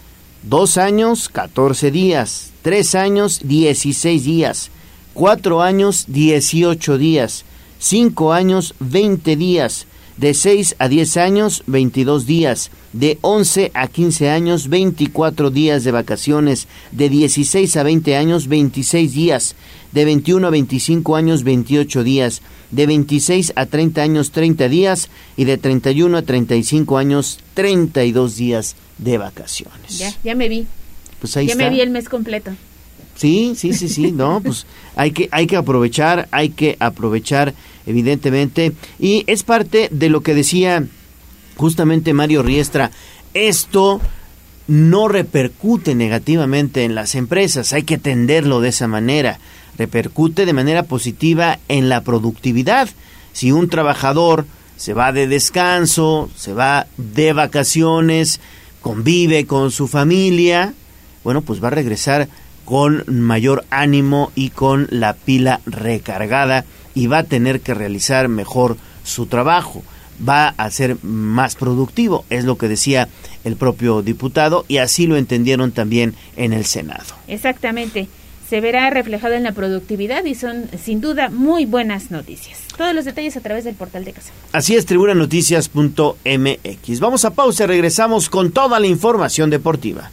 Dos 0.43 0.79
años, 0.79 1.29
14 1.29 1.91
días. 1.91 2.53
Tres 2.63 2.95
años, 2.95 3.41
16 3.45 4.25
días. 4.25 4.71
Cuatro 5.13 5.61
años, 5.61 6.07
18 6.09 6.97
días. 6.97 7.45
Cinco 7.79 8.33
años, 8.33 8.75
20 8.81 9.37
días. 9.37 9.87
De 10.17 10.33
6 10.33 10.77
a 10.79 10.89
10 10.89 11.17
años, 11.19 11.63
22 11.67 12.25
días. 12.25 12.71
De 12.95 13.19
11 13.21 13.71
a 13.75 13.87
15 13.87 14.31
años, 14.31 14.69
24 14.69 15.51
días 15.51 15.85
de 15.85 15.91
vacaciones. 15.91 16.69
De 16.91 17.11
16 17.11 17.77
a 17.77 17.83
20 17.83 18.17
años, 18.17 18.49
26 18.49 19.13
días. 19.13 19.57
De 19.93 20.07
21 20.07 20.47
a 20.47 20.51
25 20.51 21.17
años, 21.17 21.45
28 21.45 22.03
días. 22.03 22.41
De 22.71 22.87
26 22.87 23.53
a 23.57 23.67
30 23.67 24.01
años, 24.01 24.31
30 24.31 24.69
días. 24.71 25.11
Y 25.37 25.45
de 25.45 25.59
31 25.59 26.17
a 26.17 26.23
35 26.23 26.97
años, 26.97 27.41
32 27.53 28.37
días 28.37 28.77
de 29.01 29.19
vacaciones. 29.19 29.99
Ya, 29.99 30.13
ya 30.23 30.35
me 30.35 30.49
vi. 30.49 30.67
Pues 31.21 31.37
ahí 31.37 31.47
ya 31.47 31.53
está. 31.53 31.65
me 31.65 31.71
vi 31.71 31.81
el 31.81 31.91
mes 31.91 32.09
completo. 32.09 32.53
Sí, 33.17 33.55
sí, 33.57 33.75
sí, 33.75 33.89
sí, 33.89 34.13
no, 34.13 34.41
pues 34.45 34.67
hay 34.97 35.11
que, 35.13 35.29
hay 35.31 35.47
que 35.47 35.57
aprovechar, 35.57 36.29
hay 36.31 36.51
que 36.51 36.77
aprovechar, 36.81 37.55
evidentemente, 37.87 38.73
y 38.99 39.25
es 39.27 39.43
parte 39.43 39.89
de 39.91 40.09
lo 40.09 40.23
que 40.23 40.35
decía 40.35 40.87
justamente 41.57 42.15
Mario 42.15 42.43
Riestra, 42.43 42.91
esto 43.35 44.01
no 44.67 45.09
repercute 45.09 45.95
negativamente 45.95 46.85
en 46.85 46.95
las 46.95 47.15
empresas, 47.15 47.73
hay 47.73 47.83
que 47.83 47.95
entenderlo 47.95 48.61
de 48.61 48.71
esa 48.71 48.89
manera, 48.89 49.39
repercute 49.77 50.47
de 50.47 50.53
manera 50.53 50.85
positiva 50.85 51.59
en 51.69 51.89
la 51.89 52.03
productividad. 52.03 52.89
Si 53.33 53.53
un 53.53 53.69
trabajador 53.69 54.47
se 54.77 54.95
va 54.95 55.13
de 55.13 55.27
descanso, 55.27 56.31
se 56.37 56.55
va 56.55 56.87
de 56.97 57.35
vacaciones, 57.35 58.41
convive 58.81 59.47
con 59.47 59.71
su 59.71 59.89
familia, 59.89 60.75
bueno, 61.25 61.43
pues 61.43 61.63
va 61.63 61.69
a 61.69 61.73
regresar 61.73 62.29
con 62.65 63.05
mayor 63.07 63.65
ánimo 63.71 64.31
y 64.35 64.51
con 64.51 64.87
la 64.91 65.15
pila 65.15 65.61
recargada 65.67 66.65
y 66.95 67.07
va 67.07 67.19
a 67.19 67.25
tener 67.25 67.61
que 67.61 67.75
realizar 67.75 68.29
mejor 68.29 68.77
su 69.05 69.27
trabajo, 69.27 69.83
va 70.27 70.49
a 70.49 70.71
ser 70.71 70.97
más 71.03 71.57
productivo, 71.57 72.25
es 72.31 72.45
lo 72.45 72.59
que 72.59 72.69
decía 72.69 73.09
el 73.45 73.57
propio 73.57 74.03
diputado 74.03 74.65
y 74.69 74.79
así 74.79 75.07
lo 75.07 75.17
entendieron 75.17 75.73
también 75.73 76.15
en 76.37 76.53
el 76.53 76.65
Senado. 76.65 77.15
Exactamente. 77.27 78.09
Se 78.51 78.61
verá 78.61 78.91
reflejado 78.91 79.33
en 79.35 79.45
la 79.45 79.53
productividad 79.53 80.25
y 80.25 80.35
son 80.35 80.69
sin 80.85 81.01
duda 81.01 81.31
muy 81.31 81.67
buenas 81.67 82.11
noticias. 82.11 82.59
Todos 82.77 82.93
los 82.97 83.05
detalles 83.05 83.37
a 83.37 83.41
través 83.41 83.63
del 83.63 83.77
portal 83.77 84.05
de 84.05 84.13
casa. 84.13 84.33
Así 84.51 84.75
es, 84.75 84.87
tribunanoticias.mx. 84.87 87.01
Vamos 87.01 87.25
a 87.25 87.31
pausa 87.31 87.63
y 87.63 87.69
regresamos 87.69 88.29
con 88.29 88.51
toda 88.51 88.81
la 88.81 88.89
información 88.89 89.51
deportiva. 89.51 90.11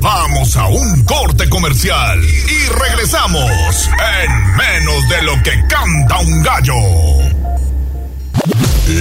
Vamos 0.00 0.56
a 0.56 0.66
un 0.66 1.04
corte 1.04 1.48
comercial 1.48 2.18
y 2.20 2.66
regresamos 2.66 3.88
en 4.24 4.32
menos 4.56 5.08
de 5.10 5.22
lo 5.22 5.40
que 5.44 5.52
canta 5.68 6.18
un 6.18 6.42
gallo. 6.42 6.74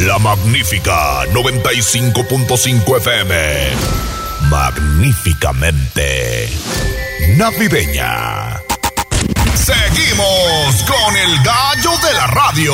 La 0.06 0.20
magnífica 0.20 1.26
95.5 1.34 2.98
FM. 2.98 4.17
Magníficamente 4.50 6.50
navideña. 7.38 8.62
Seguimos 9.56 10.84
con 10.84 11.18
el 11.18 11.44
gallo 11.44 11.92
de 12.08 12.14
la 12.14 12.28
radio. 12.28 12.74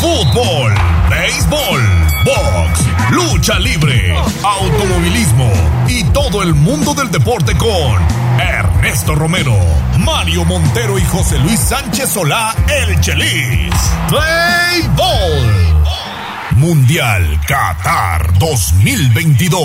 Fútbol, 0.00 0.74
béisbol, 1.10 1.82
box, 2.24 2.80
lucha 3.10 3.58
libre, 3.60 4.16
automovilismo 4.42 5.75
todo 6.16 6.42
el 6.42 6.54
mundo 6.54 6.94
del 6.94 7.10
deporte 7.10 7.52
con 7.58 8.40
Ernesto 8.40 9.14
Romero, 9.14 9.54
Mario 9.98 10.46
Montero 10.46 10.98
y 10.98 11.02
José 11.02 11.38
Luis 11.40 11.60
Sánchez 11.60 12.08
Solá, 12.08 12.54
el 12.74 12.98
Chelis. 13.02 13.74
Play 14.08 14.88
Ball. 14.96 16.56
Mundial 16.56 17.38
Qatar 17.46 18.32
2022. 18.38 19.60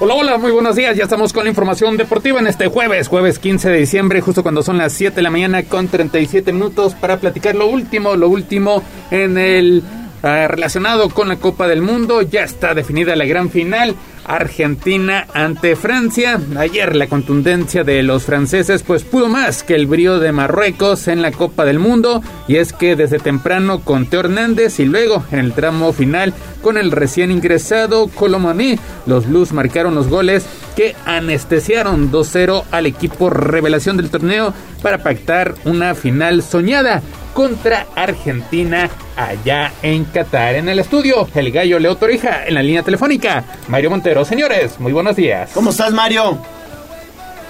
Hola, 0.00 0.14
hola, 0.14 0.38
muy 0.38 0.50
buenos 0.50 0.74
días. 0.74 0.96
Ya 0.96 1.04
estamos 1.04 1.32
con 1.32 1.44
la 1.44 1.50
información 1.50 1.96
deportiva 1.96 2.40
en 2.40 2.48
este 2.48 2.66
jueves, 2.66 3.06
jueves 3.06 3.38
15 3.38 3.70
de 3.70 3.78
diciembre, 3.78 4.20
justo 4.20 4.42
cuando 4.42 4.64
son 4.64 4.78
las 4.78 4.94
7 4.94 5.14
de 5.14 5.22
la 5.22 5.30
mañana 5.30 5.62
con 5.62 5.86
37 5.86 6.52
minutos 6.52 6.96
para 6.96 7.18
platicar 7.18 7.54
lo 7.54 7.68
último, 7.68 8.16
lo 8.16 8.28
último 8.28 8.82
en 9.12 9.38
el 9.38 9.84
eh, 10.22 10.48
relacionado 10.48 11.08
con 11.10 11.28
la 11.28 11.36
Copa 11.36 11.68
del 11.68 11.82
Mundo. 11.82 12.22
Ya 12.22 12.42
está 12.44 12.74
definida 12.74 13.16
la 13.16 13.24
gran 13.24 13.50
final. 13.50 13.96
Argentina 14.24 15.26
ante 15.34 15.76
Francia. 15.76 16.40
Ayer 16.56 16.94
la 16.96 17.08
contundencia 17.08 17.84
de 17.84 18.02
los 18.02 18.24
franceses 18.24 18.82
pues 18.82 19.04
pudo 19.04 19.28
más 19.28 19.62
que 19.62 19.74
el 19.74 19.86
brío 19.86 20.18
de 20.18 20.32
Marruecos 20.32 21.08
en 21.08 21.22
la 21.22 21.32
Copa 21.32 21.64
del 21.64 21.78
Mundo 21.78 22.22
y 22.46 22.56
es 22.56 22.72
que 22.72 22.96
desde 22.96 23.18
temprano 23.18 23.80
con 23.80 24.06
Teo 24.06 24.20
Hernández 24.20 24.78
y 24.80 24.84
luego 24.84 25.24
en 25.32 25.40
el 25.40 25.52
tramo 25.52 25.92
final 25.92 26.32
con 26.62 26.76
el 26.76 26.92
recién 26.92 27.30
ingresado 27.30 28.08
Colomani 28.08 28.78
los 29.06 29.26
Blues 29.26 29.52
marcaron 29.52 29.94
los 29.94 30.08
goles 30.08 30.46
que 30.76 30.94
anestesiaron 31.04 32.10
2-0 32.12 32.64
al 32.70 32.86
equipo 32.86 33.30
revelación 33.30 33.96
del 33.96 34.10
torneo 34.10 34.54
para 34.82 35.02
pactar 35.02 35.54
una 35.64 35.94
final 35.94 36.42
soñada 36.42 37.02
contra 37.32 37.86
Argentina 37.94 38.90
allá 39.16 39.72
en 39.82 40.04
Qatar. 40.04 40.56
En 40.56 40.68
el 40.68 40.78
estudio, 40.78 41.28
el 41.34 41.50
gallo 41.50 41.78
Leo 41.78 41.96
Torija, 41.96 42.46
en 42.46 42.54
la 42.54 42.62
línea 42.62 42.82
telefónica, 42.82 43.44
Mario 43.68 43.90
Montero. 43.90 44.24
Señores, 44.24 44.78
muy 44.80 44.92
buenos 44.92 45.16
días. 45.16 45.50
¿Cómo 45.54 45.70
estás, 45.70 45.92
Mario? 45.92 46.38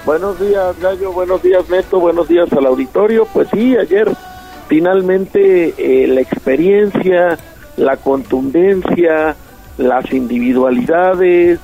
Buenos 0.05 0.37
días, 0.39 0.77
Gallo. 0.81 1.13
Buenos 1.13 1.41
días, 1.41 1.69
Neto. 1.69 1.99
Buenos 1.99 2.27
días 2.27 2.51
al 2.51 2.65
auditorio. 2.65 3.25
Pues 3.31 3.47
sí, 3.53 3.77
ayer 3.77 4.11
finalmente 4.67 5.73
eh, 5.77 6.07
la 6.07 6.19
experiencia, 6.19 7.37
la 7.77 7.95
contundencia, 7.95 9.35
las 9.77 10.11
individualidades, 10.11 11.59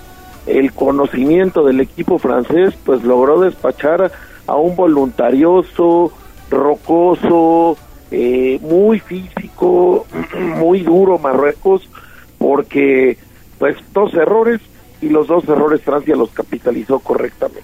el 0.48 0.74
conocimiento 0.74 1.66
del 1.66 1.82
equipo 1.82 2.18
francés, 2.18 2.74
pues 2.86 3.04
logró 3.04 3.42
despachar 3.42 4.12
a 4.48 4.56
un 4.56 4.76
voluntarioso, 4.76 6.14
rocoso, 6.50 7.78
eh, 8.12 8.60
muy 8.62 9.00
físico, 9.00 10.06
muy 10.58 10.82
duro 10.82 11.18
Marruecos, 11.18 11.90
porque 12.38 13.18
pues 13.58 13.78
dos 13.94 14.14
errores 14.14 14.62
y 15.02 15.10
los 15.10 15.28
dos 15.28 15.48
errores 15.48 15.82
Francia 15.82 16.16
los 16.16 16.32
capitalizó 16.32 17.00
correctamente. 17.00 17.64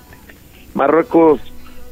Marruecos, 0.74 1.40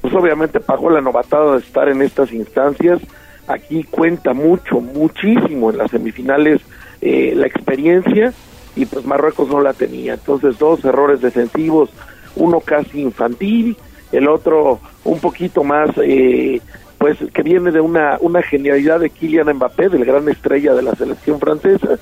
pues 0.01 0.13
obviamente 0.13 0.59
pagó 0.59 0.89
la 0.89 1.01
novatada 1.01 1.53
de 1.53 1.59
estar 1.59 1.87
en 1.89 2.01
estas 2.01 2.31
instancias. 2.33 2.99
Aquí 3.47 3.83
cuenta 3.83 4.33
mucho, 4.33 4.79
muchísimo 4.79 5.71
en 5.71 5.77
las 5.77 5.91
semifinales 5.91 6.61
eh, 7.01 7.33
la 7.35 7.47
experiencia 7.47 8.33
y 8.75 8.85
pues 8.85 9.05
Marruecos 9.05 9.49
no 9.49 9.61
la 9.61 9.73
tenía. 9.73 10.13
Entonces 10.13 10.57
dos 10.57 10.83
errores 10.85 11.21
defensivos, 11.21 11.89
uno 12.35 12.59
casi 12.59 13.01
infantil, 13.01 13.77
el 14.11 14.27
otro 14.27 14.79
un 15.03 15.19
poquito 15.19 15.63
más 15.63 15.89
eh, 16.01 16.61
pues 17.03 17.17
que 17.33 17.43
viene 17.43 17.71
de 17.71 17.81
una, 17.81 18.15
una 18.21 18.41
genialidad 18.41 19.01
de 19.01 19.09
Kylian 19.09 19.53
Mbappé, 19.57 19.89
del 19.89 20.05
gran 20.05 20.29
estrella 20.29 20.73
de 20.73 20.83
la 20.83 20.95
selección 20.95 21.37
francesa, 21.37 21.99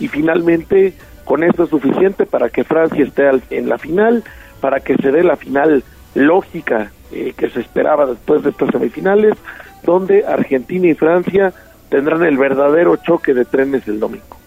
y 0.00 0.08
finalmente 0.08 0.94
con 1.26 1.44
esto 1.44 1.64
es 1.64 1.68
suficiente 1.68 2.24
para 2.24 2.48
que 2.48 2.64
Francia 2.64 3.04
esté 3.04 3.28
en 3.50 3.68
la 3.68 3.76
final, 3.76 4.24
para 4.62 4.80
que 4.80 4.96
se 4.96 5.12
dé 5.12 5.22
la 5.22 5.36
final 5.36 5.84
lógica 6.14 6.92
eh, 7.12 7.34
que 7.36 7.50
se 7.50 7.60
esperaba 7.60 8.06
después 8.06 8.42
de 8.42 8.48
estas 8.48 8.70
semifinales, 8.70 9.34
donde 9.82 10.24
Argentina 10.24 10.88
y 10.88 10.94
Francia 10.94 11.52
tendrán 11.90 12.24
el 12.24 12.38
verdadero 12.38 12.96
choque 12.96 13.34
de 13.34 13.44
trenes 13.44 13.86
el 13.86 14.00
domingo. 14.00 14.38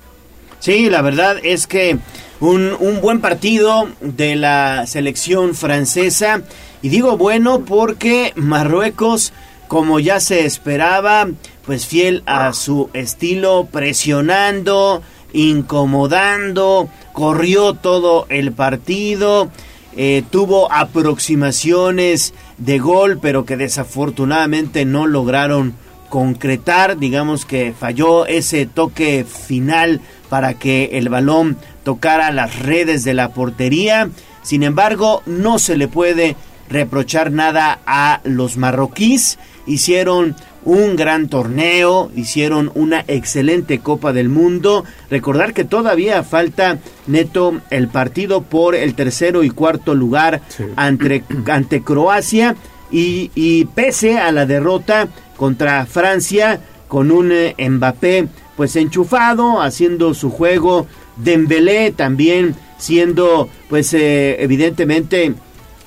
Sí, 0.57 0.89
la 0.89 1.03
verdad 1.03 1.37
es 1.43 1.67
que 1.67 1.99
un, 2.39 2.75
un 2.79 3.01
buen 3.01 3.21
partido 3.21 3.87
de 3.99 4.35
la 4.35 4.87
selección 4.87 5.53
francesa. 5.53 6.41
Y 6.81 6.89
digo 6.89 7.17
bueno 7.17 7.65
porque 7.65 8.33
Marruecos, 8.35 9.31
como 9.71 10.01
ya 10.01 10.19
se 10.19 10.45
esperaba, 10.45 11.29
pues 11.65 11.87
fiel 11.87 12.23
a 12.25 12.51
su 12.51 12.89
estilo, 12.91 13.69
presionando, 13.71 15.01
incomodando, 15.31 16.89
corrió 17.13 17.75
todo 17.75 18.25
el 18.27 18.51
partido. 18.51 19.49
eh, 19.95 20.23
tuvo 20.29 20.69
aproximaciones 20.73 22.33
de 22.57 22.79
gol, 22.79 23.19
pero 23.21 23.45
que 23.45 23.55
desafortunadamente 23.55 24.83
no 24.83 25.07
lograron 25.07 25.73
concretar, 26.09 26.97
digamos 26.97 27.45
que 27.45 27.73
falló 27.77 28.25
ese 28.25 28.65
toque 28.65 29.25
final 29.25 30.01
para 30.29 30.55
que 30.55 30.97
el 30.97 31.07
balón 31.07 31.55
tocara 31.85 32.31
las 32.31 32.59
redes 32.59 33.05
de 33.05 33.13
la 33.13 33.29
portería. 33.29 34.09
Sin 34.43 34.63
embargo, 34.63 35.23
no 35.25 35.59
se 35.59 35.77
le 35.77 35.87
puede 35.87 36.35
reprochar 36.71 37.31
nada 37.31 37.79
a 37.85 38.21
los 38.23 38.57
marroquíes. 38.57 39.37
Hicieron 39.65 40.35
un 40.63 40.95
gran 40.95 41.27
torneo, 41.27 42.11
hicieron 42.15 42.71
una 42.75 43.03
excelente 43.07 43.79
Copa 43.79 44.13
del 44.13 44.29
Mundo. 44.29 44.83
Recordar 45.09 45.53
que 45.53 45.63
todavía 45.63 46.23
falta 46.23 46.79
neto 47.07 47.59
el 47.69 47.87
partido 47.87 48.41
por 48.41 48.75
el 48.75 48.95
tercero 48.95 49.43
y 49.43 49.49
cuarto 49.49 49.95
lugar 49.95 50.41
ante, 50.75 51.23
ante 51.51 51.81
Croacia 51.83 52.55
y, 52.91 53.31
y 53.35 53.65
pese 53.65 54.19
a 54.19 54.31
la 54.31 54.45
derrota 54.45 55.07
contra 55.37 55.85
Francia 55.85 56.61
con 56.87 57.09
un 57.09 57.31
eh, 57.31 57.55
Mbappé 57.57 58.27
pues 58.55 58.75
enchufado, 58.75 59.61
haciendo 59.61 60.13
su 60.13 60.29
juego, 60.29 60.87
Dembélé 61.15 61.91
también 61.91 62.55
siendo 62.77 63.49
pues 63.69 63.93
eh, 63.93 64.43
evidentemente 64.43 65.33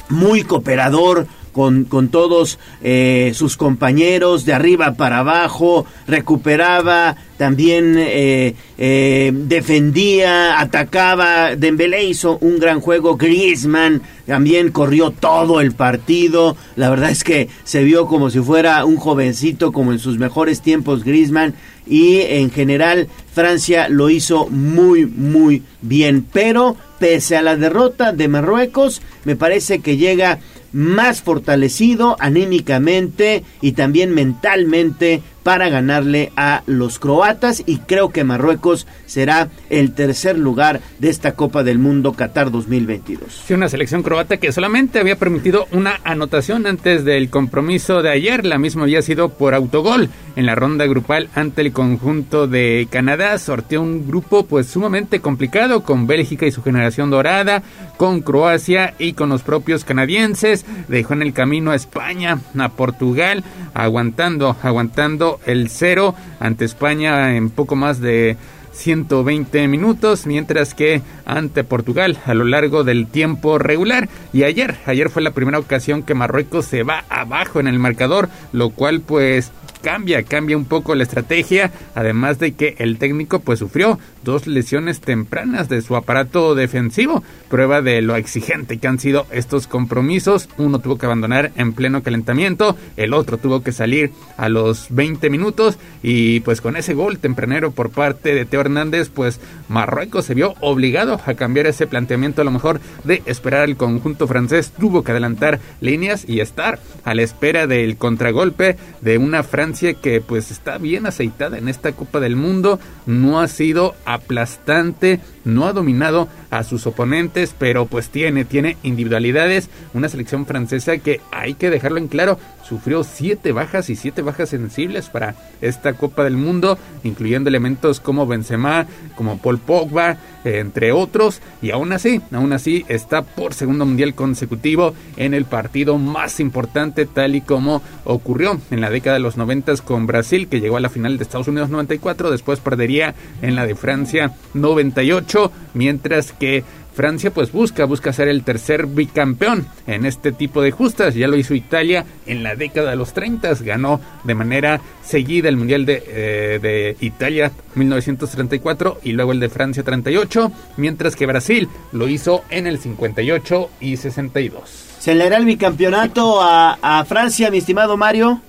muy 0.09 0.45
cooperador 0.45 1.27
con, 1.55 1.85
con 1.85 2.09
todos 2.09 2.59
eh, 2.83 3.31
sus 3.35 3.57
compañeros 3.57 4.45
de 4.45 4.53
arriba 4.53 4.95
para 4.95 5.21
abajo, 5.21 5.87
recuperaba, 6.07 7.17
también 7.39 7.95
eh, 7.97 8.55
eh, 8.77 9.33
defendía, 9.33 10.61
atacaba, 10.61 11.57
Dembélé 11.57 12.05
hizo 12.05 12.39
un 12.41 12.59
gran 12.59 12.81
juego, 12.81 13.17
Griezmann 13.17 14.03
también 14.27 14.71
corrió 14.71 15.11
todo 15.11 15.61
el 15.61 15.73
partido, 15.73 16.57
la 16.77 16.91
verdad 16.91 17.11
es 17.11 17.25
que 17.25 17.49
se 17.63 17.85
vio 17.85 18.07
como 18.07 18.31
si 18.31 18.41
fuera 18.41 18.85
un 18.85 18.97
jovencito, 18.97 19.73
como 19.73 19.93
en 19.93 19.99
sus 19.99 20.19
mejores 20.19 20.61
tiempos 20.61 21.05
Griezmann, 21.05 21.55
y 21.87 22.21
en 22.21 22.51
general 22.51 23.09
Francia 23.33 23.89
lo 23.89 24.11
hizo 24.11 24.49
muy 24.49 25.07
muy 25.07 25.63
bien, 25.83 26.27
pero 26.33 26.77
pese 26.99 27.37
a 27.37 27.43
la 27.43 27.57
derrota 27.57 28.13
de 28.13 28.29
Marruecos, 28.29 29.03
me 29.25 29.37
parece 29.37 29.81
que 29.81 29.97
llega 29.97 30.39
más 30.75 31.23
fortalecido 31.23 32.17
anímicamente 32.19 33.45
y 33.61 33.73
también 33.73 34.13
mentalmente 34.13 35.23
para 35.45 35.69
ganarle 35.69 36.33
a 36.37 36.65
los 36.67 36.99
croatas 36.99 37.63
y 37.65 37.77
creo 37.79 38.09
que 38.09 38.25
Marruecos 38.25 38.89
será 39.07 39.51
el 39.71 39.93
tercer 39.93 40.37
lugar 40.37 40.81
de 40.99 41.11
esta 41.11 41.37
Copa 41.37 41.63
del 41.63 41.79
Mundo 41.79 42.15
Qatar 42.15 42.51
2022. 42.51 43.45
Sí, 43.47 43.55
una 43.55 43.69
selección 43.69 44.03
croata 44.03 44.39
que 44.39 44.51
solamente 44.51 44.99
había 44.99 45.17
permitido 45.17 45.69
una 45.71 46.01
anotación 46.03 46.67
antes 46.67 47.05
del 47.05 47.31
compromiso 47.31 48.03
de 48.03 48.11
ayer. 48.11 48.45
La 48.45 48.59
misma 48.59 48.85
había 48.85 49.03
sido 49.03 49.29
por 49.29 49.55
autogol 49.55 50.09
en 50.35 50.47
la 50.47 50.55
ronda 50.55 50.87
grupal 50.87 51.29
ante 51.35 51.61
el 51.61 51.73
conjunto 51.73 52.47
de 52.47 52.89
Canadá. 52.91 53.39
Sorteó 53.39 53.83
un 53.83 54.07
grupo 54.07 54.47
pues 54.47 54.67
sumamente 54.67 55.21
complicado 55.21 55.83
con 55.83 56.07
Bélgica 56.07 56.47
y 56.47 56.53
su 56.53 56.63
generación 56.63 57.11
dorada, 57.11 57.63
con 57.99 58.23
Croacia 58.23 58.95
y 58.99 59.13
con 59.13 59.29
los 59.29 59.43
propios 59.43 59.85
canadienses. 59.85 60.65
Dejó 60.89 61.13
en 61.13 61.23
el 61.23 61.35
camino 61.35 61.71
a 61.71 61.77
España, 61.77 62.39
a 62.59 62.69
Portugal, 62.71 63.45
aguantando, 63.75 64.57
aguantando 64.63 65.34
el 65.47 65.69
cero 65.69 66.15
ante 66.41 66.65
España 66.65 67.37
en 67.37 67.51
poco 67.51 67.77
más 67.77 68.01
de 68.01 68.37
120 68.75 69.69
minutos, 69.69 70.27
mientras 70.27 70.75
que 70.75 71.01
ante 71.25 71.65
Portugal 71.65 72.19
a 72.27 72.35
lo 72.35 72.45
largo 72.45 72.85
del 72.85 73.07
tiempo 73.07 73.59
regular. 73.59 74.09
Y 74.33 74.43
ayer, 74.43 74.77
ayer 74.87 75.11
fue 75.11 75.23
la 75.23 75.31
primera 75.31 75.59
ocasión 75.59 76.03
que 76.03 76.15
Marruecos 76.15 76.67
se 76.67 76.83
va 76.83 77.05
abajo 77.09 77.61
en 77.61 77.69
el 77.69 77.79
marcador, 77.79 78.29
lo 78.53 78.71
cual 78.71 79.01
pues 79.01 79.53
cambia, 79.83 80.23
cambia 80.23 80.57
un 80.57 80.65
poco 80.65 80.95
la 80.95 81.03
estrategia, 81.03 81.71
además 81.95 82.39
de 82.39 82.53
que 82.53 82.75
el 82.79 82.99
técnico 82.99 83.41
pues 83.41 83.59
sufrió 83.59 83.99
dos 84.25 84.47
lesiones 84.47 85.01
tempranas 85.01 85.69
de 85.69 85.83
su 85.83 85.95
aparato 85.97 86.55
defensivo, 86.55 87.23
prueba 87.49 87.83
de 87.83 88.03
lo 88.03 88.17
exigente 88.17 88.79
que 88.79 88.89
han 88.89 88.99
sido 88.99 89.27
estos 89.31 89.67
compromisos, 89.67 90.49
uno 90.59 90.79
tuvo 90.79 90.99
que 90.99 91.07
abandonar 91.07 91.53
en 91.57 91.73
pleno 91.73 92.03
calentamiento, 92.03 92.77
el 92.97 93.15
otro 93.15 93.39
tuvo 93.39 93.63
que 93.63 93.73
salir 93.73 94.11
a 94.37 94.49
los 94.49 94.87
20 94.91 95.31
minutos 95.31 95.79
y 96.03 96.41
pues 96.41 96.61
con 96.61 96.77
ese 96.77 96.95
gol 96.95 97.19
tempranero 97.19 97.71
por 97.71 97.91
parte 97.91 98.35
de 98.35 98.45
Teo 98.45 98.63
Hernández, 98.63 99.11
pues 99.11 99.41
Marruecos 99.69 100.25
se 100.25 100.35
vio 100.35 100.55
obligado 100.61 101.21
a 101.25 101.35
cambiar 101.35 101.67
ese 101.67 101.87
planteamiento 101.87 102.41
a 102.41 102.45
lo 102.45 102.51
mejor 102.51 102.81
de 103.05 103.23
esperar 103.27 103.63
al 103.63 103.77
conjunto 103.77 104.27
francés, 104.27 104.73
tuvo 104.79 105.05
que 105.05 105.13
adelantar 105.13 105.61
líneas 105.81 106.25
y 106.27 106.41
estar 106.41 106.79
a 107.05 107.15
la 107.15 107.23
espera 107.23 107.67
del 107.67 107.97
contragolpe 107.97 108.77
de 109.01 109.19
una 109.19 109.43
Francia 109.43 109.95
que 109.95 110.21
pues 110.21 110.51
está 110.51 110.79
bien 110.79 111.07
aceitada 111.07 111.59
en 111.59 111.69
esta 111.69 111.93
Copa 111.93 112.21
del 112.21 112.37
Mundo, 112.37 112.81
no 113.07 113.41
ha 113.41 113.49
sido 113.49 113.95
aplastante, 114.15 115.21
no 115.45 115.67
ha 115.67 115.73
dominado 115.73 116.29
a 116.51 116.63
sus 116.63 116.87
oponentes, 116.87 117.55
pero 117.59 117.87
pues 117.87 118.09
tiene, 118.09 118.45
tiene 118.45 118.77
individualidades, 118.83 119.69
una 119.93 120.09
selección 120.09 120.47
francesa 120.47 120.99
que 120.99 121.21
hay 121.31 121.55
que 121.55 121.71
dejarlo 121.71 121.99
en 121.99 122.09
claro, 122.09 122.39
sufrió 122.67 123.05
siete 123.05 123.53
bajas 123.53 123.91
y 123.91 123.97
siete 123.97 124.23
bajas 124.23 124.49
sensibles 124.51 125.09
para 125.09 125.35
esta 125.61 125.95
Copa 125.95 126.25
del 126.25 126.37
Mundo, 126.37 126.79
incluyendo 127.03 127.49
elementos 127.49 128.01
como 128.01 128.27
Benzema, 128.27 128.87
como 129.17 129.39
Paul 129.39 129.59
Pogba, 129.59 130.17
eh, 130.45 130.59
entre 130.59 130.93
otros, 130.93 131.41
y 131.63 131.71
aún 131.71 131.93
así, 131.93 132.21
aún 132.33 132.53
así 132.53 132.85
está 132.89 133.23
por 133.23 133.55
segundo 133.55 133.87
mundial 133.87 134.15
consecutivo 134.15 134.95
en 135.17 135.35
el 135.35 135.45
partido 135.45 135.99
más 135.99 136.41
importante, 136.41 137.07
tal 137.07 137.35
y 137.35 137.41
como 137.41 137.83
ocurrió 138.05 138.61
en 138.71 138.81
la 138.81 138.91
década 138.91 139.15
de 139.15 139.23
los 139.23 139.37
90 139.37 139.65
con 139.85 140.07
Brasil, 140.07 140.49
que 140.49 140.61
llegó 140.61 140.77
a 140.77 140.81
la 140.81 140.91
final 140.91 141.17
de 141.17 141.25
Estados 141.25 141.49
Unidos 141.49 141.71
94, 141.71 142.31
después 142.31 142.61
perdería 142.61 143.15
en 143.41 143.55
la 143.55 143.67
de 143.67 143.75
Francia 143.75 144.33
98, 144.53 145.51
mientras 145.73 146.33
que 146.33 146.65
Francia 146.95 147.33
pues 147.33 147.51
busca, 147.53 147.85
busca 147.85 148.13
ser 148.13 148.29
el 148.29 148.45
tercer 148.45 148.87
bicampeón 148.87 149.67
en 149.87 150.07
este 150.07 150.33
tipo 150.33 150.63
de 150.63 150.71
justas. 150.71 151.15
Ya 151.15 151.27
lo 151.27 151.37
hizo 151.37 151.55
Italia 151.55 152.05
en 152.27 152.43
la 152.43 152.55
década 152.55 152.91
de 152.91 152.97
los 152.97 153.13
30, 153.13 153.53
ganó 153.61 154.01
de 154.23 154.35
manera 154.35 154.81
seguida 155.03 155.49
el 155.49 155.57
Mundial 155.57 155.85
de, 155.85 156.03
eh, 156.07 156.59
de 156.63 156.97
Italia 157.01 157.51
1934 157.75 159.01
y 159.03 159.13
luego 159.13 159.33
el 159.33 159.41
de 159.41 159.49
Francia 159.49 159.83
38, 159.83 160.53
mientras 160.77 161.17
que 161.17 161.27
Brasil 161.27 161.69
lo 161.93 162.09
hizo 162.09 162.45
en 162.49 162.67
el 162.67 162.79
58 162.79 163.71
y 163.81 163.97
62. 163.97 164.63
¿Se 164.99 165.15
le 165.15 165.25
hará 165.25 165.37
el 165.37 165.45
bicampeonato 165.45 166.41
a, 166.41 166.79
a 166.81 167.05
Francia, 167.05 167.51
mi 167.51 167.59
estimado 167.59 167.97
Mario? 167.97 168.41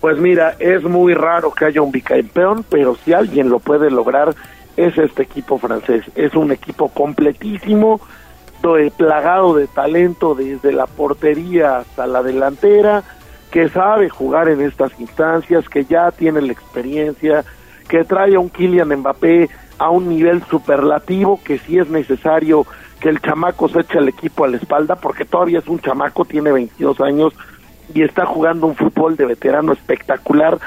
Pues 0.00 0.16
mira, 0.18 0.54
es 0.60 0.84
muy 0.84 1.12
raro 1.12 1.52
que 1.52 1.64
haya 1.64 1.82
un 1.82 1.90
bicampeón, 1.90 2.64
pero 2.68 2.96
si 3.04 3.12
alguien 3.12 3.48
lo 3.48 3.58
puede 3.58 3.90
lograr 3.90 4.34
es 4.78 4.96
este 4.96 5.24
equipo 5.24 5.58
francés. 5.58 6.04
Es 6.14 6.34
un 6.34 6.52
equipo 6.52 6.88
completísimo, 6.88 8.00
plagado 8.96 9.54
de 9.54 9.66
talento 9.66 10.34
desde 10.34 10.72
la 10.72 10.86
portería 10.86 11.78
hasta 11.78 12.06
la 12.06 12.22
delantera, 12.22 13.02
que 13.50 13.68
sabe 13.68 14.08
jugar 14.08 14.48
en 14.48 14.60
estas 14.60 14.98
instancias, 15.00 15.68
que 15.68 15.84
ya 15.84 16.10
tiene 16.12 16.42
la 16.42 16.52
experiencia, 16.52 17.44
que 17.88 18.04
trae 18.04 18.36
a 18.36 18.40
un 18.40 18.50
Kylian 18.50 18.88
Mbappé 18.88 19.48
a 19.78 19.90
un 19.90 20.08
nivel 20.08 20.42
superlativo, 20.44 21.40
que 21.42 21.58
si 21.58 21.78
es 21.78 21.88
necesario 21.88 22.66
que 23.00 23.08
el 23.08 23.20
chamaco 23.20 23.68
se 23.68 23.80
eche 23.80 23.98
al 23.98 24.08
equipo 24.08 24.44
a 24.44 24.48
la 24.48 24.58
espalda, 24.58 24.96
porque 24.96 25.24
todavía 25.24 25.60
es 25.60 25.68
un 25.68 25.80
chamaco, 25.80 26.24
tiene 26.24 26.52
22 26.52 27.00
años 27.00 27.32
y 27.94 28.02
está 28.02 28.26
jugando 28.26 28.66
un 28.66 28.74
fútbol 28.74 29.16
de 29.16 29.24
veterano 29.24 29.72
espectacular, 29.72 30.58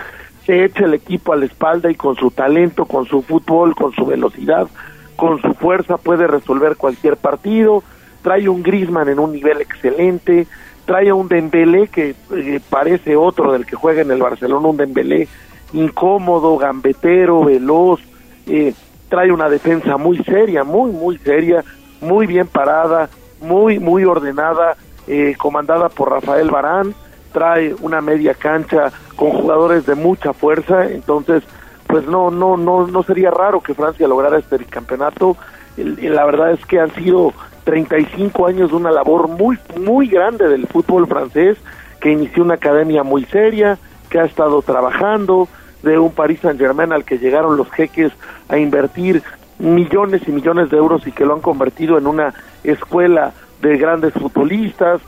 se 0.45 0.65
echa 0.65 0.85
el 0.85 0.93
equipo 0.93 1.33
a 1.33 1.37
la 1.37 1.45
espalda 1.45 1.91
y 1.91 1.95
con 1.95 2.15
su 2.15 2.31
talento, 2.31 2.85
con 2.85 3.05
su 3.05 3.21
fútbol, 3.21 3.75
con 3.75 3.91
su 3.93 4.05
velocidad, 4.05 4.67
con 5.15 5.41
su 5.41 5.53
fuerza 5.53 5.97
puede 5.97 6.27
resolver 6.27 6.77
cualquier 6.77 7.17
partido, 7.17 7.83
trae 8.21 8.49
un 8.49 8.63
Griezmann 8.63 9.09
en 9.09 9.19
un 9.19 9.33
nivel 9.33 9.61
excelente, 9.61 10.47
trae 10.85 11.09
a 11.09 11.15
un 11.15 11.27
Dembélé 11.27 11.87
que 11.87 12.15
eh, 12.35 12.59
parece 12.69 13.15
otro 13.15 13.51
del 13.51 13.65
que 13.65 13.75
juega 13.75 14.01
en 14.01 14.11
el 14.11 14.19
Barcelona, 14.19 14.67
un 14.67 14.77
Dembélé 14.77 15.27
incómodo, 15.73 16.57
gambetero, 16.57 17.45
veloz, 17.45 18.01
eh, 18.47 18.73
trae 19.09 19.31
una 19.31 19.49
defensa 19.49 19.97
muy 19.97 20.17
seria, 20.23 20.63
muy, 20.63 20.91
muy 20.91 21.17
seria, 21.19 21.63
muy 22.01 22.27
bien 22.27 22.47
parada, 22.47 23.09
muy, 23.41 23.79
muy 23.79 24.05
ordenada, 24.05 24.75
eh, 25.07 25.35
comandada 25.37 25.89
por 25.89 26.11
Rafael 26.11 26.49
Barán, 26.49 26.93
trae 27.31 27.73
una 27.81 28.01
media 28.01 28.33
cancha 28.33 28.91
con 29.15 29.31
jugadores 29.31 29.85
de 29.85 29.95
mucha 29.95 30.33
fuerza, 30.33 30.87
entonces 30.87 31.43
pues 31.87 32.05
no 32.07 32.31
no 32.31 32.57
no 32.57 32.87
no 32.87 33.03
sería 33.03 33.31
raro 33.31 33.61
que 33.61 33.73
Francia 33.73 34.07
lograra 34.07 34.39
este 34.39 34.57
campeonato. 34.65 35.37
La 35.77 36.25
verdad 36.25 36.51
es 36.51 36.65
que 36.65 36.79
han 36.79 36.93
sido 36.95 37.33
35 37.63 38.47
años 38.47 38.71
de 38.71 38.75
una 38.75 38.91
labor 38.91 39.27
muy 39.27 39.57
muy 39.79 40.07
grande 40.07 40.47
del 40.47 40.67
fútbol 40.67 41.07
francés 41.07 41.57
que 41.99 42.11
inició 42.11 42.43
una 42.43 42.55
academia 42.55 43.03
muy 43.03 43.25
seria, 43.25 43.77
que 44.09 44.19
ha 44.19 44.25
estado 44.25 44.61
trabajando, 44.61 45.47
de 45.83 45.97
un 45.97 46.11
Paris 46.11 46.39
Saint-Germain 46.41 46.91
al 46.91 47.05
que 47.05 47.17
llegaron 47.17 47.57
los 47.57 47.69
jeques 47.71 48.11
a 48.49 48.57
invertir 48.57 49.23
millones 49.59 50.21
y 50.27 50.31
millones 50.31 50.69
de 50.69 50.77
euros 50.77 51.05
y 51.07 51.11
que 51.11 51.25
lo 51.25 51.35
han 51.35 51.41
convertido 51.41 51.97
en 51.97 52.07
una 52.07 52.33
escuela 52.63 53.33
de 53.61 53.77
grandes 53.77 54.13
futbolistas, 54.13 55.01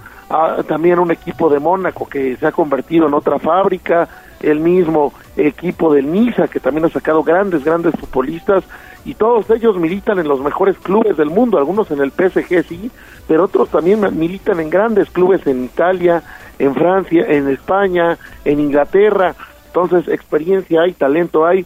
también 0.68 0.99
un 0.99 1.11
equipo 1.11 1.49
de 1.49 1.60
Mónaco 1.60 2.07
que 2.07 2.35
se 2.38 2.47
ha 2.47 2.51
convertido 2.51 3.07
en 3.07 3.14
otra 3.14 3.38
fábrica, 3.39 4.07
el 4.41 4.60
mismo 4.60 5.14
equipo 5.38 5.93
del 5.93 6.11
Niza 6.11 6.47
que 6.47 6.60
también 6.60 6.85
ha 6.85 6.89
sacado 6.89 7.23
grandes, 7.23 7.64
grandes 7.64 7.93
futbolistas 7.95 8.64
y 9.05 9.14
todos 9.14 9.49
ellos 9.49 9.77
militan 9.77 10.19
en 10.19 10.27
los 10.27 10.41
mejores 10.41 10.77
clubes 10.77 11.18
del 11.18 11.30
mundo, 11.30 11.57
algunos 11.57 11.91
en 11.91 12.01
el 12.01 12.11
PSG 12.11 12.64
sí, 12.68 12.91
pero 13.27 13.45
otros 13.45 13.69
también 13.69 14.01
militan 14.18 14.60
en 14.60 14.69
grandes 14.69 15.10
clubes 15.10 15.45
en 15.45 15.65
Italia, 15.65 16.23
en 16.57 16.73
Francia, 16.73 17.26
en 17.27 17.49
España, 17.49 18.18
en 18.45 18.60
Inglaterra, 18.60 19.35
entonces 19.68 20.07
experiencia 20.07 20.81
hay, 20.81 20.93
talento 20.93 21.45
hay, 21.45 21.65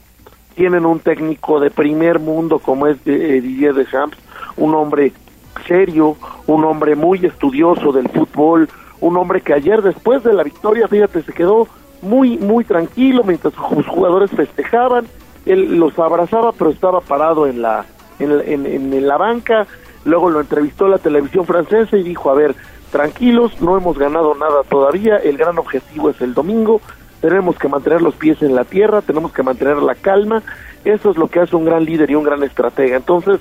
tienen 0.56 0.86
un 0.86 1.00
técnico 1.00 1.60
de 1.60 1.70
primer 1.70 2.20
mundo 2.20 2.60
como 2.60 2.88
es 2.88 2.98
eh, 3.06 3.40
Didier 3.42 3.74
Deschamps, 3.74 4.18
un 4.58 4.74
hombre 4.74 5.14
serio, 5.64 6.18
un 6.48 6.66
hombre 6.66 6.96
muy 6.96 7.26
estudioso 7.26 7.92
del 7.92 8.10
fútbol, 8.10 8.70
un 9.00 9.18
hombre 9.18 9.42
que 9.42 9.54
ayer 9.54 9.82
después 9.82 10.24
de 10.24 10.34
la 10.34 10.44
victoria, 10.44 10.88
fíjate, 10.88 11.22
se 11.24 11.34
quedó 11.34 11.68
muy, 12.02 12.38
muy 12.38 12.64
tranquilo 12.64 13.24
mientras 13.24 13.54
sus 13.54 13.88
jugadores 13.88 14.32
festejaban, 14.32 15.06
él 15.46 15.78
los 15.78 15.98
abrazaba 15.98 16.52
pero 16.52 16.70
estaba 16.70 17.02
parado 17.02 17.48
en 17.48 17.62
la, 17.62 17.86
en, 18.20 18.66
en, 18.66 19.08
la 19.08 19.18
banca, 19.18 19.68
luego 20.06 20.30
lo 20.30 20.42
entrevistó 20.42 20.88
la 20.88 20.98
televisión 20.98 21.46
francesa 21.46 21.98
y 21.98 22.04
dijo, 22.04 22.30
a 22.30 22.36
ver, 22.36 22.56
tranquilos, 22.92 23.62
no 23.62 23.78
hemos 23.78 23.98
ganado 23.98 24.36
nada 24.36 24.64
todavía, 24.70 25.18
el 25.18 25.38
gran 25.38 25.58
objetivo 25.58 26.10
es 26.10 26.20
el 26.22 26.34
domingo, 26.34 26.82
tenemos 27.22 27.58
que 27.58 27.68
mantener 27.68 28.02
los 28.02 28.16
pies 28.16 28.42
en 28.42 28.56
la 28.56 28.64
tierra, 28.64 29.02
tenemos 29.02 29.32
que 29.34 29.44
mantener 29.44 29.78
la 29.78 29.96
calma, 29.96 30.44
eso 30.86 31.12
es 31.12 31.18
lo 31.18 31.28
que 31.28 31.40
hace 31.40 31.56
un 31.56 31.66
gran 31.66 31.84
líder 31.84 32.12
y 32.12 32.16
un 32.16 32.24
gran 32.24 32.44
estratega. 32.44 32.98
Entonces, 32.98 33.40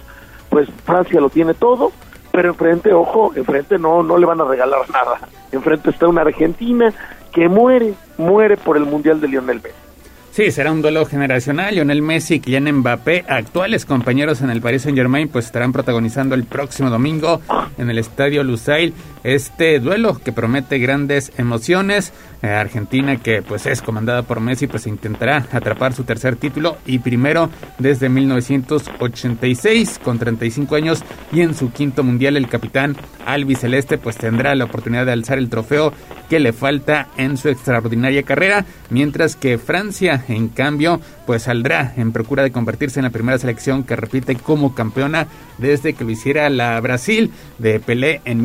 pues 0.48 0.68
Francia 0.84 1.20
lo 1.20 1.28
tiene 1.28 1.54
todo, 1.54 1.92
pero 2.36 2.50
enfrente, 2.50 2.92
ojo, 2.92 3.32
enfrente 3.34 3.78
no, 3.78 4.02
no 4.02 4.18
le 4.18 4.26
van 4.26 4.42
a 4.42 4.44
regalar 4.44 4.90
nada. 4.90 5.20
Enfrente 5.52 5.88
está 5.88 6.06
una 6.06 6.20
Argentina 6.20 6.92
que 7.32 7.48
muere, 7.48 7.94
muere 8.18 8.58
por 8.58 8.76
el 8.76 8.84
Mundial 8.84 9.22
de 9.22 9.28
Lionel 9.28 9.62
Messi. 9.62 9.74
Sí, 10.32 10.50
será 10.50 10.70
un 10.70 10.82
duelo 10.82 11.06
generacional. 11.06 11.74
Lionel 11.74 12.02
Messi 12.02 12.34
y 12.34 12.40
Kylian 12.40 12.70
Mbappé, 12.80 13.24
actuales 13.26 13.86
compañeros 13.86 14.42
en 14.42 14.50
el 14.50 14.60
Paris 14.60 14.82
Saint-Germain, 14.82 15.28
pues 15.28 15.46
estarán 15.46 15.72
protagonizando 15.72 16.34
el 16.34 16.44
próximo 16.44 16.90
domingo 16.90 17.40
en 17.78 17.88
el 17.88 17.96
Estadio 17.96 18.44
Lusail 18.44 18.92
este 19.26 19.80
duelo 19.80 20.20
que 20.22 20.30
promete 20.30 20.78
grandes 20.78 21.32
emociones. 21.36 22.12
Eh, 22.42 22.48
Argentina, 22.48 23.16
que 23.16 23.42
pues 23.42 23.66
es 23.66 23.82
comandada 23.82 24.22
por 24.22 24.40
Messi, 24.40 24.68
pues 24.68 24.86
intentará 24.86 25.48
atrapar 25.50 25.94
su 25.94 26.04
tercer 26.04 26.36
título 26.36 26.76
y 26.86 27.00
primero 27.00 27.50
desde 27.78 28.08
1986 28.08 29.98
con 30.04 30.20
35 30.20 30.76
años 30.76 31.02
y 31.32 31.40
en 31.40 31.56
su 31.56 31.72
quinto 31.72 32.04
mundial 32.04 32.36
el 32.36 32.48
capitán 32.48 32.96
Albi 33.24 33.56
Celeste 33.56 33.98
pues 33.98 34.16
tendrá 34.16 34.54
la 34.54 34.66
oportunidad 34.66 35.06
de 35.06 35.12
alzar 35.12 35.38
el 35.38 35.48
trofeo 35.48 35.92
que 36.28 36.38
le 36.38 36.52
falta 36.52 37.08
en 37.16 37.36
su 37.36 37.48
extraordinaria 37.48 38.22
carrera, 38.22 38.64
mientras 38.90 39.34
que 39.34 39.58
Francia 39.58 40.24
en 40.28 40.48
cambio 40.48 41.00
pues 41.26 41.44
saldrá 41.44 41.94
en 41.96 42.12
procura 42.12 42.42
de 42.44 42.52
convertirse 42.52 43.00
en 43.00 43.04
la 43.04 43.10
primera 43.10 43.38
selección 43.38 43.82
que 43.82 43.96
repite 43.96 44.36
como 44.36 44.74
campeona 44.74 45.26
desde 45.58 45.94
que 45.94 46.04
lo 46.04 46.10
hiciera 46.10 46.48
la 46.50 46.80
Brasil 46.80 47.32
de 47.58 47.80
Pelé 47.80 48.20
en 48.24 48.40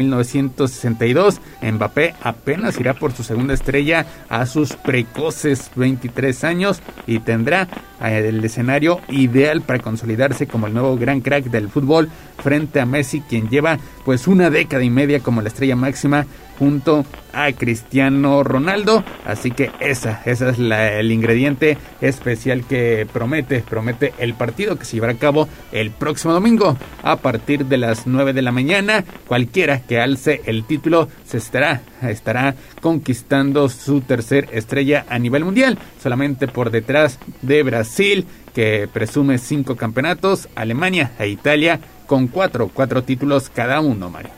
1962. 0.71 1.41
Mbappé 1.61 2.15
apenas 2.21 2.79
irá 2.79 2.93
por 2.93 3.13
su 3.13 3.23
segunda 3.23 3.53
estrella 3.53 4.05
a 4.29 4.45
sus 4.45 4.73
precoces 4.73 5.71
23 5.75 6.43
años 6.43 6.81
y 7.07 7.19
tendrá 7.19 7.67
el 8.09 8.43
escenario 8.43 8.99
ideal 9.09 9.61
para 9.61 9.79
consolidarse 9.79 10.47
como 10.47 10.67
el 10.67 10.73
nuevo 10.73 10.97
gran 10.97 11.21
crack 11.21 11.45
del 11.45 11.69
fútbol 11.69 12.09
frente 12.37 12.79
a 12.79 12.85
Messi, 12.85 13.21
quien 13.21 13.49
lleva 13.49 13.77
pues 14.03 14.27
una 14.27 14.49
década 14.49 14.83
y 14.83 14.89
media 14.89 15.19
como 15.19 15.41
la 15.41 15.49
estrella 15.49 15.75
máxima 15.75 16.25
junto 16.57 17.05
a 17.33 17.51
Cristiano 17.53 18.43
Ronaldo. 18.43 19.03
Así 19.25 19.51
que 19.51 19.71
esa, 19.79 20.21
esa 20.25 20.49
es 20.49 20.59
el 20.59 21.11
ingrediente 21.11 21.77
especial 22.01 22.65
que 22.65 23.07
promete, 23.11 23.63
promete 23.67 24.13
el 24.19 24.33
partido 24.35 24.77
que 24.77 24.85
se 24.85 24.93
llevará 24.93 25.13
a 25.13 25.17
cabo 25.17 25.47
el 25.71 25.91
próximo 25.91 26.33
domingo 26.33 26.77
a 27.03 27.15
partir 27.17 27.65
de 27.65 27.77
las 27.77 28.05
9 28.05 28.33
de 28.33 28.41
la 28.41 28.51
mañana. 28.51 29.03
Cualquiera 29.27 29.81
que 29.81 29.99
alce 29.99 30.41
el 30.45 30.63
título 30.65 31.07
se 31.25 31.37
estará, 31.37 31.81
estará 32.09 32.55
conquistando 32.81 33.69
su 33.69 34.01
tercer 34.01 34.49
estrella 34.51 35.05
a 35.09 35.19
nivel 35.19 35.45
mundial, 35.45 35.77
solamente 36.01 36.47
por 36.47 36.71
detrás 36.71 37.19
de 37.41 37.61
Brasil 37.63 38.25
que 38.53 38.89
presume 38.91 39.37
cinco 39.37 39.75
campeonatos, 39.75 40.49
Alemania 40.55 41.11
e 41.19 41.27
Italia 41.27 41.79
con 42.07 42.27
cuatro, 42.27 42.69
cuatro 42.73 43.03
títulos 43.03 43.49
cada 43.49 43.79
uno, 43.79 44.09
Mario. 44.09 44.31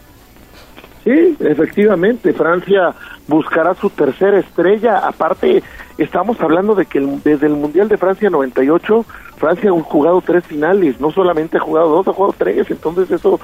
Sí, 1.03 1.35
efectivamente, 1.39 2.31
Francia 2.33 2.93
buscará 3.27 3.73
su 3.75 3.89
tercera 3.89 4.39
estrella. 4.39 4.99
Aparte, 4.99 5.61
estamos 5.97 6.39
hablando 6.39 6.75
de 6.75 6.85
que 6.85 6.99
desde 7.23 7.47
el 7.47 7.53
Mundial 7.53 7.89
de 7.89 7.97
Francia 7.97 8.29
98, 8.29 9.05
Francia 9.37 9.69
ha 9.69 9.81
jugado 9.81 10.21
tres 10.21 10.45
finales, 10.45 10.99
no 10.99 11.11
solamente 11.11 11.57
ha 11.57 11.61
jugado 11.61 11.89
dos, 11.89 12.07
ha 12.07 12.13
jugado 12.13 12.35
tres. 12.37 12.69
Entonces, 12.69 13.11
eso, 13.11 13.39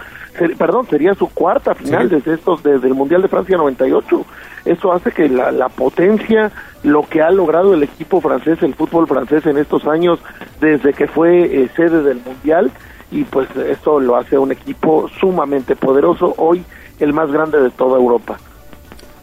perdón, 0.57 0.87
sería 0.87 1.13
su 1.13 1.27
cuarta 1.27 1.75
final 1.75 2.09
desde 2.09 2.33
estos, 2.33 2.63
desde 2.63 2.87
el 2.87 2.93
Mundial 2.93 3.21
de 3.21 3.27
Francia 3.27 3.57
98. 3.57 4.25
Eso 4.65 4.91
hace 4.93 5.11
que 5.11 5.29
la, 5.29 5.51
la 5.51 5.69
potencia, 5.69 6.51
lo 6.83 7.03
que 7.03 7.21
ha 7.21 7.31
logrado 7.31 7.73
el 7.73 7.83
equipo 7.83 8.21
francés, 8.21 8.61
el 8.61 8.75
fútbol 8.75 9.07
francés 9.07 9.45
en 9.45 9.57
estos 9.57 9.85
años, 9.87 10.19
desde 10.59 10.93
que 10.93 11.07
fue 11.07 11.63
eh, 11.63 11.69
sede 11.75 12.03
del 12.03 12.21
Mundial, 12.21 12.71
y 13.11 13.23
pues 13.23 13.49
esto 13.55 13.99
lo 13.99 14.15
hace 14.15 14.37
un 14.37 14.51
equipo 14.51 15.09
sumamente 15.19 15.75
poderoso. 15.75 16.33
Hoy 16.37 16.63
el 16.99 17.13
más 17.13 17.31
grande 17.31 17.59
de 17.59 17.69
toda 17.71 17.97
Europa. 17.97 18.37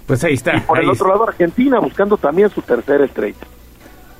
Pues 0.06 0.22
ahí 0.24 0.34
está. 0.34 0.56
Y 0.56 0.60
por 0.60 0.78
el 0.78 0.88
otro 0.88 1.08
lado, 1.08 1.28
Argentina 1.28 1.78
buscando 1.80 2.16
también 2.16 2.48
su 2.50 2.62
tercera 2.62 3.04
estrella. 3.04 3.38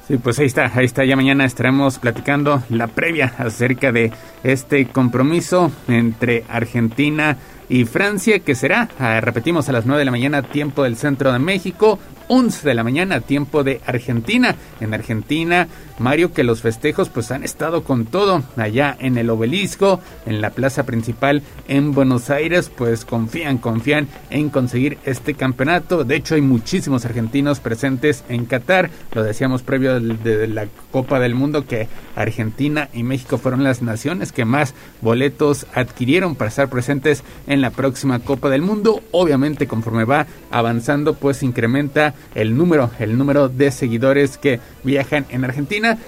Sí, 0.07 0.19
pues 0.19 0.39
ahí 0.39 0.47
está, 0.47 0.71
ahí 0.73 0.85
está. 0.85 1.05
Ya 1.05 1.17
mañana 1.17 1.45
estaremos 1.45 1.99
platicando 1.99 2.63
la 2.69 2.87
previa 2.87 3.35
acerca 3.39 3.91
de 3.91 4.13
este 4.45 4.87
compromiso 4.87 5.73
entre 5.89 6.45
Argentina 6.49 7.37
y 7.69 7.87
Francia, 7.87 8.39
que 8.39 8.55
será, 8.55 8.89
ah, 9.01 9.21
repetimos, 9.21 9.69
a 9.69 9.73
las 9.73 9.85
9 9.85 9.99
de 9.99 10.05
la 10.05 10.13
mañana, 10.13 10.43
tiempo 10.43 10.85
del 10.85 10.97
centro 10.97 11.33
de 11.33 11.41
México, 11.41 11.99
11 12.29 12.69
de 12.69 12.75
la 12.75 12.85
mañana, 12.85 13.21
tiempo 13.21 13.65
de 13.65 13.81
Argentina. 13.85 14.55
En 14.81 14.95
Argentina, 14.95 15.67
Mario, 15.99 16.33
que 16.33 16.45
los 16.45 16.61
festejos 16.61 17.09
pues 17.09 17.31
han 17.31 17.45
estado 17.45 17.85
con 17.85 18.07
todo 18.07 18.43
allá 18.57 18.97
en 18.99 19.19
el 19.19 19.31
obelisco, 19.31 20.01
en 20.27 20.41
la 20.41 20.51
plaza 20.51 20.85
principal 20.85 21.43
en 21.69 21.93
Buenos 21.93 22.31
Aires, 22.31 22.71
pues 22.75 23.05
confían, 23.05 23.59
confían 23.59 24.09
en 24.31 24.51
conseguir 24.51 24.99
este 25.05 25.35
campeonato. 25.35 26.05
De 26.05 26.17
hecho, 26.17 26.35
hay 26.35 26.43
muchísimos 26.43 27.05
argentinos 27.05 27.61
presentes 27.61 28.25
en 28.29 28.45
Qatar. 28.45 28.91
Lo 29.13 29.23
decíamos 29.23 29.63
previo 29.63 30.01
de 30.01 30.47
la 30.49 30.67
Copa 30.91 31.21
del 31.21 31.35
Mundo 31.35 31.67
que 31.67 31.89
Argentina 32.15 32.89
y 32.93 33.03
México 33.03 33.39
fueron 33.39 33.65
las 33.65 33.83
naciones 33.83 34.33
que 34.33 34.45
más 34.45 34.75
boletos 35.01 35.67
adquirieron 35.75 36.35
para 36.35 36.49
estar 36.49 36.69
presentes 36.69 37.23
en 37.47 37.61
la 37.61 37.71
próxima 37.71 38.19
Copa 38.21 38.49
del 38.49 38.63
Mundo. 38.63 39.03
Obviamente, 39.13 39.67
conforme 39.67 40.05
va 40.05 40.27
avanzando, 40.51 41.15
pues 41.15 41.43
incrementa 41.43 42.15
el 42.35 42.57
número, 42.57 42.91
el 42.99 43.17
número 43.17 43.49
de 43.49 43.71
seguidores 43.71 44.39
que 44.39 44.61
viajan 44.85 45.27
en 45.31 45.45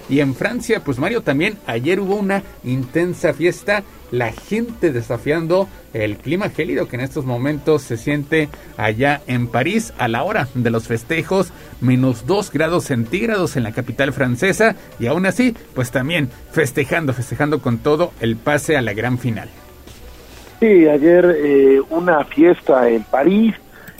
Y 0.09 0.19
en 0.19 0.35
Francia. 0.35 0.81
Pues 0.83 0.99
Mario 0.99 1.21
también 1.21 1.57
ayer 1.65 1.99
hubo 1.99 2.15
una 2.15 2.43
intensa 2.63 3.33
fiesta 3.33 3.83
la 4.11 4.31
gente 4.31 4.91
desafiando 4.91 5.67
el 5.93 6.17
clima 6.17 6.49
gélido 6.49 6.87
que 6.87 6.95
en 6.95 7.01
estos 7.01 7.25
momentos 7.25 7.83
se 7.83 7.97
siente 7.97 8.49
allá 8.77 9.21
en 9.27 9.47
París 9.47 9.93
a 9.97 10.07
la 10.07 10.23
hora 10.23 10.47
de 10.53 10.69
los 10.69 10.87
festejos, 10.87 11.51
menos 11.81 12.25
2 12.25 12.51
grados 12.51 12.85
centígrados 12.85 13.55
en 13.55 13.63
la 13.63 13.71
capital 13.71 14.13
francesa 14.13 14.75
y 14.99 15.07
aún 15.07 15.25
así, 15.25 15.55
pues 15.75 15.91
también 15.91 16.29
festejando, 16.51 17.13
festejando 17.13 17.61
con 17.61 17.79
todo 17.79 18.11
el 18.19 18.35
pase 18.35 18.77
a 18.77 18.81
la 18.81 18.93
gran 18.93 19.17
final. 19.17 19.49
Sí, 20.59 20.87
ayer 20.87 21.37
eh, 21.37 21.81
una 21.89 22.23
fiesta 22.25 22.89
en 22.89 23.03
París, 23.03 23.55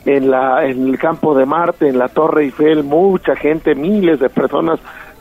en 0.05 0.29
la 0.29 0.65
en 0.65 0.87
el 0.87 0.97
campo 0.97 1.37
de 1.37 1.45
Marte, 1.45 1.87
en 1.87 1.97
la 1.97 2.09
Torre 2.09 2.43
Eiffel, 2.43 2.83
mucha 2.83 3.35
gente, 3.35 3.75
miles 3.75 4.19
de 4.19 4.29
personas 4.29 4.79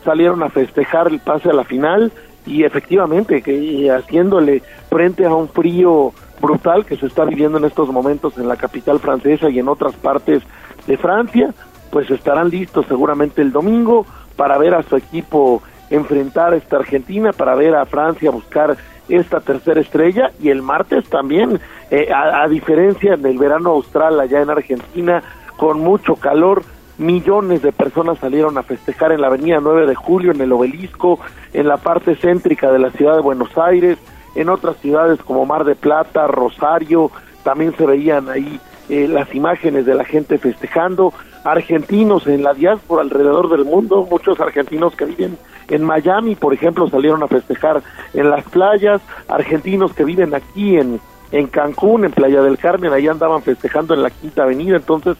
salieron 0.08 0.42
a 0.42 0.48
festejar 0.48 1.08
el 1.08 1.20
pase 1.20 1.50
a 1.50 1.52
la 1.52 1.64
final 1.64 2.10
y 2.46 2.64
efectivamente 2.64 3.42
que 3.42 3.90
haciéndole 3.90 4.62
frente 4.88 5.26
a 5.26 5.34
un 5.34 5.50
frío 5.50 6.14
brutal 6.40 6.86
que 6.86 6.96
se 6.96 7.04
está 7.04 7.26
viviendo 7.26 7.58
en 7.58 7.66
estos 7.66 7.90
momentos 7.90 8.38
en 8.38 8.48
la 8.48 8.56
capital 8.56 9.00
francesa 9.00 9.50
y 9.50 9.58
en 9.58 9.68
otras 9.68 9.94
partes 9.96 10.42
de 10.86 10.96
Francia, 10.96 11.52
pues 11.90 12.10
estarán 12.10 12.48
listos 12.48 12.86
seguramente 12.86 13.42
el 13.42 13.52
domingo 13.52 14.06
para 14.34 14.56
ver 14.56 14.72
a 14.72 14.82
su 14.82 14.96
equipo 14.96 15.62
enfrentar 15.90 16.54
a 16.54 16.56
esta 16.56 16.78
Argentina, 16.78 17.32
para 17.34 17.54
ver 17.54 17.74
a 17.74 17.84
Francia 17.84 18.30
buscar 18.30 18.78
esta 19.10 19.40
tercera 19.40 19.82
estrella 19.82 20.30
y 20.40 20.48
el 20.48 20.62
martes 20.62 21.06
también, 21.10 21.60
eh, 21.90 22.10
a, 22.10 22.44
a 22.44 22.48
diferencia 22.48 23.16
del 23.16 23.36
verano 23.36 23.72
austral 23.72 24.18
allá 24.18 24.40
en 24.40 24.48
Argentina, 24.48 25.22
con 25.58 25.80
mucho 25.80 26.16
calor, 26.16 26.62
millones 26.98 27.62
de 27.62 27.72
personas 27.72 28.18
salieron 28.18 28.58
a 28.58 28.62
festejar 28.62 29.12
en 29.12 29.20
la 29.20 29.28
avenida 29.28 29.60
9 29.60 29.86
de 29.86 29.94
julio, 29.94 30.32
en 30.32 30.40
el 30.40 30.52
obelisco, 30.52 31.18
en 31.52 31.68
la 31.68 31.76
parte 31.76 32.16
céntrica 32.16 32.70
de 32.70 32.78
la 32.78 32.90
ciudad 32.90 33.14
de 33.14 33.22
Buenos 33.22 33.56
Aires, 33.56 33.98
en 34.34 34.48
otras 34.48 34.76
ciudades 34.78 35.20
como 35.22 35.46
Mar 35.46 35.64
de 35.64 35.74
Plata, 35.74 36.26
Rosario, 36.26 37.10
también 37.42 37.74
se 37.76 37.86
veían 37.86 38.28
ahí 38.28 38.60
eh, 38.88 39.06
las 39.08 39.34
imágenes 39.34 39.86
de 39.86 39.94
la 39.94 40.04
gente 40.04 40.38
festejando, 40.38 41.12
argentinos 41.44 42.26
en 42.26 42.42
la 42.42 42.54
diáspora 42.54 43.02
alrededor 43.02 43.48
del 43.48 43.64
mundo, 43.64 44.06
muchos 44.10 44.40
argentinos 44.40 44.94
que 44.94 45.04
viven 45.04 45.38
en 45.68 45.84
Miami, 45.84 46.34
por 46.34 46.54
ejemplo, 46.54 46.88
salieron 46.88 47.22
a 47.22 47.28
festejar 47.28 47.82
en 48.14 48.30
las 48.30 48.44
playas, 48.44 49.00
argentinos 49.28 49.92
que 49.92 50.04
viven 50.04 50.34
aquí 50.34 50.78
en, 50.78 51.00
en 51.30 51.46
Cancún, 51.46 52.04
en 52.04 52.12
Playa 52.12 52.42
del 52.42 52.58
Carmen, 52.58 52.92
ahí 52.92 53.06
andaban 53.06 53.42
festejando 53.42 53.94
en 53.94 54.02
la 54.02 54.10
Quinta 54.10 54.44
Avenida, 54.44 54.76
entonces, 54.76 55.16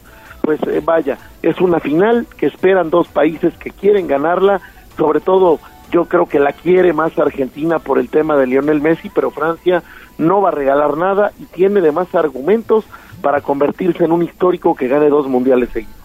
pues 0.49 0.63
eh, 0.63 0.81
vaya, 0.83 1.19
es 1.43 1.61
una 1.61 1.79
final 1.79 2.27
que 2.39 2.47
esperan 2.47 2.89
dos 2.89 3.07
países 3.09 3.53
que 3.59 3.71
quieren 3.71 4.07
ganarla, 4.07 4.63
sobre 4.97 5.21
todo 5.21 5.61
yo 5.91 6.07
creo 6.07 6.25
que 6.25 6.39
la 6.39 6.55
quiere 6.55 6.95
más 6.95 7.19
Argentina 7.19 7.79
por 7.81 7.99
el 7.99 8.09
tema 8.09 8.35
de 8.39 8.47
Lionel 8.47 8.81
Messi, 8.81 9.11
pero 9.11 9.31
Francia 9.31 9.83
no 10.17 10.41
va 10.41 10.49
a 10.49 10.53
regalar 10.53 10.97
nada 10.97 11.33
y 11.39 11.45
tiene 11.45 11.83
demás 11.83 12.15
argumentos 12.15 12.87
para 13.21 13.43
convertirse 13.43 14.07
en 14.07 14.13
un 14.13 14.23
histórico 14.23 14.75
que 14.75 14.89
gane 14.89 15.11
dos 15.11 15.29
mundiales 15.29 15.69
seguidos. 15.69 15.98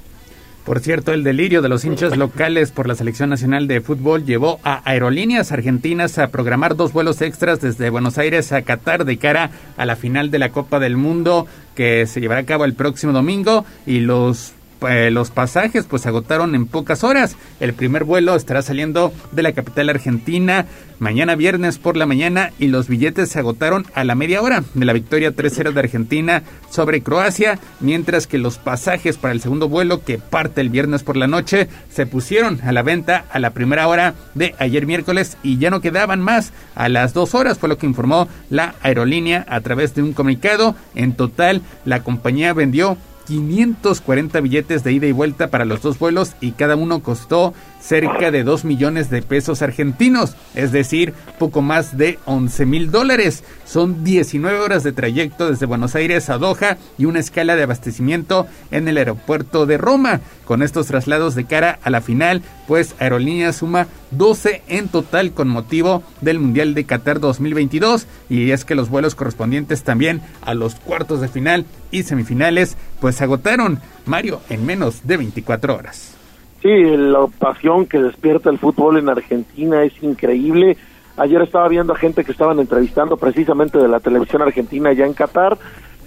Por 0.65 0.79
cierto, 0.79 1.11
el 1.11 1.23
delirio 1.23 1.61
de 1.61 1.67
los 1.67 1.83
hinchas 1.83 2.15
locales 2.15 2.71
por 2.71 2.87
la 2.87 2.95
selección 2.95 3.29
nacional 3.29 3.67
de 3.67 3.81
fútbol 3.81 4.23
llevó 4.23 4.61
a 4.63 4.81
aerolíneas 4.89 5.51
argentinas 5.51 6.17
a 6.17 6.29
programar 6.29 6.77
dos 6.77 6.93
vuelos 6.93 7.21
extras 7.21 7.59
desde 7.59 7.89
Buenos 7.89 8.17
Aires 8.17 8.53
a 8.53 8.61
Qatar 8.61 9.03
de 9.03 9.17
cara 9.17 9.51
a 9.75 9.85
la 9.85 9.97
final 9.97 10.31
de 10.31 10.39
la 10.39 10.49
Copa 10.49 10.79
del 10.79 10.95
Mundo 10.95 11.47
que 11.75 12.07
se 12.07 12.21
llevará 12.21 12.41
a 12.41 12.45
cabo 12.45 12.63
el 12.63 12.75
próximo 12.75 13.11
domingo 13.11 13.65
y 13.85 13.99
los 13.99 14.53
eh, 14.89 15.11
los 15.11 15.31
pasajes 15.31 15.85
pues 15.85 16.03
se 16.03 16.09
agotaron 16.09 16.55
en 16.55 16.65
pocas 16.65 17.03
horas. 17.03 17.35
El 17.59 17.73
primer 17.73 18.03
vuelo 18.03 18.35
estará 18.35 18.61
saliendo 18.61 19.13
de 19.31 19.43
la 19.43 19.53
capital 19.53 19.89
argentina 19.89 20.65
mañana 20.99 21.35
viernes 21.35 21.79
por 21.79 21.97
la 21.97 22.05
mañana 22.05 22.53
y 22.59 22.67
los 22.67 22.87
billetes 22.87 23.29
se 23.29 23.39
agotaron 23.39 23.85
a 23.93 24.05
la 24.05 24.15
media 24.15 24.41
hora 24.41 24.63
de 24.73 24.85
la 24.85 24.93
victoria 24.93 25.35
3-0 25.35 25.73
de 25.73 25.79
Argentina 25.79 26.43
sobre 26.69 27.01
Croacia, 27.01 27.59
mientras 27.81 28.25
que 28.25 28.37
los 28.37 28.57
pasajes 28.57 29.17
para 29.17 29.33
el 29.33 29.41
segundo 29.41 29.67
vuelo 29.67 30.03
que 30.05 30.17
parte 30.17 30.61
el 30.61 30.69
viernes 30.69 31.03
por 31.03 31.17
la 31.17 31.27
noche 31.27 31.67
se 31.91 32.05
pusieron 32.05 32.61
a 32.63 32.71
la 32.71 32.83
venta 32.83 33.25
a 33.31 33.39
la 33.39 33.49
primera 33.49 33.87
hora 33.89 34.15
de 34.33 34.55
ayer 34.59 34.85
miércoles 34.85 35.37
y 35.43 35.57
ya 35.57 35.69
no 35.69 35.81
quedaban 35.81 36.21
más 36.21 36.53
a 36.73 36.87
las 36.87 37.13
dos 37.13 37.35
horas, 37.35 37.59
fue 37.59 37.69
lo 37.69 37.77
que 37.77 37.85
informó 37.85 38.29
la 38.49 38.75
aerolínea 38.81 39.45
a 39.49 39.59
través 39.59 39.93
de 39.95 40.03
un 40.03 40.13
comunicado. 40.13 40.75
En 40.95 41.13
total, 41.13 41.61
la 41.83 42.03
compañía 42.03 42.53
vendió 42.53 42.97
540 43.27 44.39
billetes 44.41 44.83
de 44.83 44.91
ida 44.91 45.07
y 45.07 45.11
vuelta 45.11 45.49
para 45.49 45.65
los 45.65 45.81
dos 45.81 45.99
vuelos 45.99 46.33
y 46.41 46.51
cada 46.51 46.75
uno 46.75 47.01
costó 47.01 47.53
cerca 47.79 48.31
de 48.31 48.43
2 48.43 48.65
millones 48.65 49.09
de 49.09 49.21
pesos 49.21 49.61
argentinos, 49.61 50.35
es 50.55 50.71
decir, 50.71 51.13
poco 51.39 51.61
más 51.61 51.97
de 51.97 52.19
11 52.25 52.65
mil 52.65 52.91
dólares. 52.91 53.43
Son 53.73 54.03
19 54.03 54.59
horas 54.59 54.83
de 54.83 54.91
trayecto 54.91 55.49
desde 55.49 55.65
Buenos 55.65 55.95
Aires 55.95 56.29
a 56.29 56.37
Doha 56.37 56.77
y 56.99 57.05
una 57.05 57.19
escala 57.19 57.55
de 57.55 57.63
abastecimiento 57.63 58.45
en 58.69 58.87
el 58.87 58.97
aeropuerto 58.97 59.65
de 59.65 59.79
Roma. 59.79 60.19
Con 60.45 60.61
estos 60.61 60.85
traslados 60.85 61.33
de 61.33 61.45
cara 61.45 61.79
a 61.81 61.89
la 61.89 62.01
final, 62.01 62.43
pues 62.67 62.95
Aerolínea 62.99 63.51
suma 63.51 63.87
12 64.11 64.61
en 64.67 64.89
total 64.89 65.31
con 65.31 65.47
motivo 65.47 66.03
del 66.21 66.37
Mundial 66.37 66.75
de 66.75 66.83
Qatar 66.83 67.19
2022 67.19 68.05
y 68.29 68.51
es 68.51 68.63
que 68.63 68.75
los 68.75 68.91
vuelos 68.91 69.15
correspondientes 69.15 69.83
también 69.83 70.21
a 70.43 70.53
los 70.53 70.75
cuartos 70.75 71.19
de 71.19 71.29
final 71.29 71.65
y 71.89 72.03
semifinales 72.03 72.77
pues 73.01 73.15
se 73.15 73.23
agotaron, 73.23 73.79
Mario, 74.05 74.39
en 74.51 74.67
menos 74.67 75.07
de 75.07 75.17
24 75.17 75.75
horas. 75.75 76.15
Sí, 76.61 76.69
la 76.69 77.25
pasión 77.39 77.87
que 77.87 77.97
despierta 77.97 78.51
el 78.51 78.59
fútbol 78.59 78.99
en 78.99 79.09
Argentina 79.09 79.83
es 79.83 79.93
increíble. 80.03 80.77
Ayer 81.17 81.41
estaba 81.41 81.67
viendo 81.67 81.93
a 81.93 81.97
gente 81.97 82.23
que 82.23 82.31
estaban 82.31 82.59
entrevistando 82.59 83.17
precisamente 83.17 83.77
de 83.77 83.87
la 83.87 83.99
televisión 83.99 84.41
argentina 84.41 84.89
allá 84.89 85.05
en 85.05 85.13
Qatar, 85.13 85.57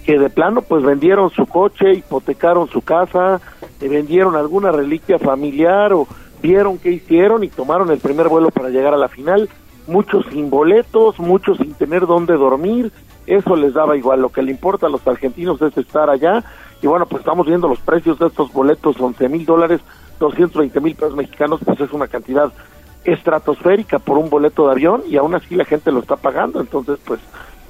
que 0.04 0.18
de 0.18 0.30
plano 0.30 0.62
pues 0.62 0.82
vendieron 0.82 1.30
su 1.30 1.46
coche, 1.46 1.92
hipotecaron 1.92 2.68
su 2.68 2.80
casa, 2.82 3.40
vendieron 3.80 4.36
alguna 4.36 4.72
reliquia 4.72 5.18
familiar 5.18 5.92
o 5.92 6.06
vieron 6.42 6.78
qué 6.78 6.90
hicieron 6.90 7.44
y 7.44 7.48
tomaron 7.48 7.90
el 7.90 7.98
primer 7.98 8.28
vuelo 8.28 8.50
para 8.50 8.68
llegar 8.68 8.94
a 8.94 8.98
la 8.98 9.08
final. 9.08 9.48
Muchos 9.86 10.26
sin 10.32 10.50
boletos, 10.50 11.18
muchos 11.20 11.58
sin 11.58 11.74
tener 11.74 12.06
dónde 12.06 12.34
dormir, 12.34 12.90
eso 13.26 13.54
les 13.54 13.74
daba 13.74 13.96
igual. 13.96 14.20
Lo 14.20 14.30
que 14.30 14.42
le 14.42 14.50
importa 14.50 14.86
a 14.86 14.90
los 14.90 15.06
argentinos 15.06 15.62
es 15.62 15.76
estar 15.76 16.10
allá. 16.10 16.44
Y 16.82 16.88
bueno, 16.88 17.06
pues 17.06 17.20
estamos 17.20 17.46
viendo 17.46 17.68
los 17.68 17.78
precios 17.78 18.18
de 18.18 18.26
estos 18.26 18.52
boletos, 18.52 19.00
11 19.00 19.28
mil 19.28 19.46
dólares 19.46 19.80
220 20.18 20.80
mil 20.80 20.94
pesos 20.94 21.14
mexicanos, 21.14 21.60
pues 21.64 21.80
es 21.80 21.92
una 21.92 22.08
cantidad 22.08 22.52
estratosférica 23.06 23.98
por 23.98 24.18
un 24.18 24.28
boleto 24.28 24.66
de 24.66 24.72
avión 24.72 25.02
y 25.08 25.16
aún 25.16 25.34
así 25.34 25.54
la 25.54 25.64
gente 25.64 25.92
lo 25.92 26.00
está 26.00 26.16
pagando. 26.16 26.60
Entonces, 26.60 26.98
pues 27.04 27.20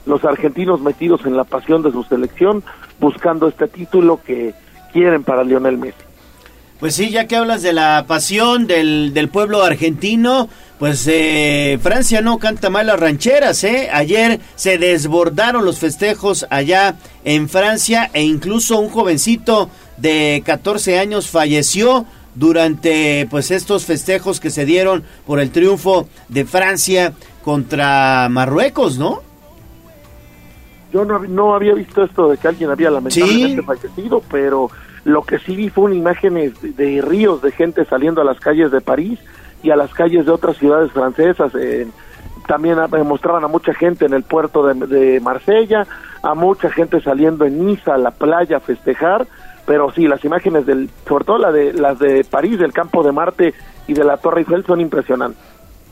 los 0.07 0.25
argentinos 0.25 0.81
metidos 0.81 1.27
en 1.27 1.37
la 1.37 1.45
pasión 1.45 1.83
de 1.83 1.91
su 1.91 2.05
selección, 2.05 2.63
buscando 3.01 3.49
este 3.49 3.69
título 3.69 4.21
que 4.25 4.55
quieren 4.93 5.25
para 5.25 5.45
Lionel 5.45 5.79
Messi. 5.79 5.99
Pues 6.79 6.95
sí, 6.95 7.11
ya 7.11 7.27
que 7.27 7.37
hablas 7.37 7.63
de 7.63 7.73
la 7.73 8.05
pasión 8.07 8.67
del, 8.67 9.15
del 9.15 9.31
pueblo 9.31 9.63
argentino, 9.63 10.49
pues 10.79 11.07
eh, 11.09 11.79
Francia 11.83 12.21
no 12.21 12.39
canta 12.39 12.69
mal 12.69 12.87
las 12.87 13.01
rancheras, 13.01 13.65
¿eh? 13.65 13.89
Ayer 13.91 14.41
se 14.57 14.77
desbordaron 14.77 15.65
los 15.65 15.79
festejos 15.79 16.47
allá 16.51 16.97
en 17.25 17.49
Francia 17.49 18.11
e 18.13 18.23
incluso 18.23 18.79
un 18.79 18.91
jovencito 18.91 19.71
de 19.97 20.43
14 20.45 20.99
años 20.99 21.29
falleció 21.29 22.05
durante 22.37 23.27
pues 23.31 23.51
estos 23.51 23.85
festejos 23.87 24.39
que 24.41 24.51
se 24.51 24.65
dieron 24.65 25.03
por 25.27 25.41
el 25.41 25.51
triunfo 25.51 26.09
de 26.29 26.45
Francia 26.45 27.13
contra 27.43 28.29
Marruecos, 28.31 28.99
¿no? 28.99 29.23
Yo 30.93 31.05
no, 31.05 31.19
no 31.19 31.55
había 31.55 31.75
visto 31.75 32.05
esto 32.05 32.29
de 32.31 32.39
que 32.39 32.49
alguien 32.49 32.71
había 32.71 32.91
lamentablemente 32.91 33.63
fallecido, 33.63 34.23
pero 34.31 34.71
lo 35.05 35.23
que 35.23 35.39
sí 35.39 35.57
vi 35.57 35.69
fue 35.69 35.95
imágenes 35.95 36.61
de, 36.63 36.73
de 36.73 37.03
ríos 37.03 37.43
de 37.43 37.53
gente 37.53 37.85
saliendo 37.85 38.21
a 38.21 38.25
las 38.25 38.39
calles 38.39 38.71
de 38.71 38.81
París 38.81 39.19
y 39.63 39.71
a 39.71 39.77
las 39.77 39.93
calles 39.93 40.27
de 40.27 40.33
otras 40.33 40.57
ciudades 40.57 40.93
francesas. 40.93 41.53
Eh, 41.55 41.87
también 42.47 42.79
mostraban 43.05 43.45
a 43.45 43.49
mucha 43.49 43.75
gente 43.75 44.07
en 44.07 44.15
el 44.15 44.23
puerto 44.23 44.67
de, 44.67 44.87
de 44.87 45.21
Marsella, 45.21 45.87
a 46.23 46.35
mucha 46.35 46.71
gente 46.71 47.01
saliendo 47.01 47.45
en 47.45 47.67
Niza 47.67 47.95
a 47.95 47.99
la 47.99 48.13
playa 48.13 48.59
a 48.59 48.61
festejar, 48.61 49.27
pero 49.67 49.93
sí, 49.93 50.07
las 50.07 50.25
imágenes 50.25 50.65
del, 50.65 50.89
sobre 51.07 51.25
todo 51.25 51.39
la 51.39 51.53
de, 51.53 51.73
las 51.73 51.99
de 51.99 52.25
París, 52.25 52.59
del 52.59 52.73
campo 52.73 53.03
de 53.03 53.13
Marte 53.13 53.55
y 53.87 53.93
de 53.95 54.05
la 54.05 54.17
Torre 54.17 54.41
Eiffel 54.41 54.65
son 54.65 54.81
impresionantes. 54.81 55.43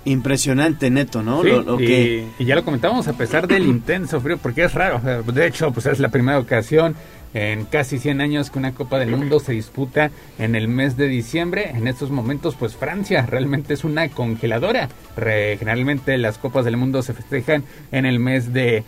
Impresionante, 0.06 0.90
neto, 0.90 1.22
¿no? 1.22 1.42
Sí, 1.42 1.48
Lo- 1.48 1.62
lo 1.62 1.80
y, 1.80 1.86
que- 1.86 2.26
y 2.38 2.44
ya 2.44 2.54
lo 2.54 2.64
comentábamos 2.64 3.08
a 3.08 3.14
pesar 3.14 3.46
del 3.48 3.64
intenso 3.66 4.20
frío, 4.20 4.36
porque 4.38 4.64
es 4.64 4.74
raro. 4.74 4.96
o 4.98 5.00
sea, 5.00 5.22
De 5.22 5.46
hecho, 5.46 5.72
pues 5.72 5.86
es 5.86 5.98
la 5.98 6.10
primera 6.10 6.38
ocasión 6.38 6.94
en 7.32 7.64
casi 7.64 7.98
100 7.98 8.20
años 8.20 8.50
que 8.50 8.58
una 8.58 8.74
Copa 8.74 8.98
del 8.98 9.10
Mundo 9.10 9.40
se 9.40 9.52
disputa 9.52 10.10
en 10.38 10.54
el 10.54 10.68
mes 10.68 10.96
de 10.98 11.08
diciembre. 11.08 11.70
En 11.74 11.88
estos 11.88 12.10
momentos, 12.10 12.54
pues 12.54 12.76
Francia 12.76 13.26
realmente 13.28 13.72
es 13.74 13.82
una 13.82 14.08
congeladora. 14.10 14.88
Re- 15.16 15.56
generalmente 15.58 16.16
las 16.18 16.36
Copas 16.38 16.64
del 16.66 16.76
Mundo 16.76 17.02
se 17.02 17.14
festejan 17.14 17.64
en 17.90 18.04
el 18.06 18.18
mes 18.20 18.52
de 18.52 18.84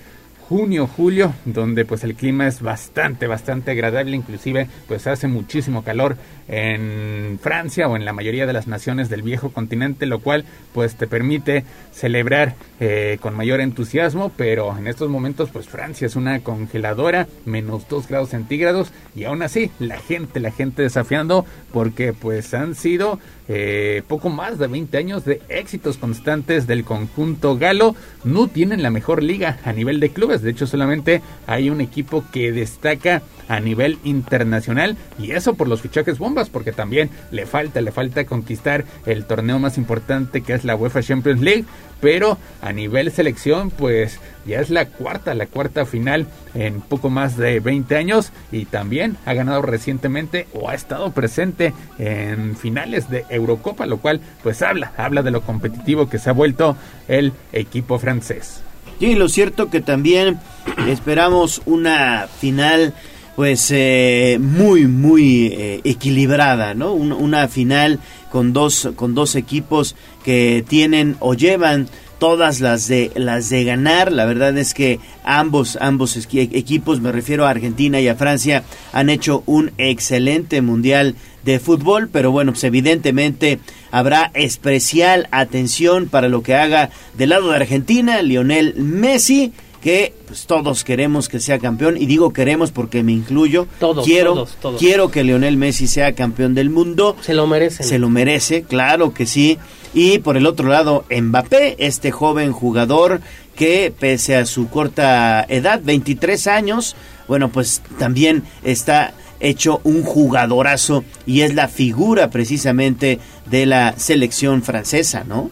junio, 0.48 0.86
julio, 0.86 1.34
donde 1.44 1.84
pues 1.84 2.04
el 2.04 2.14
clima 2.14 2.46
es 2.46 2.62
bastante, 2.62 3.26
bastante 3.26 3.72
agradable, 3.72 4.16
inclusive 4.16 4.68
pues 4.86 5.06
hace 5.06 5.26
muchísimo 5.26 5.82
calor 5.82 6.16
en 6.48 7.38
Francia 7.42 7.88
o 7.88 7.96
en 7.96 8.04
la 8.04 8.12
mayoría 8.12 8.46
de 8.46 8.52
las 8.52 8.68
naciones 8.68 9.08
del 9.08 9.22
viejo 9.22 9.50
continente, 9.50 10.06
lo 10.06 10.20
cual 10.20 10.44
pues 10.72 10.94
te 10.94 11.08
permite 11.08 11.64
celebrar 11.92 12.54
eh, 12.78 13.18
con 13.20 13.34
mayor 13.34 13.60
entusiasmo, 13.60 14.30
pero 14.36 14.76
en 14.76 14.86
estos 14.86 15.10
momentos 15.10 15.50
pues 15.52 15.66
Francia 15.66 16.06
es 16.06 16.14
una 16.14 16.40
congeladora, 16.40 17.26
menos 17.44 17.88
2 17.88 18.06
grados 18.06 18.30
centígrados 18.30 18.92
y 19.16 19.24
aún 19.24 19.42
así 19.42 19.70
la 19.80 19.98
gente, 19.98 20.38
la 20.38 20.52
gente 20.52 20.82
desafiando 20.82 21.44
porque 21.72 22.12
pues 22.12 22.54
han 22.54 22.74
sido 22.74 23.18
eh, 23.48 24.02
poco 24.08 24.28
más 24.28 24.58
de 24.58 24.66
20 24.66 24.98
años 24.98 25.24
de 25.24 25.40
éxitos 25.48 25.98
constantes 25.98 26.66
del 26.66 26.84
conjunto 26.84 27.56
galo, 27.56 27.94
no 28.24 28.48
tienen 28.48 28.82
la 28.82 28.90
mejor 28.90 29.22
liga 29.22 29.58
a 29.64 29.72
nivel 29.72 30.00
de 30.00 30.10
clubes, 30.10 30.16
clubes. 30.16 30.42
De 30.42 30.50
hecho, 30.50 30.66
solamente 30.66 31.20
hay 31.46 31.68
un 31.68 31.80
equipo 31.80 32.24
que 32.32 32.50
destaca 32.50 33.22
a 33.48 33.60
nivel 33.60 33.98
internacional 34.04 34.96
y 35.18 35.32
eso 35.32 35.54
por 35.54 35.68
los 35.68 35.80
fichajes 35.80 36.18
bombas, 36.18 36.50
porque 36.50 36.72
también 36.72 37.10
le 37.30 37.46
falta, 37.46 37.80
le 37.80 37.92
falta 37.92 38.24
conquistar 38.24 38.84
el 39.06 39.24
torneo 39.24 39.58
más 39.58 39.78
importante 39.78 40.42
que 40.42 40.54
es 40.54 40.64
la 40.64 40.76
UEFA 40.76 41.02
Champions 41.02 41.40
League, 41.40 41.64
pero 42.00 42.38
a 42.60 42.72
nivel 42.72 43.10
selección, 43.10 43.70
pues 43.70 44.20
ya 44.46 44.60
es 44.60 44.70
la 44.70 44.86
cuarta, 44.86 45.34
la 45.34 45.46
cuarta 45.46 45.86
final 45.86 46.26
en 46.54 46.80
poco 46.80 47.10
más 47.10 47.36
de 47.36 47.60
20 47.60 47.96
años 47.96 48.32
y 48.52 48.66
también 48.66 49.16
ha 49.24 49.34
ganado 49.34 49.62
recientemente 49.62 50.46
o 50.52 50.68
ha 50.68 50.74
estado 50.74 51.12
presente 51.12 51.72
en 51.98 52.56
finales 52.56 53.08
de 53.08 53.24
Eurocopa, 53.30 53.86
lo 53.86 53.98
cual 53.98 54.20
pues 54.42 54.62
habla, 54.62 54.92
habla 54.96 55.22
de 55.22 55.30
lo 55.30 55.42
competitivo 55.42 56.08
que 56.08 56.18
se 56.18 56.30
ha 56.30 56.34
vuelto 56.34 56.76
el 57.08 57.32
equipo 57.52 57.98
francés. 57.98 58.62
Y 58.98 59.14
lo 59.14 59.28
cierto 59.28 59.68
que 59.68 59.80
también 59.80 60.38
esperamos 60.86 61.60
una 61.66 62.28
final 62.40 62.94
pues 63.36 63.70
eh, 63.70 64.38
muy 64.40 64.86
muy 64.86 65.48
eh, 65.48 65.80
equilibrada, 65.84 66.74
¿no? 66.74 66.94
una 66.94 67.46
final 67.48 68.00
con 68.32 68.52
dos 68.54 68.88
con 68.96 69.14
dos 69.14 69.36
equipos 69.36 69.94
que 70.24 70.64
tienen 70.66 71.16
o 71.20 71.34
llevan 71.34 71.88
todas 72.18 72.60
las 72.60 72.88
de 72.88 73.12
las 73.14 73.50
de 73.50 73.64
ganar. 73.64 74.10
La 74.10 74.24
verdad 74.24 74.56
es 74.56 74.74
que 74.74 74.98
ambos 75.22 75.76
ambos 75.80 76.16
equipos, 76.16 77.00
me 77.00 77.12
refiero 77.12 77.46
a 77.46 77.50
Argentina 77.50 78.00
y 78.00 78.08
a 78.08 78.16
Francia, 78.16 78.64
han 78.92 79.10
hecho 79.10 79.42
un 79.46 79.70
excelente 79.78 80.62
mundial 80.62 81.14
de 81.44 81.60
fútbol, 81.60 82.08
pero 82.10 82.32
bueno, 82.32 82.52
pues 82.52 82.64
evidentemente 82.64 83.60
habrá 83.90 84.30
especial 84.34 85.28
atención 85.30 86.08
para 86.08 86.28
lo 86.28 86.42
que 86.42 86.54
haga 86.54 86.90
del 87.16 87.30
lado 87.30 87.50
de 87.50 87.56
Argentina 87.56 88.20
Lionel 88.22 88.74
Messi 88.76 89.52
que 89.86 90.12
pues, 90.26 90.46
todos 90.46 90.82
queremos 90.82 91.28
que 91.28 91.38
sea 91.38 91.60
campeón 91.60 91.96
y 91.96 92.06
digo 92.06 92.32
queremos 92.32 92.72
porque 92.72 93.04
me 93.04 93.12
incluyo. 93.12 93.68
Todos, 93.78 94.04
quiero, 94.04 94.34
todos, 94.34 94.56
todos. 94.60 94.80
quiero 94.80 95.12
que 95.12 95.22
Lionel 95.22 95.56
Messi 95.56 95.86
sea 95.86 96.12
campeón 96.16 96.56
del 96.56 96.70
mundo. 96.70 97.14
Se 97.20 97.34
lo 97.34 97.46
merece. 97.46 97.84
Se 97.84 98.00
lo 98.00 98.10
merece, 98.10 98.62
claro 98.64 99.14
que 99.14 99.26
sí. 99.26 99.58
Y 99.94 100.18
por 100.18 100.36
el 100.36 100.46
otro 100.46 100.68
lado, 100.68 101.04
Mbappé, 101.08 101.76
este 101.78 102.10
joven 102.10 102.50
jugador 102.50 103.20
que 103.54 103.94
pese 103.96 104.34
a 104.34 104.44
su 104.44 104.68
corta 104.68 105.46
edad, 105.48 105.80
23 105.84 106.48
años, 106.48 106.96
bueno, 107.28 107.50
pues 107.50 107.80
también 107.96 108.42
está 108.64 109.14
hecho 109.38 109.80
un 109.84 110.02
jugadorazo 110.02 111.04
y 111.26 111.42
es 111.42 111.54
la 111.54 111.68
figura 111.68 112.28
precisamente 112.30 113.20
de 113.48 113.66
la 113.66 113.96
selección 113.96 114.64
francesa, 114.64 115.22
¿no? 115.22 115.48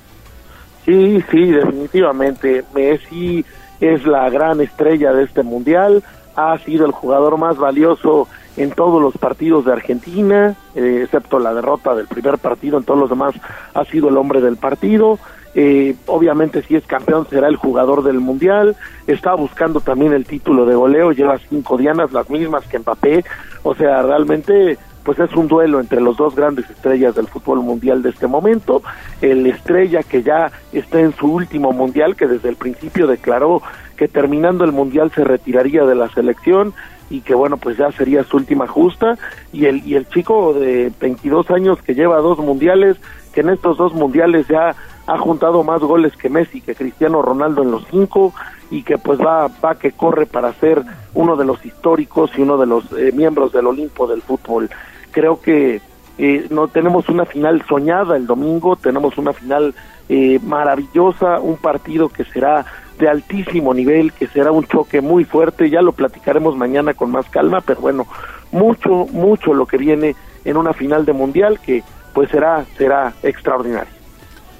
Sí, 0.84 1.22
sí, 1.30 1.38
definitivamente. 1.46 2.64
Messi 2.74 3.44
es 3.80 4.06
la 4.06 4.28
gran 4.30 4.60
estrella 4.60 5.12
de 5.12 5.24
este 5.24 5.42
mundial, 5.42 6.02
ha 6.36 6.58
sido 6.58 6.86
el 6.86 6.92
jugador 6.92 7.38
más 7.38 7.56
valioso 7.56 8.28
en 8.56 8.70
todos 8.70 9.00
los 9.00 9.16
partidos 9.18 9.64
de 9.64 9.72
Argentina, 9.72 10.56
eh, 10.74 11.00
excepto 11.04 11.38
la 11.38 11.54
derrota 11.54 11.94
del 11.94 12.06
primer 12.06 12.38
partido, 12.38 12.78
en 12.78 12.84
todos 12.84 13.00
los 13.00 13.10
demás 13.10 13.34
ha 13.74 13.84
sido 13.84 14.08
el 14.08 14.16
hombre 14.16 14.40
del 14.40 14.56
partido. 14.56 15.18
Eh, 15.56 15.94
obviamente 16.06 16.62
si 16.62 16.74
es 16.74 16.84
campeón 16.84 17.28
será 17.30 17.46
el 17.46 17.54
jugador 17.54 18.02
del 18.02 18.18
mundial, 18.18 18.74
está 19.06 19.34
buscando 19.34 19.80
también 19.80 20.12
el 20.12 20.24
título 20.24 20.66
de 20.66 20.74
goleo, 20.74 21.12
lleva 21.12 21.38
cinco 21.48 21.76
dianas, 21.76 22.12
las 22.12 22.28
mismas 22.28 22.66
que 22.66 22.80
Mbappé, 22.80 23.24
o 23.62 23.74
sea, 23.76 24.02
realmente 24.02 24.78
pues 25.04 25.18
es 25.18 25.32
un 25.34 25.48
duelo 25.48 25.80
entre 25.80 26.00
los 26.00 26.16
dos 26.16 26.34
grandes 26.34 26.68
estrellas 26.70 27.14
del 27.14 27.28
fútbol 27.28 27.60
mundial 27.60 28.02
de 28.02 28.10
este 28.10 28.26
momento, 28.26 28.82
el 29.20 29.46
estrella 29.46 30.02
que 30.02 30.22
ya 30.22 30.50
está 30.72 31.00
en 31.00 31.12
su 31.14 31.30
último 31.30 31.72
mundial, 31.72 32.16
que 32.16 32.26
desde 32.26 32.48
el 32.48 32.56
principio 32.56 33.06
declaró 33.06 33.62
que 33.96 34.08
terminando 34.08 34.64
el 34.64 34.72
mundial 34.72 35.12
se 35.14 35.22
retiraría 35.22 35.84
de 35.84 35.94
la 35.94 36.08
selección 36.08 36.72
y 37.10 37.20
que 37.20 37.34
bueno, 37.34 37.58
pues 37.58 37.76
ya 37.76 37.92
sería 37.92 38.24
su 38.24 38.38
última 38.38 38.66
justa, 38.66 39.18
y 39.52 39.66
el, 39.66 39.86
y 39.86 39.94
el 39.94 40.08
chico 40.08 40.54
de 40.54 40.90
22 41.00 41.50
años 41.50 41.80
que 41.82 41.94
lleva 41.94 42.16
dos 42.18 42.38
mundiales, 42.38 42.96
que 43.32 43.42
en 43.42 43.50
estos 43.50 43.76
dos 43.76 43.92
mundiales 43.92 44.48
ya 44.48 44.74
ha 45.06 45.18
juntado 45.18 45.62
más 45.64 45.80
goles 45.80 46.16
que 46.16 46.30
Messi, 46.30 46.62
que 46.62 46.74
Cristiano 46.74 47.20
Ronaldo 47.20 47.62
en 47.62 47.70
los 47.70 47.84
cinco, 47.90 48.32
y 48.70 48.82
que 48.82 48.96
pues 48.96 49.20
va, 49.20 49.48
va 49.62 49.78
que 49.78 49.92
corre 49.92 50.26
para 50.26 50.52
ser 50.54 50.82
uno 51.12 51.36
de 51.36 51.44
los 51.44 51.64
históricos 51.64 52.30
y 52.36 52.42
uno 52.42 52.56
de 52.56 52.66
los 52.66 52.84
eh, 52.92 53.12
miembros 53.14 53.52
del 53.52 53.66
Olimpo 53.66 54.06
del 54.06 54.22
fútbol 54.22 54.70
creo 55.14 55.40
que 55.40 55.80
eh, 56.18 56.46
no 56.50 56.68
tenemos 56.68 57.08
una 57.08 57.24
final 57.24 57.64
soñada 57.66 58.16
el 58.16 58.26
domingo, 58.26 58.76
tenemos 58.76 59.16
una 59.16 59.32
final 59.32 59.74
eh, 60.08 60.38
maravillosa, 60.42 61.40
un 61.40 61.56
partido 61.56 62.08
que 62.08 62.24
será 62.24 62.66
de 62.98 63.08
altísimo 63.08 63.72
nivel, 63.72 64.12
que 64.12 64.26
será 64.26 64.52
un 64.52 64.66
choque 64.66 65.00
muy 65.00 65.24
fuerte, 65.24 65.70
ya 65.70 65.82
lo 65.82 65.92
platicaremos 65.92 66.56
mañana 66.56 66.94
con 66.94 67.10
más 67.10 67.28
calma, 67.30 67.60
pero 67.60 67.80
bueno, 67.80 68.06
mucho, 68.52 69.06
mucho 69.10 69.54
lo 69.54 69.66
que 69.66 69.78
viene 69.78 70.14
en 70.44 70.56
una 70.56 70.72
final 70.72 71.04
de 71.04 71.12
mundial 71.12 71.58
que 71.60 71.82
pues 72.12 72.30
será, 72.30 72.64
será 72.76 73.12
extraordinario. 73.22 73.92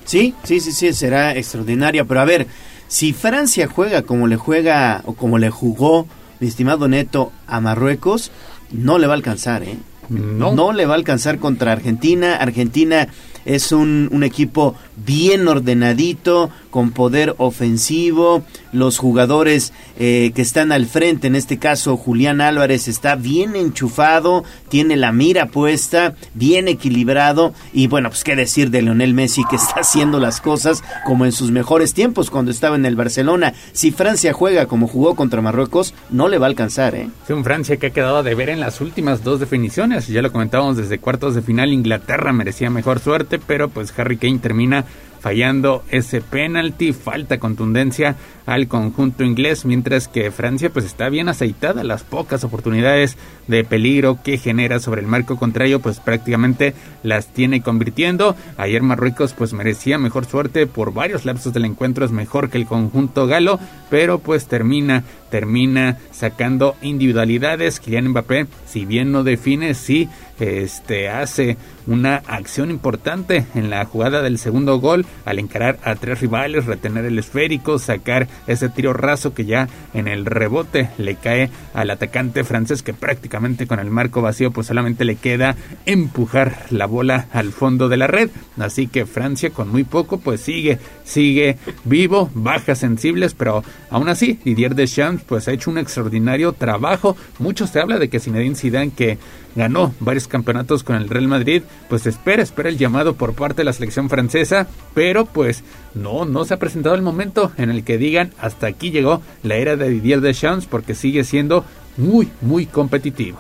Sí, 0.05 0.35
sí, 0.43 0.61
sí, 0.61 0.73
sí, 0.73 0.93
será 0.93 1.35
extraordinaria, 1.37 2.05
pero 2.05 2.21
a 2.21 2.25
ver, 2.25 2.47
si 2.89 3.13
Francia 3.13 3.69
juega 3.73 4.03
como 4.03 4.27
le 4.27 4.37
juega 4.37 5.03
o 5.05 5.15
como 5.15 5.39
le 5.39 5.51
jugó 5.51 6.07
mi 6.41 6.49
estimado 6.49 6.89
Neto 6.89 7.33
a 7.47 7.61
Marruecos, 7.61 8.33
no 8.73 8.99
le 8.99 9.07
va 9.07 9.13
a 9.15 9.17
alcanzar, 9.17 9.63
¿eh? 9.63 9.79
No. 10.09 10.73
le 10.73 10.87
va 10.87 10.95
a 10.95 10.97
alcanzar 10.97 11.39
contra 11.39 11.73
Argentina. 11.73 12.37
Argentina 12.37 13.09
es 13.45 13.73
un, 13.73 14.09
un, 14.11 14.25
equipo 14.25 14.75
bien 14.97 15.47
ordenadito, 15.49 16.51
con 16.71 16.91
poder 16.91 17.35
ofensivo. 17.39 18.43
Los 18.73 18.99
jugadores 18.99 19.73
eh, 19.99 20.33
que 20.35 20.43
están 20.43 20.73
al 20.73 20.87
frente, 20.87 21.29
en 21.29 21.37
este 21.37 21.59
caso 21.59 21.97
Julián 21.97 22.41
Álvarez, 22.41 22.89
está 22.89 23.15
bien 23.15 23.55
enchufado, 23.55 24.43
tiene 24.69 24.97
la 24.97 25.13
mira 25.13 25.47
puesta, 25.47 26.15
bien 26.35 26.67
equilibrado. 26.67 27.55
Y 27.73 27.87
bueno, 27.87 28.09
pues 28.09 28.25
qué 28.25 28.35
decir 28.35 28.71
de 28.71 28.83
Leonel 28.83 29.15
Messi, 29.15 29.43
que 29.49 29.57
está 29.65 29.81
haciendo 29.81 30.19
las 30.19 30.41
cosas 30.41 30.83
como 31.05 31.25
en 31.25 31.33
sus 31.33 31.51
mejores 31.51 31.95
tiempos 31.95 32.31
cuando 32.31 32.51
estaba 32.51 32.77
en 32.77 32.87
el 32.87 32.97
Barcelona. 32.97 33.55
Si 33.73 33.93
Francia 33.93 34.33
juega 34.33 34.67
como 34.67 34.89
jugó 34.89 35.15
contra 35.15 35.41
Marruecos, 35.41 35.95
no 36.11 36.29
le 36.29 36.39
va 36.39 36.47
a 36.47 36.51
alcanzar, 36.51 36.95
¿eh? 36.95 37.09
Sí, 37.27 37.33
un 37.33 37.45
Francia 37.45 37.77
que 37.77 37.89
ha 37.89 37.91
quedado 37.91 38.23
de 38.23 38.35
ver 38.35 38.49
en 38.49 38.61
las 38.61 38.81
últimas 38.81 39.23
dos 39.23 39.41
definiciones. 39.41 40.09
Ya 40.09 40.23
lo 40.23 40.33
comentábamos 40.33 40.77
desde 40.77 40.99
cuartos 40.99 41.35
de 41.35 41.43
final, 41.43 41.73
Inglaterra 41.73 42.33
merecía 42.33 42.71
mejor 42.71 43.01
suerte, 43.01 43.39
pero 43.39 43.69
pues 43.69 43.93
Harry 43.97 44.17
Kane 44.17 44.39
termina 44.39 44.84
fallando 45.25 45.83
ese 45.89 46.21
penalti, 46.21 46.93
falta 46.93 47.39
contundencia 47.39 48.15
al 48.45 48.69
conjunto 48.69 49.25
inglés, 49.25 49.65
mientras 49.65 50.07
que 50.07 50.31
Francia 50.31 50.69
pues 50.69 50.85
está 50.85 51.09
bien 51.09 51.31
aceitada, 51.31 51.83
las 51.83 52.03
pocas 52.03 52.45
oportunidades 52.45 53.17
de 53.47 53.65
peligro 53.65 54.19
que 54.23 54.37
genera 54.37 54.81
sobre 54.81 55.01
el 55.01 55.07
marco 55.07 55.39
contrario 55.39 55.81
pues 55.81 55.99
prácticamente 55.99 56.75
las 57.03 57.29
tiene 57.29 57.63
convirtiendo. 57.63 58.37
Ayer 58.59 58.83
Marruecos 58.83 59.33
pues 59.33 59.55
merecía 59.55 59.97
mejor 59.97 60.27
suerte 60.27 60.67
por 60.67 60.93
varios 60.93 61.25
lapsos 61.25 61.55
del 61.55 61.65
encuentro, 61.65 62.05
es 62.05 62.13
mejor 62.13 62.51
que 62.51 62.59
el 62.59 62.67
conjunto 62.67 63.27
galo, 63.27 63.59
pero 63.89 64.19
pues 64.19 64.47
termina 64.47 65.05
termina 65.35 65.99
sacando 66.13 66.77
individualidades. 66.81 67.81
Kylian 67.81 68.11
Mbappé, 68.11 68.47
si 68.67 68.85
bien 68.85 69.11
no 69.11 69.25
define, 69.25 69.75
sí 69.75 70.09
este, 70.39 71.09
hace 71.09 71.57
una 71.87 72.17
acción 72.17 72.71
importante 72.71 73.45
en 73.55 73.69
la 73.71 73.85
jugada 73.85 74.23
del 74.23 74.39
segundo 74.39 74.81
gol 74.81 75.05
al 75.25 75.39
encarar 75.39 75.79
a 75.85 75.95
tres 75.97 76.21
rivales, 76.21 76.65
retener 76.67 77.05
el 77.05 77.19
esférico, 77.19 77.79
sacar 77.79 78.27
ese 78.47 78.69
tiro 78.69 78.93
raso 78.93 79.35
que 79.35 79.45
ya 79.45 79.69
en 79.93 80.09
el 80.09 80.25
rebote 80.25 80.89
le 80.99 81.17
cae 81.17 81.51
al 81.75 81.91
atacante 81.91 82.43
francés 82.43 82.83
que 82.83 82.95
prácticamente 82.95 83.67
con 83.67 83.81
el 83.81 83.91
marco 83.91 84.23
vacío 84.23 84.51
pues 84.51 84.67
solamente 84.67 85.05
le 85.05 85.17
queda 85.17 85.57
empujar 85.85 86.67
la 86.71 86.87
bola 86.87 87.27
al 87.33 87.53
fondo 87.53 87.89
de 87.89 87.97
la 87.97 88.07
red. 88.07 88.31
Así 88.59 88.87
que 88.87 89.05
Francia 89.05 89.51
con 89.51 89.69
muy 89.69 89.85
poco 89.85 90.19
pues 90.19 90.41
sigue, 90.41 90.79
sigue 91.05 91.59
vivo, 91.85 92.31
bajas 92.35 92.79
sensibles, 92.79 93.35
pero 93.35 93.63
aún 93.91 94.09
así 94.09 94.39
Didier 94.45 94.75
Deschamps 94.75 95.24
pues 95.27 95.49
ha 95.49 95.53
hecho 95.53 95.71
un 95.71 95.79
extraordinario 95.79 96.53
trabajo. 96.53 97.17
Mucho 97.39 97.67
se 97.67 97.81
habla 97.81 97.99
de 97.99 98.09
que 98.09 98.21
Zinedine 98.21 98.55
Zidane 98.55 98.93
que 98.93 99.19
ganó 99.55 99.95
varios 100.01 100.29
campeonatos 100.29 100.83
con 100.83 100.97
el 100.97 101.09
Real 101.09 101.29
Madrid, 101.29 101.63
pues 101.89 102.07
espera, 102.07 102.43
espera 102.43 102.69
el 102.69 102.79
llamado 102.79 103.15
por 103.15 103.35
parte 103.35 103.59
de 103.59 103.65
la 103.65 103.73
selección 103.73 104.09
francesa, 104.09 104.67
pero 104.95 105.27
pues 105.27 105.63
no, 105.95 106.25
no 106.25 106.45
se 106.45 106.55
ha 106.55 106.59
presentado 106.59 106.95
el 106.95 107.03
momento 107.03 107.53
en 107.57 107.71
el 107.71 107.85
que 107.85 107.99
digan 107.99 108.33
hasta 108.41 108.67
aquí 108.67 108.91
llegó 108.91 109.23
la 109.43 109.57
era 109.57 109.77
de 109.77 109.89
Didier 109.89 110.21
Deschamps 110.21 110.67
porque 110.67 110.95
sigue 110.95 111.25
siendo 111.25 111.65
muy, 111.97 112.31
muy 112.41 112.67
competitivo. 112.67 113.39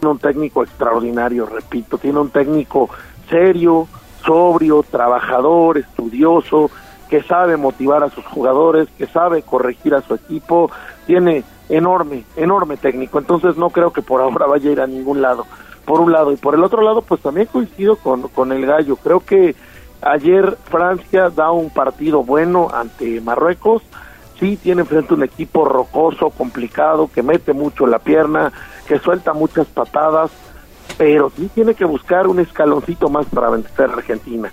Tiene 0.00 0.12
un 0.12 0.18
técnico 0.18 0.62
extraordinario, 0.62 1.46
repito, 1.46 1.98
tiene 1.98 2.18
un 2.18 2.30
técnico 2.30 2.90
serio, 3.30 3.88
sobrio, 4.24 4.84
trabajador, 4.88 5.78
estudioso, 5.78 6.70
que 7.08 7.22
sabe 7.22 7.56
motivar 7.56 8.02
a 8.02 8.10
sus 8.10 8.24
jugadores, 8.24 8.88
que 8.98 9.06
sabe 9.06 9.42
corregir 9.42 9.94
a 9.94 10.02
su 10.02 10.14
equipo, 10.14 10.70
tiene 11.06 11.44
enorme, 11.68 12.24
enorme 12.36 12.76
técnico, 12.76 13.18
entonces 13.18 13.56
no 13.56 13.70
creo 13.70 13.92
que 13.92 14.02
por 14.02 14.20
ahora 14.20 14.46
vaya 14.46 14.70
a 14.70 14.72
ir 14.72 14.80
a 14.80 14.86
ningún 14.86 15.22
lado, 15.22 15.46
por 15.84 16.00
un 16.00 16.12
lado, 16.12 16.32
y 16.32 16.36
por 16.36 16.54
el 16.54 16.64
otro 16.64 16.82
lado, 16.82 17.02
pues 17.02 17.20
también 17.20 17.46
coincido 17.46 17.96
con, 17.96 18.22
con 18.28 18.52
el 18.52 18.66
gallo, 18.66 18.96
creo 18.96 19.20
que 19.20 19.54
ayer 20.02 20.56
Francia 20.64 21.30
da 21.30 21.50
un 21.50 21.70
partido 21.70 22.22
bueno 22.22 22.68
ante 22.72 23.20
Marruecos, 23.20 23.82
sí 24.38 24.56
tiene 24.56 24.82
enfrente 24.82 25.14
un 25.14 25.22
equipo 25.22 25.64
rocoso, 25.64 26.30
complicado, 26.30 27.10
que 27.12 27.22
mete 27.22 27.52
mucho 27.52 27.86
la 27.86 27.98
pierna, 27.98 28.52
que 28.86 28.98
suelta 28.98 29.32
muchas 29.32 29.66
patadas, 29.66 30.30
pero 30.98 31.30
sí 31.30 31.50
tiene 31.54 31.74
que 31.74 31.84
buscar 31.84 32.26
un 32.26 32.40
escaloncito 32.40 33.08
más 33.08 33.26
para 33.26 33.50
vencer 33.50 33.90
a 33.90 33.94
Argentina. 33.94 34.50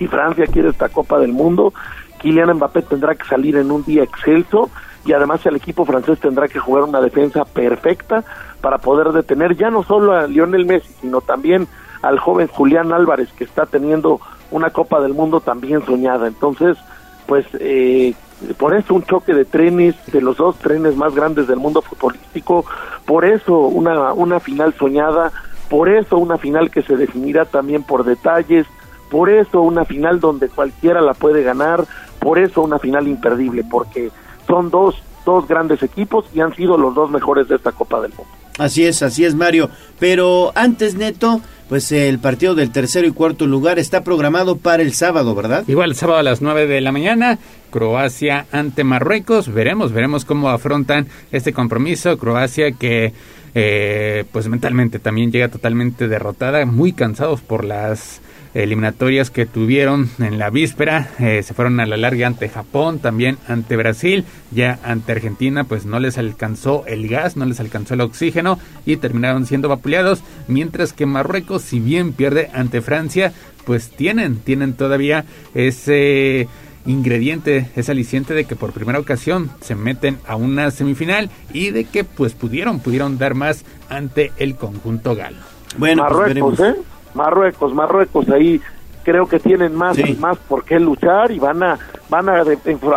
Si 0.00 0.08
Francia 0.08 0.46
quiere 0.46 0.70
esta 0.70 0.88
Copa 0.88 1.18
del 1.18 1.34
Mundo, 1.34 1.74
Kylian 2.22 2.54
Mbappé 2.54 2.80
tendrá 2.80 3.14
que 3.14 3.26
salir 3.26 3.56
en 3.56 3.70
un 3.70 3.84
día 3.84 4.02
excelso 4.02 4.70
y 5.04 5.12
además 5.12 5.44
el 5.44 5.56
equipo 5.56 5.84
francés 5.84 6.18
tendrá 6.18 6.48
que 6.48 6.58
jugar 6.58 6.84
una 6.84 7.02
defensa 7.02 7.44
perfecta 7.44 8.24
para 8.62 8.78
poder 8.78 9.12
detener 9.12 9.58
ya 9.58 9.68
no 9.68 9.82
solo 9.82 10.14
a 10.14 10.26
Lionel 10.26 10.64
Messi, 10.64 10.90
sino 11.02 11.20
también 11.20 11.68
al 12.00 12.18
joven 12.18 12.46
Julián 12.46 12.94
Álvarez 12.94 13.30
que 13.34 13.44
está 13.44 13.66
teniendo 13.66 14.22
una 14.50 14.70
Copa 14.70 15.02
del 15.02 15.12
Mundo 15.12 15.42
también 15.42 15.84
soñada. 15.84 16.28
Entonces, 16.28 16.78
pues 17.26 17.44
eh, 17.58 18.14
por 18.56 18.74
eso 18.74 18.94
un 18.94 19.02
choque 19.02 19.34
de 19.34 19.44
trenes, 19.44 19.96
de 20.06 20.22
los 20.22 20.38
dos 20.38 20.56
trenes 20.60 20.96
más 20.96 21.14
grandes 21.14 21.46
del 21.46 21.58
mundo 21.58 21.82
futbolístico, 21.82 22.64
por 23.04 23.26
eso 23.26 23.58
una, 23.58 24.14
una 24.14 24.40
final 24.40 24.72
soñada, 24.78 25.30
por 25.68 25.90
eso 25.90 26.16
una 26.16 26.38
final 26.38 26.70
que 26.70 26.80
se 26.80 26.96
definirá 26.96 27.44
también 27.44 27.82
por 27.82 28.04
detalles, 28.04 28.66
por 29.10 29.28
eso 29.28 29.60
una 29.60 29.84
final 29.84 30.20
donde 30.20 30.48
cualquiera 30.48 31.00
la 31.00 31.14
puede 31.14 31.42
ganar, 31.42 31.84
por 32.18 32.38
eso 32.38 32.62
una 32.62 32.78
final 32.78 33.08
imperdible, 33.08 33.64
porque 33.68 34.10
son 34.46 34.70
dos, 34.70 34.96
dos 35.26 35.46
grandes 35.46 35.82
equipos 35.82 36.26
y 36.32 36.40
han 36.40 36.54
sido 36.54 36.78
los 36.78 36.94
dos 36.94 37.10
mejores 37.10 37.48
de 37.48 37.56
esta 37.56 37.72
Copa 37.72 38.00
del 38.00 38.12
Mundo. 38.12 38.32
Así 38.58 38.84
es, 38.84 39.02
así 39.02 39.24
es 39.24 39.34
Mario. 39.34 39.70
Pero 39.98 40.52
antes, 40.54 40.94
Neto, 40.94 41.40
pues 41.70 41.92
el 41.92 42.18
partido 42.18 42.54
del 42.54 42.72
tercero 42.72 43.06
y 43.06 43.12
cuarto 43.12 43.46
lugar 43.46 43.78
está 43.78 44.04
programado 44.04 44.56
para 44.56 44.82
el 44.82 44.92
sábado, 44.92 45.34
¿verdad? 45.34 45.64
Igual 45.66 45.90
el 45.90 45.96
sábado 45.96 46.18
a 46.18 46.22
las 46.22 46.42
9 46.42 46.66
de 46.66 46.80
la 46.80 46.92
mañana, 46.92 47.38
Croacia 47.70 48.46
ante 48.52 48.84
Marruecos. 48.84 49.52
Veremos, 49.52 49.92
veremos 49.92 50.24
cómo 50.24 50.50
afrontan 50.50 51.06
este 51.32 51.52
compromiso. 51.52 52.18
Croacia 52.18 52.72
que 52.72 53.14
eh, 53.54 54.24
pues 54.30 54.48
mentalmente 54.48 54.98
también 54.98 55.32
llega 55.32 55.48
totalmente 55.48 56.06
derrotada, 56.06 56.66
muy 56.66 56.92
cansados 56.92 57.40
por 57.40 57.64
las 57.64 58.20
eliminatorias 58.54 59.30
que 59.30 59.46
tuvieron 59.46 60.10
en 60.18 60.38
la 60.38 60.50
víspera. 60.50 61.10
Eh, 61.18 61.42
se 61.42 61.54
fueron 61.54 61.80
a 61.80 61.86
la 61.86 61.96
larga 61.96 62.26
ante 62.26 62.48
Japón, 62.48 62.98
también 62.98 63.38
ante 63.48 63.76
Brasil, 63.76 64.24
ya 64.50 64.78
ante 64.82 65.12
Argentina, 65.12 65.64
pues 65.64 65.86
no 65.86 66.00
les 66.00 66.18
alcanzó 66.18 66.84
el 66.86 67.08
gas, 67.08 67.36
no 67.36 67.46
les 67.46 67.60
alcanzó 67.60 67.94
el 67.94 68.00
oxígeno 68.00 68.58
y 68.86 68.96
terminaron 68.96 69.46
siendo 69.46 69.68
vapuleados. 69.68 70.22
Mientras 70.48 70.92
que 70.92 71.06
Marruecos, 71.06 71.62
si 71.62 71.80
bien 71.80 72.12
pierde 72.12 72.50
ante 72.52 72.80
Francia, 72.80 73.32
pues 73.64 73.90
tienen, 73.90 74.36
tienen 74.36 74.72
todavía 74.72 75.24
ese 75.54 76.48
ingrediente, 76.86 77.70
ese 77.76 77.92
aliciente 77.92 78.34
de 78.34 78.44
que 78.44 78.56
por 78.56 78.72
primera 78.72 78.98
ocasión 78.98 79.50
se 79.60 79.74
meten 79.74 80.18
a 80.26 80.36
una 80.36 80.70
semifinal 80.70 81.30
y 81.52 81.70
de 81.70 81.84
que 81.84 82.04
pues 82.04 82.32
pudieron, 82.32 82.80
pudieron 82.80 83.18
dar 83.18 83.34
más 83.34 83.64
ante 83.88 84.32
el 84.38 84.56
conjunto 84.56 85.14
galo. 85.14 85.38
Bueno, 85.76 86.06
pues 86.08 86.60
¿eh? 86.60 86.74
Marruecos, 87.14 87.74
Marruecos 87.74 88.28
ahí 88.28 88.60
creo 89.02 89.26
que 89.26 89.38
tienen 89.38 89.74
más 89.74 89.96
más 90.18 90.36
por 90.36 90.64
qué 90.64 90.78
luchar 90.78 91.30
y 91.30 91.38
van 91.38 91.62
a 91.62 91.78
van 92.08 92.28
a 92.28 92.44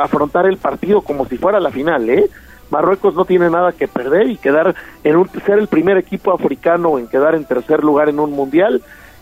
afrontar 0.01 0.45
el 0.45 0.57
partido 0.57 1.01
como 1.01 1.25
si 1.25 1.37
fuera 1.37 1.59
la 1.59 1.71
final, 1.71 2.09
¿eh? 2.09 2.29
Marruecos 2.69 3.13
no 3.13 3.25
tiene 3.25 3.49
nada 3.49 3.71
que 3.71 3.87
perder 3.87 4.29
y 4.29 4.37
quedar 4.37 4.75
en 5.03 5.15
un 5.15 5.29
ser 5.45 5.59
el 5.59 5.67
primer 5.67 5.97
equipo 5.97 6.33
africano 6.33 6.97
en 6.97 7.07
quedar 7.07 7.35
en 7.35 7.45
tercer 7.45 7.83
lugar 7.83 8.09
en 8.09 8.19
un 8.19 8.31
mundial 8.31 8.81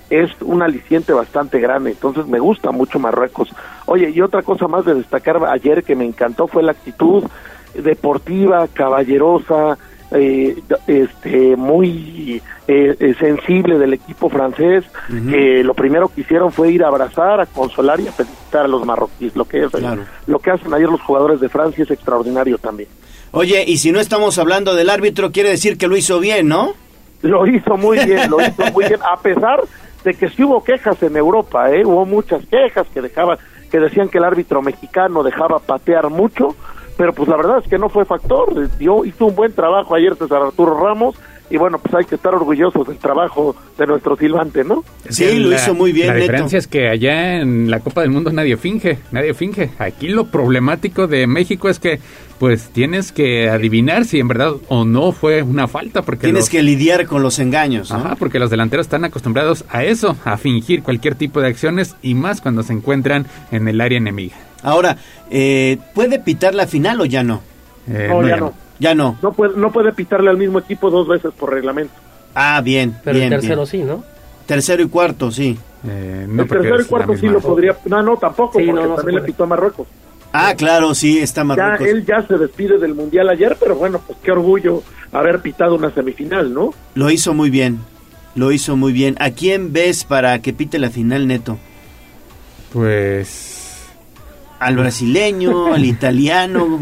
es 0.10 0.30
un 0.42 0.62
aliciente 0.62 1.14
bastante 1.14 1.60
grande, 1.60 1.92
entonces 1.92 2.28
me 2.28 2.40
gusta 2.40 2.72
mucho 2.72 3.00
Marruecos. 3.00 3.50
Oye, 3.86 4.10
y 4.10 4.22
otra 4.22 4.44
cosa 4.44 4.68
más 4.68 4.84
de 4.86 4.94
destacar 4.94 5.42
ayer 5.46 5.84
que 5.84 5.96
me 5.96 6.06
encantó 6.06 6.48
fue 6.48 6.64
la 6.64 6.74
actitud 6.74 7.24
deportiva, 7.74 8.68
caballerosa, 8.68 9.78
eh, 10.12 10.62
este 10.88 11.56
muy 11.56 12.42
eh, 12.68 12.96
eh, 13.00 13.16
sensible 13.18 13.78
del 13.78 13.94
equipo 13.94 14.30
francés 14.30 14.84
que 15.08 15.64
lo 15.64 15.74
primero 15.74 16.10
que 16.10 16.22
hicieron 16.22 16.52
fue 16.52 16.72
ir 16.72 16.84
a 16.84 16.90
abrazar 16.90 17.40
a 17.40 17.46
consolar 17.46 18.00
y 18.02 18.08
a 18.08 18.12
felicitar 18.12 18.66
a 18.66 18.68
los 18.68 18.86
marroquíes 18.86 19.36
lo 19.38 19.46
que 19.46 19.64
es 19.64 19.72
lo 20.28 20.40
que 20.40 20.52
hacen 20.52 20.74
ayer 20.74 20.90
los 20.90 21.02
jugadores 21.02 21.40
de 21.40 21.48
Francia 21.48 21.84
es 21.84 21.92
extraordinario 21.92 22.58
también. 22.58 22.90
Oye 23.32 23.64
y 23.66 23.78
si 23.78 23.94
no 23.94 24.02
estamos 24.02 24.38
hablando 24.38 24.76
del 24.76 24.90
árbitro 24.90 25.32
quiere 25.32 25.50
decir 25.50 25.78
que 25.78 25.88
lo 25.88 25.96
hizo 25.96 26.20
bien 26.20 26.50
no 26.50 26.74
lo 27.22 27.48
hizo 27.48 27.78
muy 27.78 27.98
bien 28.06 28.30
lo 28.30 28.42
hizo 28.42 28.66
muy 28.74 28.86
bien 28.86 29.00
a 29.10 29.18
pesar 29.18 29.62
de 30.04 30.14
que 30.14 30.30
sí 30.30 30.44
hubo 30.44 30.62
quejas 30.62 31.02
en 31.04 31.16
Europa 31.16 31.72
eh 31.72 31.86
hubo 31.86 32.06
muchas 32.06 32.46
quejas 32.48 32.86
que 32.94 33.02
dejaban 33.02 33.38
que 33.72 33.80
decían 33.80 34.10
que 34.10 34.18
el 34.18 34.26
árbitro 34.26 34.62
mexicano 34.62 35.24
dejaba 35.24 35.60
patear 35.60 36.10
mucho 36.10 36.56
pero 37.02 37.14
pues 37.14 37.28
la 37.28 37.36
verdad 37.36 37.58
es 37.64 37.68
que 37.68 37.80
no 37.80 37.90
fue 37.90 38.06
factor, 38.06 38.78
dio, 38.78 39.04
hizo 39.06 39.26
un 39.26 39.36
buen 39.36 39.52
trabajo 39.54 39.96
ayer 39.96 40.16
César 40.16 40.44
Arturo 40.44 40.80
Ramos 40.80 41.16
y 41.50 41.58
bueno, 41.58 41.80
pues 41.80 41.96
hay 41.96 42.06
que 42.06 42.14
estar 42.14 42.36
orgullosos 42.36 42.88
del 42.88 42.98
trabajo 42.98 43.56
de 43.76 43.88
nuestro 43.88 44.16
silbante, 44.16 44.64
¿no? 44.64 44.84
Sí, 45.10 45.40
lo 45.40 45.56
hizo 45.56 45.74
muy 45.74 45.94
bien. 45.94 46.10
La 46.10 46.14
Neto. 46.14 46.26
diferencia 46.26 46.60
es 46.60 46.68
que 46.68 46.90
allá 46.90 47.42
en 47.42 47.72
la 47.72 47.80
Copa 47.80 48.02
del 48.02 48.12
Mundo 48.12 48.32
nadie 48.32 48.56
finge, 48.56 49.00
nadie 49.10 49.34
finge. 49.34 49.72
Aquí 49.80 50.10
lo 50.10 50.26
problemático 50.28 51.08
de 51.08 51.26
México 51.26 51.70
es 51.70 51.80
que 51.80 52.00
pues 52.38 52.70
tienes 52.70 53.12
que 53.12 53.50
adivinar 53.50 54.06
si 54.06 54.20
en 54.20 54.28
verdad 54.28 54.54
o 54.68 54.86
no 54.86 55.12
fue 55.12 55.42
una 55.42 55.68
falta 55.68 56.04
porque 56.04 56.28
tienes 56.28 56.44
los... 56.44 56.50
que 56.52 56.62
lidiar 56.62 57.08
con 57.08 57.24
los 57.24 57.40
engaños, 57.40 57.90
¿no? 57.90 57.98
Ajá, 57.98 58.16
porque 58.16 58.38
los 58.38 58.52
delanteros 58.52 58.86
están 58.86 59.06
acostumbrados 59.06 59.66
a 59.70 59.84
eso, 59.84 60.16
a 60.24 60.38
fingir 60.38 60.84
cualquier 60.84 61.16
tipo 61.16 61.42
de 61.42 61.48
acciones 61.48 61.96
y 62.04 62.14
más 62.14 62.42
cuando 62.42 62.62
se 62.62 62.74
encuentran 62.74 63.26
en 63.52 63.68
el 63.68 63.82
área 63.82 63.98
enemiga. 63.98 64.36
Ahora, 64.64 64.98
eh, 65.30 65.78
¿puede 65.94 66.20
pitar 66.20 66.54
la 66.56 66.68
final 66.68 67.02
o 67.02 67.06
ya 67.06 67.24
no? 67.24 67.42
Eh, 67.90 68.08
no, 68.10 68.28
ya 68.28 68.38
no. 68.38 68.54
Ya 68.80 68.96
no. 68.96 69.18
No 69.22 69.34
puede, 69.34 69.56
no 69.58 69.72
puede 69.72 69.92
pitarle 69.94 70.30
al 70.30 70.38
mismo 70.38 70.60
equipo 70.60 70.90
dos 70.90 71.08
veces 71.08 71.32
por 71.38 71.52
reglamento. 71.54 71.94
Ah, 72.34 72.62
bien. 72.62 72.96
Pero 73.04 73.18
bien, 73.20 73.32
el 73.34 73.40
tercero 73.40 73.62
bien. 73.66 73.68
sí, 73.68 73.84
¿no? 73.84 74.04
Tercero 74.46 74.82
y 74.84 74.88
cuarto, 74.88 75.32
sí. 75.32 75.58
Eh, 75.88 76.28
el 76.30 76.48
tercero 76.48 76.82
y 76.82 76.86
cuarto 76.86 77.16
sí 77.18 77.28
lo 77.28 77.40
podría. 77.40 77.78
No, 77.86 78.02
no, 78.02 78.18
tampoco, 78.18 78.60
Sí, 78.60 78.66
porque 78.66 78.82
no, 78.82 78.88
no 78.88 78.96
también 78.96 79.16
le 79.16 79.22
puede. 79.22 79.34
pitó 79.34 79.44
a 79.44 79.48
Marruecos. 79.48 79.88
Ah, 80.34 80.54
claro, 80.58 80.96
sí, 80.96 81.20
está 81.20 81.42
Ya, 81.42 81.46
Marruecos. 81.46 81.88
él 81.88 82.06
ya 82.06 82.26
se 82.26 82.38
despide 82.38 82.78
del 82.78 82.96
mundial 82.96 83.30
ayer, 83.30 83.58
pero 83.60 83.76
bueno, 83.76 84.00
pues 84.06 84.18
qué 84.24 84.32
orgullo 84.32 84.82
haber 85.12 85.42
pitado 85.42 85.76
una 85.76 85.92
semifinal, 85.94 86.54
¿no? 86.54 86.74
Lo 86.96 87.12
hizo 87.12 87.34
muy 87.34 87.50
bien. 87.50 87.80
Lo 88.34 88.52
hizo 88.52 88.78
muy 88.78 88.94
bien. 88.94 89.16
¿A 89.20 89.32
quién 89.32 89.74
ves 89.74 90.06
para 90.06 90.42
que 90.42 90.54
pite 90.54 90.80
la 90.80 90.90
final, 90.90 91.28
Neto? 91.28 91.58
Pues 92.72 93.61
Al 94.62 94.78
brasileño, 94.78 95.74
al 95.74 95.84
italiano. 95.84 96.80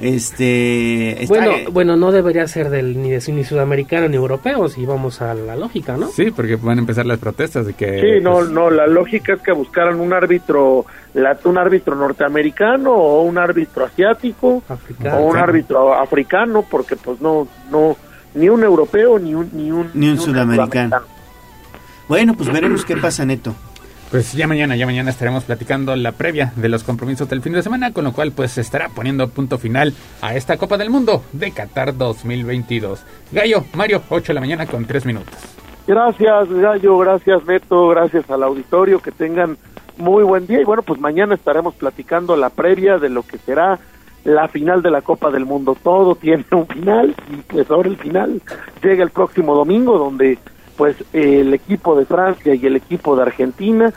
Este. 0.00 1.22
está- 1.24 1.34
Bueno, 1.34 1.52
bueno, 1.72 1.96
no 1.96 2.12
debería 2.12 2.46
ser 2.46 2.70
del 2.70 3.02
ni, 3.02 3.10
de, 3.10 3.32
ni 3.32 3.42
sudamericano 3.44 4.08
ni 4.08 4.14
europeo 4.16 4.68
si 4.68 4.86
vamos 4.86 5.20
a 5.20 5.34
la 5.34 5.56
lógica, 5.56 5.96
¿no? 5.96 6.06
sí, 6.08 6.30
porque 6.30 6.54
van 6.56 6.78
a 6.78 6.80
empezar 6.80 7.04
las 7.04 7.18
protestas 7.18 7.66
de 7.66 7.72
que 7.74 8.00
Sí, 8.00 8.22
no, 8.22 8.34
pues, 8.34 8.50
no, 8.50 8.70
la 8.70 8.86
lógica 8.86 9.34
es 9.34 9.40
que 9.40 9.50
buscaran 9.50 9.98
un 9.98 10.12
árbitro, 10.12 10.86
un 11.44 11.58
árbitro 11.58 11.96
norteamericano 11.96 12.92
o 12.92 13.22
un 13.22 13.38
árbitro 13.38 13.86
asiático 13.86 14.62
Africano. 14.68 15.16
o 15.16 15.26
un 15.26 15.36
árbitro 15.36 15.92
africano, 15.94 16.64
porque 16.70 16.94
pues 16.94 17.20
no, 17.20 17.48
no, 17.70 17.96
ni 18.34 18.48
un 18.48 18.62
europeo 18.62 19.18
ni 19.18 19.34
un 19.34 19.50
ni 19.52 19.72
un, 19.72 19.90
Ni 19.94 20.10
un 20.10 20.18
sudamericano. 20.20 20.96
Bueno, 22.08 22.34
pues 22.34 22.52
veremos 22.52 22.84
qué 22.84 22.96
pasa, 22.96 23.26
Neto. 23.26 23.52
Pues 24.10 24.32
ya 24.32 24.46
mañana, 24.46 24.74
ya 24.74 24.86
mañana 24.86 25.10
estaremos 25.10 25.44
platicando 25.44 25.94
la 25.94 26.12
previa 26.12 26.52
de 26.56 26.70
los 26.70 26.82
compromisos 26.82 27.28
del 27.28 27.42
fin 27.42 27.52
de 27.52 27.62
semana, 27.62 27.92
con 27.92 28.04
lo 28.04 28.12
cual 28.12 28.32
pues 28.32 28.52
se 28.52 28.62
estará 28.62 28.88
poniendo 28.88 29.28
punto 29.28 29.58
final 29.58 29.92
a 30.22 30.34
esta 30.34 30.56
Copa 30.56 30.78
del 30.78 30.88
Mundo 30.88 31.22
de 31.34 31.50
Qatar 31.50 31.94
2022. 31.94 33.04
Gallo, 33.32 33.64
Mario, 33.74 34.02
8 34.08 34.28
de 34.28 34.34
la 34.34 34.40
mañana 34.40 34.66
con 34.66 34.86
3 34.86 35.04
minutos. 35.04 35.34
Gracias, 35.86 36.48
Gallo, 36.50 36.96
gracias, 36.96 37.44
Neto, 37.44 37.88
gracias 37.88 38.30
al 38.30 38.44
auditorio, 38.44 39.00
que 39.00 39.12
tengan 39.12 39.58
muy 39.98 40.22
buen 40.24 40.46
día 40.46 40.62
y 40.62 40.64
bueno, 40.64 40.82
pues 40.82 40.98
mañana 40.98 41.34
estaremos 41.34 41.74
platicando 41.74 42.34
la 42.34 42.48
previa 42.48 42.98
de 42.98 43.10
lo 43.10 43.24
que 43.24 43.36
será 43.36 43.78
la 44.24 44.48
final 44.48 44.80
de 44.80 44.90
la 44.90 45.02
Copa 45.02 45.30
del 45.30 45.44
Mundo. 45.44 45.76
Todo 45.82 46.14
tiene 46.14 46.46
un 46.52 46.66
final 46.66 47.14
y 47.30 47.36
pues 47.42 47.70
ahora 47.70 47.90
el 47.90 47.98
final 47.98 48.40
llega 48.82 49.04
el 49.04 49.10
próximo 49.10 49.54
domingo 49.54 49.98
donde 49.98 50.38
pues 50.78 50.96
el 51.12 51.52
equipo 51.52 51.98
de 51.98 52.06
Francia 52.06 52.54
y 52.54 52.64
el 52.64 52.76
equipo 52.76 53.16
de 53.16 53.22
Argentina 53.22 53.92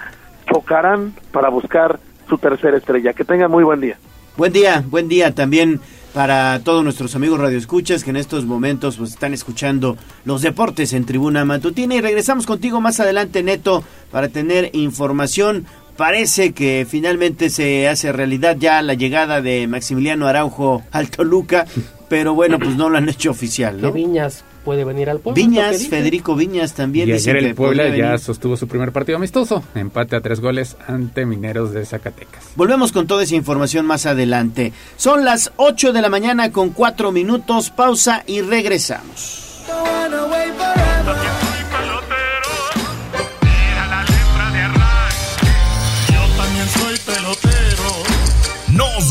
chocarán 0.51 1.13
para 1.31 1.47
buscar 1.49 1.99
su 2.27 2.37
tercera 2.39 2.75
estrella. 2.75 3.13
Que 3.13 3.23
tengan 3.23 3.51
muy 3.51 3.63
buen 3.63 3.79
día. 3.79 3.97
Buen 4.35 4.51
día, 4.51 4.83
buen 4.89 5.07
día 5.07 5.33
también 5.33 5.79
para 6.13 6.59
todos 6.63 6.83
nuestros 6.83 7.15
amigos 7.15 7.39
radioescuchas 7.39 8.03
que 8.03 8.09
en 8.09 8.17
estos 8.17 8.45
momentos 8.45 8.97
pues 8.97 9.11
están 9.11 9.33
escuchando 9.33 9.95
los 10.25 10.41
deportes 10.41 10.91
en 10.91 11.05
Tribuna 11.05 11.45
Matutina 11.45 11.95
y 11.95 12.01
regresamos 12.01 12.45
contigo 12.45 12.81
más 12.81 12.99
adelante 12.99 13.43
Neto 13.43 13.83
para 14.09 14.27
tener 14.29 14.71
información. 14.73 15.65
Parece 15.95 16.53
que 16.53 16.87
finalmente 16.89 17.49
se 17.49 17.87
hace 17.87 18.11
realidad 18.11 18.57
ya 18.59 18.81
la 18.81 18.95
llegada 18.95 19.41
de 19.41 19.67
Maximiliano 19.67 20.27
Araujo 20.27 20.81
al 20.91 21.11
Toluca. 21.11 21.67
pero 22.09 22.33
bueno, 22.33 22.57
pues 22.59 22.75
no 22.75 22.89
lo 22.89 22.97
han 22.97 23.07
hecho 23.07 23.31
oficial, 23.31 23.79
¿no? 23.79 23.91
Viñas 23.91 24.43
puede 24.63 24.83
venir 24.83 25.09
al 25.09 25.19
que 25.19 25.31
Viñas. 25.33 25.87
Federico 25.87 26.35
Viñas 26.35 26.73
también 26.73 27.09
Y 27.09 27.13
ayer 27.13 27.39
que 27.39 27.45
el 27.47 27.55
Puebla 27.55 27.83
ya 27.89 28.05
venir. 28.05 28.19
sostuvo 28.19 28.57
su 28.57 28.67
primer 28.67 28.91
partido 28.91 29.17
amistoso, 29.17 29.63
empate 29.75 30.15
a 30.15 30.21
tres 30.21 30.39
goles 30.39 30.77
ante 30.87 31.25
Mineros 31.25 31.73
de 31.73 31.85
Zacatecas. 31.85 32.43
Volvemos 32.55 32.91
con 32.91 33.07
toda 33.07 33.23
esa 33.23 33.35
información 33.35 33.85
más 33.85 34.05
adelante. 34.05 34.73
Son 34.97 35.25
las 35.25 35.51
8 35.57 35.93
de 35.93 36.01
la 36.01 36.09
mañana 36.09 36.51
con 36.51 36.69
4 36.69 37.11
minutos, 37.11 37.69
pausa 37.69 38.23
y 38.27 38.41
regresamos. 38.41 39.63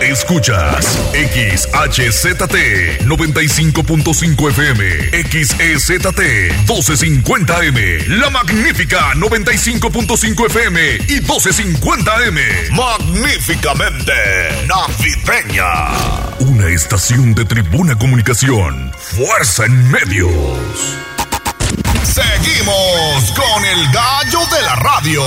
Escuchas 0.00 1.00
XHZT 1.12 3.02
95.5 3.06 4.50
FM, 4.50 5.10
XEZT 5.30 6.20
1250M, 6.66 8.06
La 8.08 8.30
Magnífica 8.30 9.12
95.5 9.14 10.46
FM 10.46 10.96
y 11.08 11.20
1250M. 11.20 12.70
Magníficamente 12.70 14.12
navideña. 14.66 16.26
Una 16.40 16.68
estación 16.68 17.34
de 17.34 17.44
Tribuna 17.44 17.96
Comunicación, 17.96 18.92
Fuerza 18.98 19.64
en 19.64 19.90
Medios. 19.90 20.96
Seguimos 22.02 23.32
con 23.32 23.64
el 23.64 23.92
gallo 23.92 24.40
de 24.54 24.62
la 24.62 24.76
radio. 24.76 25.22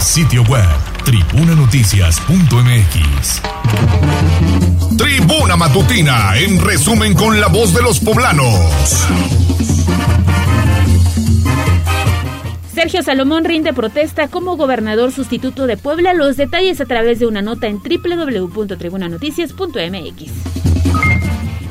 Sitio 0.00 0.42
web 0.44 0.95
tribunanoticias.mx. 1.06 3.42
Tribuna 4.98 5.54
Matutina, 5.54 6.36
en 6.36 6.60
resumen 6.60 7.14
con 7.14 7.40
la 7.40 7.46
voz 7.46 7.72
de 7.72 7.80
los 7.80 8.00
poblanos. 8.00 9.06
Sergio 12.74 13.04
Salomón 13.04 13.44
rinde 13.44 13.72
protesta 13.72 14.26
como 14.26 14.56
gobernador 14.56 15.12
sustituto 15.12 15.68
de 15.68 15.76
Puebla. 15.76 16.12
Los 16.12 16.36
detalles 16.36 16.80
a 16.80 16.86
través 16.86 17.20
de 17.20 17.28
una 17.28 17.40
nota 17.40 17.68
en 17.68 17.78
www.tribunanoticias.mx. 17.78 20.75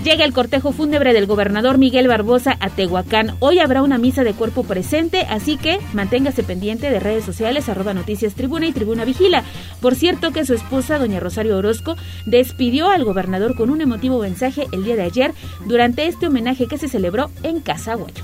Llega 0.05 0.23
el 0.23 0.33
cortejo 0.33 0.71
fúnebre 0.71 1.13
del 1.13 1.25
gobernador 1.25 1.79
Miguel 1.79 2.07
Barbosa 2.07 2.57
a 2.59 2.69
Tehuacán. 2.69 3.37
Hoy 3.39 3.57
habrá 3.57 3.81
una 3.81 3.97
misa 3.97 4.23
de 4.23 4.35
cuerpo 4.35 4.63
presente, 4.63 5.21
así 5.21 5.57
que 5.57 5.79
manténgase 5.93 6.43
pendiente 6.43 6.91
de 6.91 6.99
redes 6.99 7.25
sociales, 7.25 7.69
arroba 7.69 7.95
noticias 7.95 8.35
tribuna 8.35 8.67
y 8.67 8.71
tribuna 8.71 9.03
vigila. 9.03 9.43
Por 9.81 9.95
cierto 9.95 10.31
que 10.31 10.45
su 10.45 10.53
esposa, 10.53 10.99
doña 10.99 11.19
Rosario 11.19 11.57
Orozco, 11.57 11.95
despidió 12.27 12.89
al 12.89 13.03
gobernador 13.03 13.55
con 13.55 13.71
un 13.71 13.81
emotivo 13.81 14.19
mensaje 14.19 14.67
el 14.71 14.83
día 14.83 14.95
de 14.95 15.01
ayer 15.01 15.33
durante 15.65 16.05
este 16.05 16.27
homenaje 16.27 16.67
que 16.67 16.77
se 16.77 16.87
celebró 16.87 17.31
en 17.41 17.59
Casaguayo. 17.59 18.23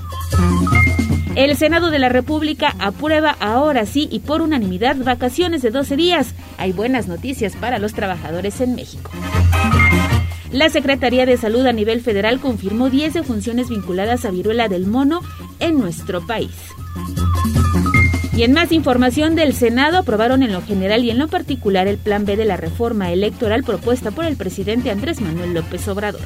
El 1.34 1.56
Senado 1.56 1.90
de 1.90 1.98
la 1.98 2.10
República 2.10 2.76
aprueba 2.78 3.36
ahora 3.40 3.86
sí 3.86 4.08
y 4.12 4.20
por 4.20 4.40
unanimidad 4.40 4.98
vacaciones 4.98 5.62
de 5.62 5.72
12 5.72 5.96
días. 5.96 6.34
Hay 6.58 6.70
buenas 6.70 7.08
noticias 7.08 7.56
para 7.56 7.80
los 7.80 7.92
trabajadores 7.92 8.60
en 8.60 8.76
México. 8.76 9.10
La 10.52 10.68
Secretaría 10.68 11.24
de 11.24 11.38
Salud 11.38 11.64
a 11.66 11.72
nivel 11.72 12.02
federal 12.02 12.38
confirmó 12.38 12.90
10 12.90 13.14
defunciones 13.14 13.70
vinculadas 13.70 14.26
a 14.26 14.30
viruela 14.30 14.68
del 14.68 14.86
mono 14.86 15.22
en 15.60 15.78
nuestro 15.78 16.26
país. 16.26 16.52
Y 18.36 18.42
en 18.42 18.52
más 18.52 18.70
información 18.70 19.34
del 19.34 19.54
Senado, 19.54 19.96
aprobaron 19.96 20.42
en 20.42 20.52
lo 20.52 20.60
general 20.60 21.04
y 21.04 21.10
en 21.10 21.18
lo 21.18 21.28
particular 21.28 21.86
el 21.86 21.96
Plan 21.96 22.26
B 22.26 22.36
de 22.36 22.44
la 22.44 22.58
reforma 22.58 23.12
electoral 23.12 23.64
propuesta 23.64 24.10
por 24.10 24.26
el 24.26 24.36
presidente 24.36 24.90
Andrés 24.90 25.22
Manuel 25.22 25.54
López 25.54 25.88
Obrador. 25.88 26.20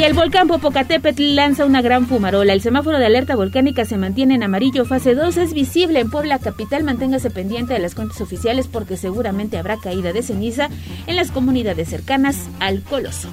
Y 0.00 0.02
el 0.02 0.14
volcán 0.14 0.48
Popocatépetl 0.48 1.34
lanza 1.34 1.66
una 1.66 1.82
gran 1.82 2.06
fumarola. 2.06 2.54
El 2.54 2.62
semáforo 2.62 2.98
de 2.98 3.04
alerta 3.04 3.36
volcánica 3.36 3.84
se 3.84 3.98
mantiene 3.98 4.34
en 4.34 4.42
amarillo 4.42 4.86
fase 4.86 5.14
2. 5.14 5.36
Es 5.36 5.52
visible 5.52 6.00
en 6.00 6.08
Puebla 6.10 6.38
capital. 6.38 6.84
Manténgase 6.84 7.28
pendiente 7.28 7.74
de 7.74 7.80
las 7.80 7.94
cuentas 7.94 8.18
oficiales 8.22 8.66
porque 8.66 8.96
seguramente 8.96 9.58
habrá 9.58 9.76
caída 9.76 10.14
de 10.14 10.22
ceniza 10.22 10.70
en 11.06 11.16
las 11.16 11.30
comunidades 11.30 11.90
cercanas 11.90 12.48
al 12.60 12.80
Coloso. 12.80 13.28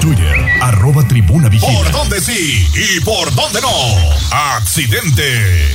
Twitter, 0.00 0.36
arroba 0.60 1.02
tribuna 1.08 1.48
vigila. 1.48 1.82
¿Por 1.82 1.90
dónde 1.90 2.20
sí 2.20 2.64
y 2.76 3.00
por 3.00 3.34
dónde 3.34 3.60
no? 3.60 3.72
Accidente. 4.30 5.72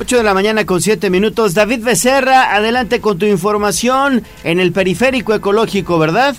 8 0.00 0.16
de 0.16 0.22
la 0.22 0.32
mañana 0.32 0.64
con 0.64 0.80
7 0.80 1.10
minutos. 1.10 1.54
David 1.54 1.84
Becerra, 1.84 2.54
adelante 2.54 3.02
con 3.02 3.18
tu 3.18 3.26
información 3.26 4.22
en 4.44 4.58
el 4.58 4.72
periférico 4.72 5.34
ecológico, 5.34 5.98
¿verdad? 5.98 6.34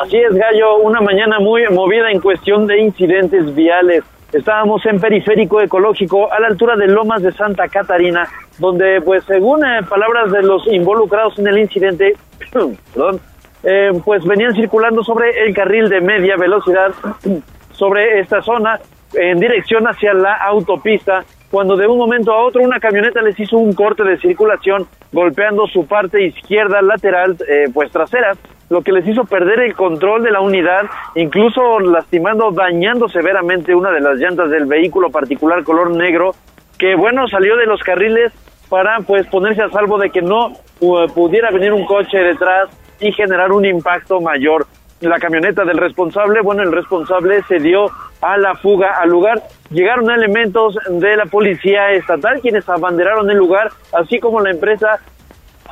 Así 0.00 0.18
es, 0.18 0.32
Gallo, 0.32 0.76
una 0.76 1.00
mañana 1.00 1.40
muy 1.40 1.64
movida 1.68 2.12
en 2.12 2.20
cuestión 2.20 2.68
de 2.68 2.78
incidentes 2.80 3.52
viales. 3.56 4.04
Estábamos 4.32 4.86
en 4.86 5.00
periférico 5.00 5.60
ecológico 5.60 6.32
a 6.32 6.38
la 6.38 6.46
altura 6.46 6.76
de 6.76 6.86
Lomas 6.86 7.22
de 7.22 7.32
Santa 7.32 7.66
Catarina, 7.66 8.28
donde, 8.58 9.00
pues, 9.00 9.24
según 9.24 9.64
eh, 9.64 9.80
palabras 9.88 10.30
de 10.30 10.42
los 10.42 10.64
involucrados 10.68 11.36
en 11.40 11.48
el 11.48 11.58
incidente, 11.58 12.14
perdón, 12.94 13.20
eh, 13.64 13.90
pues 14.04 14.24
venían 14.24 14.54
circulando 14.54 15.02
sobre 15.02 15.44
el 15.44 15.52
carril 15.52 15.88
de 15.88 16.00
media 16.00 16.36
velocidad 16.36 16.92
sobre 17.72 18.20
esta 18.20 18.42
zona 18.42 18.78
en 19.14 19.40
dirección 19.40 19.88
hacia 19.88 20.14
la 20.14 20.34
autopista 20.34 21.24
cuando 21.52 21.76
de 21.76 21.86
un 21.86 21.98
momento 21.98 22.32
a 22.32 22.42
otro 22.44 22.62
una 22.62 22.80
camioneta 22.80 23.22
les 23.22 23.38
hizo 23.38 23.56
un 23.58 23.72
corte 23.74 24.02
de 24.02 24.16
circulación 24.18 24.88
golpeando 25.12 25.68
su 25.68 25.86
parte 25.86 26.24
izquierda 26.26 26.82
lateral 26.82 27.36
eh, 27.48 27.66
pues 27.72 27.92
trasera 27.92 28.32
lo 28.70 28.80
que 28.80 28.90
les 28.90 29.06
hizo 29.06 29.24
perder 29.24 29.60
el 29.60 29.74
control 29.74 30.22
de 30.24 30.30
la 30.32 30.40
unidad 30.40 30.82
incluso 31.14 31.78
lastimando 31.78 32.50
dañando 32.50 33.08
severamente 33.08 33.74
una 33.74 33.90
de 33.92 34.00
las 34.00 34.16
llantas 34.16 34.50
del 34.50 34.64
vehículo 34.66 35.10
particular 35.10 35.62
color 35.62 35.90
negro 35.94 36.32
que 36.78 36.96
bueno 36.96 37.28
salió 37.28 37.56
de 37.56 37.66
los 37.66 37.80
carriles 37.82 38.32
para 38.70 39.00
pues 39.00 39.26
ponerse 39.26 39.62
a 39.62 39.68
salvo 39.68 39.98
de 39.98 40.08
que 40.08 40.22
no 40.22 40.52
pu- 40.80 41.12
pudiera 41.12 41.50
venir 41.50 41.72
un 41.74 41.84
coche 41.84 42.16
detrás 42.18 42.70
y 42.98 43.12
generar 43.12 43.52
un 43.52 43.64
impacto 43.66 44.20
mayor. 44.20 44.64
La 45.02 45.18
camioneta 45.18 45.64
del 45.64 45.78
responsable, 45.78 46.40
bueno, 46.42 46.62
el 46.62 46.70
responsable 46.70 47.42
se 47.48 47.58
dio 47.58 47.86
a 48.20 48.36
la 48.38 48.54
fuga 48.54 49.00
al 49.00 49.10
lugar. 49.10 49.42
Llegaron 49.70 50.08
elementos 50.10 50.78
de 50.88 51.16
la 51.16 51.26
policía 51.26 51.90
estatal 51.90 52.40
quienes 52.40 52.68
abanderaron 52.68 53.28
el 53.28 53.36
lugar, 53.36 53.70
así 53.92 54.20
como 54.20 54.40
la 54.40 54.50
empresa 54.50 55.00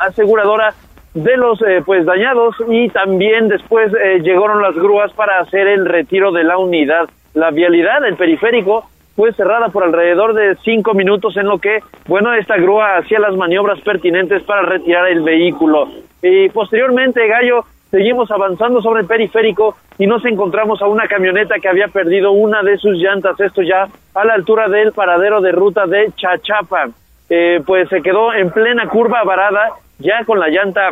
aseguradora 0.01 0.75
de 1.15 1.37
los 1.37 1.63
eh, 1.63 1.81
pues 1.87 2.05
dañados 2.05 2.57
y 2.69 2.89
también 2.89 3.47
después 3.47 3.93
eh, 3.95 4.19
llegaron 4.21 4.63
las 4.63 4.75
grúas 4.75 5.13
para 5.13 5.39
hacer 5.41 5.69
el 5.69 5.87
retiro 5.87 6.33
de 6.33 6.43
la 6.43 6.59
unidad. 6.59 7.09
La 7.33 7.53
vialidad 7.53 8.01
del 8.01 8.17
periférico 8.17 8.89
fue 9.15 9.33
cerrada 9.35 9.69
por 9.69 9.85
alrededor 9.85 10.35
de 10.35 10.57
cinco 10.65 10.93
minutos 10.95 11.37
en 11.37 11.47
lo 11.47 11.59
que, 11.59 11.79
bueno, 12.09 12.35
esta 12.35 12.57
grúa 12.57 12.97
hacía 12.97 13.21
las 13.21 13.37
maniobras 13.37 13.81
pertinentes 13.83 14.43
para 14.43 14.63
retirar 14.63 15.07
el 15.09 15.23
vehículo. 15.23 15.89
Y 16.21 16.49
posteriormente, 16.49 17.27
Gallo, 17.29 17.65
seguimos 17.91 18.31
avanzando 18.31 18.81
sobre 18.81 19.01
el 19.03 19.07
periférico 19.07 19.77
y 19.99 20.07
nos 20.07 20.25
encontramos 20.25 20.81
a 20.83 20.87
una 20.87 21.07
camioneta 21.09 21.57
que 21.61 21.69
había 21.69 21.89
perdido 21.89 22.33
una 22.33 22.63
de 22.63 22.79
sus 22.79 22.97
llantas, 22.97 23.39
esto 23.41 23.63
ya 23.63 23.89
a 24.15 24.25
la 24.25 24.35
altura 24.35 24.69
del 24.69 24.93
paradero 24.93 25.41
de 25.41 25.53
ruta 25.53 25.87
de 25.87 26.11
Chachapa. 26.17 26.89
Eh, 27.29 27.61
pues 27.65 27.89
se 27.89 28.03
quedó 28.03 28.33
en 28.35 28.51
plena 28.51 28.89
curva 28.89 29.23
varada, 29.23 29.71
ya 29.99 30.25
con 30.25 30.41
la 30.41 30.49
llanta 30.49 30.91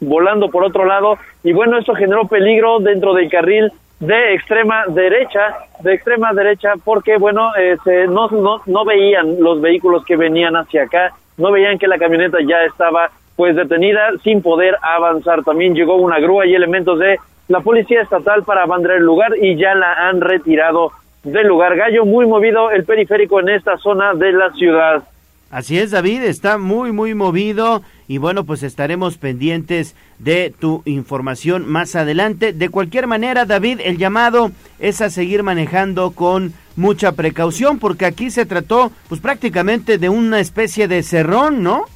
volando 0.00 0.48
por 0.48 0.64
otro 0.64 0.84
lado, 0.84 1.16
y 1.42 1.52
bueno, 1.52 1.78
esto 1.78 1.94
generó 1.94 2.26
peligro 2.26 2.80
dentro 2.80 3.12
del 3.14 3.30
carril 3.30 3.70
de 3.98 4.34
extrema 4.34 4.84
derecha, 4.88 5.56
de 5.80 5.94
extrema 5.94 6.32
derecha, 6.32 6.72
porque 6.84 7.16
bueno, 7.18 7.50
eh, 7.58 7.76
se- 7.84 8.06
no, 8.06 8.28
no, 8.28 8.62
no 8.64 8.84
veían 8.84 9.36
los 9.40 9.60
vehículos 9.60 10.04
que 10.06 10.16
venían 10.16 10.56
hacia 10.56 10.84
acá, 10.84 11.12
no 11.36 11.50
veían 11.52 11.78
que 11.78 11.86
la 11.86 11.98
camioneta 11.98 12.38
ya 12.46 12.62
estaba 12.64 13.10
pues 13.40 13.56
detenida 13.56 14.10
sin 14.22 14.42
poder 14.42 14.76
avanzar. 14.82 15.42
También 15.44 15.74
llegó 15.74 15.96
una 15.96 16.18
grúa 16.18 16.44
y 16.46 16.54
elementos 16.54 16.98
de 16.98 17.18
la 17.48 17.60
policía 17.60 18.02
estatal 18.02 18.42
para 18.44 18.64
abandonar 18.64 18.98
el 18.98 19.02
lugar 19.02 19.32
y 19.40 19.56
ya 19.56 19.74
la 19.74 19.94
han 19.94 20.20
retirado 20.20 20.92
del 21.24 21.46
lugar. 21.46 21.74
Gallo, 21.74 22.04
muy 22.04 22.26
movido 22.26 22.70
el 22.70 22.84
periférico 22.84 23.40
en 23.40 23.48
esta 23.48 23.78
zona 23.78 24.12
de 24.12 24.32
la 24.32 24.52
ciudad. 24.52 25.04
Así 25.50 25.78
es, 25.78 25.90
David, 25.90 26.22
está 26.24 26.58
muy, 26.58 26.92
muy 26.92 27.14
movido 27.14 27.80
y 28.08 28.18
bueno, 28.18 28.44
pues 28.44 28.62
estaremos 28.62 29.16
pendientes 29.16 29.96
de 30.18 30.52
tu 30.60 30.82
información 30.84 31.66
más 31.66 31.96
adelante. 31.96 32.52
De 32.52 32.68
cualquier 32.68 33.06
manera, 33.06 33.46
David, 33.46 33.80
el 33.82 33.96
llamado 33.96 34.50
es 34.80 35.00
a 35.00 35.08
seguir 35.08 35.42
manejando 35.42 36.10
con 36.10 36.52
mucha 36.76 37.12
precaución 37.12 37.78
porque 37.78 38.04
aquí 38.04 38.30
se 38.30 38.44
trató 38.44 38.92
pues 39.08 39.22
prácticamente 39.22 39.96
de 39.96 40.10
una 40.10 40.40
especie 40.40 40.88
de 40.88 41.02
cerrón, 41.02 41.62
¿no? 41.62 41.86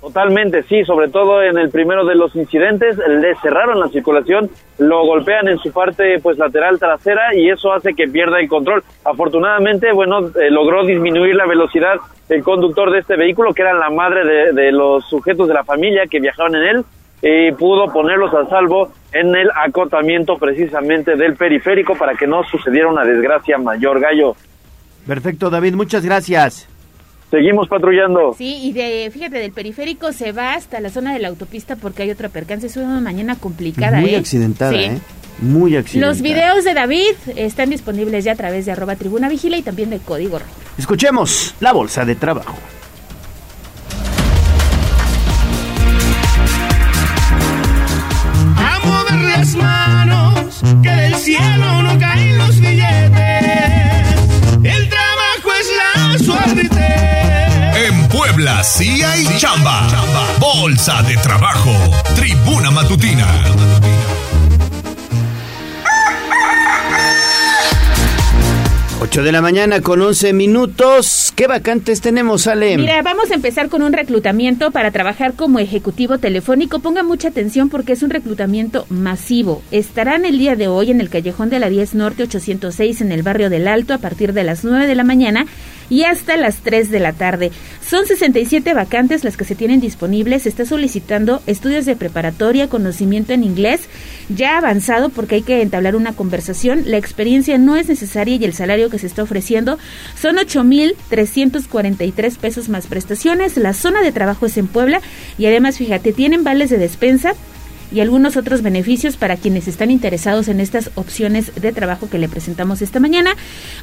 Totalmente, 0.00 0.62
sí, 0.62 0.82
sobre 0.84 1.08
todo 1.08 1.42
en 1.42 1.58
el 1.58 1.68
primero 1.68 2.06
de 2.06 2.14
los 2.14 2.34
incidentes, 2.34 2.96
le 2.96 3.34
cerraron 3.36 3.78
la 3.78 3.88
circulación, 3.88 4.48
lo 4.78 5.04
golpean 5.04 5.48
en 5.48 5.58
su 5.58 5.70
parte 5.72 6.18
pues 6.22 6.38
lateral 6.38 6.78
trasera 6.78 7.34
y 7.34 7.50
eso 7.50 7.70
hace 7.72 7.92
que 7.92 8.08
pierda 8.08 8.40
el 8.40 8.48
control. 8.48 8.82
Afortunadamente, 9.04 9.92
bueno, 9.92 10.20
eh, 10.40 10.50
logró 10.50 10.86
disminuir 10.86 11.34
la 11.34 11.46
velocidad 11.46 11.96
el 12.30 12.42
conductor 12.42 12.90
de 12.90 13.00
este 13.00 13.16
vehículo, 13.16 13.52
que 13.52 13.62
era 13.62 13.74
la 13.74 13.90
madre 13.90 14.24
de, 14.24 14.52
de 14.52 14.72
los 14.72 15.04
sujetos 15.06 15.48
de 15.48 15.54
la 15.54 15.64
familia 15.64 16.06
que 16.08 16.20
viajaban 16.20 16.54
en 16.54 16.62
él, 16.62 16.84
y 17.22 17.52
pudo 17.52 17.92
ponerlos 17.92 18.32
a 18.32 18.48
salvo 18.48 18.90
en 19.12 19.34
el 19.34 19.50
acotamiento 19.54 20.38
precisamente 20.38 21.16
del 21.16 21.36
periférico 21.36 21.94
para 21.94 22.14
que 22.14 22.26
no 22.26 22.42
sucediera 22.44 22.88
una 22.88 23.04
desgracia 23.04 23.58
mayor, 23.58 24.00
Gallo. 24.00 24.34
Perfecto, 25.06 25.50
David, 25.50 25.74
muchas 25.74 26.04
gracias. 26.04 26.68
Seguimos 27.30 27.68
patrullando. 27.68 28.34
Sí, 28.36 28.58
y 28.62 28.72
de, 28.72 29.08
fíjate, 29.12 29.38
del 29.38 29.52
periférico 29.52 30.12
se 30.12 30.32
va 30.32 30.54
hasta 30.54 30.80
la 30.80 30.90
zona 30.90 31.12
de 31.12 31.20
la 31.20 31.28
autopista 31.28 31.76
porque 31.76 32.02
hay 32.02 32.10
otra 32.10 32.28
percance. 32.28 32.66
Es 32.66 32.76
una 32.76 33.00
mañana 33.00 33.36
complicada, 33.36 34.00
Muy 34.00 34.14
¿eh? 34.14 34.18
accidentada, 34.18 34.72
Sí. 34.72 34.78
¿eh? 34.84 34.98
Muy 35.40 35.76
accidentada. 35.76 36.12
Los 36.12 36.22
videos 36.22 36.64
de 36.64 36.74
David 36.74 37.14
están 37.36 37.70
disponibles 37.70 38.24
ya 38.24 38.32
a 38.32 38.36
través 38.36 38.66
de 38.66 38.72
arroba 38.72 38.96
tribuna 38.96 39.28
vigila 39.28 39.56
y 39.56 39.62
también 39.62 39.90
de 39.90 39.98
código 39.98 40.38
rojo. 40.40 40.50
Escuchemos 40.76 41.54
la 41.60 41.72
bolsa 41.72 42.04
de 42.04 42.16
trabajo. 42.16 42.56
A 48.56 48.78
mover 48.86 49.20
las 49.38 49.54
manos, 49.56 50.62
que 50.82 50.90
del 50.90 51.14
cielo 51.16 51.82
no 51.82 51.98
caen 51.98 52.38
los 52.38 52.60
billetes. 52.60 53.10
El 54.62 54.88
trabajo 54.88 55.09
En 57.74 58.08
Puebla 58.08 58.62
sí 58.62 59.02
hay 59.02 59.26
chamba. 59.38 59.86
Bolsa 60.38 61.02
de 61.02 61.16
trabajo. 61.18 61.72
Tribuna 62.14 62.70
matutina. 62.70 63.26
8 69.10 69.24
de 69.24 69.32
la 69.32 69.42
mañana 69.42 69.80
con 69.80 70.00
11 70.00 70.32
minutos. 70.34 71.32
¿Qué 71.34 71.48
vacantes 71.48 72.00
tenemos, 72.00 72.46
Ale? 72.46 72.78
Mira, 72.78 73.02
vamos 73.02 73.32
a 73.32 73.34
empezar 73.34 73.68
con 73.68 73.82
un 73.82 73.92
reclutamiento 73.92 74.70
para 74.70 74.92
trabajar 74.92 75.32
como 75.32 75.58
ejecutivo 75.58 76.18
telefónico. 76.18 76.78
Ponga 76.78 77.02
mucha 77.02 77.26
atención 77.26 77.70
porque 77.70 77.94
es 77.94 78.04
un 78.04 78.10
reclutamiento 78.10 78.86
masivo. 78.88 79.64
Estarán 79.72 80.24
el 80.24 80.38
día 80.38 80.54
de 80.54 80.68
hoy 80.68 80.92
en 80.92 81.00
el 81.00 81.10
callejón 81.10 81.50
de 81.50 81.58
la 81.58 81.68
10 81.68 81.96
Norte 81.96 82.22
806 82.22 83.00
en 83.00 83.10
el 83.10 83.24
barrio 83.24 83.50
del 83.50 83.66
Alto 83.66 83.94
a 83.94 83.98
partir 83.98 84.32
de 84.32 84.44
las 84.44 84.62
9 84.62 84.86
de 84.86 84.94
la 84.94 85.02
mañana 85.02 85.44
y 85.90 86.04
hasta 86.04 86.38
las 86.38 86.58
3 86.58 86.90
de 86.90 87.00
la 87.00 87.12
tarde. 87.12 87.50
Son 87.86 88.06
67 88.06 88.72
vacantes 88.72 89.24
las 89.24 89.36
que 89.36 89.44
se 89.44 89.56
tienen 89.56 89.80
disponibles. 89.80 90.44
Se 90.44 90.48
está 90.48 90.64
solicitando 90.64 91.42
estudios 91.46 91.84
de 91.84 91.96
preparatoria, 91.96 92.68
conocimiento 92.68 93.32
en 93.32 93.42
inglés, 93.44 93.82
ya 94.28 94.56
avanzado 94.56 95.08
porque 95.10 95.34
hay 95.34 95.42
que 95.42 95.60
entablar 95.60 95.96
una 95.96 96.12
conversación. 96.12 96.84
La 96.86 96.96
experiencia 96.96 97.58
no 97.58 97.76
es 97.76 97.88
necesaria 97.88 98.36
y 98.36 98.44
el 98.44 98.54
salario 98.54 98.88
que 98.88 98.98
se 98.98 99.08
está 99.08 99.24
ofreciendo 99.24 99.78
son 100.18 100.36
8.343 100.36 102.38
pesos 102.38 102.68
más 102.68 102.86
prestaciones. 102.86 103.56
La 103.56 103.72
zona 103.72 104.02
de 104.02 104.12
trabajo 104.12 104.46
es 104.46 104.56
en 104.56 104.68
Puebla 104.68 105.00
y 105.36 105.46
además, 105.46 105.78
fíjate, 105.78 106.12
tienen 106.12 106.44
vales 106.44 106.70
de 106.70 106.78
despensa 106.78 107.34
y 107.92 108.00
algunos 108.00 108.36
otros 108.36 108.62
beneficios 108.62 109.16
para 109.16 109.36
quienes 109.36 109.68
están 109.68 109.90
interesados 109.90 110.48
en 110.48 110.60
estas 110.60 110.90
opciones 110.94 111.52
de 111.60 111.72
trabajo 111.72 112.08
que 112.08 112.18
le 112.18 112.28
presentamos 112.28 112.82
esta 112.82 113.00
mañana. 113.00 113.34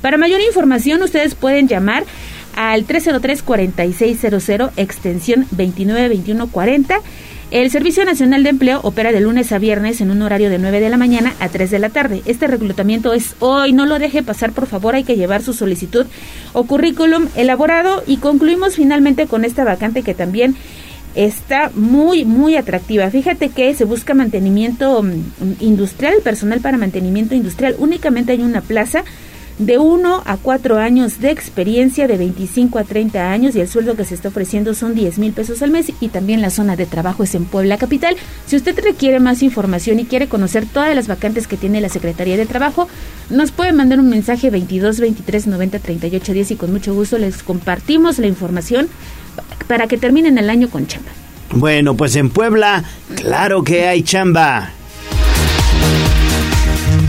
Para 0.02 0.18
mayor 0.18 0.42
información, 0.42 1.02
ustedes 1.02 1.36
pueden 1.36 1.68
llamar 1.68 2.04
al 2.56 2.88
303-4600, 2.88 4.72
extensión 4.78 5.46
292140. 5.52 7.02
El 7.50 7.72
Servicio 7.72 8.04
Nacional 8.04 8.44
de 8.44 8.50
Empleo 8.50 8.82
opera 8.84 9.14
de 9.14 9.22
lunes 9.22 9.54
a 9.54 9.58
viernes 9.58 10.02
en 10.02 10.12
un 10.12 10.22
horario 10.22 10.50
de 10.50 10.60
9 10.60 10.82
de 10.82 10.90
la 10.90 10.98
mañana 10.98 11.34
a 11.40 11.48
3 11.48 11.72
de 11.72 11.80
la 11.80 11.88
tarde. 11.88 12.22
Este 12.26 12.46
reclutamiento 12.46 13.14
es 13.14 13.36
hoy, 13.40 13.72
no 13.72 13.86
lo 13.86 14.00
deje 14.00 14.22
pasar, 14.22 14.52
por 14.52 14.68
favor, 14.68 14.96
hay 14.96 15.06
que 15.06 15.16
llevar 15.16 15.42
su 15.42 15.54
solicitud 15.54 16.06
o 16.52 16.66
currículum 16.66 17.28
elaborado 17.38 18.04
y 18.06 18.18
concluimos 18.18 18.76
finalmente 18.76 19.28
con 19.28 19.46
esta 19.46 19.64
vacante 19.64 20.04
que 20.04 20.14
también 20.14 20.58
está 21.18 21.72
muy, 21.74 22.26
muy 22.26 22.56
atractiva. 22.56 23.10
Fíjate 23.10 23.50
que 23.50 23.74
se 23.74 23.86
busca 23.86 24.14
mantenimiento 24.14 25.02
mm, 25.02 25.62
industrial, 25.62 26.16
personal 26.24 26.60
para 26.62 26.78
mantenimiento 26.78 27.34
industrial. 27.34 27.76
Únicamente 27.80 28.34
hay 28.34 28.42
una 28.42 28.62
plaza 28.62 29.04
de 29.58 29.80
1 29.80 30.22
a 30.24 30.38
4 30.38 30.78
años 30.78 31.20
de 31.20 31.32
experiencia, 31.32 32.08
de 32.08 32.18
25 32.18 32.78
a 32.78 32.84
30 32.84 33.32
años 33.32 33.56
y 33.56 33.60
el 33.60 33.68
sueldo 33.68 33.96
que 33.96 34.06
se 34.06 34.14
está 34.14 34.28
ofreciendo 34.28 34.76
son 34.76 34.94
10 34.94 35.18
mil 35.18 35.34
pesos 35.34 35.64
al 35.64 35.72
mes 35.72 35.92
y 36.00 36.10
también 36.10 36.44
la 36.44 36.52
zona 36.52 36.76
de 36.76 36.86
trabajo 36.86 37.24
es 37.24 37.34
en 37.34 37.46
Puebla 37.46 37.80
Capital. 37.80 38.16
Si 38.46 38.56
usted 38.56 38.78
requiere 38.80 39.20
más 39.20 39.42
información 39.42 40.00
y 40.00 40.06
quiere 40.06 40.28
conocer 40.28 40.68
todas 40.68 40.96
las 40.96 41.08
vacantes 41.08 41.48
que 41.48 41.58
tiene 41.58 41.82
la 41.82 41.90
Secretaría 41.90 42.38
de 42.38 42.46
Trabajo, 42.46 42.88
nos 43.32 43.52
puede 43.52 43.74
mandar 43.74 44.00
un 44.00 44.10
mensaje 44.10 44.52
22 44.52 45.00
23 45.00 45.48
90 45.48 45.80
38 45.80 46.34
10 46.34 46.52
y 46.52 46.56
con 46.56 46.72
mucho 46.72 46.94
gusto 46.94 47.18
les 47.18 47.42
compartimos 47.42 48.20
la 48.20 48.28
información 48.28 48.88
para 49.68 49.88
que 49.88 49.98
terminen 49.98 50.38
el 50.38 50.50
año 50.50 50.70
con 50.70 50.88
chamba. 50.88 51.12
Bueno, 51.52 51.96
pues 51.96 52.16
en 52.16 52.30
Puebla, 52.30 52.84
claro 53.16 53.64
que 53.64 53.88
hay 53.88 54.04
chamba. 54.04 54.70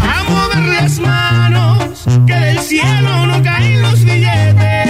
A 0.01 0.25
mover 0.25 0.83
las 0.83 0.99
manos, 1.01 2.05
que 2.27 2.35
del 2.35 2.59
cielo 2.61 3.27
no 3.27 3.43
caen 3.43 3.83
los 3.83 4.05
billetes. 4.05 4.89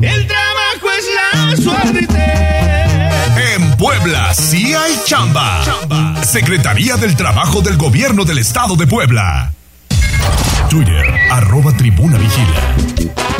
El 0.00 0.26
trabajo 0.26 0.88
es 0.98 1.06
la 1.14 1.56
suerte. 1.56 2.08
En 3.54 3.76
Puebla 3.76 4.34
sí 4.34 4.74
hay 4.74 4.94
chamba. 5.04 5.62
Secretaría 6.24 6.96
del 6.96 7.14
Trabajo 7.16 7.60
del 7.60 7.76
Gobierno 7.76 8.24
del 8.24 8.38
Estado 8.38 8.76
de 8.76 8.86
Puebla. 8.86 9.52
Twitter, 10.70 11.04
arroba 11.30 11.76
tribuna 11.76 12.16
vigila. 12.16 12.74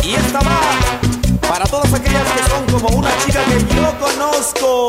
Y 0.05 0.15
esta 0.15 0.41
va 0.41 0.61
para 1.63 1.71
todas 1.71 1.95
aquellas 1.95 2.23
que 2.23 2.51
son 2.51 2.81
como 2.81 2.99
una 2.99 3.11
chica 3.25 3.41
que 3.45 3.75
yo 3.75 3.99
conozco. 3.99 4.89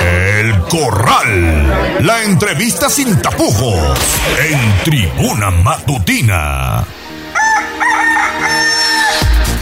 El 0.00 0.60
Corral. 0.68 2.04
La 2.04 2.22
entrevista 2.22 2.88
sin 2.88 3.20
tapujos. 3.20 3.98
En 4.38 4.84
Tribuna 4.84 5.50
Matutina. 5.50 6.84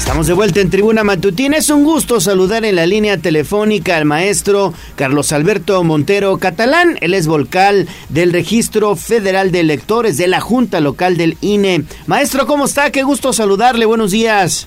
Estamos 0.03 0.27
de 0.27 0.33
vuelta 0.33 0.61
en 0.61 0.69
Tribuna 0.69 1.05
Matutina. 1.05 1.57
Es 1.57 1.71
un 1.71 1.85
gusto 1.85 2.21
saludar 2.21 2.65
en 2.65 2.75
la 2.75 2.87
línea 2.87 3.19
telefónica 3.19 3.97
al 3.97 4.05
maestro 4.05 4.75
Carlos 4.97 5.33
Alberto 5.33 5.83
Montero 5.85 6.37
Catalán. 6.39 6.99
Él 7.01 7.15
es 7.15 7.29
vocal 7.29 7.89
del 8.09 8.33
Registro 8.33 8.97
Federal 8.97 9.53
de 9.53 9.61
Electores 9.61 10.17
de 10.17 10.27
la 10.27 10.41
Junta 10.41 10.81
Local 10.81 11.17
del 11.17 11.39
INE. 11.41 11.85
Maestro, 12.09 12.49
¿cómo 12.49 12.65
está? 12.65 12.91
Qué 12.91 13.05
gusto 13.05 13.33
saludarle. 13.33 13.87
Buenos 13.87 14.11
días. 14.11 14.67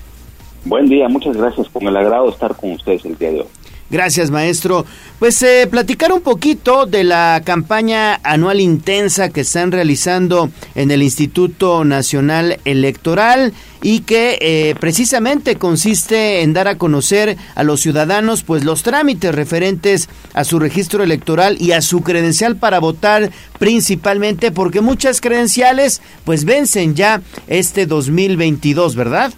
Buen 0.64 0.88
día, 0.88 1.06
muchas 1.06 1.36
gracias. 1.36 1.68
Con 1.68 1.86
el 1.86 1.96
agrado 1.98 2.24
de 2.24 2.30
estar 2.30 2.56
con 2.56 2.72
ustedes 2.72 3.04
el 3.04 3.18
día 3.18 3.30
de 3.30 3.40
hoy. 3.40 3.46
Gracias, 3.88 4.32
maestro. 4.32 4.84
Pues 5.20 5.40
eh, 5.42 5.68
platicar 5.70 6.12
un 6.12 6.20
poquito 6.20 6.86
de 6.86 7.04
la 7.04 7.40
campaña 7.44 8.18
anual 8.24 8.60
intensa 8.60 9.28
que 9.28 9.42
están 9.42 9.70
realizando 9.70 10.50
en 10.74 10.90
el 10.90 11.04
Instituto 11.04 11.84
Nacional 11.84 12.58
Electoral 12.64 13.52
y 13.82 14.00
que 14.00 14.38
eh, 14.40 14.74
precisamente 14.80 15.54
consiste 15.54 16.42
en 16.42 16.52
dar 16.52 16.66
a 16.66 16.78
conocer 16.78 17.36
a 17.54 17.62
los 17.62 17.80
ciudadanos 17.80 18.42
pues 18.42 18.64
los 18.64 18.82
trámites 18.82 19.32
referentes 19.32 20.08
a 20.34 20.42
su 20.42 20.58
registro 20.58 21.04
electoral 21.04 21.56
y 21.60 21.70
a 21.70 21.80
su 21.80 22.02
credencial 22.02 22.56
para 22.56 22.80
votar 22.80 23.30
principalmente 23.60 24.50
porque 24.50 24.80
muchas 24.80 25.20
credenciales 25.20 26.02
pues 26.24 26.44
vencen 26.44 26.96
ya 26.96 27.22
este 27.46 27.86
2022, 27.86 28.96
¿verdad? 28.96 29.32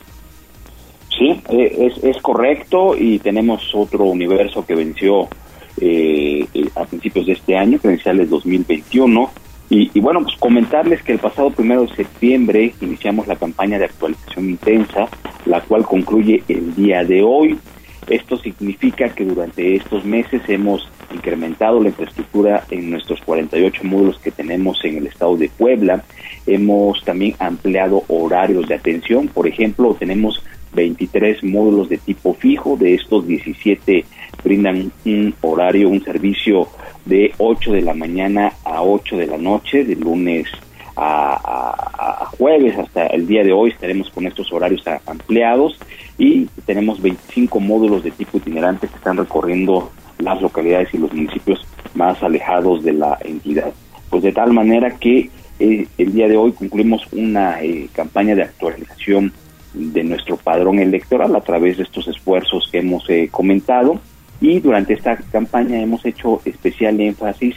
Sí, 1.18 1.42
eh, 1.48 1.90
es, 1.92 2.04
es 2.04 2.22
correcto 2.22 2.96
y 2.96 3.18
tenemos 3.18 3.74
otro 3.74 4.04
universo 4.04 4.64
que 4.64 4.76
venció 4.76 5.28
eh, 5.80 6.46
eh, 6.54 6.68
a 6.76 6.84
principios 6.84 7.26
de 7.26 7.32
este 7.32 7.56
año, 7.56 7.78
credenciales 7.78 8.30
2021. 8.30 9.30
Y, 9.70 9.90
y 9.92 10.00
bueno, 10.00 10.22
pues 10.22 10.36
comentarles 10.36 11.02
que 11.02 11.12
el 11.12 11.18
pasado 11.18 11.50
primero 11.50 11.84
de 11.84 11.94
septiembre 11.94 12.72
iniciamos 12.80 13.26
la 13.26 13.34
campaña 13.34 13.78
de 13.78 13.86
actualización 13.86 14.50
intensa, 14.50 15.08
la 15.44 15.60
cual 15.60 15.84
concluye 15.84 16.44
el 16.46 16.74
día 16.76 17.04
de 17.04 17.22
hoy. 17.22 17.58
Esto 18.08 18.38
significa 18.38 19.10
que 19.10 19.24
durante 19.24 19.74
estos 19.76 20.04
meses 20.04 20.40
hemos 20.48 20.88
incrementado 21.12 21.80
la 21.82 21.88
infraestructura 21.88 22.64
en 22.70 22.90
nuestros 22.90 23.20
48 23.22 23.84
módulos 23.84 24.18
que 24.20 24.30
tenemos 24.30 24.82
en 24.84 24.98
el 24.98 25.08
estado 25.08 25.36
de 25.36 25.50
Puebla. 25.50 26.04
Hemos 26.46 27.04
también 27.04 27.34
ampliado 27.38 28.04
horarios 28.08 28.66
de 28.68 28.76
atención. 28.76 29.28
Por 29.28 29.46
ejemplo, 29.46 29.94
tenemos 29.98 30.42
23 30.78 31.42
módulos 31.42 31.88
de 31.88 31.98
tipo 31.98 32.34
fijo, 32.34 32.76
de 32.76 32.94
estos 32.94 33.26
17 33.26 34.04
brindan 34.44 34.92
un 35.04 35.34
horario, 35.40 35.88
un 35.88 36.04
servicio 36.04 36.68
de 37.04 37.34
8 37.38 37.72
de 37.72 37.82
la 37.82 37.94
mañana 37.94 38.52
a 38.64 38.82
8 38.82 39.16
de 39.16 39.26
la 39.26 39.38
noche, 39.38 39.84
de 39.84 39.96
lunes 39.96 40.46
a, 40.96 42.30
jueves 42.38 42.78
hasta 42.78 43.06
el 43.06 43.26
día 43.26 43.42
de 43.42 43.52
hoy 43.52 43.70
estaremos 43.70 44.10
con 44.10 44.26
estos 44.26 44.52
horarios 44.52 44.84
ampliados 45.06 45.76
y 46.16 46.46
tenemos 46.66 47.02
25 47.02 47.58
módulos 47.58 48.04
de 48.04 48.12
tipo 48.12 48.38
itinerante 48.38 48.86
que 48.86 48.94
están 48.94 49.16
recorriendo 49.16 49.90
las 50.18 50.40
localidades 50.40 50.92
y 50.94 50.98
los 50.98 51.12
municipios 51.12 51.66
más 51.94 52.22
alejados 52.22 52.84
de 52.84 52.92
la 52.92 53.18
entidad. 53.24 53.72
Pues 54.10 54.22
de 54.22 54.32
tal 54.32 54.52
manera 54.52 54.96
que 54.96 55.30
eh, 55.58 55.86
el 55.98 56.12
día 56.12 56.28
de 56.28 56.36
hoy 56.36 56.52
concluimos 56.52 57.02
una 57.12 57.60
eh, 57.62 57.88
campaña 57.92 58.36
de 58.36 58.42
actualización 58.42 59.32
de 59.74 60.04
nuestro 60.04 60.36
padrón 60.36 60.78
electoral 60.78 61.34
a 61.36 61.40
través 61.40 61.76
de 61.76 61.82
estos 61.82 62.08
esfuerzos 62.08 62.68
que 62.70 62.78
hemos 62.78 63.08
eh, 63.10 63.28
comentado 63.30 64.00
y 64.40 64.60
durante 64.60 64.94
esta 64.94 65.16
campaña 65.16 65.80
hemos 65.80 66.04
hecho 66.04 66.40
especial 66.44 67.00
énfasis 67.00 67.56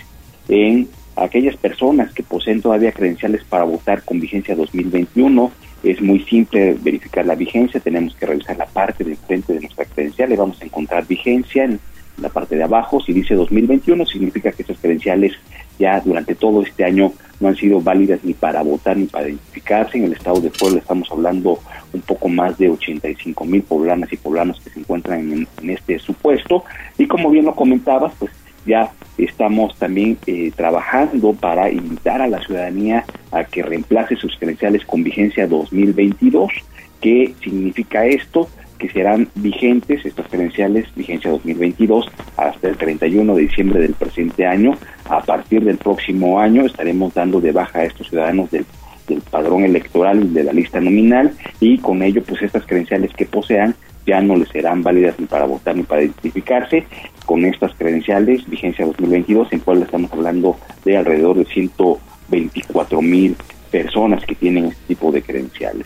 en 0.50 0.90
aquellas 1.16 1.56
personas 1.56 2.12
que 2.14 2.24
poseen 2.24 2.62
todavía 2.62 2.92
credenciales 2.92 3.44
para 3.44 3.64
votar 3.64 4.04
con 4.04 4.20
vigencia 4.20 4.56
2021. 4.56 5.52
Es 5.84 6.02
muy 6.02 6.20
simple 6.22 6.76
verificar 6.80 7.26
la 7.26 7.36
vigencia, 7.36 7.80
tenemos 7.80 8.16
que 8.16 8.26
revisar 8.26 8.58
la 8.58 8.66
parte 8.66 9.04
del 9.04 9.18
frente 9.18 9.54
de 9.54 9.62
nuestra 9.62 9.86
credencial 9.86 10.32
y 10.32 10.36
vamos 10.36 10.62
a 10.62 10.66
encontrar 10.66 11.08
vigencia 11.08 11.64
en 11.64 11.80
la 12.18 12.30
parte 12.30 12.56
de 12.56 12.64
abajo. 12.64 13.02
Si 13.02 13.14
dice 13.14 13.36
2021, 13.36 14.06
significa 14.06 14.52
que 14.52 14.64
esas 14.64 14.80
credenciales 14.80 15.34
ya 15.80 16.00
durante 16.00 16.36
todo 16.36 16.62
este 16.62 16.84
año 16.84 17.14
no 17.40 17.48
han 17.48 17.56
sido 17.56 17.82
válidas 17.82 18.20
ni 18.24 18.34
para 18.34 18.62
votar 18.62 18.98
ni 18.98 19.06
para 19.06 19.30
identificarse. 19.30 19.98
En 19.98 20.06
el 20.06 20.14
estado 20.14 20.40
de 20.42 20.50
Puebla 20.50 20.80
estamos 20.80 21.10
hablando 21.12 21.60
un 21.94 22.02
poco 22.02 22.30
más 22.30 22.58
de 22.58 22.70
85 22.70 23.46
mil 23.46 23.64
poblanas 23.64 24.12
y 24.14 24.18
poblanos 24.18 24.60
que 24.62 24.70
se 24.70 24.80
encuentran 24.80 25.20
en, 25.32 25.48
en 25.62 25.70
este 25.70 25.98
supuesto. 26.00 26.64
Y 26.98 27.08
como 27.08 27.30
bien 27.30 27.46
lo 27.46 27.56
comentabas, 27.56 28.14
pues 28.20 28.32
ya 28.66 28.92
estamos 29.18 29.76
también 29.78 30.18
eh, 30.28 30.52
trabajando 30.56 31.34
para 31.34 31.72
invitar 31.72 32.22
a 32.22 32.28
la 32.28 32.42
ciudadanía 32.44 33.06
a 33.32 33.44
que 33.44 33.64
reemplace 33.64 34.16
sus 34.16 34.38
credenciales 34.38 34.86
con 34.86 35.04
vigencia 35.04 35.48
2022. 35.48 36.52
¿Qué 37.00 37.34
significa 37.44 38.06
esto? 38.06 38.48
Que 38.82 38.90
serán 38.90 39.28
vigentes 39.36 40.04
estas 40.04 40.28
credenciales, 40.28 40.88
vigencia 40.96 41.30
2022, 41.30 42.10
hasta 42.36 42.68
el 42.68 42.78
31 42.78 43.36
de 43.36 43.42
diciembre 43.44 43.80
del 43.80 43.94
presente 43.94 44.48
año. 44.48 44.72
A 45.08 45.22
partir 45.22 45.64
del 45.64 45.78
próximo 45.78 46.40
año 46.40 46.66
estaremos 46.66 47.14
dando 47.14 47.40
de 47.40 47.52
baja 47.52 47.82
a 47.82 47.86
estos 47.86 48.10
ciudadanos 48.10 48.50
del, 48.50 48.66
del 49.08 49.22
padrón 49.22 49.66
electoral 49.66 50.24
y 50.24 50.30
de 50.30 50.44
la 50.46 50.52
lista 50.52 50.82
nominal 50.82 51.32
y 51.60 51.78
con 51.78 52.02
ello 52.02 52.24
pues 52.24 52.42
estas 52.42 52.66
credenciales 52.66 53.14
que 53.14 53.28
posean 53.28 53.76
ya 54.08 54.20
no 54.20 54.36
les 54.36 54.50
serán 54.50 54.82
válidas 54.82 55.20
ni 55.20 55.28
para 55.28 55.46
votar 55.46 55.76
ni 55.76 55.84
para 55.84 56.02
identificarse. 56.02 56.86
Con 57.28 57.46
estas 57.46 57.76
credenciales, 57.76 58.50
vigencia 58.50 58.84
2022, 58.84 59.54
en 59.54 59.60
Puebla 59.60 59.86
estamos 59.86 60.12
hablando 60.12 60.58
de 60.84 60.98
alrededor 60.98 61.38
de 61.38 61.46
124 61.46 63.00
mil 63.04 63.36
personas 63.70 64.26
que 64.26 64.34
tienen 64.34 64.66
este 64.66 64.88
tipo 64.88 65.12
de 65.12 65.22
credenciales. 65.22 65.86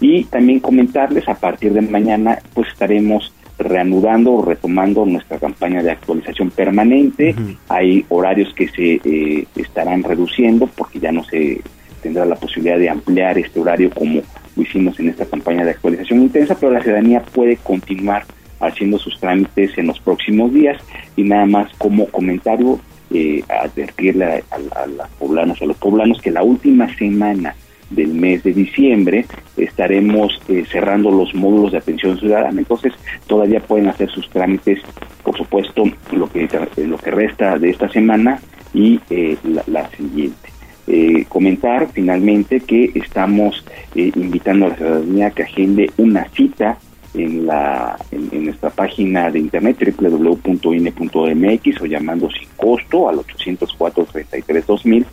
Y 0.00 0.24
también 0.24 0.60
comentarles, 0.60 1.28
a 1.28 1.34
partir 1.34 1.72
de 1.72 1.80
mañana, 1.82 2.38
pues 2.52 2.68
estaremos 2.68 3.32
reanudando 3.58 4.32
o 4.32 4.44
retomando 4.44 5.06
nuestra 5.06 5.38
campaña 5.38 5.82
de 5.82 5.92
actualización 5.92 6.50
permanente. 6.50 7.34
Hay 7.68 8.04
horarios 8.08 8.52
que 8.54 8.68
se 8.68 9.00
eh, 9.04 9.46
estarán 9.56 10.02
reduciendo 10.02 10.66
porque 10.76 10.98
ya 10.98 11.12
no 11.12 11.22
se 11.24 11.60
tendrá 12.02 12.24
la 12.26 12.34
posibilidad 12.36 12.78
de 12.78 12.90
ampliar 12.90 13.38
este 13.38 13.60
horario 13.60 13.90
como 13.90 14.20
lo 14.56 14.62
hicimos 14.62 14.98
en 15.00 15.08
esta 15.08 15.24
campaña 15.24 15.64
de 15.64 15.70
actualización 15.70 16.20
intensa, 16.22 16.56
pero 16.58 16.72
la 16.72 16.82
ciudadanía 16.82 17.22
puede 17.22 17.56
continuar 17.56 18.24
haciendo 18.60 18.98
sus 18.98 19.18
trámites 19.20 19.76
en 19.78 19.86
los 19.86 19.98
próximos 20.00 20.52
días 20.52 20.76
y 21.16 21.22
nada 21.22 21.46
más 21.46 21.72
como 21.78 22.06
comentario 22.06 22.78
eh, 23.12 23.42
advertirle 23.48 24.24
a, 24.24 24.28
a- 24.50 24.82
a 24.82 24.86
las 24.86 25.08
poblanas, 25.12 25.60
a 25.62 25.66
los 25.66 25.76
poblanos 25.76 26.20
que 26.20 26.30
la 26.30 26.42
última 26.42 26.92
semana 26.96 27.54
del 27.94 28.14
mes 28.14 28.42
de 28.42 28.52
diciembre 28.52 29.26
estaremos 29.56 30.40
eh, 30.48 30.64
cerrando 30.70 31.10
los 31.10 31.34
módulos 31.34 31.72
de 31.72 31.78
atención 31.78 32.18
ciudadana, 32.18 32.58
entonces 32.58 32.92
todavía 33.26 33.60
pueden 33.60 33.88
hacer 33.88 34.10
sus 34.10 34.28
trámites, 34.30 34.80
por 35.22 35.36
supuesto, 35.36 35.84
lo 36.12 36.28
que 36.30 36.48
lo 36.76 36.98
que 36.98 37.10
resta 37.10 37.58
de 37.58 37.70
esta 37.70 37.88
semana 37.88 38.40
y 38.74 39.00
eh, 39.08 39.36
la, 39.66 39.88
siguiente. 39.90 40.50
Eh, 40.86 41.24
comentar 41.28 41.88
finalmente 41.92 42.60
que 42.60 42.90
estamos 42.94 43.64
eh, 43.94 44.12
invitando 44.16 44.66
a 44.66 44.68
la 44.70 44.76
ciudadanía 44.76 45.30
que 45.30 45.44
agende 45.44 45.90
una 45.96 46.28
cita 46.28 46.76
en 47.14 47.46
la 47.46 47.96
en, 48.10 48.28
en 48.32 48.44
nuestra 48.46 48.70
página 48.70 49.30
de 49.30 49.38
internet 49.38 49.76
www.ine.mx 49.98 51.80
o 51.80 51.86
llamando 51.86 52.28
sin 52.30 52.48
costo 52.56 53.08
al 53.08 53.18
804 53.18 54.04
33 54.04 54.66
2000 54.66 55.06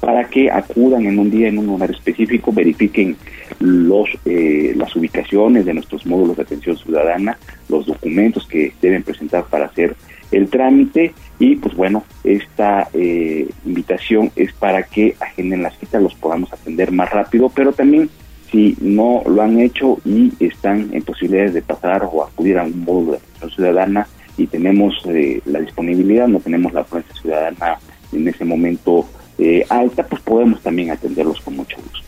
para 0.00 0.24
que 0.28 0.50
acudan 0.50 1.06
en 1.06 1.18
un 1.18 1.30
día 1.30 1.48
en 1.48 1.58
un 1.58 1.70
horario 1.70 1.96
específico 1.96 2.52
verifiquen 2.52 3.16
los 3.58 4.08
eh, 4.24 4.72
las 4.76 4.94
ubicaciones 4.94 5.64
de 5.64 5.74
nuestros 5.74 6.06
módulos 6.06 6.36
de 6.36 6.42
atención 6.42 6.76
ciudadana 6.76 7.38
los 7.68 7.86
documentos 7.86 8.46
que 8.46 8.72
deben 8.80 9.02
presentar 9.02 9.44
para 9.46 9.66
hacer 9.66 9.96
el 10.30 10.48
trámite 10.48 11.12
y 11.38 11.56
pues 11.56 11.74
bueno 11.74 12.04
esta 12.22 12.88
eh, 12.92 13.48
invitación 13.64 14.30
es 14.36 14.52
para 14.52 14.84
que 14.84 15.16
agenden 15.18 15.62
la 15.62 15.70
cita 15.70 15.98
los 16.00 16.14
podamos 16.14 16.52
atender 16.52 16.92
más 16.92 17.10
rápido 17.10 17.50
pero 17.54 17.72
también 17.72 18.08
si 18.50 18.76
no 18.80 19.22
lo 19.26 19.42
han 19.42 19.60
hecho 19.60 19.98
y 20.04 20.32
están 20.40 20.90
en 20.92 21.02
posibilidades 21.02 21.54
de 21.54 21.62
pasar 21.62 22.08
o 22.10 22.24
acudir 22.24 22.58
a 22.58 22.64
un 22.64 22.84
módulo 22.84 23.12
de 23.12 23.18
atención 23.18 23.50
ciudadana 23.50 24.08
y 24.36 24.46
tenemos 24.46 24.94
eh, 25.06 25.40
la 25.44 25.60
disponibilidad, 25.60 26.28
no 26.28 26.40
tenemos 26.40 26.72
la 26.72 26.80
afluencia 26.80 27.14
ciudadana 27.20 27.78
en 28.12 28.26
ese 28.26 28.44
momento 28.44 29.06
eh, 29.38 29.64
alta, 29.68 30.06
pues 30.06 30.22
podemos 30.22 30.62
también 30.62 30.90
atenderlos 30.90 31.40
con 31.40 31.56
mucho 31.56 31.76
gusto. 31.76 32.07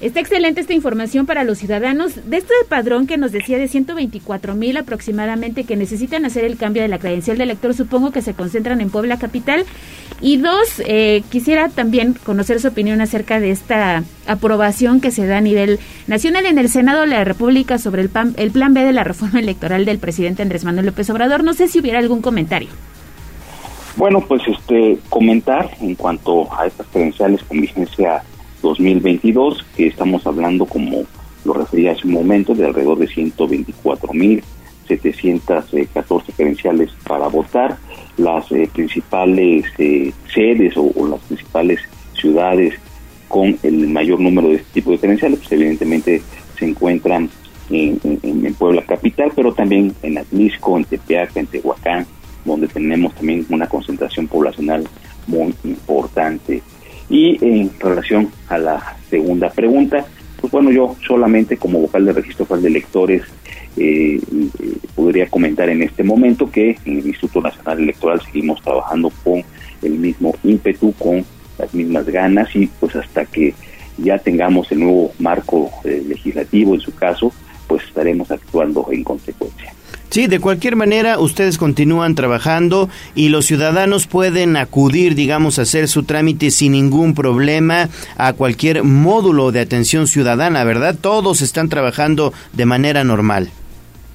Está 0.00 0.20
excelente 0.20 0.62
esta 0.62 0.72
información 0.72 1.26
para 1.26 1.44
los 1.44 1.58
ciudadanos 1.58 2.12
de 2.30 2.38
este 2.38 2.54
padrón 2.70 3.06
que 3.06 3.18
nos 3.18 3.32
decía 3.32 3.58
de 3.58 3.68
124 3.68 4.54
mil 4.54 4.78
aproximadamente 4.78 5.64
que 5.64 5.76
necesitan 5.76 6.24
hacer 6.24 6.44
el 6.46 6.56
cambio 6.56 6.80
de 6.80 6.88
la 6.88 6.98
credencial 6.98 7.36
de 7.36 7.44
elector. 7.44 7.74
Supongo 7.74 8.10
que 8.10 8.22
se 8.22 8.32
concentran 8.32 8.80
en 8.80 8.88
Puebla 8.88 9.18
Capital. 9.18 9.66
Y 10.22 10.38
dos, 10.38 10.82
eh, 10.86 11.22
quisiera 11.30 11.68
también 11.68 12.14
conocer 12.24 12.60
su 12.60 12.68
opinión 12.68 13.02
acerca 13.02 13.40
de 13.40 13.50
esta 13.50 14.02
aprobación 14.26 15.02
que 15.02 15.10
se 15.10 15.26
da 15.26 15.36
a 15.36 15.42
nivel 15.42 15.78
nacional 16.06 16.46
en 16.46 16.56
el 16.56 16.70
Senado 16.70 17.02
de 17.02 17.06
la 17.08 17.24
República 17.24 17.76
sobre 17.76 18.00
el, 18.00 18.08
pan- 18.08 18.34
el 18.38 18.50
plan 18.52 18.72
B 18.72 18.82
de 18.82 18.92
la 18.94 19.04
reforma 19.04 19.38
electoral 19.40 19.84
del 19.84 19.98
presidente 19.98 20.42
Andrés 20.42 20.64
Manuel 20.64 20.86
López 20.86 21.10
Obrador. 21.10 21.44
No 21.44 21.52
sé 21.52 21.68
si 21.68 21.78
hubiera 21.78 21.98
algún 21.98 22.22
comentario. 22.22 22.70
Bueno, 23.96 24.24
pues 24.26 24.40
este 24.48 24.98
comentar 25.10 25.70
en 25.82 25.94
cuanto 25.94 26.50
a 26.58 26.66
estas 26.66 26.86
credenciales 26.86 27.42
con 27.42 27.60
vigencia 27.60 28.22
2022, 28.62 29.64
que 29.76 29.86
estamos 29.88 30.26
hablando, 30.26 30.66
como 30.66 31.02
lo 31.44 31.52
refería 31.54 31.92
hace 31.92 32.06
un 32.06 32.12
momento, 32.14 32.54
de 32.54 32.66
alrededor 32.66 32.98
de 32.98 33.08
124.714 34.88 36.22
credenciales 36.36 36.90
para 37.06 37.28
votar. 37.28 37.76
Las 38.16 38.50
eh, 38.52 38.68
principales 38.72 39.64
eh, 39.78 40.12
sedes 40.32 40.76
o, 40.76 40.90
o 40.94 41.08
las 41.08 41.20
principales 41.20 41.80
ciudades 42.14 42.74
con 43.28 43.56
el 43.62 43.88
mayor 43.88 44.20
número 44.20 44.48
de 44.48 44.56
este 44.56 44.72
tipo 44.74 44.90
de 44.90 44.98
credenciales, 44.98 45.38
pues 45.38 45.52
evidentemente 45.52 46.20
se 46.58 46.64
encuentran 46.66 47.30
en, 47.70 47.98
en- 48.02 48.44
en 48.46 48.54
Puebla 48.54 48.82
capital, 48.82 49.32
pero 49.34 49.52
también 49.54 49.94
en 50.02 50.18
Atlisco, 50.18 50.76
en 50.76 50.84
Tepeaca, 50.84 51.38
en 51.40 51.46
Tehuacán, 51.46 52.06
donde 52.44 52.66
tenemos 52.68 53.14
también 53.14 53.46
una 53.48 53.68
concentración 53.68 54.26
poblacional 54.26 54.86
muy 55.28 55.54
importante. 55.64 56.62
Y 57.10 57.44
en 57.44 57.70
relación 57.80 58.30
a 58.48 58.56
la 58.56 58.96
segunda 59.10 59.50
pregunta, 59.50 60.06
pues 60.40 60.50
bueno, 60.52 60.70
yo 60.70 60.96
solamente 61.06 61.56
como 61.56 61.80
vocal 61.80 62.06
de 62.06 62.12
registro 62.12 62.46
de 62.56 62.68
electores 62.68 63.22
eh, 63.76 64.20
podría 64.94 65.28
comentar 65.28 65.68
en 65.68 65.82
este 65.82 66.02
momento 66.02 66.50
que 66.50 66.78
en 66.84 66.98
el 67.00 67.06
Instituto 67.08 67.40
Nacional 67.40 67.80
Electoral 67.80 68.20
seguimos 68.22 68.62
trabajando 68.62 69.12
con 69.22 69.42
el 69.82 69.92
mismo 69.92 70.34
ímpetu, 70.42 70.92
con 70.94 71.24
las 71.58 71.74
mismas 71.74 72.06
ganas 72.06 72.54
y 72.54 72.66
pues 72.66 72.96
hasta 72.96 73.26
que 73.26 73.54
ya 73.98 74.18
tengamos 74.18 74.70
el 74.72 74.80
nuevo 74.80 75.12
marco 75.18 75.70
eh, 75.84 76.02
legislativo 76.06 76.74
en 76.74 76.80
su 76.80 76.94
caso, 76.94 77.32
pues 77.66 77.84
estaremos 77.84 78.30
actuando 78.30 78.86
en 78.90 79.04
consecuencia. 79.04 79.72
Sí, 80.10 80.26
de 80.26 80.40
cualquier 80.40 80.74
manera, 80.74 81.20
ustedes 81.20 81.56
continúan 81.56 82.16
trabajando 82.16 82.88
y 83.14 83.28
los 83.28 83.46
ciudadanos 83.46 84.08
pueden 84.08 84.56
acudir, 84.56 85.14
digamos, 85.14 85.60
a 85.60 85.62
hacer 85.62 85.86
su 85.86 86.02
trámite 86.02 86.50
sin 86.50 86.72
ningún 86.72 87.14
problema 87.14 87.88
a 88.16 88.32
cualquier 88.32 88.82
módulo 88.82 89.52
de 89.52 89.60
atención 89.60 90.08
ciudadana, 90.08 90.64
¿verdad? 90.64 90.96
Todos 91.00 91.42
están 91.42 91.68
trabajando 91.68 92.32
de 92.52 92.66
manera 92.66 93.04
normal. 93.04 93.50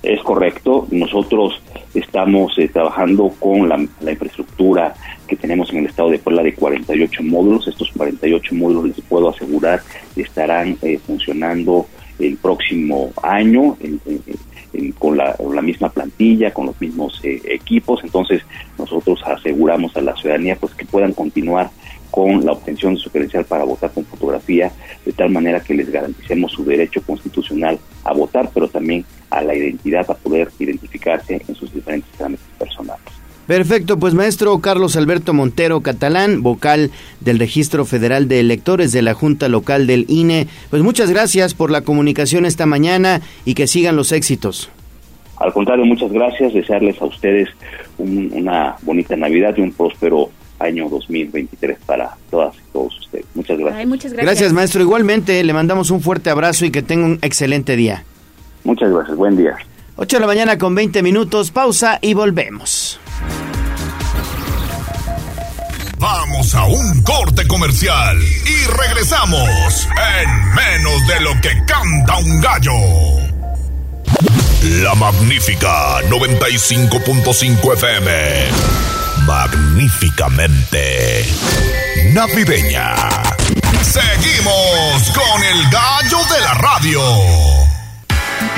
Es 0.04 0.22
correcto, 0.22 0.86
nosotros 0.92 1.62
estamos 1.94 2.60
eh, 2.60 2.68
trabajando 2.68 3.34
con 3.40 3.70
la, 3.70 3.80
infraestructura 4.12 4.94
que 5.28 5.38
tenemos 5.38 5.72
en 5.72 5.78
el 5.78 5.86
estado 5.86 6.10
de 6.10 6.20
Puebla 6.20 6.44
de 6.44 6.54
48 6.56 7.24
módulos. 7.24 7.70
Estos 7.70 7.90
48 7.96 8.54
módulos, 8.54 8.98
les 8.98 9.02
puedo 9.06 9.30
asegurar, 9.30 9.82
estarán 10.18 10.78
eh, 10.82 11.00
funcionando 11.08 11.88
el 12.20 12.36
próximo 12.36 13.14
año 13.24 13.78
con, 14.98 15.18
la, 15.18 15.62
misma 15.62 15.90
plantilla, 15.90 16.54
con 16.54 16.68
los 16.68 16.80
mismos 16.80 17.20
eh, 17.24 17.42
equipos. 17.46 18.02
Entonces, 18.04 18.42
nosotros 18.78 19.22
aseguramos 19.26 19.96
a 19.96 20.02
la 20.02 20.16
ciudadanía 20.16 20.56
pues 20.56 20.74
que 20.74 20.86
puedan 20.86 21.14
continuar 21.14 21.70
con 22.12 22.46
la 22.46 22.54
obtención 22.54 22.94
de 22.94 23.00
su 23.00 23.10
credencial 23.10 23.44
para 23.46 23.66
votar 23.66 23.92
con 23.92 24.06
fotografía, 24.06 24.72
de 25.06 25.12
tal 25.12 25.32
manera 25.32 25.60
que 25.60 25.74
les 25.74 25.92
garanticemos 25.92 26.54
su 26.54 26.64
derecho 26.64 27.02
constitucional 27.02 27.78
a 28.06 28.14
votar, 28.14 28.50
pero 28.54 28.70
también 28.70 29.04
a 29.30 29.42
la 29.42 29.54
identidad, 29.54 30.10
a 30.10 30.14
poder 30.14 30.50
identificarse 30.60 31.42
en 31.46 31.56
sus 31.56 31.74
diferentes 31.74 32.10
trámites 32.14 32.46
personales. 32.58 33.25
Perfecto, 33.48 33.98
pues 34.00 34.14
maestro 34.16 34.58
Carlos 34.60 34.96
Alberto 34.96 35.34
Montero 35.34 35.82
Catalán, 35.82 36.42
vocal 36.42 36.90
del 37.20 37.38
Registro 37.38 37.86
Federal 37.86 38.28
de 38.28 38.40
Electores 38.40 38.92
de 38.92 39.04
la 39.04 39.14
Junta 39.14 39.50
Local 39.50 39.86
del 39.86 40.06
INE, 40.10 40.48
pues 40.72 40.82
muchas 40.82 41.12
gracias 41.12 41.54
por 41.54 41.70
la 41.70 41.82
comunicación 41.82 42.46
esta 42.46 42.66
mañana 42.66 43.22
y 43.46 43.54
que 43.54 43.68
sigan 43.68 43.96
los 43.96 44.12
éxitos. 44.12 44.70
Al 45.38 45.54
contrario, 45.54 45.86
muchas 45.86 46.12
gracias, 46.12 46.54
desearles 46.54 47.00
a 47.02 47.06
ustedes 47.06 47.50
un- 48.00 48.32
una 48.34 48.78
bonita 48.82 49.16
Navidad 49.16 49.54
y 49.58 49.62
un 49.62 49.74
próspero 49.74 50.30
año 50.60 50.88
2023 50.90 51.78
para 51.86 52.16
todas 52.32 52.56
y 52.56 52.72
todos 52.72 52.98
ustedes. 53.00 53.26
Muchas 53.36 53.58
gracias. 53.60 53.78
Ay, 53.80 53.86
muchas 53.86 54.14
Gracias. 54.14 54.26
gracias. 54.40 54.54
maestro. 54.54 54.82
Igualmente, 54.82 55.44
le 55.44 55.54
mandamos 55.54 55.92
un 55.92 56.02
fuerte 56.02 56.30
abrazo 56.30 56.66
y 56.66 56.72
que 56.72 56.82
tenga 56.82 57.06
un 57.06 57.20
excelente 57.22 57.76
día. 57.76 58.06
Muchas 58.64 58.90
gracias, 58.92 59.16
buen 59.18 59.36
día. 59.38 59.56
8 59.98 60.16
de 60.18 60.22
la 60.22 60.28
mañana 60.28 60.58
con 60.58 60.74
20 60.74 61.04
minutos, 61.04 61.52
pausa 61.52 62.00
y 62.02 62.14
volvemos. 62.14 63.00
Vamos 66.06 66.54
a 66.54 66.66
un 66.66 67.02
corte 67.02 67.48
comercial 67.48 68.22
y 68.22 68.68
regresamos 68.68 69.90
en 70.22 70.54
menos 70.54 71.08
de 71.08 71.20
lo 71.22 71.42
que 71.42 71.50
canta 71.66 72.18
un 72.18 72.42
gallo. 72.42 72.74
La 74.84 74.94
magnífica 74.94 76.02
95.5 76.02 77.74
FM. 77.74 78.12
Magníficamente 79.26 81.26
navideña. 82.14 82.94
Seguimos 83.82 85.12
con 85.12 85.44
el 85.44 85.70
gallo 85.72 86.20
de 86.36 86.42
la 86.42 86.54
radio. 86.54 87.65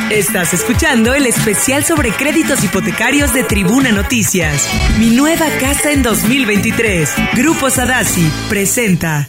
Estás 0.10 0.54
escuchando 0.54 1.14
el 1.14 1.26
especial 1.26 1.84
sobre 1.84 2.12
créditos 2.12 2.64
hipotecarios 2.64 3.34
de 3.34 3.44
Tribuna 3.44 3.92
Noticias. 3.92 4.66
Mi 4.98 5.10
nueva 5.10 5.48
casa 5.60 5.92
en 5.92 6.02
2023. 6.02 7.14
Grupo 7.34 7.70
Sadasi 7.70 8.26
presenta. 8.48 9.28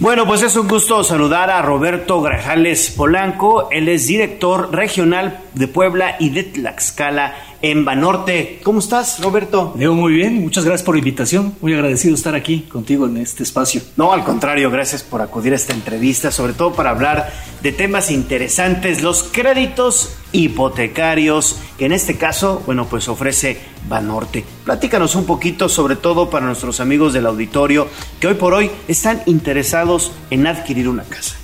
Bueno, 0.00 0.26
pues 0.26 0.42
es 0.42 0.54
un 0.56 0.68
gusto 0.68 1.02
saludar 1.02 1.48
a 1.48 1.62
Roberto 1.62 2.20
Grajales 2.20 2.90
Polanco. 2.90 3.70
Él 3.70 3.88
es 3.88 4.06
director 4.06 4.74
regional 4.74 5.40
de 5.54 5.66
Puebla 5.66 6.16
y 6.20 6.28
de 6.28 6.42
Tlaxcala 6.42 7.34
en 7.62 7.84
Banorte. 7.84 8.60
¿Cómo 8.64 8.80
estás, 8.80 9.20
Roberto? 9.20 9.72
Leo 9.78 9.94
muy 9.94 10.12
bien, 10.12 10.40
muchas 10.40 10.64
gracias 10.64 10.84
por 10.84 10.96
la 10.96 10.98
invitación. 10.98 11.54
Muy 11.60 11.72
agradecido 11.72 12.14
estar 12.14 12.34
aquí 12.34 12.62
contigo 12.62 13.06
en 13.06 13.16
este 13.16 13.44
espacio. 13.44 13.80
No, 13.96 14.12
al 14.12 14.24
contrario, 14.24 14.70
gracias 14.70 15.04
por 15.04 15.22
acudir 15.22 15.52
a 15.52 15.56
esta 15.56 15.72
entrevista, 15.72 16.32
sobre 16.32 16.52
todo 16.52 16.72
para 16.72 16.90
hablar 16.90 17.32
de 17.62 17.70
temas 17.70 18.10
interesantes, 18.10 19.02
los 19.02 19.22
créditos 19.22 20.12
hipotecarios, 20.32 21.56
que 21.78 21.86
en 21.86 21.92
este 21.92 22.16
caso, 22.18 22.62
bueno, 22.66 22.86
pues 22.86 23.08
ofrece 23.08 23.60
Banorte. 23.88 24.44
Platícanos 24.64 25.14
un 25.14 25.24
poquito, 25.24 25.68
sobre 25.68 25.94
todo 25.94 26.30
para 26.30 26.46
nuestros 26.46 26.80
amigos 26.80 27.12
del 27.12 27.26
auditorio, 27.26 27.86
que 28.18 28.26
hoy 28.26 28.34
por 28.34 28.54
hoy 28.54 28.70
están 28.88 29.22
interesados 29.26 30.12
en 30.30 30.46
adquirir 30.48 30.88
una 30.88 31.04
casa. 31.04 31.36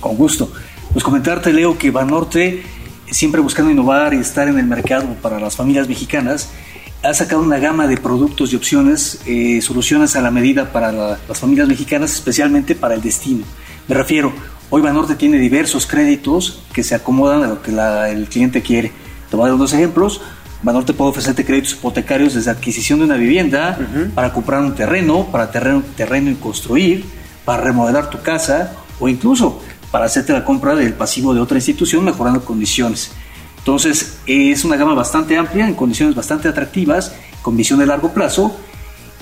Con 0.00 0.16
gusto. 0.16 0.52
Pues 0.92 1.04
comentarte, 1.04 1.54
Leo, 1.54 1.78
que 1.78 1.90
Banorte, 1.90 2.62
siempre 3.12 3.40
buscando 3.40 3.70
innovar 3.70 4.14
y 4.14 4.18
estar 4.18 4.48
en 4.48 4.58
el 4.58 4.66
mercado 4.66 5.06
para 5.22 5.38
las 5.38 5.54
familias 5.56 5.88
mexicanas, 5.88 6.50
ha 7.02 7.14
sacado 7.14 7.42
una 7.42 7.58
gama 7.58 7.86
de 7.86 7.96
productos 7.96 8.52
y 8.52 8.56
opciones, 8.56 9.20
eh, 9.26 9.60
soluciones 9.60 10.14
a 10.16 10.20
la 10.22 10.30
medida 10.30 10.72
para 10.72 10.92
la- 10.92 11.18
las 11.28 11.38
familias 11.38 11.68
mexicanas, 11.68 12.12
especialmente 12.14 12.74
para 12.74 12.94
el 12.94 13.02
destino. 13.02 13.44
Me 13.88 13.94
refiero, 13.94 14.32
hoy 14.70 14.82
Banorte 14.82 15.14
tiene 15.16 15.38
diversos 15.38 15.86
créditos 15.86 16.62
que 16.72 16.82
se 16.84 16.94
acomodan 16.94 17.42
a 17.42 17.48
lo 17.48 17.62
que 17.62 17.72
la- 17.72 18.08
el 18.10 18.28
cliente 18.28 18.62
quiere. 18.62 18.92
Te 19.30 19.36
voy 19.36 19.44
a 19.44 19.48
dar 19.48 19.56
unos 19.56 19.72
ejemplos. 19.72 20.20
Banorte 20.62 20.92
puede 20.92 21.10
ofrecerte 21.10 21.44
créditos 21.44 21.72
hipotecarios 21.72 22.34
desde 22.34 22.50
adquisición 22.52 23.00
de 23.00 23.06
una 23.06 23.16
vivienda, 23.16 23.76
para 24.14 24.32
comprar 24.32 24.60
un 24.60 24.74
terreno, 24.76 25.26
para 25.32 25.50
terreno, 25.50 25.82
terreno 25.96 26.30
y 26.30 26.34
construir, 26.36 27.04
para 27.44 27.64
remodelar 27.64 28.10
tu 28.10 28.22
casa 28.22 28.74
o 29.00 29.08
incluso 29.08 29.60
para 29.92 30.06
hacerte 30.06 30.32
la 30.32 30.44
compra 30.44 30.74
del 30.74 30.94
pasivo 30.94 31.34
de 31.34 31.40
otra 31.40 31.58
institución 31.58 32.04
mejorando 32.04 32.44
condiciones. 32.44 33.12
Entonces 33.58 34.18
es 34.26 34.64
una 34.64 34.76
gama 34.76 34.94
bastante 34.94 35.36
amplia, 35.36 35.68
en 35.68 35.74
condiciones 35.74 36.16
bastante 36.16 36.48
atractivas, 36.48 37.14
con 37.42 37.56
visión 37.56 37.78
de 37.78 37.86
largo 37.86 38.12
plazo 38.12 38.56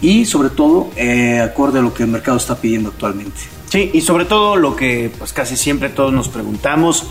y 0.01 0.25
sobre 0.25 0.49
todo 0.49 0.91
eh, 0.97 1.41
acorde 1.41 1.81
a 1.81 1.83
lo 1.83 1.93
que 1.93 2.05
el 2.05 2.09
mercado 2.09 2.39
está 2.39 2.57
pidiendo 2.57 2.89
actualmente. 2.89 3.39
Sí, 3.69 3.91
y 3.93 4.01
sobre 4.01 4.25
todo 4.25 4.57
lo 4.57 4.75
que 4.75 5.13
pues 5.19 5.35
casi 5.35 5.57
siempre 5.57 5.91
todos 5.91 6.13
nos 6.13 6.29
preguntamos, 6.29 7.07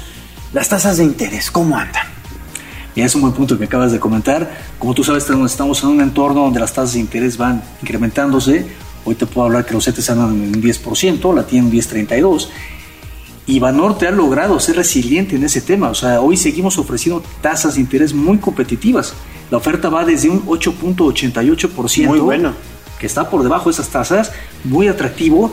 las 0.53 0.69
tasas 0.69 0.97
de 0.97 1.03
interés, 1.03 1.51
¿cómo 1.51 1.77
andan? 1.77 2.07
Bien, 2.95 3.05
es 3.05 3.13
un 3.13 3.21
buen 3.21 3.33
punto 3.33 3.59
que 3.59 3.65
acabas 3.65 3.91
de 3.91 3.99
comentar. 3.99 4.57
Como 4.79 4.93
tú 4.95 5.03
sabes, 5.03 5.29
estamos 5.29 5.83
en 5.83 5.89
un 5.89 6.01
entorno 6.01 6.41
donde 6.41 6.59
las 6.59 6.73
tasas 6.73 6.93
de 6.93 7.01
interés 7.01 7.37
van 7.37 7.61
incrementándose. 7.81 8.65
Hoy 9.05 9.15
te 9.15 9.25
puedo 9.25 9.45
hablar 9.45 9.65
que 9.65 9.73
los 9.73 9.85
CETES 9.85 10.09
andan 10.09 10.29
en 10.31 10.55
un 10.55 10.63
10%, 10.63 11.35
la 11.35 11.45
tienen 11.45 11.71
10.32%. 11.71 12.47
Y 13.49 13.57
Banorte 13.57 14.05
ha 14.05 14.11
logrado 14.11 14.59
ser 14.59 14.75
resiliente 14.75 15.35
en 15.35 15.43
ese 15.43 15.59
tema. 15.59 15.89
O 15.89 15.95
sea, 15.95 16.21
hoy 16.21 16.37
seguimos 16.37 16.77
ofreciendo 16.77 17.23
tasas 17.41 17.73
de 17.73 17.81
interés 17.81 18.13
muy 18.13 18.37
competitivas. 18.37 19.15
La 19.49 19.57
oferta 19.57 19.89
va 19.89 20.05
desde 20.05 20.29
un 20.29 20.45
8.88%. 20.45 22.05
Muy 22.05 22.19
bueno. 22.19 22.53
Que 22.99 23.07
está 23.07 23.27
por 23.27 23.41
debajo 23.41 23.71
de 23.71 23.73
esas 23.73 23.89
tasas, 23.89 24.31
muy 24.63 24.87
atractivo 24.87 25.51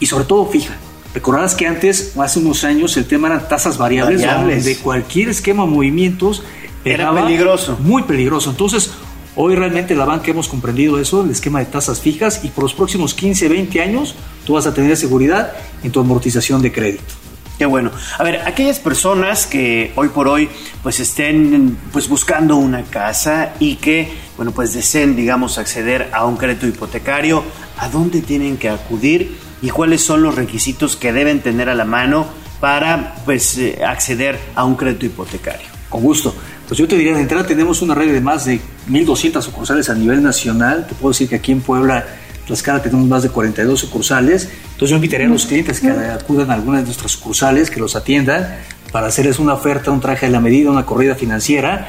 y 0.00 0.06
sobre 0.06 0.24
todo 0.24 0.44
fija. 0.46 0.74
Recordarás 1.14 1.54
que 1.54 1.68
antes, 1.68 2.14
hace 2.18 2.40
unos 2.40 2.64
años, 2.64 2.96
el 2.96 3.04
tema 3.04 3.28
eran 3.28 3.46
tasas 3.46 3.78
variables, 3.78 4.22
Variables. 4.26 4.64
de 4.64 4.78
cualquier 4.78 5.28
esquema 5.28 5.64
de 5.66 5.70
movimientos 5.70 6.42
Era 6.84 7.14
peligroso. 7.14 7.78
Muy 7.78 8.02
peligroso. 8.02 8.50
Entonces, 8.50 8.90
hoy 9.36 9.54
realmente 9.54 9.94
la 9.94 10.04
banca 10.04 10.32
hemos 10.32 10.48
comprendido 10.48 10.98
eso, 10.98 11.22
el 11.22 11.30
esquema 11.30 11.60
de 11.60 11.66
tasas 11.66 12.00
fijas, 12.00 12.40
y 12.42 12.48
por 12.48 12.64
los 12.64 12.74
próximos 12.74 13.14
15, 13.14 13.48
20 13.48 13.80
años 13.82 14.16
tú 14.44 14.54
vas 14.54 14.66
a 14.66 14.74
tener 14.74 14.96
seguridad 14.96 15.52
en 15.84 15.92
tu 15.92 16.00
amortización 16.00 16.60
de 16.60 16.72
crédito. 16.72 17.14
Qué 17.58 17.64
bueno. 17.64 17.90
A 18.18 18.22
ver, 18.22 18.42
aquellas 18.44 18.78
personas 18.80 19.46
que 19.46 19.92
hoy 19.96 20.08
por 20.08 20.28
hoy 20.28 20.48
pues 20.82 21.00
estén 21.00 21.78
pues 21.90 22.06
buscando 22.06 22.56
una 22.56 22.82
casa 22.82 23.54
y 23.58 23.76
que 23.76 24.12
bueno 24.36 24.52
pues 24.52 24.74
deseen 24.74 25.16
digamos 25.16 25.56
acceder 25.56 26.10
a 26.12 26.26
un 26.26 26.36
crédito 26.36 26.66
hipotecario, 26.66 27.42
¿a 27.78 27.88
dónde 27.88 28.20
tienen 28.20 28.58
que 28.58 28.68
acudir 28.68 29.38
y 29.62 29.70
cuáles 29.70 30.04
son 30.04 30.22
los 30.22 30.34
requisitos 30.34 30.96
que 30.96 31.14
deben 31.14 31.40
tener 31.40 31.70
a 31.70 31.74
la 31.74 31.86
mano 31.86 32.26
para 32.60 33.14
pues 33.24 33.56
eh, 33.56 33.82
acceder 33.82 34.38
a 34.54 34.64
un 34.64 34.76
crédito 34.76 35.06
hipotecario? 35.06 35.66
Con 35.88 36.02
gusto. 36.02 36.34
Pues 36.68 36.78
yo 36.78 36.86
te 36.86 36.96
diría, 36.96 37.14
de 37.14 37.22
entrada 37.22 37.46
tenemos 37.46 37.80
una 37.80 37.94
red 37.94 38.12
de 38.12 38.20
más 38.20 38.44
de 38.44 38.60
1.200 38.90 39.40
sucursales 39.40 39.88
a 39.88 39.94
nivel 39.94 40.22
nacional. 40.22 40.86
Te 40.86 40.94
puedo 40.94 41.12
decir 41.12 41.28
que 41.28 41.36
aquí 41.36 41.52
en 41.52 41.60
Puebla, 41.60 42.04
Tlaxcala, 42.46 42.80
tenemos 42.82 43.06
más 43.08 43.22
de 43.22 43.28
42 43.30 43.78
sucursales. 43.80 44.48
Entonces 44.64 44.90
yo 44.90 44.96
invitaría 44.96 45.26
a 45.26 45.30
los 45.30 45.46
clientes 45.46 45.80
que 45.80 45.90
acudan 45.90 46.50
a 46.50 46.54
alguna 46.54 46.78
de 46.78 46.84
nuestras 46.84 47.12
sucursales, 47.12 47.70
que 47.70 47.80
los 47.80 47.96
atiendan, 47.96 48.56
para 48.92 49.08
hacerles 49.08 49.38
una 49.38 49.54
oferta, 49.54 49.90
un 49.90 50.00
traje 50.00 50.26
a 50.26 50.30
la 50.30 50.40
medida, 50.40 50.70
una 50.70 50.86
corrida 50.86 51.14
financiera. 51.16 51.88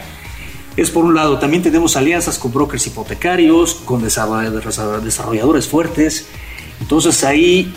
Es 0.76 0.90
por 0.92 1.06
un 1.06 1.16
lado, 1.16 1.40
también 1.40 1.62
tenemos 1.64 1.96
alianzas 1.96 2.38
con 2.40 2.52
brokers 2.52 2.86
hipotecarios, 2.88 3.76
con 3.86 4.02
desarroll- 4.04 5.02
desarrolladores 5.02 5.68
fuertes. 5.68 6.26
Entonces 6.82 7.24
ahí 7.24 7.74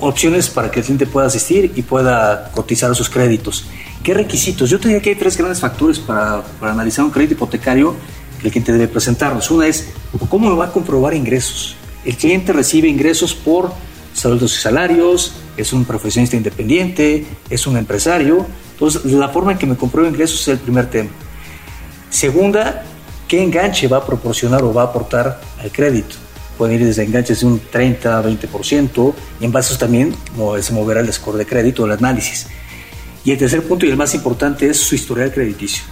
opciones 0.00 0.48
para 0.48 0.70
que 0.70 0.80
el 0.80 0.84
cliente 0.86 1.06
pueda 1.06 1.26
asistir 1.26 1.72
y 1.76 1.82
pueda 1.82 2.50
cotizar 2.52 2.94
sus 2.94 3.10
créditos. 3.10 3.66
¿Qué 4.02 4.14
requisitos? 4.14 4.70
Yo 4.70 4.78
te 4.80 4.88
diría 4.88 5.02
que 5.02 5.10
hay 5.10 5.16
tres 5.16 5.36
grandes 5.36 5.60
factores 5.60 5.98
para, 5.98 6.42
para 6.58 6.72
analizar 6.72 7.04
un 7.04 7.10
crédito 7.10 7.34
hipotecario 7.34 7.94
que 8.40 8.46
el 8.46 8.52
cliente 8.52 8.72
debe 8.72 8.88
presentarnos. 8.88 9.50
Una 9.50 9.66
es, 9.66 9.90
¿cómo 10.30 10.56
va 10.56 10.66
a 10.66 10.72
comprobar 10.72 11.12
ingresos? 11.14 11.76
El 12.04 12.16
cliente 12.16 12.52
recibe 12.52 12.88
ingresos 12.88 13.34
por 13.34 13.72
saludos 14.14 14.56
y 14.56 14.60
salarios, 14.60 15.32
es 15.56 15.72
un 15.72 15.84
profesionista 15.84 16.36
independiente, 16.36 17.26
es 17.48 17.66
un 17.66 17.76
empresario. 17.76 18.46
Entonces, 18.72 19.04
la 19.04 19.28
forma 19.28 19.52
en 19.52 19.58
que 19.58 19.66
me 19.66 19.76
comprueba 19.76 20.08
ingresos 20.08 20.40
es 20.40 20.48
el 20.48 20.58
primer 20.58 20.88
tema. 20.88 21.10
Segunda, 22.08 22.82
¿qué 23.28 23.42
enganche 23.42 23.86
va 23.86 23.98
a 23.98 24.06
proporcionar 24.06 24.62
o 24.62 24.72
va 24.72 24.82
a 24.82 24.86
aportar 24.86 25.40
al 25.58 25.70
crédito? 25.70 26.16
Pueden 26.56 26.80
ir 26.80 26.86
desde 26.86 27.04
enganches 27.04 27.40
de 27.40 27.46
un 27.46 27.60
30 27.70 28.18
a 28.18 28.22
20% 28.22 29.14
y 29.40 29.44
en 29.44 29.52
base 29.52 29.76
también 29.76 30.14
se 30.60 30.72
moverá 30.72 31.00
el 31.00 31.12
score 31.12 31.36
de 31.36 31.46
crédito, 31.46 31.84
el 31.84 31.92
análisis. 31.92 32.46
Y 33.24 33.32
el 33.32 33.38
tercer 33.38 33.62
punto 33.62 33.86
y 33.86 33.90
el 33.90 33.96
más 33.96 34.14
importante 34.14 34.68
es 34.68 34.78
su 34.78 34.94
historial 34.94 35.32
crediticio. 35.32 35.84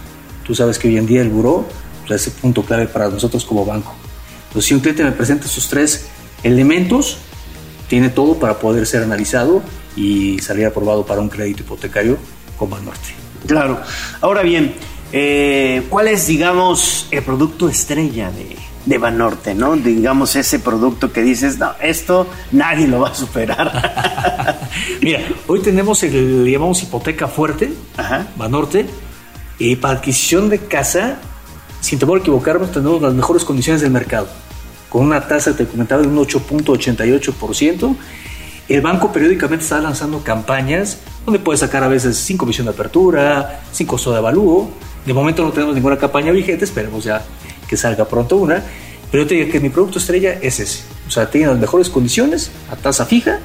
Tú 0.45 0.55
sabes 0.55 0.79
que 0.79 0.87
hoy 0.87 0.97
en 0.97 1.05
día 1.05 1.21
el 1.21 1.29
buró 1.29 1.65
pues, 2.07 2.21
es 2.21 2.27
el 2.27 2.33
punto 2.33 2.63
clave 2.63 2.87
para 2.87 3.07
nosotros 3.07 3.45
como 3.45 3.65
banco. 3.65 3.95
Entonces, 4.49 4.67
si 4.67 4.73
un 4.73 4.81
cliente 4.81 5.03
me 5.03 5.11
presenta 5.11 5.45
esos 5.45 5.69
tres 5.69 6.07
elementos, 6.43 7.17
tiene 7.87 8.09
todo 8.09 8.35
para 8.35 8.59
poder 8.59 8.85
ser 8.85 9.03
analizado 9.03 9.63
y 9.95 10.39
salir 10.39 10.65
aprobado 10.65 11.05
para 11.05 11.21
un 11.21 11.29
crédito 11.29 11.61
hipotecario 11.61 12.17
con 12.57 12.69
Banorte. 12.69 13.09
Claro. 13.47 13.81
Ahora 14.21 14.41
bien, 14.41 14.73
eh, 15.11 15.85
¿cuál 15.89 16.07
es 16.07 16.27
digamos 16.27 17.07
el 17.11 17.23
producto 17.23 17.69
estrella 17.69 18.31
de, 18.31 18.55
de 18.85 18.97
Banorte, 18.97 19.53
¿no? 19.55 19.75
Digamos 19.75 20.35
ese 20.35 20.59
producto 20.59 21.11
que 21.11 21.21
dices, 21.21 21.57
no, 21.57 21.73
esto 21.81 22.27
nadie 22.51 22.87
lo 22.87 23.01
va 23.01 23.09
a 23.09 23.15
superar. 23.15 24.59
Mira, 25.01 25.21
hoy 25.47 25.61
tenemos 25.61 26.01
el, 26.03 26.43
le 26.43 26.51
llamamos 26.51 26.81
hipoteca 26.83 27.27
fuerte, 27.27 27.73
Banorte, 28.35 28.85
y 29.57 29.75
para 29.75 29.95
adquisición 29.95 30.49
de 30.49 30.59
casa, 30.59 31.19
sin 31.81 31.99
temor 31.99 32.19
a 32.19 32.21
equivocarnos, 32.21 32.71
tenemos 32.71 33.01
las 33.01 33.13
mejores 33.13 33.43
condiciones 33.43 33.81
del 33.81 33.91
mercado, 33.91 34.27
con 34.89 35.05
una 35.05 35.27
tasa, 35.27 35.55
te 35.55 35.65
comentaba, 35.65 36.01
de 36.01 36.07
un 36.07 36.17
8.88%. 36.17 37.95
El 38.67 38.81
banco 38.81 39.11
periódicamente 39.11 39.63
está 39.63 39.79
lanzando 39.79 40.23
campañas 40.23 40.99
donde 41.25 41.39
puede 41.39 41.57
sacar 41.57 41.83
a 41.83 41.87
veces 41.87 42.17
sin 42.17 42.37
comisión 42.37 42.65
de 42.65 42.71
apertura, 42.71 43.61
sin 43.71 43.87
costo 43.87 44.11
de 44.11 44.17
avalúo. 44.17 44.69
De 45.05 45.13
momento 45.13 45.43
no 45.43 45.51
tenemos 45.51 45.73
ninguna 45.73 45.97
campaña 45.97 46.31
vigente, 46.31 46.65
esperemos 46.65 47.03
ya 47.03 47.23
que 47.67 47.77
salga 47.77 48.05
pronto 48.05 48.37
una. 48.37 48.63
Pero 49.11 49.23
yo 49.23 49.27
te 49.27 49.35
diría 49.35 49.51
que 49.51 49.59
mi 49.59 49.69
producto 49.69 49.97
estrella 49.97 50.33
es 50.41 50.59
ese. 50.59 50.83
O 51.07 51.11
sea, 51.11 51.29
tiene 51.29 51.47
las 51.47 51.57
mejores 51.57 51.89
condiciones, 51.89 52.51
a 52.69 52.75
tasa 52.75 53.05
fija 53.05 53.39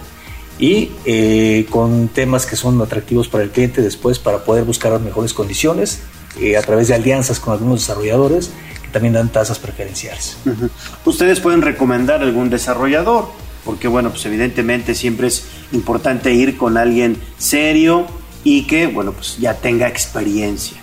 y 0.58 0.90
eh, 1.04 1.66
con 1.70 2.08
temas 2.08 2.46
que 2.46 2.56
son 2.56 2.80
atractivos 2.80 3.28
para 3.28 3.44
el 3.44 3.50
cliente 3.50 3.82
después 3.82 4.18
para 4.18 4.44
poder 4.44 4.64
buscar 4.64 4.92
las 4.92 5.00
mejores 5.00 5.32
condiciones 5.32 6.00
eh, 6.40 6.56
a 6.56 6.62
través 6.62 6.88
de 6.88 6.94
alianzas 6.94 7.40
con 7.40 7.52
algunos 7.52 7.80
desarrolladores 7.80 8.50
que 8.82 8.88
también 8.88 9.14
dan 9.14 9.30
tasas 9.30 9.58
preferenciales. 9.58 10.36
Ujú. 10.44 10.70
Ustedes 11.04 11.40
pueden 11.40 11.62
recomendar 11.62 12.22
algún 12.22 12.50
desarrollador, 12.50 13.30
porque 13.64 13.88
bueno, 13.88 14.10
pues 14.10 14.24
evidentemente 14.26 14.94
siempre 14.94 15.28
es 15.28 15.44
importante 15.72 16.32
ir 16.32 16.56
con 16.56 16.76
alguien 16.76 17.16
serio 17.38 18.06
y 18.44 18.66
que, 18.66 18.86
bueno, 18.86 19.12
pues 19.12 19.38
ya 19.38 19.54
tenga 19.54 19.88
experiencia. 19.88 20.76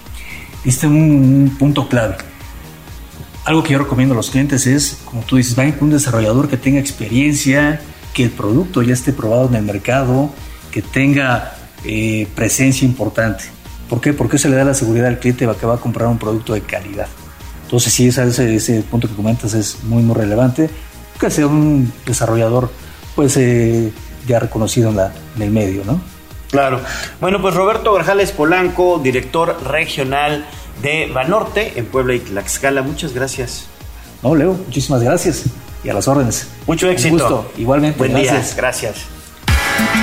Este 0.66 0.86
es 0.88 0.92
un 0.92 1.56
punto 1.58 1.88
clave. 1.88 2.18
Algo 3.46 3.64
que 3.64 3.74
yo 3.74 3.80
recomiendo 3.80 4.14
a 4.14 4.18
los 4.18 4.30
clientes 4.30 4.68
es, 4.68 5.00
como 5.06 5.24
tú 5.24 5.38
dices, 5.38 5.56
vayan 5.56 5.74
con 5.74 5.86
un 5.86 5.94
desarrollador 5.94 6.48
que 6.48 6.58
tenga 6.58 6.80
experiencia, 6.80 7.82
que 8.14 8.24
el 8.24 8.30
producto 8.30 8.82
ya 8.82 8.94
esté 8.94 9.14
probado 9.14 9.48
en 9.48 9.56
el 9.56 9.64
mercado, 9.64 10.32
que 10.72 10.82
tenga 10.82 11.56
eh, 11.84 12.28
presencia 12.36 12.86
importante. 12.86 13.46
¿Por 13.92 14.00
qué? 14.00 14.14
Porque 14.14 14.38
eso 14.38 14.48
le 14.48 14.56
da 14.56 14.64
la 14.64 14.74
seguridad 14.74 15.08
al 15.08 15.20
cliente 15.20 15.46
que 15.60 15.66
va 15.66 15.74
a 15.76 15.78
comprar 15.78 16.08
un 16.08 16.18
producto 16.18 16.54
de 16.54 16.62
calidad. 16.62 17.08
Entonces, 17.66 17.92
sí, 17.92 18.08
ese, 18.08 18.84
punto 18.90 19.10
que 19.10 19.16
comentas 19.16 19.54
es 19.54 19.84
muy, 19.84 20.02
muy 20.02 20.16
relevante. 20.16 20.70
Que 21.20 21.30
sea 21.30 21.46
un 21.46 21.92
desarrollador, 22.06 22.72
pues, 23.18 23.36
eh, 23.36 23.92
ya 24.26 24.40
reconocido 24.40 24.92
en, 24.92 24.96
la, 24.96 25.12
en 25.36 25.42
el 25.42 25.52
medio, 25.52 25.84
¿no? 25.84 26.00
Claro. 26.52 26.80
Bueno, 27.20 27.42
pues 27.42 27.54
Roberto 27.54 27.94
Grajales 27.94 28.32
Polanco, 28.32 28.98
director 29.04 29.62
regional 29.62 30.46
de 30.82 31.12
Banorte 31.14 31.74
en 31.78 31.86
Puebla 31.86 32.14
y 32.14 32.20
Tlaxcala, 32.20 32.84
muchas 32.84 33.14
gracias. 33.14 33.66
No, 34.24 34.36
Leo, 34.36 34.54
muchísimas 34.54 35.04
gracias 35.04 35.44
y 35.84 35.90
a 35.90 35.94
las 35.94 36.08
órdenes. 36.08 36.48
Mucho 36.66 36.86
Un 36.86 36.94
éxito. 36.94 37.12
gusto. 37.16 37.52
Igualmente, 37.58 37.98
Buen 37.98 38.14
gracias. 38.14 38.46
día, 38.48 38.56
gracias. 38.56 39.21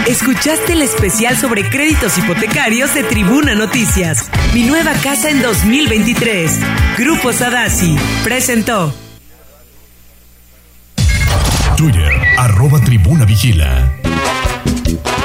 Escuchaste 0.06 0.72
el 0.72 0.82
especial 0.82 1.36
sobre 1.36 1.68
créditos 1.68 2.16
hipotecarios 2.18 2.94
de 2.94 3.04
Tribuna 3.04 3.54
Noticias. 3.54 4.30
Mi 4.54 4.62
nueva 4.64 4.92
casa 4.94 5.30
en 5.30 5.42
2023. 5.42 6.52
Grupo 6.98 7.32
Sadasi 7.32 7.96
presentó. 8.24 8.92
Twitter, 11.76 12.12
arroba 12.38 12.80
tribuna 12.80 13.24
vigila. 13.24 13.92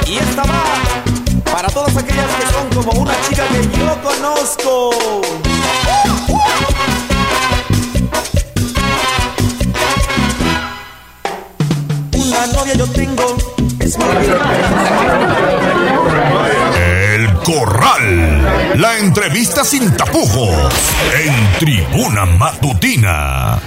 Y 0.07 0.17
esta 0.17 0.43
va 0.43 0.63
para 1.51 1.67
todas 1.69 1.95
aquellas 1.97 2.27
que 2.35 2.45
son 2.51 2.83
como 2.83 3.01
una 3.01 3.13
chica 3.27 3.43
que 3.47 3.79
yo 3.79 4.01
conozco. 4.03 4.91
Una 12.15 12.47
novia 12.47 12.73
yo 12.75 12.87
tengo, 12.87 13.37
El 16.75 17.33
Corral. 17.43 18.79
La 18.79 18.97
entrevista 18.97 19.63
sin 19.63 19.91
tapujos. 19.95 20.73
En 21.23 21.59
tribuna 21.59 22.25
matutina. 22.25 23.59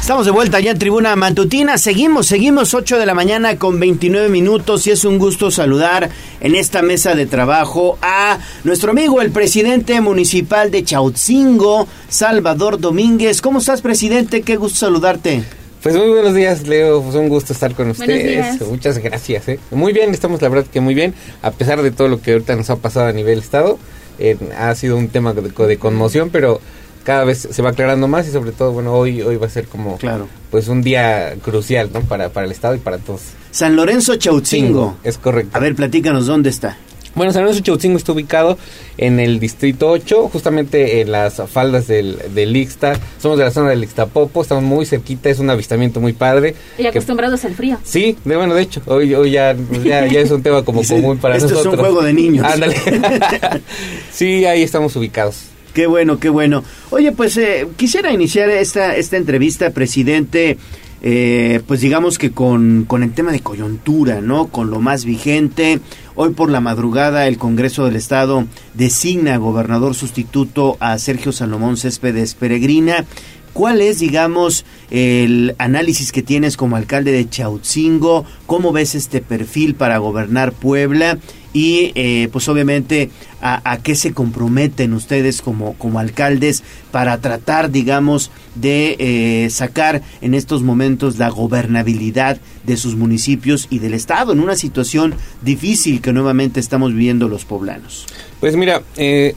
Estamos 0.00 0.26
de 0.26 0.32
vuelta 0.32 0.60
ya 0.60 0.72
en 0.72 0.78
Tribuna 0.78 1.14
Matutina. 1.16 1.78
Seguimos, 1.78 2.26
seguimos 2.26 2.74
8 2.74 2.98
de 2.98 3.06
la 3.06 3.14
mañana 3.14 3.56
con 3.56 3.78
29 3.78 4.28
minutos 4.28 4.86
y 4.86 4.90
es 4.90 5.04
un 5.04 5.18
gusto 5.18 5.50
saludar 5.50 6.10
en 6.40 6.54
esta 6.56 6.82
mesa 6.82 7.14
de 7.14 7.26
trabajo 7.26 7.98
a 8.02 8.38
nuestro 8.64 8.90
amigo 8.90 9.20
el 9.22 9.30
presidente 9.30 10.00
municipal 10.00 10.70
de 10.70 10.84
Chautzingo, 10.84 11.86
Salvador 12.08 12.80
Domínguez. 12.80 13.40
¿Cómo 13.40 13.60
estás, 13.60 13.80
presidente? 13.80 14.42
Qué 14.42 14.56
gusto 14.56 14.80
saludarte. 14.80 15.61
Pues 15.82 15.96
muy 15.96 16.08
buenos 16.08 16.34
días, 16.34 16.66
Leo. 16.68 17.02
Pues 17.02 17.14
un 17.16 17.28
gusto 17.28 17.52
estar 17.52 17.74
con 17.74 17.90
ustedes. 17.90 18.58
días. 18.58 18.68
Muchas 18.68 18.98
gracias. 18.98 19.48
¿eh? 19.48 19.58
Muy 19.70 19.92
bien, 19.92 20.10
estamos 20.12 20.40
la 20.40 20.48
verdad 20.48 20.66
que 20.70 20.80
muy 20.80 20.94
bien, 20.94 21.14
a 21.42 21.50
pesar 21.50 21.82
de 21.82 21.90
todo 21.90 22.08
lo 22.08 22.20
que 22.20 22.32
ahorita 22.32 22.54
nos 22.54 22.70
ha 22.70 22.76
pasado 22.76 23.06
a 23.06 23.12
nivel 23.12 23.38
estado. 23.40 23.78
eh, 24.18 24.36
ha 24.56 24.72
sido 24.76 24.96
un 24.96 25.08
tema 25.08 25.32
de, 25.32 25.42
de 25.42 25.78
conmoción, 25.78 26.30
pero 26.30 26.60
cada 27.02 27.24
vez 27.24 27.48
se 27.50 27.62
va 27.62 27.70
aclarando 27.70 28.06
más 28.06 28.28
y 28.28 28.30
sobre 28.30 28.52
todo, 28.52 28.70
bueno, 28.72 28.92
hoy 28.94 29.22
hoy 29.22 29.36
va 29.36 29.46
a 29.46 29.50
ser 29.50 29.66
como 29.66 29.96
Claro. 29.96 30.28
pues 30.52 30.68
un 30.68 30.82
día 30.82 31.34
crucial, 31.42 31.90
¿no? 31.92 32.00
Para 32.02 32.28
para 32.28 32.46
el 32.46 32.52
estado 32.52 32.76
y 32.76 32.78
para 32.78 32.98
todos. 32.98 33.22
San 33.50 33.74
Lorenzo 33.74 34.14
Chautzingo. 34.16 34.96
Es 35.02 35.18
correcto. 35.18 35.56
A 35.56 35.60
ver, 35.60 35.74
platícanos 35.74 36.26
dónde 36.26 36.50
está. 36.50 36.76
Bueno, 37.14 37.32
San 37.32 37.42
Lorenzo 37.42 37.62
Chautzingo 37.62 37.98
está 37.98 38.12
ubicado 38.12 38.56
en 38.96 39.20
el 39.20 39.38
distrito 39.38 39.90
8, 39.90 40.28
justamente 40.32 41.00
en 41.00 41.12
las 41.12 41.42
faldas 41.50 41.86
del, 41.86 42.18
del 42.34 42.56
Ixta. 42.56 42.98
Somos 43.20 43.36
de 43.38 43.44
la 43.44 43.50
zona 43.50 43.70
del 43.70 43.82
Ixtapopo, 43.84 44.40
estamos 44.42 44.64
muy 44.64 44.86
cerquita, 44.86 45.28
es 45.28 45.38
un 45.38 45.50
avistamiento 45.50 46.00
muy 46.00 46.12
padre. 46.14 46.54
Y 46.78 46.82
que- 46.82 46.88
acostumbrados 46.88 47.44
al 47.44 47.54
frío. 47.54 47.78
Sí, 47.84 48.16
de, 48.24 48.36
bueno, 48.36 48.54
de 48.54 48.62
hecho, 48.62 48.80
hoy, 48.86 49.14
hoy 49.14 49.32
ya, 49.32 49.54
ya, 49.84 50.06
ya 50.06 50.20
es 50.20 50.30
un 50.30 50.42
tema 50.42 50.64
como 50.64 50.80
Dice, 50.80 50.94
común 50.96 51.18
para 51.18 51.36
"Esto 51.36 51.46
es 51.46 51.52
un 51.52 51.58
nosotros. 51.58 51.80
juego 51.80 52.02
de 52.02 52.12
niños". 52.14 52.46
Ándale. 52.46 52.76
sí, 54.12 54.44
ahí 54.44 54.62
estamos 54.62 54.94
ubicados. 54.96 55.44
Qué 55.74 55.86
bueno, 55.86 56.18
qué 56.18 56.28
bueno. 56.28 56.62
Oye, 56.90 57.12
pues 57.12 57.36
eh, 57.38 57.66
quisiera 57.76 58.12
iniciar 58.12 58.50
esta, 58.50 58.94
esta 58.96 59.16
entrevista, 59.16 59.70
presidente, 59.70 60.58
eh, 61.02 61.60
pues 61.66 61.80
digamos 61.80 62.18
que 62.18 62.30
con, 62.32 62.84
con 62.86 63.02
el 63.02 63.12
tema 63.12 63.32
de 63.32 63.40
coyuntura, 63.40 64.20
¿no? 64.20 64.48
Con 64.48 64.70
lo 64.70 64.80
más 64.80 65.04
vigente. 65.06 65.80
Hoy 66.14 66.34
por 66.34 66.50
la 66.50 66.60
madrugada 66.60 67.26
el 67.26 67.38
Congreso 67.38 67.86
del 67.86 67.96
Estado 67.96 68.44
designa 68.74 69.38
gobernador 69.38 69.94
sustituto 69.94 70.76
a 70.78 70.98
Sergio 70.98 71.32
Salomón 71.32 71.78
Céspedes 71.78 72.34
Peregrina. 72.34 73.06
¿Cuál 73.54 73.80
es, 73.80 73.98
digamos, 73.98 74.66
el 74.90 75.54
análisis 75.56 76.12
que 76.12 76.22
tienes 76.22 76.58
como 76.58 76.76
alcalde 76.76 77.12
de 77.12 77.28
Chautzingo? 77.28 78.26
¿Cómo 78.44 78.72
ves 78.72 78.94
este 78.94 79.22
perfil 79.22 79.74
para 79.74 79.96
gobernar 79.98 80.52
Puebla? 80.52 81.18
Y, 81.52 81.92
eh, 81.94 82.28
pues 82.32 82.48
obviamente, 82.48 83.10
a, 83.42 83.78
qué 83.82 83.94
se 83.94 84.12
comprometen 84.12 84.92
ustedes 84.92 85.42
como, 85.42 85.74
como 85.74 85.98
alcaldes 85.98 86.62
para 86.90 87.20
tratar, 87.20 87.70
digamos, 87.70 88.30
de 88.54 88.96
eh, 88.98 89.50
sacar 89.50 90.02
en 90.20 90.34
estos 90.34 90.62
momentos 90.62 91.18
la 91.18 91.28
gobernabilidad 91.28 92.38
de 92.64 92.76
sus 92.76 92.96
municipios 92.96 93.66
y 93.68 93.80
del 93.80 93.94
Estado 93.94 94.32
en 94.32 94.40
una 94.40 94.56
situación 94.56 95.14
difícil 95.42 96.00
que 96.00 96.12
nuevamente 96.12 96.60
estamos 96.60 96.92
viviendo 96.92 97.28
los 97.28 97.44
poblanos. 97.44 98.06
Pues 98.40 98.56
mira, 98.56 98.82
eh, 98.96 99.34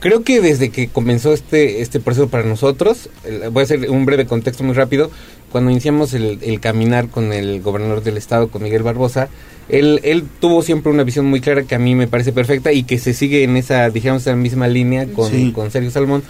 creo 0.00 0.22
que 0.22 0.40
desde 0.40 0.70
que 0.70 0.88
comenzó 0.88 1.32
este, 1.32 1.80
este 1.82 2.00
proceso 2.00 2.28
para 2.28 2.44
nosotros, 2.44 3.08
voy 3.52 3.60
a 3.60 3.64
hacer 3.64 3.90
un 3.90 4.04
breve 4.06 4.26
contexto 4.26 4.64
muy 4.64 4.74
rápido, 4.74 5.10
cuando 5.52 5.70
iniciamos 5.70 6.12
el, 6.14 6.38
el 6.42 6.60
caminar 6.60 7.08
con 7.08 7.32
el 7.32 7.60
gobernador 7.62 8.02
del 8.02 8.16
estado, 8.16 8.48
con 8.48 8.62
Miguel 8.62 8.82
Barbosa, 8.82 9.28
él, 9.68 10.00
él 10.02 10.24
tuvo 10.40 10.62
siempre 10.62 10.92
una 10.92 11.04
visión 11.04 11.26
muy 11.26 11.40
clara 11.40 11.62
que 11.64 11.74
a 11.74 11.78
mí 11.78 11.94
me 11.94 12.06
parece 12.06 12.32
perfecta 12.32 12.72
y 12.72 12.84
que 12.84 12.98
se 12.98 13.12
sigue 13.14 13.42
en 13.44 13.56
esa, 13.56 13.88
digamos, 13.90 14.26
en 14.26 14.32
la 14.34 14.42
misma 14.42 14.68
línea 14.68 15.06
con, 15.06 15.30
Sí. 15.30 15.52
con 15.52 15.70
Sergio 15.70 15.90
Salmón, 15.90 16.22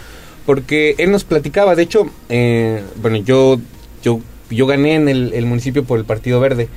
porque 0.47 0.95
él 0.99 1.11
nos 1.13 1.25
platicaba, 1.25 1.75
de 1.75 1.83
hecho, 1.83 2.09
eh, 2.29 2.83
bueno, 3.01 3.19
yo, 3.19 3.61
yo, 4.03 4.21
yo 4.51 4.67
gané 4.67 4.95
en 4.95 5.09
el, 5.09 5.33
el 5.35 5.47
municipio 5.47 5.85
por 5.85 5.99
el 5.99 6.05
Partido 6.05 6.41
Verde, 6.41 6.69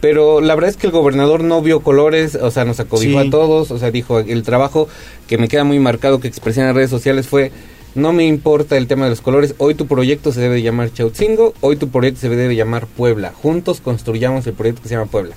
pero 0.00 0.40
la 0.40 0.54
verdad 0.54 0.70
es 0.70 0.76
que 0.76 0.86
el 0.86 0.92
gobernador 0.92 1.44
no 1.44 1.62
vio 1.62 1.80
colores, 1.80 2.34
o 2.34 2.50
sea, 2.50 2.64
nos 2.64 2.80
acobijó 2.80 3.20
Sí. 3.20 3.28
a 3.28 3.30
todos, 3.30 3.70
o 3.70 3.78
sea, 3.78 3.90
dijo, 3.90 4.18
el 4.20 4.42
trabajo 4.42 4.88
que 5.26 5.38
me 5.38 5.48
queda 5.48 5.64
muy 5.64 5.78
marcado 5.78 6.20
que 6.20 6.28
expresé 6.28 6.60
en 6.60 6.66
las 6.66 6.74
redes 6.76 6.90
sociales 6.90 7.26
fue, 7.28 7.52
no 7.94 8.12
me 8.12 8.24
importa 8.26 8.76
el 8.76 8.86
tema 8.86 9.04
de 9.04 9.10
los 9.10 9.20
colores, 9.20 9.54
hoy 9.58 9.74
tu 9.74 9.86
proyecto 9.86 10.32
se 10.32 10.40
debe 10.40 10.62
llamar 10.62 10.92
Chautzingo, 10.92 11.54
hoy 11.60 11.76
tu 11.76 11.88
proyecto 11.88 12.20
se 12.20 12.28
debe 12.28 12.54
llamar 12.56 12.86
Puebla, 12.86 13.32
juntos 13.42 13.80
construyamos 13.80 14.46
el 14.46 14.54
proyecto 14.54 14.82
que 14.82 14.88
se 14.88 14.94
llama 14.94 15.10
Puebla. 15.10 15.34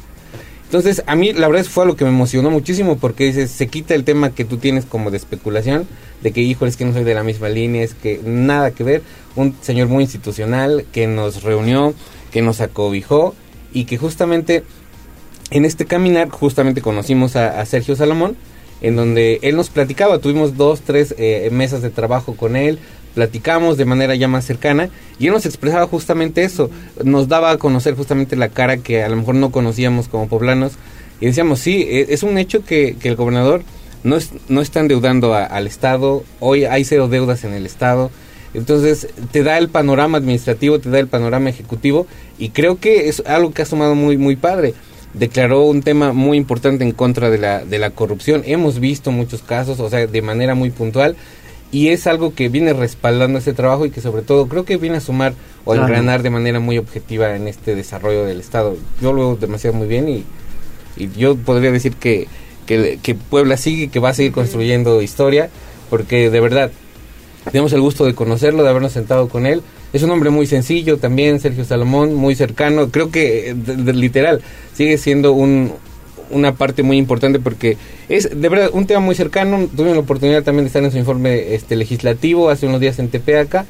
Entonces, 0.65 1.03
a 1.05 1.15
mí 1.15 1.33
la 1.33 1.47
verdad 1.49 1.65
fue 1.65 1.83
algo 1.83 1.95
que 1.95 2.03
me 2.03 2.09
emocionó 2.09 2.49
muchísimo 2.49 2.97
porque 2.97 3.25
dices, 3.25 3.51
se 3.51 3.67
quita 3.67 3.93
el 3.93 4.03
tema 4.03 4.31
que 4.31 4.43
tú 4.43 4.57
tienes 4.57 4.85
como 4.85 5.11
de 5.11 5.17
especulación, 5.17 5.87
de 6.23 6.31
que, 6.31 6.41
híjole, 6.41 6.69
es 6.71 6.77
que 6.77 6.85
no 6.85 6.93
soy 6.93 7.03
de 7.03 7.13
la 7.13 7.21
misma 7.23 7.49
línea, 7.49 7.83
es 7.83 7.93
que 7.93 8.19
nada 8.25 8.71
que 8.71 8.83
ver. 8.83 9.03
Un 9.35 9.55
señor 9.61 9.87
muy 9.87 10.03
institucional 10.03 10.85
que 10.91 11.05
nos 11.05 11.43
reunió, 11.43 11.93
que 12.31 12.41
nos 12.41 12.59
acobijó 12.59 13.35
y 13.73 13.85
que 13.85 13.97
justamente 13.97 14.63
en 15.51 15.65
este 15.65 15.85
caminar, 15.85 16.29
justamente 16.29 16.81
conocimos 16.81 17.35
a, 17.35 17.63
Sergio 17.65 17.95
Salomón 17.95 18.35
en 18.81 18.95
donde 18.95 19.39
él 19.43 19.55
nos 19.55 19.69
platicaba, 19.69 20.19
tuvimos 20.19 20.57
dos, 20.57 20.81
tres 20.81 21.15
eh, 21.17 21.47
mesas 21.51 21.81
de 21.81 21.89
trabajo 21.89 22.35
con 22.35 22.55
él, 22.55 22.79
platicamos 23.15 23.77
de 23.77 23.85
manera 23.85 24.15
ya 24.15 24.27
más 24.27 24.43
cercana 24.45 24.89
y 25.19 25.27
él 25.27 25.33
nos 25.33 25.45
expresaba 25.45 25.87
justamente 25.87 26.43
eso, 26.43 26.69
nos 27.03 27.27
daba 27.27 27.51
a 27.51 27.57
conocer 27.57 27.95
justamente 27.95 28.35
la 28.35 28.49
cara 28.49 28.77
que 28.77 29.03
a 29.03 29.09
lo 29.09 29.15
mejor 29.15 29.35
no 29.35 29.51
conocíamos 29.51 30.07
como 30.07 30.27
poblanos 30.27 30.73
y 31.21 31.27
decíamos, 31.27 31.59
sí, 31.59 31.83
e- 31.87 32.07
es 32.13 32.23
un 32.23 32.37
hecho 32.37 32.65
que, 32.65 32.95
que 32.99 33.07
el 33.09 33.15
gobernador 33.15 33.61
no, 34.03 34.17
es, 34.17 34.31
no 34.49 34.59
está 34.61 34.79
endeudando 34.81 35.33
a- 35.33 35.45
al 35.45 35.67
Estado, 35.67 36.23
hoy 36.39 36.65
hay 36.65 36.83
cero 36.83 37.07
deudas 37.07 37.43
en 37.45 37.53
el 37.53 37.65
Estado, 37.65 38.09
entonces 38.53 39.07
te 39.31 39.43
da 39.43 39.57
el 39.57 39.69
panorama 39.69 40.17
administrativo, 40.17 40.79
te 40.79 40.89
da 40.89 40.99
el 40.99 41.07
panorama 41.07 41.49
ejecutivo 41.49 42.07
y 42.37 42.49
creo 42.49 42.79
que 42.79 43.09
es 43.09 43.23
algo 43.25 43.51
que 43.51 43.63
ha 43.63 43.65
sumado 43.65 43.95
muy, 43.95 44.17
muy 44.17 44.35
padre. 44.35 44.73
Declaró 45.13 45.63
un 45.63 45.83
tema 45.83 46.11
muy 46.11 46.37
importante 46.37 46.83
en 46.83 46.91
contra 46.91 47.29
de 47.29 47.37
la, 47.37 47.63
de 47.63 47.77
la 47.77 47.91
corrupción. 47.91 48.41
Hemos 48.45 48.79
visto 48.79 49.11
muchos 49.11 49.43
casos, 49.43 49.79
o 49.79 49.89
sea, 49.89 50.07
de 50.07 50.21
manera 50.21 50.55
muy 50.55 50.71
puntual 50.71 51.15
y 51.71 51.89
es 51.89 52.05
algo 52.05 52.35
que 52.35 52.49
viene 52.49 52.71
respaldando 52.73 53.39
este 53.39 53.53
trabajo 53.53 53.87
y 53.87 53.89
que 53.89 53.99
sobre 53.99 54.21
todo 54.21 54.47
creo 54.47 54.63
que 54.63 54.77
viene 54.77 54.97
a 54.97 55.01
sumar 55.01 55.33
o 55.65 55.73
a 55.73 55.77
engranar 55.77 56.21
de 56.21 56.29
manera 56.29 56.59
muy 56.59 56.77
objetiva 56.77 57.35
en 57.35 57.47
este 57.47 57.75
desarrollo 57.75 58.25
del 58.25 58.39
Estado. 58.39 58.77
Yo 59.01 59.11
lo 59.11 59.21
veo 59.21 59.35
demasiado 59.35 59.75
muy 59.75 59.87
bien 59.87 60.07
y, 60.07 60.23
y 60.95 61.09
yo 61.17 61.35
podría 61.35 61.71
decir 61.71 61.95
que, 61.95 62.27
que, 62.67 62.99
que 63.01 63.15
Puebla 63.15 63.57
sigue, 63.57 63.87
que 63.87 63.99
va 63.99 64.09
a 64.09 64.13
seguir 64.13 64.33
construyendo 64.33 65.01
historia, 65.01 65.49
porque 65.89 66.29
de 66.29 66.39
verdad 66.39 66.71
tenemos 67.51 67.73
el 67.73 67.81
gusto 67.81 68.05
de 68.05 68.13
conocerlo, 68.15 68.63
de 68.63 68.69
habernos 68.69 68.91
sentado 68.93 69.27
con 69.29 69.45
él. 69.45 69.61
Es 69.93 70.01
un 70.03 70.09
hombre 70.11 70.29
muy 70.29 70.47
sencillo 70.47 70.97
también, 70.97 71.39
Sergio 71.39 71.65
Salomón, 71.65 72.15
muy 72.15 72.35
cercano. 72.35 72.89
Creo 72.89 73.11
que, 73.11 73.53
de- 73.55 73.75
de- 73.75 73.93
literal, 73.93 74.41
sigue 74.73 74.97
siendo 74.97 75.33
un, 75.33 75.71
una 76.31 76.55
parte 76.55 76.81
muy 76.83 76.97
importante 76.97 77.39
porque 77.39 77.77
es 78.09 78.29
de 78.41 78.49
verdad 78.49 78.69
un 78.73 78.87
tema 78.87 79.01
muy 79.01 79.13
cercano. 79.15 79.67
Tuve 79.75 79.91
la 79.93 79.99
oportunidad 79.99 80.41
también 80.43 80.63
de 80.65 80.67
estar 80.67 80.83
en 80.83 80.91
su 80.91 80.97
informe 80.97 81.53
este 81.53 81.75
legislativo 81.75 82.49
hace 82.49 82.65
unos 82.65 82.79
días 82.79 82.97
en 82.99 83.09
Tepeaca. 83.09 83.65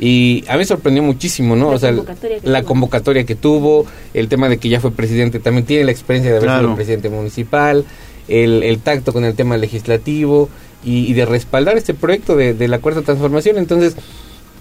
Y 0.00 0.44
a 0.48 0.56
mí 0.56 0.64
sorprendió 0.64 1.02
muchísimo, 1.02 1.56
¿no? 1.56 1.70
La 1.70 1.76
o 1.76 1.78
sea, 1.80 1.90
convocatoria 1.90 2.38
que 2.38 2.48
la 2.48 2.60
tuvo. 2.60 2.68
convocatoria 2.68 3.24
que 3.24 3.34
tuvo, 3.34 3.84
el 4.14 4.28
tema 4.28 4.48
de 4.48 4.58
que 4.58 4.68
ya 4.68 4.78
fue 4.80 4.92
presidente, 4.92 5.40
también 5.40 5.66
tiene 5.66 5.84
la 5.84 5.90
experiencia 5.90 6.30
de 6.30 6.36
haber 6.38 6.46
Claro. 6.48 6.62
sido 6.68 6.76
presidente 6.76 7.08
municipal, 7.10 7.84
el, 8.28 8.62
el 8.62 8.78
tacto 8.78 9.12
con 9.12 9.24
el 9.24 9.34
tema 9.34 9.56
legislativo 9.56 10.48
y, 10.84 11.12
de 11.12 11.24
respaldar 11.26 11.76
este 11.76 11.94
proyecto 11.94 12.36
de, 12.36 12.68
la 12.68 12.78
cuarta 12.78 13.02
transformación. 13.02 13.58
Entonces, 13.58 13.96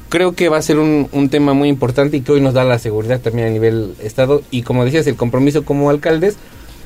creo 0.09 0.33
que 0.33 0.49
va 0.49 0.57
a 0.57 0.61
ser 0.61 0.79
un, 0.79 1.29
tema 1.29 1.53
muy 1.53 1.69
importante 1.69 2.17
y 2.17 2.21
que 2.21 2.31
hoy 2.31 2.41
nos 2.41 2.53
da 2.53 2.63
la 2.63 2.79
seguridad 2.79 3.19
también 3.19 3.47
a 3.47 3.51
nivel 3.51 3.93
Estado. 4.01 4.41
Y 4.51 4.63
como 4.63 4.85
decías, 4.85 5.07
el 5.07 5.15
compromiso 5.15 5.63
como 5.63 5.89
alcaldes, 5.89 6.37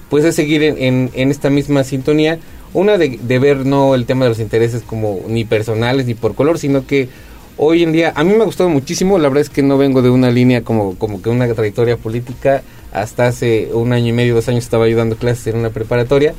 pues 0.09 0.25
es 0.25 0.35
seguir 0.35 0.63
en 0.63 1.09
esta 1.13 1.49
misma 1.49 1.83
sintonía. 1.83 2.39
Una 2.73 2.97
de, 2.97 3.19
de 3.21 3.39
ver 3.39 3.65
no 3.65 3.95
el 3.95 4.05
tema 4.05 4.25
de 4.25 4.29
los 4.29 4.39
intereses 4.39 4.81
como 4.83 5.19
ni 5.27 5.43
personales 5.43 6.05
ni 6.05 6.13
por 6.13 6.35
color, 6.35 6.57
sino 6.57 6.87
que 6.87 7.09
hoy 7.57 7.83
en 7.83 7.91
día 7.91 8.13
a 8.15 8.23
mí 8.23 8.33
me 8.33 8.41
ha 8.41 8.45
gustado 8.45 8.69
muchísimo. 8.69 9.19
La 9.19 9.27
verdad 9.27 9.41
es 9.41 9.49
que 9.49 9.61
no 9.61 9.77
vengo 9.77 10.01
de 10.01 10.09
una 10.09 10.31
línea 10.31 10.63
como, 10.63 10.95
como 10.97 11.21
que 11.21 11.29
una 11.29 11.53
trayectoria 11.53 11.97
política. 11.97 12.63
Hasta 12.93 13.27
hace 13.27 13.69
un 13.73 13.93
año 13.93 14.07
y 14.07 14.11
medio, 14.11 14.35
dos 14.35 14.47
años 14.47 14.63
estaba 14.63 14.85
ayudando 14.85 15.15
clases 15.15 15.47
en 15.47 15.57
una 15.57 15.69
preparatoria. 15.69 16.33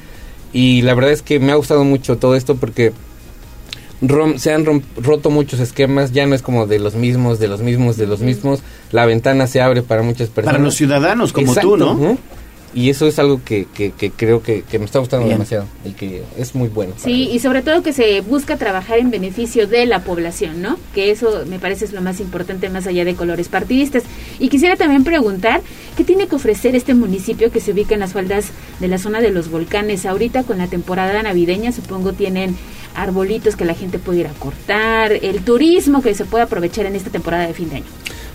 Y 0.53 0.83
la 0.83 0.95
verdad 0.95 1.13
es 1.13 1.23
que 1.23 1.39
me 1.41 1.53
ha 1.53 1.55
gustado 1.57 1.85
mucho 1.85 2.19
todo 2.19 2.35
esto 2.37 2.57
porque 2.57 2.93
rom- 4.03 4.37
se 4.39 4.53
han 4.53 4.65
rom- 4.67 4.83
roto 4.97 5.31
muchos 5.31 5.61
esquemas, 5.61 6.13
ya 6.13 6.27
no 6.27 6.35
es 6.35 6.43
como 6.43 6.67
de 6.67 6.79
los 6.79 6.95
mismos, 6.95 7.39
de 7.39 7.49
los 7.49 7.61
mismos, 7.61 7.97
de 7.97 8.07
los 8.07 8.21
mismos. 8.21 8.61
La 8.91 9.07
ventana 9.07 9.47
se 9.47 9.61
abre 9.63 9.83
para 9.83 10.03
muchas 10.03 10.29
personas. 10.29 10.55
Para 10.55 10.65
los 10.65 10.75
ciudadanos 10.75 11.33
como 11.33 11.49
Exacto, 11.49 11.71
tú, 11.71 11.77
¿no? 11.79 11.93
ujú. 11.93 12.19
Y 12.75 12.91
eso 12.91 13.07
es 13.07 13.19
algo 13.19 13.41
que, 13.45 13.67
que, 13.75 13.93
que 13.93 14.11
creo 14.11 14.43
que, 14.43 14.63
que 14.63 14.79
me 14.79 14.87
está 14.87 14.99
gustando 14.99 15.27
Bien. 15.27 15.37
demasiado 15.37 15.67
y 15.85 15.93
que 15.93 16.23
es 16.39 16.55
muy 16.55 16.69
bueno. 16.69 16.95
Sí, 16.97 17.29
y 17.31 17.39
sobre 17.39 17.63
todo 17.63 17.83
que 17.83 17.93
se 17.93 18.21
busca 18.23 18.57
trabajar 18.57 18.99
en 18.99 19.11
beneficio 19.11 19.67
de 19.67 19.87
la 19.87 20.01
población, 20.05 20.63
¿no? 20.63 20.79
Que 20.95 21.11
eso 21.11 21.45
me 21.47 21.59
parece 21.59 21.85
es 21.85 21.93
lo 21.93 22.01
más 22.01 22.21
importante 22.21 22.71
más 22.71 22.87
allá 22.87 23.05
de 23.05 23.15
colores 23.15 23.49
partidistas. 23.49 24.05
Y 24.39 24.49
quisiera 24.49 24.77
también 24.77 25.05
preguntar, 25.05 25.61
¿qué 25.97 26.05
tiene 26.05 26.27
que 26.27 26.37
ofrecer 26.37 26.75
este 26.75 26.95
municipio 26.95 27.51
que 27.51 27.61
se 27.61 27.73
ubica 27.73 27.95
en 27.95 28.01
las 28.01 28.13
faldas 28.13 28.47
de 28.81 28.89
la 28.89 28.99
zona 28.99 29.21
de 29.21 29.31
los 29.31 29.51
volcanes? 29.51 30.07
Ahorita 30.07 30.45
con 30.45 30.59
la 30.59 30.67
temporada 30.67 31.23
navideña 31.23 31.73
supongo 31.73 32.13
tienen 32.13 32.57
arbolitos 32.95 33.57
que 33.57 33.65
la 33.65 33.75
gente 33.75 33.99
puede 33.99 34.21
ir 34.21 34.27
a 34.27 34.33
cortar, 34.33 35.13
el 35.13 35.43
turismo 35.45 36.03
que 36.03 36.15
se 36.15 36.25
puede 36.25 36.45
aprovechar 36.45 36.87
en 36.87 36.97
esta 36.97 37.11
temporada 37.11 37.47
de 37.47 37.55
fin 37.55 37.71
de 37.71 37.77
año. 37.77 37.87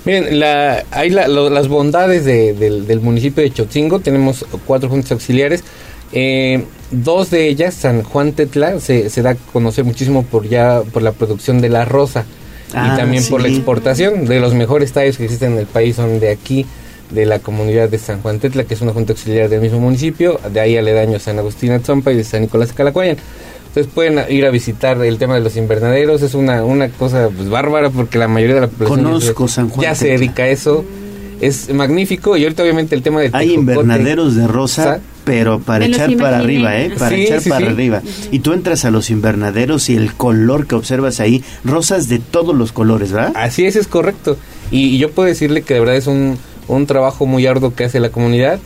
Miren, 0.08 0.40
la, 0.40 0.86
hay 0.92 1.10
la- 1.10 1.28
lo- 1.28 1.50
las 1.50 1.68
bondades 1.68 2.24
de- 2.24 2.54
del, 2.54 2.88
del 2.88 3.02
municipio 3.02 3.44
de 3.44 3.52
Chotzingo. 3.52 4.00
Tenemos 4.00 4.46
cuatro 4.66 4.88
juntas 4.90 5.12
auxiliares. 5.12 5.64
Eh, 6.14 6.64
dos 6.92 7.30
de 7.30 7.50
ellas, 7.50 7.74
San 7.74 8.02
Juan 8.04 8.32
Tetla, 8.32 8.80
se, 8.80 9.10
se 9.10 9.22
da 9.22 9.32
a 9.32 9.36
conocer 9.36 9.84
muchísimo 9.84 10.24
por 10.24 10.48
ya 10.48 10.82
por 10.94 11.02
la 11.04 11.12
producción 11.12 11.60
de 11.60 11.68
la 11.70 11.84
rosa 11.84 12.26
Ah, 12.74 12.92
y 12.94 12.98
también 12.98 13.24
por 13.30 13.42
la 13.42 13.50
exportación. 13.50 14.26
De 14.26 14.40
los 14.40 14.54
mejores 14.54 14.94
tallos 14.94 15.18
que 15.18 15.26
existen 15.26 15.54
en 15.54 15.60
el 15.60 15.66
país 15.68 15.98
son 15.98 16.20
de 16.22 16.30
aquí, 16.32 16.66
de 17.12 17.26
la 17.26 17.40
comunidad 17.40 17.90
de 17.90 17.98
San 17.98 18.22
Juan 18.22 18.40
Tetla, 18.40 18.64
que 18.64 18.74
es 18.76 18.82
una 18.82 18.94
junta 18.94 19.12
auxiliar 19.14 19.50
del 19.50 19.60
mismo 19.62 19.80
municipio. 19.80 20.40
De 20.54 20.60
ahí 20.62 20.78
aledaño 20.78 21.20
San 21.20 21.38
Agustín 21.40 21.72
Atzompa 21.74 22.12
y 22.14 22.16
de 22.18 22.24
San 22.24 22.42
Nicolás 22.42 22.72
Calacuayan. 22.74 23.18
Entonces 23.78 23.94
pueden 23.94 24.20
ir 24.36 24.44
a 24.46 24.50
visitar 24.50 25.00
el 25.04 25.20
tema 25.20 25.36
de 25.36 25.42
los 25.42 25.56
invernaderos. 25.56 26.24
Es 26.24 26.34
una, 26.34 26.64
una 26.66 26.90
cosa 26.90 27.30
pues, 27.36 27.48
bárbara 27.48 27.92
porque 27.92 28.18
la 28.18 28.28
mayoría 28.28 28.56
de 28.56 28.62
la 28.62 28.68
población 28.68 28.98
ya 28.98 29.04
se- 29.06 29.34
Conozco 29.34 29.48
San 29.48 29.70
Juan 29.70 29.82
ya 29.84 29.94
se 29.96 30.06
Tetla. 30.06 30.20
dedica 30.20 30.44
a 30.44 30.48
eso. 30.48 30.84
Es 31.42 31.72
magnífico 31.72 32.36
y 32.36 32.44
ahorita 32.44 32.64
obviamente 32.64 32.96
el 32.96 33.04
tema 33.04 33.22
del 33.22 33.30
Hay 33.36 33.50
tejocote. 33.50 33.60
invernaderos 33.72 34.36
de 34.36 34.48
rosa, 34.48 34.84
Sa- 34.84 35.00
pero 35.26 35.60
para 35.60 35.86
Me 35.86 35.92
echar 35.92 36.18
para 36.18 36.40
arriba, 36.40 36.76
¿eh? 36.80 36.92
Para 36.98 37.16
Sí, 37.16 37.22
echar 37.26 37.42
sí, 37.42 37.50
para 37.50 37.68
sí. 37.68 37.72
arriba. 37.74 38.02
Y 38.32 38.40
tú 38.40 38.54
entras 38.54 38.84
a 38.86 38.90
los 38.90 39.12
invernaderos 39.12 39.90
y 39.92 39.96
el 39.96 40.14
color 40.16 40.66
que 40.66 40.74
observas 40.74 41.20
ahí, 41.20 41.44
rosas 41.64 42.10
de 42.10 42.18
todos 42.18 42.56
los 42.56 42.72
colores, 42.72 43.12
¿verdad? 43.12 43.34
Así 43.36 43.66
es, 43.68 43.76
es 43.76 43.88
correcto. 43.88 44.38
Y, 44.72 44.96
y 44.96 44.98
yo 44.98 45.12
puedo 45.12 45.28
decirle 45.28 45.62
que 45.62 45.76
de 45.76 45.80
verdad 45.82 45.98
es 45.98 46.08
un, 46.08 46.40
un 46.68 46.88
trabajo 46.88 47.28
muy 47.28 47.46
arduo 47.46 47.76
que 47.76 47.84
hace 47.84 48.00
la 48.00 48.10
comunidad. 48.10 48.60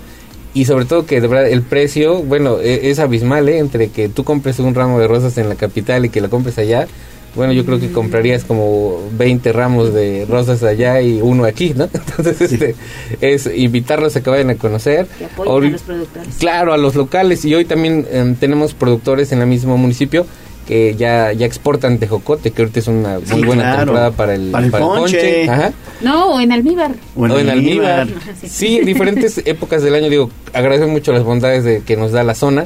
Y 0.54 0.66
sobre 0.66 0.86
todo 0.86 1.06
que 1.06 1.22
de 1.22 1.28
verdad 1.28 1.50
el 1.50 1.62
precio, 1.62 2.22
bueno, 2.24 2.60
e- 2.60 2.90
es 2.90 3.00
abismal, 3.00 3.48
¿eh? 3.50 3.60
Entre 3.60 3.88
que 3.90 4.10
tú 4.10 4.24
compres 4.24 4.60
un 4.60 4.76
ramo 4.76 5.00
de 5.00 5.08
rosas 5.08 5.38
en 5.38 5.48
la 5.50 5.56
capital 5.56 6.06
y 6.06 6.10
que 6.10 6.20
la 6.22 6.28
compres 6.28 6.58
allá. 6.58 6.88
Bueno, 7.34 7.54
yo 7.54 7.66
creo 7.66 7.80
que 7.80 7.90
comprarías 7.94 8.44
como 8.44 9.00
20 9.14 9.54
ramos 9.54 9.94
de 9.94 10.26
rosas 10.30 10.64
allá 10.64 11.02
y 11.02 11.22
uno 11.22 11.46
aquí, 11.46 11.74
¿no? 11.74 11.86
Entonces, 11.94 12.42
este, 12.42 12.76
es 13.22 13.50
invitarlos 13.56 14.14
a 14.18 14.22
que 14.22 14.30
vayan 14.30 14.50
a 14.50 14.56
conocer. 14.56 15.08
Que 15.18 15.26
apoyen 15.26 15.70
a 15.70 15.72
los 15.72 15.82
productores. 15.84 16.36
Claro, 16.40 16.74
a 16.74 16.78
los 16.78 16.96
locales. 16.96 17.46
Y 17.46 17.56
hoy 17.56 17.64
también 17.64 18.06
em, 18.12 18.36
tenemos 18.36 18.74
productores 18.74 19.32
en 19.32 19.40
el 19.40 19.48
mismo 19.48 19.78
municipio 19.78 20.26
que 20.68 20.96
ya, 20.96 21.34
ya 21.34 21.46
exportan 21.46 21.98
tejocote, 21.98 22.52
que 22.52 22.62
ahorita 22.62 22.80
es 22.80 22.88
una 22.88 23.20
muy 23.20 23.26
Sí, 23.42 23.44
buena 23.46 23.64
claro. 23.64 23.78
temporada 23.80 24.12
para 24.12 24.36
el, 24.36 24.52
Para 24.52 24.66
el 24.66 24.72
ponche. 24.72 25.50
Ajá. 25.50 25.74
No, 26.02 26.36
o 26.36 26.40
en 26.40 26.52
almíbar. 26.52 26.92
O 27.16 27.26
en 27.26 27.32
O 27.32 27.40
en 27.40 27.50
almíbar. 27.50 28.08
Ajá, 28.16 28.32
sí. 28.48 28.78
En 28.78 28.86
diferentes 28.86 29.42
épocas 29.46 29.82
del 29.84 29.96
año, 29.96 30.10
digo, 30.10 30.30
agradezco 30.54 30.88
mucho 30.88 31.12
las 31.14 31.24
bondades 31.24 31.64
de 31.64 31.82
que 31.82 31.98
nos 31.98 32.12
da 32.12 32.24
la 32.24 32.36
zona, 32.36 32.66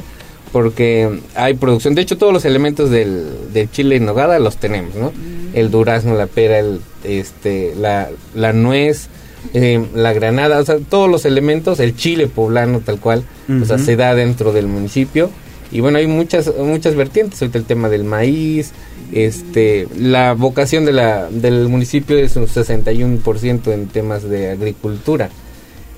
porque 0.52 1.20
hay 1.34 1.54
producción. 1.54 1.94
De 1.94 2.02
hecho, 2.02 2.16
todos 2.18 2.32
los 2.32 2.44
elementos 2.44 2.90
del, 2.90 3.26
del 3.52 3.70
chile 3.70 3.96
en 3.96 4.04
nogada 4.06 4.38
los 4.38 4.56
tenemos, 4.56 4.94
¿no? 4.94 5.12
El 5.54 5.70
durazno, 5.70 6.14
la 6.14 6.26
pera, 6.26 6.58
el, 6.58 6.80
este, 7.04 7.74
la, 7.76 8.08
la 8.34 8.52
nuez, 8.52 9.08
eh, 9.54 9.84
la 9.94 10.12
granada, 10.12 10.58
o 10.60 10.64
sea, 10.64 10.76
todos 10.88 11.10
los 11.10 11.24
elementos, 11.24 11.80
el 11.80 11.96
chile 11.96 12.26
poblano 12.26 12.80
tal 12.80 13.00
cual, 13.00 13.24
o 13.60 13.64
sea, 13.64 13.78
se 13.78 13.96
da 13.96 14.14
dentro 14.14 14.52
del 14.52 14.66
municipio. 14.66 15.30
Y 15.72 15.80
bueno, 15.80 15.98
hay 15.98 16.06
muchas 16.06 16.52
muchas 16.58 16.94
vertientes, 16.94 17.40
ahorita 17.42 17.58
el 17.58 17.64
tema 17.64 17.88
del 17.88 18.04
maíz, 18.04 18.72
este, 19.12 19.88
la 19.98 20.34
vocación 20.34 20.84
de 20.84 20.92
la, 20.92 21.28
del 21.30 21.68
municipio 21.68 22.16
es 22.18 22.36
un 22.36 22.46
61% 22.46 23.72
en 23.72 23.88
temas 23.88 24.22
de 24.28 24.50
agricultura. 24.50 25.30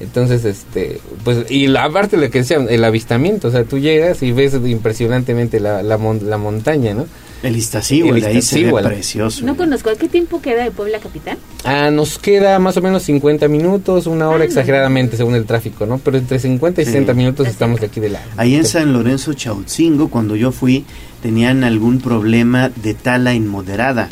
Entonces, 0.00 0.44
este, 0.44 1.00
pues, 1.24 1.50
y 1.50 1.66
la 1.66 1.84
aparte 1.84 2.16
de 2.16 2.26
lo 2.26 2.30
que 2.30 2.38
decían, 2.38 2.68
el 2.70 2.84
avistamiento, 2.84 3.48
o 3.48 3.50
sea, 3.50 3.64
tú 3.64 3.78
llegas 3.78 4.22
y 4.22 4.30
ves 4.32 4.54
impresionantemente 4.54 5.58
la, 5.60 5.82
la, 5.82 5.98
mon- 5.98 6.30
la 6.30 6.38
montaña, 6.38 6.94
¿no? 6.94 7.06
El 7.42 7.56
Iztaccíhuatl, 7.56 8.18
El 8.18 8.24
ahí 8.24 8.42
se 8.42 8.64
ve 8.64 8.72
precioso. 8.82 9.44
No 9.46 9.56
conozco. 9.56 9.90
¿A 9.90 9.94
qué 9.96 10.08
tiempo 10.08 10.42
queda 10.42 10.64
de 10.64 10.70
Puebla 10.72 10.98
Capital? 10.98 11.38
Ah, 11.64 11.90
nos 11.90 12.18
queda 12.18 12.58
más 12.58 12.76
o 12.76 12.82
menos 12.82 13.04
50 13.04 13.46
minutos, 13.48 14.06
una 14.06 14.28
hora 14.28 14.42
Ah, 14.42 14.46
exageradamente 14.46 15.16
según 15.16 15.34
el 15.36 15.44
tráfico, 15.44 15.86
¿no? 15.86 15.98
Pero 15.98 16.18
entre 16.18 16.38
50 16.40 16.82
y 16.82 16.84
Sí. 16.84 16.90
60 16.92 17.14
minutos 17.14 17.46
estamos 17.46 17.80
de 17.80 17.86
aquí 17.86 18.00
de 18.00 18.08
la... 18.10 18.22
Ahí 18.36 18.54
en 18.56 18.64
San 18.64 18.92
Lorenzo 18.92 19.34
Chautzingo, 19.34 20.08
cuando 20.08 20.34
yo 20.34 20.50
fui, 20.52 20.84
tenían 21.22 21.62
algún 21.64 22.00
problema 22.00 22.70
de 22.74 22.94
tala 22.94 23.34
inmoderada. 23.34 24.08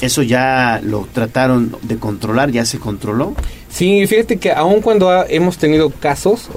Eso 0.00 0.22
ya 0.22 0.80
lo 0.82 1.06
trataron 1.12 1.76
de 1.82 1.96
controlar, 1.96 2.50
ya 2.50 2.64
se 2.64 2.78
controló. 2.78 3.34
Sí, 3.68 4.06
fíjate 4.06 4.38
que 4.38 4.50
aun 4.52 4.80
cuando 4.80 5.10
ha- 5.10 5.26
hemos 5.28 5.58
tenido 5.58 5.90
casos, 5.90 6.48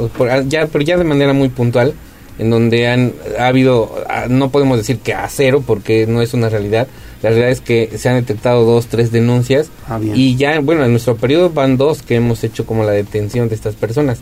ya, 0.48 0.68
pero 0.68 0.84
ya 0.84 0.98
de 0.98 1.03
manera 1.03 1.34
muy 1.34 1.49
puntual, 1.49 1.94
en 2.39 2.49
donde 2.49 2.88
han 2.88 3.14
ha 3.38 3.47
habido, 3.47 3.95
ah, 4.10 4.26
no 4.30 4.49
podemos 4.49 4.77
decir 4.77 4.99
que 4.99 5.14
a 5.14 5.27
cero, 5.30 5.64
porque 5.65 6.07
no 6.07 6.22
es 6.22 6.34
una 6.34 6.49
realidad. 6.49 6.88
La 7.22 7.30
realidad 7.30 7.51
es 7.51 7.61
que 7.61 7.89
se 7.97 8.10
han 8.10 8.15
detectado 8.15 8.65
dos, 8.65 8.88
tres 8.88 9.11
denuncias 9.11 9.69
Ah, 9.88 9.99
y 10.01 10.35
ya, 10.35 10.60
bueno, 10.60 10.84
en 10.84 10.91
nuestro 10.91 11.15
periodo 11.15 11.49
van 11.49 11.77
dos 11.77 12.01
que 12.01 12.15
hemos 12.15 12.43
hecho 12.43 12.65
como 12.65 12.84
la 12.84 12.91
detención 12.91 13.47
de 13.49 13.55
estas 13.55 13.76
personas. 13.76 14.19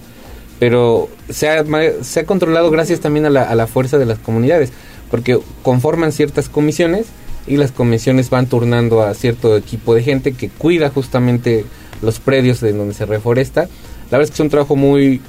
Pero 0.59 1.09
se 1.29 1.49
ha, 1.49 1.63
se 2.03 2.19
ha 2.19 2.25
controlado 2.25 2.69
gracias 2.69 2.99
también 2.99 3.25
a 3.25 3.29
la, 3.31 3.43
a 3.43 3.55
la 3.55 3.65
fuerza 3.65 3.97
de 3.97 4.05
las 4.05 4.19
comunidades. 4.19 4.71
porque 5.09 5.39
conforman 5.63 6.11
ciertas 6.11 6.47
comisiones 6.47 7.07
y 7.47 7.57
las 7.57 7.71
comisiones 7.71 8.29
van 8.29 8.47
turnando 8.47 9.01
a 9.01 9.13
cierto 9.13 9.57
equipo 9.57 9.93
de 9.95 10.03
gente 10.03 10.33
que 10.33 10.49
cuida 10.49 10.89
justamente 10.89 11.65
los 12.01 12.19
predios 12.19 12.61
de 12.61 12.73
donde 12.73 12.93
se 12.93 13.05
reforesta. 13.05 13.61
La 14.09 14.17
verdad 14.17 14.23
es 14.23 14.29
que 14.29 14.35
es 14.35 14.39
un 14.39 14.49
trabajo 14.49 14.75
muy 14.75 15.21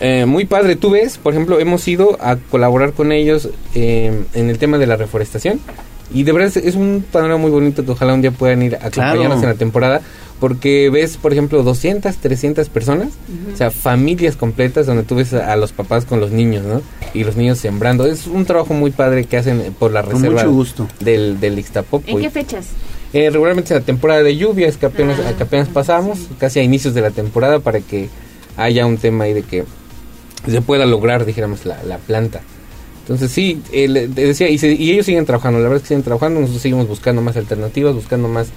eh, 0.00 0.24
muy 0.26 0.44
padre. 0.46 0.76
Tú 0.76 0.90
ves, 0.90 1.18
por 1.18 1.32
ejemplo, 1.34 1.60
hemos 1.60 1.86
ido 1.88 2.16
a 2.20 2.36
colaborar 2.36 2.92
con 2.92 3.12
ellos 3.12 3.48
eh, 3.74 4.24
en 4.34 4.50
el 4.50 4.58
tema 4.58 4.78
de 4.78 4.86
la 4.86 4.96
reforestación 4.96 5.60
y 6.12 6.24
de 6.24 6.32
verdad 6.32 6.48
es, 6.48 6.56
es 6.56 6.74
un 6.74 7.04
panorama 7.12 7.38
muy 7.40 7.50
bonito 7.52 7.84
que 7.84 7.92
ojalá 7.92 8.14
un 8.14 8.20
día 8.22 8.32
puedan 8.32 8.62
ir 8.62 8.74
a 8.74 8.78
acompañarnos 8.88 9.26
Claro. 9.38 9.42
en 9.42 9.48
la 9.48 9.54
temporada 9.54 10.00
porque 10.40 10.88
ves, 10.90 11.18
por 11.18 11.32
ejemplo, 11.32 11.62
200, 11.62 12.16
300 12.16 12.70
personas, 12.70 13.08
o 13.52 13.56
sea, 13.58 13.70
familias 13.70 14.36
completas 14.36 14.86
donde 14.86 15.02
tú 15.02 15.16
ves 15.16 15.34
a, 15.34 15.52
a 15.52 15.56
los 15.56 15.72
papás 15.72 16.06
con 16.06 16.18
los 16.18 16.30
niños, 16.30 16.64
¿no? 16.64 16.80
Y 17.12 17.24
los 17.24 17.36
niños 17.36 17.58
sembrando. 17.58 18.06
Es 18.06 18.26
un 18.26 18.46
trabajo 18.46 18.72
muy 18.72 18.90
padre 18.90 19.26
que 19.26 19.36
hacen 19.36 19.74
por 19.78 19.92
la 19.92 20.02
Con 20.02 20.12
reserva 20.14 20.40
mucho 20.44 20.50
gusto. 20.54 20.88
del, 21.00 21.38
del 21.40 21.58
Ixtapopo. 21.58 22.08
¿En 22.08 22.20
qué 22.20 22.30
fechas? 22.30 22.68
eh, 23.12 23.28
regularmente 23.28 23.74
en 23.74 23.80
la 23.80 23.84
temporada 23.84 24.22
de 24.22 24.34
lluvias 24.34 24.78
que 24.78 24.86
apenas, 24.86 25.18
Ah, 25.20 25.34
que 25.36 25.42
apenas 25.42 25.68
pasamos, 25.68 26.20
casi 26.38 26.58
a 26.60 26.62
inicios 26.62 26.94
de 26.94 27.02
la 27.02 27.10
temporada 27.10 27.58
para 27.58 27.80
que 27.80 28.08
haya 28.56 28.86
un 28.86 28.96
tema 28.96 29.24
ahí 29.24 29.34
de 29.34 29.42
que 29.42 29.64
se 30.46 30.62
pueda 30.62 30.86
lograr, 30.86 31.24
dijéramos, 31.24 31.66
la, 31.66 31.82
la 31.84 31.98
planta. 31.98 32.40
Entonces 33.02 33.30
sí, 33.32 33.60
eh, 33.72 33.88
le- 33.88 34.08
decía, 34.08 34.48
y, 34.48 34.58
se- 34.58 34.72
y 34.74 34.90
ellos 34.92 35.06
siguen 35.06 35.26
trabajando, 35.26 35.58
la 35.58 35.64
verdad 35.64 35.76
es 35.78 35.82
que 35.82 35.88
siguen 35.88 36.02
trabajando, 36.04 36.40
nosotros 36.40 36.62
seguimos 36.62 36.86
buscando 36.88 37.22
más 37.22 37.36
alternativas, 37.36 37.94
buscando 37.94 38.28
más, 38.28 38.48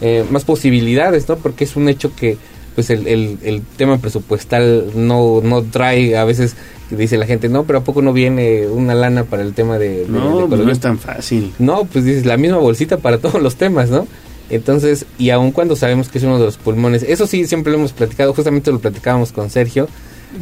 eh, 0.00 0.24
más 0.30 0.44
posibilidades, 0.44 1.28
¿no? 1.28 1.36
Porque 1.36 1.64
es 1.64 1.76
un 1.76 1.88
hecho 1.88 2.14
que 2.14 2.36
pues 2.74 2.88
el, 2.90 3.06
el, 3.06 3.38
el 3.42 3.60
tema 3.76 3.98
presupuestal 3.98 4.86
no, 4.94 5.40
no 5.42 5.62
trae, 5.62 6.16
a 6.16 6.24
veces 6.24 6.56
dice 6.90 7.18
la 7.18 7.26
gente, 7.26 7.48
no, 7.50 7.64
pero 7.64 7.80
¿a 7.80 7.84
poco 7.84 8.00
no 8.02 8.12
viene 8.14 8.66
una 8.66 8.94
lana 8.94 9.24
para 9.24 9.42
el 9.42 9.52
tema 9.54 9.78
de... 9.78 9.88
de- 9.88 9.96
de 10.04 10.08
No, 10.08 10.20
pues 10.30 10.32
no 10.40 10.44
ecología?" 10.46 10.72
es 10.72 10.80
tan 10.80 10.98
fácil. 10.98 11.52
No, 11.58 11.84
pues 11.84 12.04
dices, 12.04 12.24
la 12.26 12.36
misma 12.38 12.56
bolsita 12.58 12.96
para 12.96 13.18
todos 13.18 13.40
los 13.42 13.56
temas, 13.56 13.90
¿no? 13.90 14.06
Entonces, 14.50 15.06
y 15.18 15.30
aun 15.30 15.52
cuando 15.52 15.76
sabemos 15.76 16.08
que 16.08 16.18
es 16.18 16.24
uno 16.24 16.38
de 16.38 16.44
los 16.46 16.56
pulmones, 16.58 17.02
eso 17.02 17.26
sí, 17.26 17.46
siempre 17.46 17.72
lo 17.72 17.78
hemos 17.78 17.92
platicado, 17.92 18.34
justamente 18.34 18.70
lo 18.72 18.78
platicábamos 18.80 19.32
con 19.32 19.48
Sergio, 19.50 19.88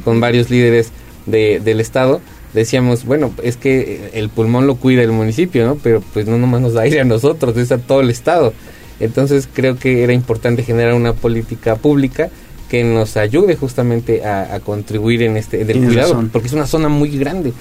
con 0.04 0.20
varios 0.20 0.50
líderes 0.50 0.90
de, 1.26 1.60
del 1.60 1.80
Estado, 1.80 2.20
decíamos, 2.52 3.04
bueno, 3.04 3.32
es 3.42 3.56
que 3.56 4.10
el 4.14 4.28
pulmón 4.28 4.66
lo 4.66 4.76
cuida 4.76 5.02
el 5.02 5.12
municipio, 5.12 5.66
¿no? 5.66 5.76
Pero 5.76 6.02
pues 6.12 6.26
no 6.26 6.38
nomás 6.38 6.60
nos 6.60 6.74
da 6.74 6.82
aire 6.82 7.00
a 7.00 7.04
nosotros, 7.04 7.56
es 7.56 7.72
a 7.72 7.78
todo 7.78 8.00
el 8.00 8.10
Estado. 8.10 8.52
Entonces 8.98 9.48
creo 9.52 9.78
que 9.78 10.02
era 10.02 10.12
importante 10.12 10.62
generar 10.62 10.94
una 10.94 11.14
política 11.14 11.76
pública 11.76 12.28
que 12.68 12.84
nos 12.84 13.16
ayude 13.16 13.56
justamente 13.56 14.24
a, 14.24 14.54
a 14.54 14.60
contribuir 14.60 15.22
en 15.22 15.36
este 15.36 15.62
en 15.62 15.70
el 15.70 15.78
cuidado, 15.78 16.12
razón. 16.12 16.30
porque 16.32 16.48
es 16.48 16.54
una 16.54 16.66
zona 16.66 16.88
muy 16.88 17.16
grande. 17.18 17.52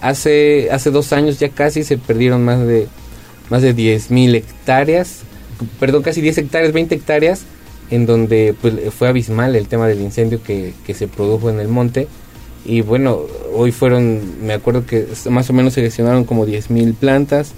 Hace 0.00 0.68
hace 0.70 0.90
dos 0.90 1.12
años 1.12 1.38
ya 1.38 1.50
casi 1.50 1.84
se 1.84 1.98
perdieron 1.98 2.44
más 2.44 2.66
de 2.66 2.88
más 3.48 3.62
de 3.62 3.74
10 3.74 4.10
mil 4.10 4.34
hectáreas, 4.34 5.20
perdón, 5.78 6.02
casi 6.02 6.20
10 6.20 6.38
hectáreas, 6.38 6.72
20 6.72 6.94
hectáreas, 6.96 7.42
en 7.90 8.06
donde 8.06 8.54
pues 8.60 8.74
fue 8.96 9.08
abismal 9.08 9.54
el 9.56 9.68
tema 9.68 9.86
del 9.86 10.00
incendio 10.00 10.42
que, 10.42 10.74
que 10.84 10.94
se 10.94 11.08
produjo 11.08 11.50
en 11.50 11.60
el 11.60 11.68
monte. 11.68 12.08
Y 12.64 12.80
bueno, 12.80 13.20
hoy 13.54 13.70
fueron, 13.70 14.20
me 14.44 14.52
acuerdo 14.52 14.84
que 14.86 15.06
más 15.30 15.48
o 15.50 15.52
menos 15.52 15.74
se 15.74 15.82
gestionaron 15.82 16.24
como 16.24 16.44
10 16.46 16.70
mil 16.70 16.94
plantas 16.94 17.52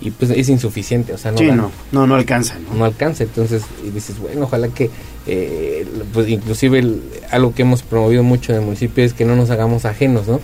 y 0.00 0.10
pues 0.10 0.30
es 0.30 0.48
insuficiente, 0.48 1.12
o 1.12 1.18
sea, 1.18 1.32
no 1.32 1.38
sí, 1.38 1.46
no, 1.46 1.70
no, 1.90 2.06
no 2.06 2.14
alcanza. 2.14 2.56
¿no? 2.58 2.74
no 2.78 2.84
alcanza. 2.84 3.24
Entonces, 3.24 3.62
y 3.84 3.90
dices, 3.90 4.18
bueno, 4.20 4.42
ojalá 4.44 4.68
que, 4.68 4.90
eh, 5.26 5.86
pues 6.12 6.28
inclusive 6.28 6.78
el- 6.78 7.02
algo 7.30 7.54
que 7.54 7.62
hemos 7.62 7.82
promovido 7.82 8.22
mucho 8.22 8.52
en 8.52 8.58
el 8.58 8.64
municipio 8.64 9.02
es 9.02 9.12
que 9.14 9.24
no 9.24 9.34
nos 9.34 9.50
hagamos 9.50 9.84
ajenos, 9.86 10.28
¿no? 10.28 10.40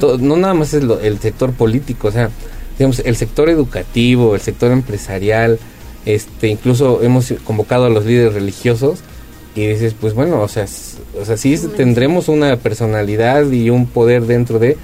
To- 0.00 0.18
no 0.18 0.36
nada 0.36 0.54
más 0.54 0.72
es 0.74 0.82
lo- 0.82 0.98
el 1.00 1.18
sector 1.20 1.52
político, 1.52 2.08
o 2.08 2.12
sea, 2.12 2.30
digamos, 2.78 3.00
el 3.00 3.14
sector 3.16 3.48
educativo, 3.48 4.34
el 4.34 4.40
sector 4.40 4.72
empresarial, 4.72 5.58
este, 6.06 6.48
incluso 6.48 7.02
hemos 7.02 7.32
convocado 7.44 7.86
a 7.86 7.90
los 7.90 8.04
líderes 8.04 8.34
religiosos 8.34 9.00
y 9.54 9.66
dices, 9.66 9.94
pues 9.98 10.14
bueno, 10.14 10.40
o 10.40 10.48
sea, 10.48 10.66
o 11.20 11.24
sea, 11.24 11.36
sí 11.36 11.56
tendremos 11.76 12.28
una 12.28 12.56
personalidad 12.56 13.50
y 13.50 13.70
un 13.70 13.86
poder 13.86 14.22
dentro 14.26 14.58
de, 14.58 14.76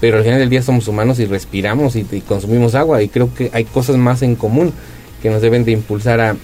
pero 0.00 0.18
al 0.18 0.24
final 0.24 0.38
del 0.38 0.50
día 0.50 0.62
somos 0.62 0.88
humanos 0.88 1.18
y 1.18 1.26
respiramos 1.26 1.96
y, 1.96 2.06
y 2.10 2.20
consumimos 2.20 2.74
agua 2.74 3.02
y 3.02 3.08
creo 3.08 3.32
que 3.32 3.50
hay 3.52 3.64
cosas 3.64 3.96
más 3.96 4.22
en 4.22 4.34
común 4.34 4.72
que 5.22 5.30
nos 5.30 5.42
deben 5.42 5.64
de 5.64 5.72
impulsar 5.72 6.20
a, 6.20 6.36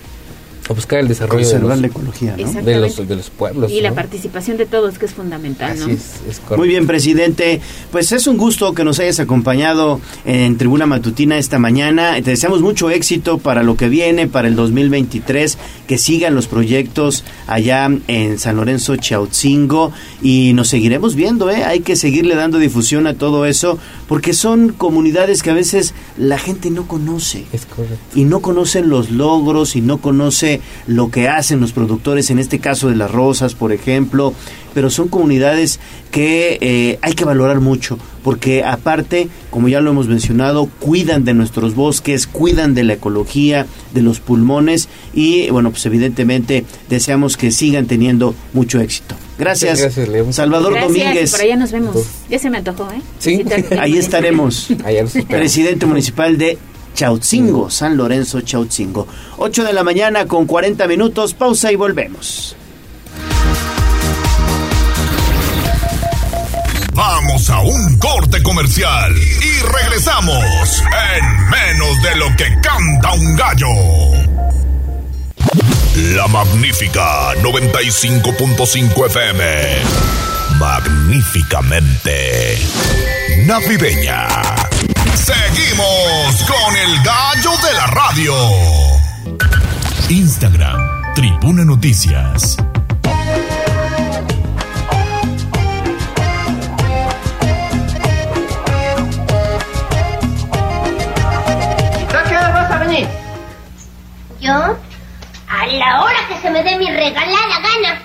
a 0.69 0.73
buscar 0.73 1.01
el 1.01 1.09
desarrollo 1.09 1.39
de 1.39 1.45
Conservar 1.45 1.71
los, 1.71 1.81
la 1.81 1.87
ecología, 1.89 2.37
¿no? 2.37 2.63
de 2.63 2.77
los, 2.77 3.09
de 3.09 3.17
los 3.17 3.31
pueblos. 3.31 3.71
Y 3.73 3.81
la 3.81 3.91
¿no? 3.91 3.95
participación 3.97 4.57
de 4.57 4.67
todos, 4.67 4.99
que 4.99 5.07
es 5.07 5.13
fundamental, 5.13 5.79
¿no? 5.79 5.87
Así 5.87 5.95
es, 5.95 6.21
es 6.29 6.39
correcto. 6.39 6.57
Muy 6.59 6.69
bien, 6.69 6.87
presidente. 6.87 7.61
Pues 7.91 8.13
es 8.13 8.27
un 8.27 8.37
gusto 8.37 8.73
que 8.73 8.85
nos 8.85 9.01
hayas 9.01 9.21
acompañado 9.21 10.01
en 10.25 10.57
Tribuna 10.57 10.87
Matutina 10.87 11.37
esta 11.39 11.59
mañana. 11.59 12.15
Te 12.23 12.31
deseamos 12.31 12.61
mucho 12.63 12.91
éxito 12.91 13.39
para 13.39 13.63
lo 13.63 13.77
que 13.77 13.89
viene, 13.89 14.29
para 14.29 14.49
el 14.49 14.55
2023, 14.55 15.59
que 15.87 15.99
sigan 15.99 16.35
los 16.35 16.47
proyectos 16.47 17.25
allá 17.47 17.89
en 18.07 18.39
San 18.39 18.57
Lorenzo 18.57 18.97
Chautzingo 18.97 19.93
y 20.23 20.53
nos 20.55 20.69
seguiremos 20.69 21.15
viendo, 21.15 21.51
¿eh? 21.51 21.65
Hay 21.65 21.81
que 21.81 21.97
seguirle 21.97 22.35
dando 22.35 22.59
difusión 22.59 23.07
a 23.07 23.15
todo 23.15 23.47
eso 23.47 23.79
porque 24.13 24.35
son 24.35 24.75
comunidades 24.75 25.43
que 25.43 25.49
a 25.49 25.55
veces 25.55 25.95
la 26.19 26.37
gente 26.37 26.71
no 26.71 26.87
conoce. 26.87 27.47
Es 27.51 27.65
correcto. 27.65 27.97
y 28.15 28.25
no 28.25 28.41
conocen 28.41 28.91
los 28.91 29.11
logros 29.11 29.75
y 29.75 29.81
no 29.81 30.03
conoce 30.03 30.61
lo 30.87 31.11
que 31.11 31.31
hacen 31.31 31.63
los 31.63 31.73
productores, 31.73 32.29
en 32.29 32.39
este 32.39 32.59
caso 32.59 32.91
de 32.91 32.97
las 32.97 33.11
rosas, 33.11 33.55
por 33.55 33.73
ejemplo, 33.73 34.35
pero 34.75 34.91
son 34.91 35.09
comunidades 35.09 35.81
que 36.11 36.59
eh, 36.61 36.99
hay 37.01 37.15
que 37.15 37.25
valorar 37.25 37.61
mucho, 37.61 37.99
porque 38.23 38.63
aparte, 38.63 39.31
como 39.49 39.69
ya 39.69 39.81
lo 39.81 39.93
hemos 39.93 40.09
mencionado, 40.09 40.67
cuidan 40.79 41.25
de 41.25 41.33
nuestros 41.33 41.75
bosques, 41.75 42.27
cuidan 42.27 42.75
de 42.75 42.85
la 42.85 42.93
ecología, 42.93 43.67
de 43.95 44.03
los 44.03 44.21
pulmones 44.21 44.91
y, 45.15 45.49
bueno, 45.49 45.71
pues 45.71 45.87
evidentemente 45.87 46.67
deseamos 46.91 47.39
que 47.39 47.51
sigan 47.51 47.87
teniendo 47.87 48.35
mucho 48.53 48.79
éxito. 48.79 49.15
Gracias, 49.39 49.81
gracias, 49.81 50.09
Leo. 50.09 50.33
Salvador 50.33 50.75
Gracias, 50.75 50.93
Domínguez. 50.93 51.31
por 51.33 51.41
allá 51.41 51.57
nos 51.57 51.73
vemos. 51.73 51.97
Ya 52.29 52.39
se 52.39 52.51
me 52.51 52.59
antojó, 52.59 52.91
¿eh? 52.93 53.01
Sí. 53.19 53.45
Ahí 53.79 53.97
estaremos. 53.99 54.69
Allá. 54.85 55.05
Presidente 55.29 55.87
municipal 55.87 56.37
de 56.39 56.59
Chautzingo, 56.95 57.71
San 57.71 57.97
Lorenzo 57.97 58.41
Chautzingo. 58.43 59.07
8 59.39 59.65
de 59.65 59.73
la 59.73 59.83
mañana 59.83 60.27
con 60.27 60.47
40 60.47 60.87
minutos, 60.87 61.35
pausa 61.35 61.73
y 61.73 61.77
volvemos. 61.77 62.57
Vamos 66.95 67.49
a 67.49 67.61
un 67.63 67.99
corte 67.99 68.43
comercial 68.43 69.13
y 69.17 69.63
regresamos 69.63 70.45
en 71.17 71.51
menos 71.51 72.03
de 72.03 72.17
lo 72.17 72.27
que 72.37 72.45
canta 72.61 73.13
un 73.15 73.35
gallo. 73.37 74.32
La 75.95 76.27
magnífica 76.27 77.35
95.5 77.35 79.07
FM. 79.07 79.45
Magníficamente 80.59 82.59
navideña. 83.45 84.27
Seguimos 85.15 86.43
con 86.49 86.77
el 86.77 87.03
gallo 87.03 87.51
de 87.67 87.75
la 87.75 87.87
radio. 87.89 88.35
Instagram, 90.09 91.13
Tribuna 91.15 91.65
Noticias. 91.67 92.57
¿A 102.09 102.25
qué 102.29 102.37
hora 102.37 102.49
vas 102.49 102.71
a 102.71 102.79
venir? 102.79 103.07
¿Yo? 104.41 104.79
A 105.53 105.67
la 105.67 106.01
hora 106.01 106.17
que 106.29 106.41
se 106.41 106.51
me 106.51 106.63
dé 106.63 106.79
mi 106.79 106.91
regalada 106.91 107.61
gana. 107.61 108.03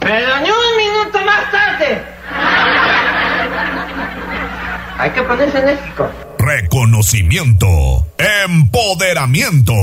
Pero 0.00 0.40
ni 0.40 0.48
un 0.48 0.76
minuto 0.78 1.24
más 1.26 1.50
tarde. 1.52 2.02
Hay 4.98 5.10
que 5.10 5.22
ponerse 5.22 5.58
enérgico. 5.58 6.10
Reconocimiento, 6.38 8.06
empoderamiento, 8.16 9.74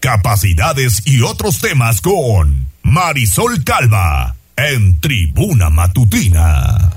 capacidades 0.00 1.06
y 1.06 1.20
otros 1.20 1.60
temas 1.60 2.00
con 2.00 2.66
Marisol 2.82 3.62
Calva 3.62 4.36
en 4.56 4.98
Tribuna 5.00 5.68
Matutina. 5.68 6.92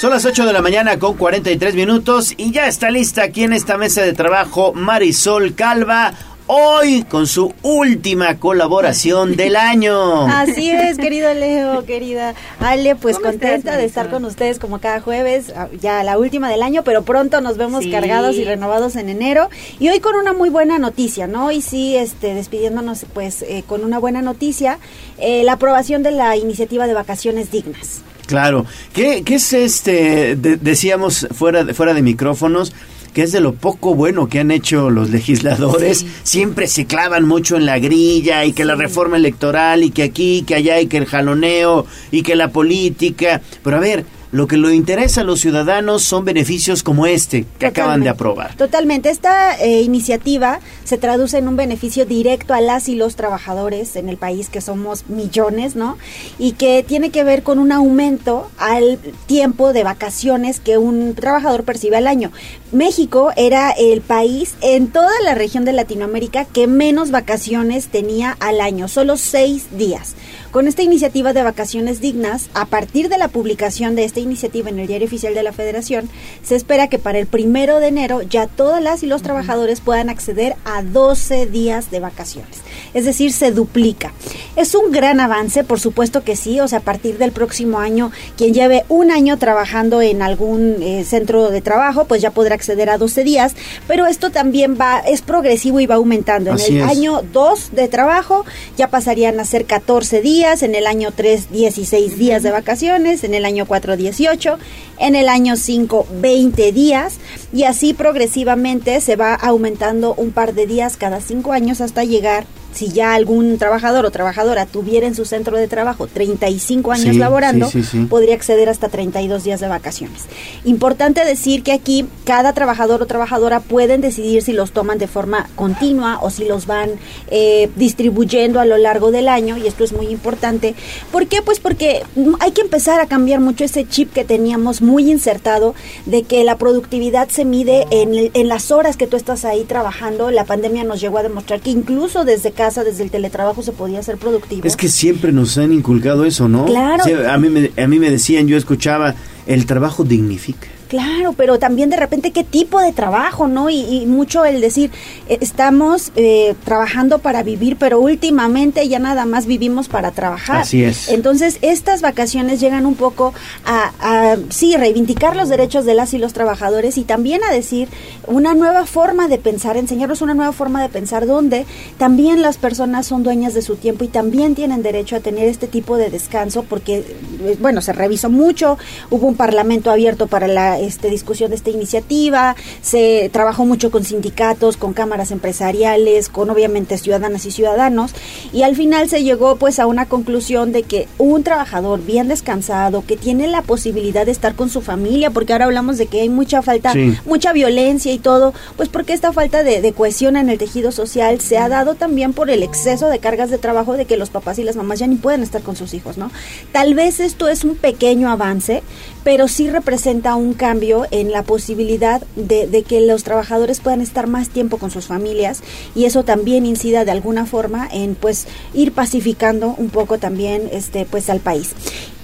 Son 0.00 0.08
las 0.08 0.24
8 0.24 0.46
de 0.46 0.54
la 0.54 0.62
mañana 0.62 0.98
con 0.98 1.14
43 1.14 1.74
minutos 1.74 2.32
y 2.38 2.52
ya 2.52 2.66
está 2.66 2.90
lista 2.90 3.22
aquí 3.22 3.42
en 3.44 3.52
esta 3.52 3.76
mesa 3.76 4.00
de 4.00 4.14
trabajo 4.14 4.72
Marisol 4.72 5.54
Calva. 5.54 6.14
Hoy 6.46 7.02
con 7.02 7.26
su 7.26 7.52
última 7.62 8.38
colaboración 8.38 9.36
del 9.36 9.56
año. 9.56 10.26
Así 10.26 10.70
es, 10.70 10.96
querido 10.98 11.34
Leo, 11.34 11.84
querida 11.84 12.34
Ale, 12.60 12.96
pues 12.96 13.16
¿Cómo 13.16 13.28
contenta 13.28 13.56
estás, 13.56 13.76
de 13.76 13.84
estar 13.84 14.08
con 14.08 14.24
ustedes 14.24 14.58
como 14.58 14.80
cada 14.80 15.02
jueves, 15.02 15.52
ah, 15.54 15.68
ya 15.78 16.02
la 16.02 16.16
última 16.16 16.48
del 16.48 16.62
año, 16.62 16.82
pero 16.82 17.02
pronto 17.02 17.42
nos 17.42 17.58
vemos 17.58 17.84
Sí. 17.84 17.90
cargados 17.90 18.36
y 18.36 18.44
renovados 18.44 18.96
en 18.96 19.10
enero. 19.10 19.50
Y 19.78 19.90
hoy 19.90 20.00
con 20.00 20.16
una 20.16 20.32
muy 20.32 20.48
buena 20.48 20.78
noticia, 20.78 21.26
¿no? 21.26 21.52
Y 21.52 21.60
sí, 21.60 21.94
este, 21.94 22.32
despidiéndonos 22.32 23.04
pues 23.12 23.42
eh, 23.42 23.64
con 23.66 23.84
una 23.84 23.98
buena 23.98 24.22
noticia, 24.22 24.78
eh, 25.18 25.42
la 25.44 25.52
aprobación 25.52 26.02
de 26.02 26.12
la 26.12 26.38
iniciativa 26.38 26.86
de 26.86 26.94
vacaciones 26.94 27.50
dignas. 27.50 28.00
Claro. 28.30 28.64
¿Qué, 28.94 29.22
qué 29.24 29.34
es 29.34 29.52
este? 29.52 30.36
de- 30.36 30.56
decíamos 30.56 31.26
fuera 31.32 31.64
de, 31.64 31.74
fuera 31.74 31.92
de 31.92 32.00
micrófonos 32.02 32.72
que 33.12 33.22
es 33.24 33.32
de 33.32 33.40
lo 33.40 33.54
poco 33.54 33.96
bueno 33.96 34.28
que 34.28 34.38
han 34.38 34.52
hecho 34.52 34.88
los 34.88 35.10
legisladores. 35.18 36.06
Siempre 36.22 36.68
se 36.68 36.86
clavan 36.86 37.26
mucho 37.26 37.56
en 37.56 37.66
la 37.66 37.80
grilla 37.80 38.44
y 38.44 38.52
que 38.52 38.64
la 38.64 38.76
reforma 38.76 39.16
electoral 39.16 39.82
y 39.82 39.90
que 39.90 40.04
aquí, 40.04 40.44
que 40.46 40.54
allá 40.54 40.80
y 40.80 40.86
que 40.86 40.96
el 40.98 41.06
jaloneo 41.06 41.86
y 42.12 42.22
que 42.22 42.36
la 42.36 42.52
política. 42.52 43.40
Pero 43.64 43.76
a 43.76 43.80
ver, 43.80 44.04
lo 44.32 44.46
que 44.46 44.56
le 44.56 44.74
interesa 44.74 45.22
a 45.22 45.24
los 45.24 45.40
ciudadanos 45.40 46.02
son 46.02 46.24
beneficios 46.24 46.82
como 46.82 47.06
este 47.06 47.46
que 47.58 47.66
acaban 47.66 48.00
de 48.00 48.08
aprobar. 48.08 48.54
Totalmente. 48.56 49.10
Esta 49.10 49.58
eh, 49.58 49.82
iniciativa 49.82 50.60
se 50.84 50.98
traduce 50.98 51.38
en 51.38 51.48
un 51.48 51.56
beneficio 51.56 52.06
directo 52.06 52.54
a 52.54 52.60
las 52.60 52.88
y 52.88 52.94
los 52.94 53.16
trabajadores 53.16 53.96
en 53.96 54.08
el 54.08 54.16
país, 54.16 54.48
que 54.48 54.60
somos 54.60 55.08
millones, 55.08 55.74
¿no? 55.74 55.98
Y 56.38 56.52
que 56.52 56.84
tiene 56.86 57.10
que 57.10 57.24
ver 57.24 57.42
con 57.42 57.58
un 57.58 57.72
aumento 57.72 58.50
al 58.58 58.98
tiempo 59.26 59.72
de 59.72 59.82
vacaciones 59.82 60.60
que 60.60 60.78
un 60.78 61.14
trabajador 61.14 61.64
percibe 61.64 61.96
al 61.96 62.06
año. 62.06 62.30
México 62.72 63.32
era 63.36 63.70
el 63.72 64.00
país 64.00 64.54
en 64.60 64.88
toda 64.88 65.10
la 65.24 65.34
región 65.34 65.64
de 65.64 65.72
Latinoamérica 65.72 66.44
que 66.44 66.66
menos 66.66 67.10
vacaciones 67.10 67.88
tenía 67.88 68.36
al 68.38 68.60
año, 68.60 68.86
solo 68.86 69.16
seis 69.16 69.76
días. 69.76 70.14
Con 70.50 70.66
esta 70.66 70.82
iniciativa 70.82 71.32
de 71.32 71.44
vacaciones 71.44 72.00
dignas, 72.00 72.50
a 72.54 72.66
partir 72.66 73.08
de 73.08 73.18
la 73.18 73.28
publicación 73.28 73.94
de 73.94 74.02
esta 74.02 74.18
iniciativa 74.18 74.68
en 74.68 74.80
el 74.80 74.88
Diario 74.88 75.06
Oficial 75.06 75.32
de 75.32 75.44
la 75.44 75.52
Federación, 75.52 76.10
se 76.42 76.56
espera 76.56 76.88
que 76.88 76.98
para 76.98 77.20
el 77.20 77.28
primero 77.28 77.78
de 77.78 77.86
enero 77.86 78.22
ya 78.22 78.48
todas 78.48 78.82
las 78.82 79.04
y 79.04 79.06
los 79.06 79.22
trabajadores 79.22 79.80
puedan 79.80 80.10
acceder 80.10 80.56
a 80.64 80.82
12 80.82 81.46
días 81.46 81.92
de 81.92 82.00
vacaciones. 82.00 82.62
Es 82.94 83.04
decir, 83.04 83.32
se 83.32 83.50
duplica. 83.50 84.12
Es 84.56 84.74
un 84.74 84.90
gran 84.92 85.20
avance, 85.20 85.64
por 85.64 85.80
supuesto 85.80 86.22
que 86.24 86.36
sí, 86.36 86.60
o 86.60 86.68
sea, 86.68 86.80
a 86.80 86.82
partir 86.82 87.18
del 87.18 87.32
próximo 87.32 87.78
año, 87.78 88.10
quien 88.36 88.54
lleve 88.54 88.84
un 88.88 89.10
año 89.10 89.38
trabajando 89.38 90.02
en 90.02 90.22
algún 90.22 90.82
eh, 90.82 91.04
centro 91.04 91.50
de 91.50 91.60
trabajo, 91.60 92.04
pues 92.04 92.22
ya 92.22 92.30
podrá 92.30 92.54
acceder 92.54 92.90
a 92.90 92.98
12 92.98 93.24
días, 93.24 93.54
pero 93.86 94.06
esto 94.06 94.30
también 94.30 94.76
va, 94.80 94.98
es 95.00 95.22
progresivo 95.22 95.80
y 95.80 95.86
va 95.86 95.96
aumentando. 95.96 96.50
En 96.50 96.56
Así 96.56 96.76
el 96.76 96.82
es. 96.82 96.90
año 96.90 97.22
2 97.32 97.70
de 97.72 97.88
trabajo 97.88 98.44
ya 98.76 98.88
pasarían 98.88 99.38
a 99.40 99.44
ser 99.44 99.66
14 99.66 100.20
días, 100.20 100.62
en 100.62 100.74
el 100.74 100.86
año 100.86 101.12
3 101.14 101.50
16 101.50 102.18
días 102.18 102.42
de 102.42 102.50
vacaciones, 102.50 103.24
en 103.24 103.34
el 103.34 103.44
año 103.44 103.66
4 103.66 103.96
18, 103.96 104.58
en 104.98 105.14
el 105.14 105.28
año 105.28 105.56
5 105.56 106.06
20 106.20 106.72
días 106.72 107.18
y 107.52 107.64
así 107.64 107.94
progresivamente 107.94 109.00
se 109.00 109.16
va 109.16 109.34
aumentando 109.34 110.14
un 110.14 110.30
par 110.32 110.54
de 110.54 110.66
días 110.66 110.96
cada 110.96 111.20
5 111.20 111.52
años 111.52 111.80
hasta 111.80 112.04
llegar 112.04 112.46
si 112.72 112.88
ya 112.88 113.14
algún 113.14 113.58
trabajador 113.58 114.06
o 114.06 114.10
trabajadora 114.10 114.66
tuviera 114.66 115.06
en 115.06 115.14
su 115.14 115.24
centro 115.24 115.56
de 115.56 115.68
trabajo 115.68 116.06
35 116.06 116.92
años 116.92 117.14
Sí, 117.14 117.18
laborando, 117.18 117.68
sí, 117.68 117.82
sí, 117.82 117.88
sí. 118.02 118.04
podría 118.06 118.34
acceder 118.34 118.68
hasta 118.68 118.88
32 118.88 119.44
días 119.44 119.60
de 119.60 119.68
vacaciones. 119.68 120.22
Importante 120.64 121.24
decir 121.24 121.62
que 121.62 121.72
aquí 121.72 122.06
cada 122.24 122.52
trabajador 122.52 123.02
o 123.02 123.06
trabajadora 123.06 123.60
pueden 123.60 124.00
decidir 124.00 124.42
si 124.42 124.52
los 124.52 124.72
toman 124.72 124.98
de 124.98 125.06
forma 125.08 125.48
continua 125.56 126.18
o 126.22 126.30
si 126.30 126.44
los 126.44 126.66
van 126.66 126.90
eh, 127.30 127.70
distribuyendo 127.76 128.60
a 128.60 128.64
lo 128.64 128.76
largo 128.78 129.10
del 129.10 129.28
año 129.28 129.56
y 129.56 129.66
esto 129.66 129.84
es 129.84 129.92
muy 129.92 130.06
importante. 130.06 130.74
¿Por 131.10 131.26
qué? 131.26 131.42
Pues 131.42 131.60
porque 131.60 132.02
hay 132.40 132.52
que 132.52 132.60
empezar 132.60 133.00
a 133.00 133.06
cambiar 133.06 133.40
mucho 133.40 133.64
ese 133.64 133.86
chip 133.88 134.12
que 134.12 134.24
teníamos 134.24 134.82
muy 134.82 135.10
insertado 135.10 135.74
de 136.06 136.22
que 136.22 136.44
la 136.44 136.56
productividad 136.58 137.28
se 137.28 137.44
mide 137.44 137.86
en, 137.90 138.30
en 138.32 138.48
las 138.48 138.70
horas 138.70 138.96
que 138.96 139.06
tú 139.06 139.16
estás 139.16 139.44
ahí 139.44 139.64
trabajando. 139.64 140.30
La 140.30 140.44
pandemia 140.44 140.84
nos 140.84 141.00
llegó 141.00 141.18
a 141.18 141.22
demostrar 141.22 141.60
que 141.60 141.70
incluso 141.70 142.24
desde 142.24 142.52
casa, 142.60 142.84
desde 142.84 143.04
el 143.04 143.10
teletrabajo 143.10 143.62
se 143.62 143.72
podía 143.72 144.02
ser 144.02 144.18
productivo. 144.18 144.66
Es 144.66 144.76
que 144.76 144.90
siempre 144.90 145.32
nos 145.32 145.56
han 145.56 145.72
inculcado 145.72 146.26
eso, 146.26 146.46
¿no? 146.46 146.66
Claro. 146.66 147.04
A, 147.26 147.38
mí 147.38 147.48
me, 147.48 147.70
a 147.82 147.86
mí 147.86 147.98
me 147.98 148.10
decían, 148.10 148.48
yo 148.48 148.58
escuchaba, 148.58 149.14
el 149.46 149.64
trabajo 149.64 150.04
dignifica. 150.04 150.68
Claro, 150.90 151.34
pero 151.34 151.60
también 151.60 151.88
de 151.88 151.96
repente 151.96 152.32
qué 152.32 152.42
tipo 152.42 152.80
de 152.80 152.92
trabajo, 152.92 153.46
¿no? 153.46 153.70
Y, 153.70 153.76
y 153.78 154.06
mucho 154.06 154.44
el 154.44 154.60
decir, 154.60 154.90
eh, 155.28 155.38
estamos 155.40 156.10
eh, 156.16 156.56
trabajando 156.64 157.20
para 157.20 157.44
vivir, 157.44 157.76
pero 157.76 158.00
últimamente 158.00 158.88
ya 158.88 158.98
nada 158.98 159.24
más 159.24 159.46
vivimos 159.46 159.86
para 159.86 160.10
trabajar. 160.10 160.62
Así 160.62 160.82
es. 160.82 161.08
Entonces, 161.08 161.58
estas 161.62 162.02
vacaciones 162.02 162.58
llegan 162.58 162.86
un 162.86 162.96
poco 162.96 163.32
a, 163.64 163.92
a, 164.00 164.36
sí, 164.48 164.76
reivindicar 164.76 165.36
los 165.36 165.48
derechos 165.48 165.84
de 165.84 165.94
las 165.94 166.12
y 166.12 166.18
los 166.18 166.32
trabajadores 166.32 166.98
y 166.98 167.04
también 167.04 167.44
a 167.44 167.52
decir 167.52 167.88
una 168.26 168.54
nueva 168.54 168.84
forma 168.84 169.28
de 169.28 169.38
pensar, 169.38 169.76
enseñarnos 169.76 170.22
una 170.22 170.34
nueva 170.34 170.52
forma 170.52 170.82
de 170.82 170.88
pensar 170.88 171.24
donde 171.24 171.66
también 171.98 172.42
las 172.42 172.58
personas 172.58 173.06
son 173.06 173.22
dueñas 173.22 173.54
de 173.54 173.62
su 173.62 173.76
tiempo 173.76 174.02
y 174.02 174.08
también 174.08 174.56
tienen 174.56 174.82
derecho 174.82 175.14
a 175.14 175.20
tener 175.20 175.46
este 175.46 175.68
tipo 175.68 175.96
de 175.96 176.10
descanso 176.10 176.64
porque, 176.64 176.96
eh, 177.44 177.56
bueno, 177.60 177.80
se 177.80 177.92
revisó 177.92 178.28
mucho, 178.28 178.76
hubo 179.08 179.28
un 179.28 179.36
parlamento 179.36 179.92
abierto 179.92 180.26
para 180.26 180.48
la 180.48 180.79
este, 180.80 181.08
discusión 181.10 181.50
de 181.50 181.56
esta 181.56 181.70
iniciativa, 181.70 182.56
se 182.82 183.30
trabajó 183.32 183.64
mucho 183.64 183.90
con 183.90 184.04
sindicatos, 184.04 184.76
con 184.76 184.92
cámaras 184.92 185.30
empresariales, 185.30 186.28
con 186.28 186.50
obviamente 186.50 186.98
ciudadanas 186.98 187.44
y 187.46 187.50
ciudadanos 187.50 188.12
y 188.52 188.62
al 188.62 188.76
final 188.76 189.08
se 189.08 189.22
llegó 189.22 189.56
pues 189.56 189.78
a 189.78 189.86
una 189.86 190.06
conclusión 190.06 190.72
de 190.72 190.82
que 190.82 191.08
un 191.18 191.42
trabajador 191.42 192.00
bien 192.04 192.28
descansado, 192.28 193.04
que 193.06 193.16
tiene 193.16 193.46
la 193.46 193.62
posibilidad 193.62 194.26
de 194.26 194.32
estar 194.32 194.54
con 194.54 194.68
su 194.70 194.80
familia, 194.80 195.30
porque 195.30 195.52
ahora 195.52 195.66
hablamos 195.66 195.98
de 195.98 196.06
que 196.06 196.20
hay 196.22 196.28
mucha 196.28 196.62
falta, 196.62 196.92
Sí. 196.92 197.14
mucha 197.26 197.52
violencia 197.52 198.12
y 198.12 198.18
todo, 198.18 198.52
pues 198.76 198.88
porque 198.88 199.12
esta 199.12 199.32
falta 199.32 199.62
de, 199.62 199.80
de 199.80 199.92
cohesión 199.92 200.36
en 200.36 200.48
el 200.50 200.58
tejido 200.58 200.92
social 200.92 201.40
se 201.40 201.58
ha 201.58 201.68
dado 201.68 201.94
también 201.94 202.32
por 202.32 202.50
el 202.50 202.62
exceso 202.62 203.08
de 203.08 203.18
cargas 203.18 203.50
de 203.50 203.58
trabajo 203.58 203.94
de 203.94 204.04
que 204.06 204.16
los 204.16 204.30
papás 204.30 204.58
y 204.58 204.64
las 204.64 204.76
mamás 204.76 204.98
ya 204.98 205.06
ni 205.06 205.16
pueden 205.16 205.42
estar 205.42 205.62
con 205.62 205.76
sus 205.76 205.94
hijos, 205.94 206.16
¿no? 206.18 206.30
Tal 206.72 206.94
vez 206.94 207.20
esto 207.20 207.48
es 207.48 207.64
un 207.64 207.76
pequeño 207.76 208.30
avance, 208.30 208.82
pero 209.24 209.48
sí 209.48 209.68
representa 209.68 210.34
un 210.34 210.54
cambio 210.54 211.06
en 211.10 211.30
la 211.30 211.42
posibilidad 211.42 212.22
de, 212.36 212.66
de 212.66 212.82
que 212.82 213.00
los 213.00 213.24
trabajadores 213.24 213.80
puedan 213.80 214.00
estar 214.00 214.26
más 214.26 214.48
tiempo 214.48 214.78
con 214.78 214.90
sus 214.90 215.06
familias 215.06 215.62
y 215.94 216.04
eso 216.04 216.24
también 216.24 216.66
incida 216.66 217.04
de 217.04 217.10
alguna 217.10 217.46
forma 217.46 217.88
en 217.90 218.14
pues 218.14 218.46
ir 218.74 218.92
pacificando 218.92 219.74
un 219.76 219.90
poco 219.90 220.18
también 220.18 220.68
este 220.72 221.04
pues 221.04 221.30
al 221.30 221.40
país. 221.40 221.74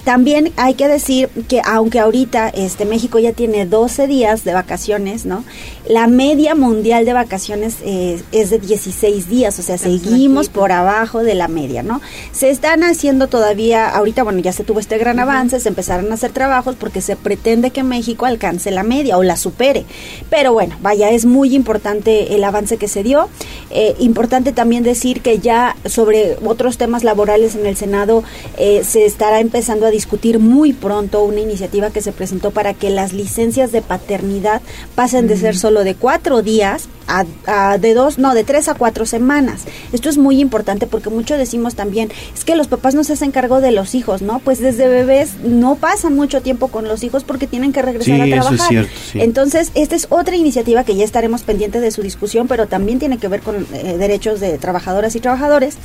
También 0.06 0.52
hay 0.56 0.74
que 0.74 0.86
decir 0.86 1.28
que 1.48 1.60
aunque 1.64 1.98
ahorita 1.98 2.48
este 2.50 2.84
México 2.84 3.18
ya 3.18 3.32
tiene 3.32 3.66
12 3.66 4.06
días 4.06 4.44
de 4.44 4.54
vacaciones, 4.54 5.26
¿no? 5.26 5.42
La 5.88 6.06
media 6.06 6.54
mundial 6.54 7.04
de 7.04 7.12
vacaciones 7.12 7.78
eh, 7.82 8.22
es 8.30 8.50
de 8.50 8.60
16 8.60 9.28
días, 9.28 9.58
o 9.58 9.62
sea, 9.62 9.78
seguimos 9.78 10.48
por 10.48 10.70
abajo 10.70 11.24
de 11.24 11.34
la 11.34 11.48
media, 11.48 11.82
¿no? 11.82 12.00
Se 12.30 12.50
están 12.50 12.84
haciendo 12.84 13.26
todavía, 13.26 13.88
ahorita, 13.88 14.22
bueno, 14.22 14.38
ya 14.38 14.52
se 14.52 14.62
tuvo 14.62 14.78
este 14.78 14.96
gran 14.96 15.18
avance, 15.18 15.58
se 15.58 15.70
empezaron 15.70 16.12
a 16.12 16.14
hacer 16.14 16.30
trabajos 16.30 16.76
porque 16.78 17.00
se 17.00 17.16
pretende 17.16 17.72
que 17.72 17.82
México 17.82 18.26
alcance 18.26 18.70
la 18.70 18.84
media 18.84 19.18
o 19.18 19.24
la 19.24 19.36
supere. 19.36 19.86
Pero 20.30 20.52
bueno, 20.52 20.76
vaya, 20.82 21.10
es 21.10 21.24
muy 21.24 21.52
importante 21.52 22.36
el 22.36 22.44
avance 22.44 22.76
que 22.76 22.86
se 22.86 23.02
dio. 23.02 23.28
Eh, 23.70 23.96
importante 23.98 24.52
también 24.52 24.84
decir 24.84 25.20
que 25.20 25.40
ya 25.40 25.74
sobre 25.84 26.36
otros 26.44 26.78
temas 26.78 27.02
laborales 27.02 27.56
en 27.56 27.66
el 27.66 27.76
Senado 27.76 28.22
eh, 28.56 28.82
se 28.84 29.04
estará 29.04 29.40
empezando 29.40 29.86
a 29.86 29.95
discutir 29.96 30.38
muy 30.38 30.72
pronto 30.72 31.24
una 31.24 31.40
iniciativa 31.40 31.90
que 31.90 32.00
se 32.02 32.12
presentó 32.12 32.50
para 32.50 32.74
que 32.74 32.90
las 32.90 33.12
licencias 33.12 33.72
de 33.72 33.82
paternidad 33.82 34.60
pasen 34.94 35.26
de 35.26 35.36
ser 35.36 35.56
solo 35.56 35.84
de 35.84 35.94
cuatro 35.94 36.42
días 36.42 36.88
a, 37.08 37.24
a 37.46 37.78
de 37.78 37.94
dos, 37.94 38.18
no, 38.18 38.34
de 38.34 38.42
tres 38.44 38.68
a 38.68 38.74
cuatro 38.74 39.06
semanas. 39.06 39.62
Esto 39.92 40.08
es 40.08 40.18
muy 40.18 40.40
importante 40.40 40.86
porque 40.88 41.08
mucho 41.08 41.36
decimos 41.38 41.74
también, 41.76 42.10
es 42.34 42.44
que 42.44 42.56
los 42.56 42.66
papás 42.66 42.94
no 42.96 43.04
se 43.04 43.12
hacen 43.12 43.30
cargo 43.30 43.60
de 43.60 43.70
los 43.70 43.94
hijos, 43.94 44.22
¿no? 44.22 44.40
Pues 44.40 44.58
desde 44.58 44.88
bebés 44.88 45.30
no 45.44 45.76
pasan 45.76 46.14
mucho 46.16 46.42
tiempo 46.42 46.66
con 46.68 46.88
los 46.88 47.04
hijos 47.04 47.22
porque 47.22 47.46
tienen 47.46 47.72
que 47.72 47.80
regresar 47.82 48.16
Sí, 48.16 48.20
a 48.20 48.24
eso 48.26 48.34
es 48.34 48.40
trabajar. 48.42 48.68
cierto, 48.68 48.90
sí. 49.12 49.20
Entonces, 49.20 49.70
esta 49.74 49.94
es 49.94 50.08
otra 50.10 50.34
iniciativa 50.36 50.82
que 50.82 50.96
ya 50.96 51.04
estaremos 51.04 51.42
pendientes 51.44 51.80
de 51.80 51.92
su 51.92 52.02
discusión, 52.02 52.48
pero 52.48 52.66
también 52.66 52.98
tiene 52.98 53.18
que 53.18 53.28
ver 53.28 53.40
con 53.40 53.66
eh, 53.72 53.96
derechos 53.98 54.40
de 54.40 54.58
trabajadoras 54.58 55.14
y 55.14 55.20
trabajadores 55.20 55.76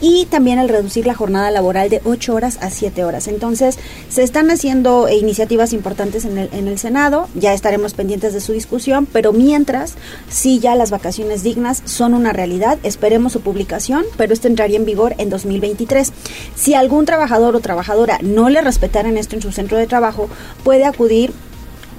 y 0.00 0.24
también 0.30 0.58
el 0.58 0.70
reducir 0.70 1.06
la 1.06 1.14
jornada 1.14 1.50
laboral 1.50 1.90
de 1.90 2.00
8 2.04 2.34
horas 2.34 2.58
a 2.62 2.70
7 2.70 3.04
horas. 3.04 3.28
Entonces, 3.28 3.49
se 3.56 4.22
están 4.22 4.50
haciendo 4.50 5.08
eh, 5.08 5.16
iniciativas 5.16 5.72
importantes 5.72 6.24
en 6.24 6.38
el, 6.38 6.48
en 6.52 6.68
el 6.68 6.78
Senado, 6.78 7.28
ya 7.34 7.52
estaremos 7.54 7.94
pendientes 7.94 8.32
de 8.32 8.40
su 8.40 8.52
discusión, 8.52 9.06
pero 9.06 9.32
mientras, 9.32 9.94
sí 10.28 10.58
ya 10.58 10.74
las 10.74 10.90
vacaciones 10.90 11.42
dignas 11.42 11.82
son 11.84 12.14
una 12.14 12.32
realidad, 12.32 12.78
esperemos 12.82 13.32
su 13.32 13.40
publicación, 13.40 14.04
pero 14.16 14.32
esto 14.32 14.48
entraría 14.48 14.76
en 14.76 14.84
vigor 14.84 15.14
en 15.18 15.30
2023. 15.30 16.12
Si 16.54 16.74
algún 16.74 17.06
trabajador 17.06 17.56
o 17.56 17.60
trabajadora 17.60 18.18
no 18.22 18.48
le 18.48 18.60
respetaran 18.60 19.16
esto 19.16 19.36
en 19.36 19.42
su 19.42 19.52
centro 19.52 19.78
de 19.78 19.86
trabajo, 19.86 20.28
puede 20.64 20.84
acudir 20.84 21.32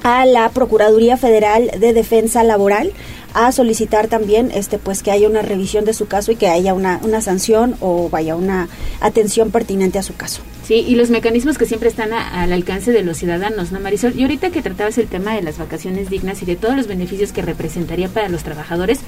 a 0.04 0.26
la 0.26 0.50
Procuraduría 0.50 1.18
Federal 1.18 1.72
de 1.80 1.94
Defensa 1.94 2.44
Laboral 2.44 2.92
a 3.34 3.52
solicitar 3.52 4.08
también 4.08 4.52
este 4.54 4.78
pues 4.78 5.04
que 5.04 5.12
haya 5.12 5.28
una 5.28 5.42
revisión 5.42 5.86
de 5.86 5.94
su 5.94 6.08
caso 6.08 6.32
y 6.32 6.36
que 6.36 6.48
haya 6.48 6.74
una, 6.74 7.00
una 7.04 7.22
sanción 7.22 7.76
o 7.80 8.10
vaya 8.10 8.36
una 8.36 8.68
atención 9.00 9.52
pertinente 9.52 10.00
a 10.00 10.04
su 10.04 10.16
caso. 10.16 10.42
Sí, 10.72 10.85
y 10.88 10.95
los 10.95 11.09
mecanismos 11.09 11.58
que 11.58 11.66
siempre 11.66 11.90
están 11.90 12.14
a- 12.14 12.41
al 12.43 12.53
alcance 12.53 12.93
de 12.93 13.03
los 13.03 13.17
ciudadanos, 13.17 13.74
¿no, 13.74 13.82
Marisol? 13.82 14.14
Y 14.17 14.22
ahorita 14.22 14.51
que 14.51 14.61
tratabas 14.61 14.98
el 15.00 15.08
tema 15.08 15.35
de 15.35 15.41
las 15.41 15.58
vacaciones 15.58 16.09
dignas 16.09 16.41
y 16.41 16.45
de 16.45 16.56
todos 16.56 16.77
los 16.77 16.88
beneficios 16.88 17.33
que 17.33 17.41
representaría 17.41 18.08
para 18.08 18.30
los 18.30 18.43
trabajadores, 18.43 19.00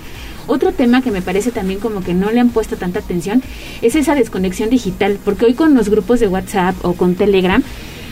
otro 0.48 0.74
tema 0.74 1.02
que 1.02 1.10
me 1.10 1.22
parece 1.22 1.52
también 1.52 1.80
como 1.80 2.04
que 2.04 2.14
no 2.14 2.30
le 2.32 2.42
han 2.42 2.50
puesto 2.50 2.76
tanta 2.76 3.00
atención 3.00 3.42
es 3.82 3.96
esa 3.96 4.14
desconexión 4.14 4.70
digital, 4.70 5.18
porque 5.24 5.46
hoy 5.46 5.54
con 5.54 5.74
los 5.74 5.88
grupos 5.88 6.20
de 6.20 6.28
WhatsApp 6.28 6.76
o 6.84 6.96
con 6.96 7.16
Telegram, 7.16 7.64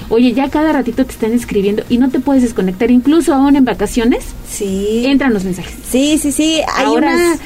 Oye, 0.08 0.34
ya 0.34 0.50
cada 0.50 0.74
ratito 0.74 1.06
te 1.06 1.12
están 1.14 1.32
escribiendo 1.32 1.84
y 1.90 1.98
no 1.98 2.10
te 2.10 2.20
puedes 2.20 2.44
desconectar, 2.44 2.92
incluso 2.92 3.34
aún 3.34 3.56
en 3.56 3.64
vacaciones. 3.64 4.26
Sí. 4.50 5.06
Entran 5.06 5.34
los 5.34 5.46
mensajes. 5.46 5.74
Sí, 5.90 6.18
sí, 6.18 6.34
sí. 6.34 6.60
Hay 6.76 6.86
Ahora 6.86 7.16
una. 7.16 7.38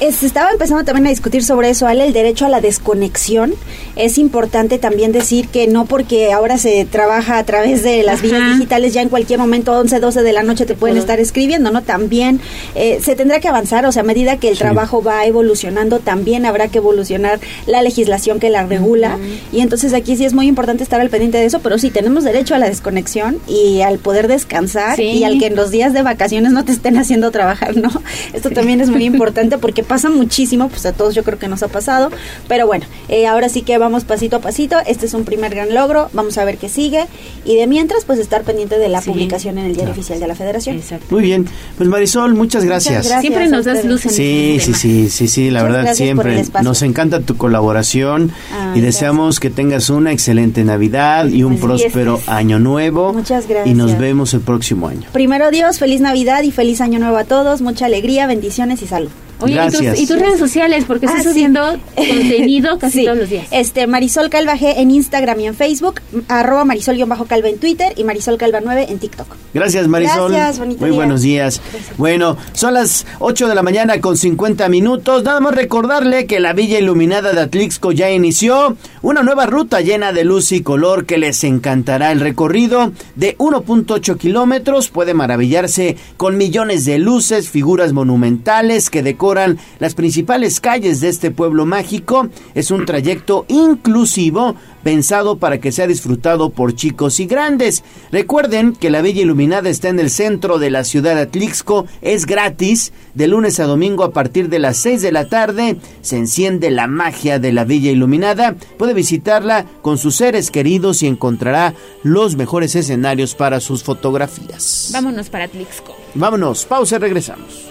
Eh, 0.00 0.12
Se 0.12 0.26
estaba 0.26 0.50
empezando 0.50 0.84
también 0.84 1.06
a 1.06 1.10
discutir 1.10 1.42
sobre 1.44 1.70
eso, 1.70 1.86
Ale, 1.86 2.06
el 2.06 2.12
derecho 2.12 2.46
a 2.46 2.48
la 2.48 2.60
desconexión. 2.60 3.54
Es 3.96 4.18
importante 4.18 4.78
también 4.78 5.12
decir 5.12 5.48
que 5.48 5.66
no 5.66 5.86
porque 5.86 6.32
ahora 6.32 6.56
se 6.58 6.84
trabaja 6.84 7.38
a 7.38 7.44
través 7.44 7.82
de 7.82 8.02
las 8.02 8.22
vías 8.22 8.40
digitales, 8.54 8.94
ya 8.94 9.02
en 9.02 9.08
cualquier 9.08 9.38
momento, 9.38 9.72
11, 9.78 10.00
12 10.00 10.22
de 10.22 10.32
la 10.32 10.42
noche, 10.42 10.66
te 10.66 10.74
pueden 10.74 10.96
estar 10.96 11.20
escribiendo, 11.20 11.70
¿no? 11.70 11.82
También 11.82 12.40
eh, 12.74 12.98
se 13.02 13.16
tendrá 13.16 13.40
que 13.40 13.48
avanzar, 13.48 13.84
o 13.86 13.92
sea, 13.92 14.02
a 14.02 14.04
medida 14.04 14.36
que 14.38 14.48
el 14.48 14.58
trabajo 14.58 15.02
va 15.02 15.24
evolucionando, 15.26 15.98
también 15.98 16.46
habrá 16.46 16.68
que 16.68 16.78
evolucionar 16.78 17.40
la 17.66 17.82
legislación 17.82 18.38
que 18.40 18.50
la 18.50 18.64
regula. 18.66 19.18
Y 19.52 19.60
entonces 19.60 19.94
aquí 19.94 20.16
sí 20.16 20.24
es 20.24 20.32
muy 20.34 20.46
importante 20.46 20.82
estar 20.82 21.00
al 21.00 21.10
pendiente 21.10 21.38
de 21.38 21.44
eso, 21.46 21.60
pero 21.60 21.78
sí 21.78 21.90
tenemos 21.90 22.24
derecho 22.24 22.54
a 22.54 22.58
la 22.58 22.68
desconexión 22.68 23.38
y 23.46 23.80
al 23.82 23.98
poder 23.98 24.28
descansar 24.28 24.96
Sí. 24.96 25.02
y 25.04 25.24
al 25.24 25.38
que 25.38 25.46
en 25.46 25.56
los 25.56 25.70
días 25.70 25.92
de 25.92 26.02
vacaciones 26.02 26.52
no 26.52 26.64
te 26.64 26.72
estén 26.72 26.96
haciendo 26.98 27.30
trabajar, 27.30 27.76
¿no? 27.76 27.90
Esto 28.32 28.50
también 28.50 28.80
es 28.80 28.88
muy 28.90 29.04
importante 29.12 29.58
porque 29.58 29.71
pasa 29.82 30.10
muchísimo, 30.10 30.68
pues 30.68 30.84
a 30.86 30.92
todos 30.92 31.14
yo 31.14 31.24
creo 31.24 31.38
que 31.38 31.48
nos 31.48 31.62
ha 31.62 31.68
pasado, 31.68 32.10
pero 32.48 32.66
bueno, 32.66 32.84
eh, 33.08 33.26
ahora 33.26 33.48
sí 33.48 33.62
que 33.62 33.78
vamos 33.78 34.04
pasito 34.04 34.36
a 34.36 34.40
pasito, 34.40 34.76
este 34.86 35.06
es 35.06 35.14
un 35.14 35.24
primer 35.24 35.54
gran 35.54 35.74
logro, 35.74 36.10
vamos 36.12 36.38
a 36.38 36.44
ver 36.44 36.58
qué 36.58 36.68
sigue 36.68 37.06
y 37.44 37.56
de 37.56 37.66
mientras 37.66 38.04
pues 38.04 38.18
estar 38.18 38.42
pendiente 38.42 38.78
de 38.78 38.88
la 38.88 39.00
publicación 39.00 39.58
en 39.58 39.66
el 39.66 39.74
diario 39.74 39.92
oficial 39.92 40.20
de 40.20 40.26
la 40.26 40.34
Federación. 40.34 40.80
Muy 41.10 41.22
bien. 41.22 41.46
Pues 41.76 41.88
Marisol, 41.88 42.34
muchas 42.34 42.64
gracias. 42.64 43.06
gracias 43.06 43.20
Siempre 43.20 43.48
nos 43.48 43.64
das 43.64 43.84
luz 43.84 44.04
en 44.06 44.12
Sí, 44.12 44.56
estos 44.58 44.76
sí, 44.76 45.08
sí, 45.08 45.10
sí, 45.10 45.28
sí, 45.28 45.50
la 45.50 45.62
Muchas 45.62 45.76
verdad 45.76 45.94
siempre 45.94 46.44
nos 46.62 46.82
encanta 46.82 47.20
tu 47.20 47.36
colaboración 47.36 48.32
Ay, 48.52 48.78
y 48.78 48.82
deseamos 48.82 49.40
que 49.40 49.50
tengas 49.50 49.90
una 49.90 50.12
excelente 50.12 50.64
Navidad 50.64 51.28
y 51.28 51.44
un 51.44 51.54
Así 51.54 51.62
próspero 51.62 52.20
año 52.26 52.58
nuevo. 52.58 53.12
Muchas 53.12 53.46
gracias. 53.48 53.74
Y 53.74 53.74
nos 53.74 53.98
vemos 53.98 54.34
el 54.34 54.40
próximo 54.40 54.88
año. 54.88 55.08
Primero 55.12 55.50
Dios, 55.50 55.78
feliz 55.78 56.00
Navidad 56.00 56.42
y 56.42 56.50
feliz 56.50 56.80
año 56.80 56.98
nuevo 56.98 57.16
a 57.16 57.24
todos, 57.24 57.62
mucha 57.62 57.86
alegría, 57.86 58.26
bendiciones 58.26 58.82
y 58.82 58.86
salud. 58.86 59.10
Oye, 59.42 59.54
¿y 59.54 59.56
tus, 59.56 59.80
Gracias. 59.80 60.00
y 60.00 60.06
tus 60.06 60.18
redes 60.18 60.38
sociales? 60.38 60.84
Porque 60.86 61.06
estás 61.06 61.20
Ah, 61.20 61.22
sí. 61.24 61.28
subiendo 61.30 61.60
contenido 61.96 62.78
casi 62.78 63.00
Sí. 63.00 63.04
todos 63.04 63.18
los 63.18 63.28
días. 63.30 63.46
Este, 63.50 63.86
Marisol 63.86 64.30
Calva 64.30 64.56
G 64.56 64.74
en 64.76 64.90
Instagram 64.90 65.40
y 65.40 65.46
en 65.46 65.54
Facebook, 65.54 66.00
arroba 66.28 66.64
Marisol-Calva 66.64 67.48
en 67.48 67.58
Twitter 67.58 67.92
y 67.96 68.04
Marisol 68.04 68.38
Calva 68.38 68.60
9 68.62 68.86
en 68.88 68.98
TikTok. 68.98 69.26
Gracias, 69.54 69.88
Marisol. 69.88 70.32
Gracias, 70.32 70.58
bonito 70.58 70.80
Muy 70.80 70.90
día. 70.90 70.96
buenos 70.96 71.22
días. 71.22 71.60
Bueno, 71.98 72.36
son 72.52 72.74
las 72.74 73.06
8 73.18 73.48
de 73.48 73.54
la 73.54 73.62
mañana 73.62 74.00
con 74.00 74.16
50 74.16 74.68
minutos. 74.68 75.22
Nada 75.24 75.40
más 75.40 75.54
recordarle 75.54 76.26
que 76.26 76.40
la 76.40 76.52
Villa 76.52 76.78
Iluminada 76.78 77.32
de 77.32 77.40
Atlixco 77.40 77.92
ya 77.92 78.10
inició 78.10 78.76
una 79.02 79.22
nueva 79.22 79.46
ruta 79.46 79.80
llena 79.80 80.12
de 80.12 80.24
luz 80.24 80.52
y 80.52 80.62
color 80.62 81.04
que 81.06 81.18
les 81.18 81.44
encantará. 81.44 82.12
El 82.12 82.20
recorrido 82.20 82.92
de 83.16 83.36
1.8 83.38 84.16
kilómetros 84.16 84.88
puede 84.88 85.14
maravillarse 85.14 85.96
con 86.16 86.36
millones 86.36 86.84
de 86.84 86.98
luces, 86.98 87.48
figuras 87.50 87.92
monumentales 87.92 88.90
que 88.90 89.02
decoran 89.02 89.31
las 89.78 89.94
principales 89.94 90.60
calles 90.60 91.00
de 91.00 91.08
este 91.08 91.30
pueblo 91.30 91.66
mágico. 91.66 92.28
Es 92.54 92.70
un 92.70 92.86
trayecto 92.86 93.44
inclusivo 93.48 94.56
pensado 94.82 95.36
para 95.36 95.58
que 95.58 95.72
sea 95.72 95.86
disfrutado 95.86 96.50
por 96.50 96.74
chicos 96.74 97.20
y 97.20 97.26
grandes. 97.26 97.84
Recuerden 98.10 98.72
que 98.72 98.90
la 98.90 99.02
Villa 99.02 99.22
Iluminada 99.22 99.68
está 99.68 99.88
en 99.88 100.00
el 100.00 100.10
centro 100.10 100.58
de 100.58 100.70
la 100.70 100.84
ciudad 100.84 101.14
de 101.14 101.22
Atlixco, 101.22 101.86
es 102.00 102.26
gratis, 102.26 102.92
de 103.14 103.28
lunes 103.28 103.60
a 103.60 103.64
domingo 103.64 104.04
a 104.04 104.12
partir 104.12 104.48
de 104.48 104.58
las 104.58 104.78
6 104.78 105.02
de 105.02 105.12
la 105.12 105.28
tarde 105.28 105.76
se 106.00 106.16
enciende 106.16 106.70
la 106.70 106.86
magia 106.86 107.38
de 107.38 107.52
la 107.52 107.64
Villa 107.64 107.90
Iluminada. 107.90 108.56
Puede 108.78 108.94
visitarla 108.94 109.66
con 109.82 109.98
sus 109.98 110.16
seres 110.16 110.50
queridos 110.50 111.02
y 111.02 111.06
encontrará 111.06 111.74
los 112.02 112.36
mejores 112.36 112.74
escenarios 112.74 113.34
para 113.34 113.60
sus 113.60 113.82
fotografías. 113.82 114.90
Vámonos 114.92 115.28
para 115.30 115.48
Tlixco. 115.48 115.96
Vámonos, 116.14 116.64
pausa 116.66 116.96
y 116.96 116.98
regresamos. 116.98 117.68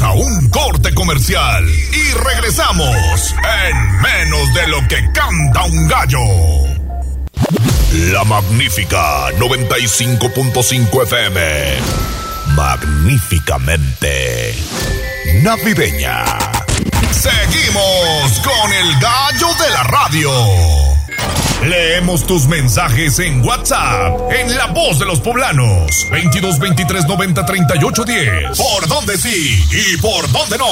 A 0.00 0.12
un 0.12 0.48
corte 0.50 0.94
comercial 0.94 1.68
y 1.68 2.12
regresamos 2.14 3.34
en 3.66 4.00
menos 4.00 4.54
de 4.54 4.68
lo 4.68 4.86
que 4.86 5.10
canta 5.12 5.64
un 5.64 5.88
gallo. 5.88 6.20
La 8.12 8.22
magnífica 8.22 9.32
95.5 9.32 11.02
FM. 11.02 11.40
Magníficamente 12.54 14.54
navideña. 15.42 16.24
Seguimos 17.10 18.38
con 18.40 18.72
el 18.72 19.00
gallo 19.00 19.48
de 19.62 19.70
la 19.70 19.82
radio. 19.82 20.97
Leemos 21.64 22.26
tus 22.26 22.46
mensajes 22.46 23.18
en 23.18 23.44
WhatsApp, 23.44 24.30
en 24.32 24.56
La 24.56 24.66
Voz 24.66 24.98
de 24.98 25.06
los 25.06 25.20
Poblanos, 25.20 25.90
22 26.10 26.58
23 26.58 27.06
90 27.06 27.44
38 27.46 28.04
10. 28.04 28.58
¿Por 28.58 28.88
dónde 28.88 29.16
sí 29.18 29.62
y 29.72 29.96
por 30.00 30.30
dónde 30.30 30.56
no? 30.58 30.66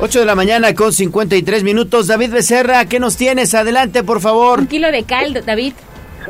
8 0.00 0.20
de 0.20 0.26
la 0.26 0.34
mañana 0.34 0.74
con 0.74 0.92
53 0.92 1.64
minutos. 1.64 2.06
David 2.06 2.30
Becerra, 2.30 2.84
¿qué 2.86 3.00
nos 3.00 3.16
tienes? 3.16 3.54
Adelante, 3.54 4.04
por 4.04 4.20
favor. 4.20 4.60
Un 4.60 4.66
kilo 4.66 4.92
de 4.92 5.02
cal, 5.02 5.42
David. 5.44 5.72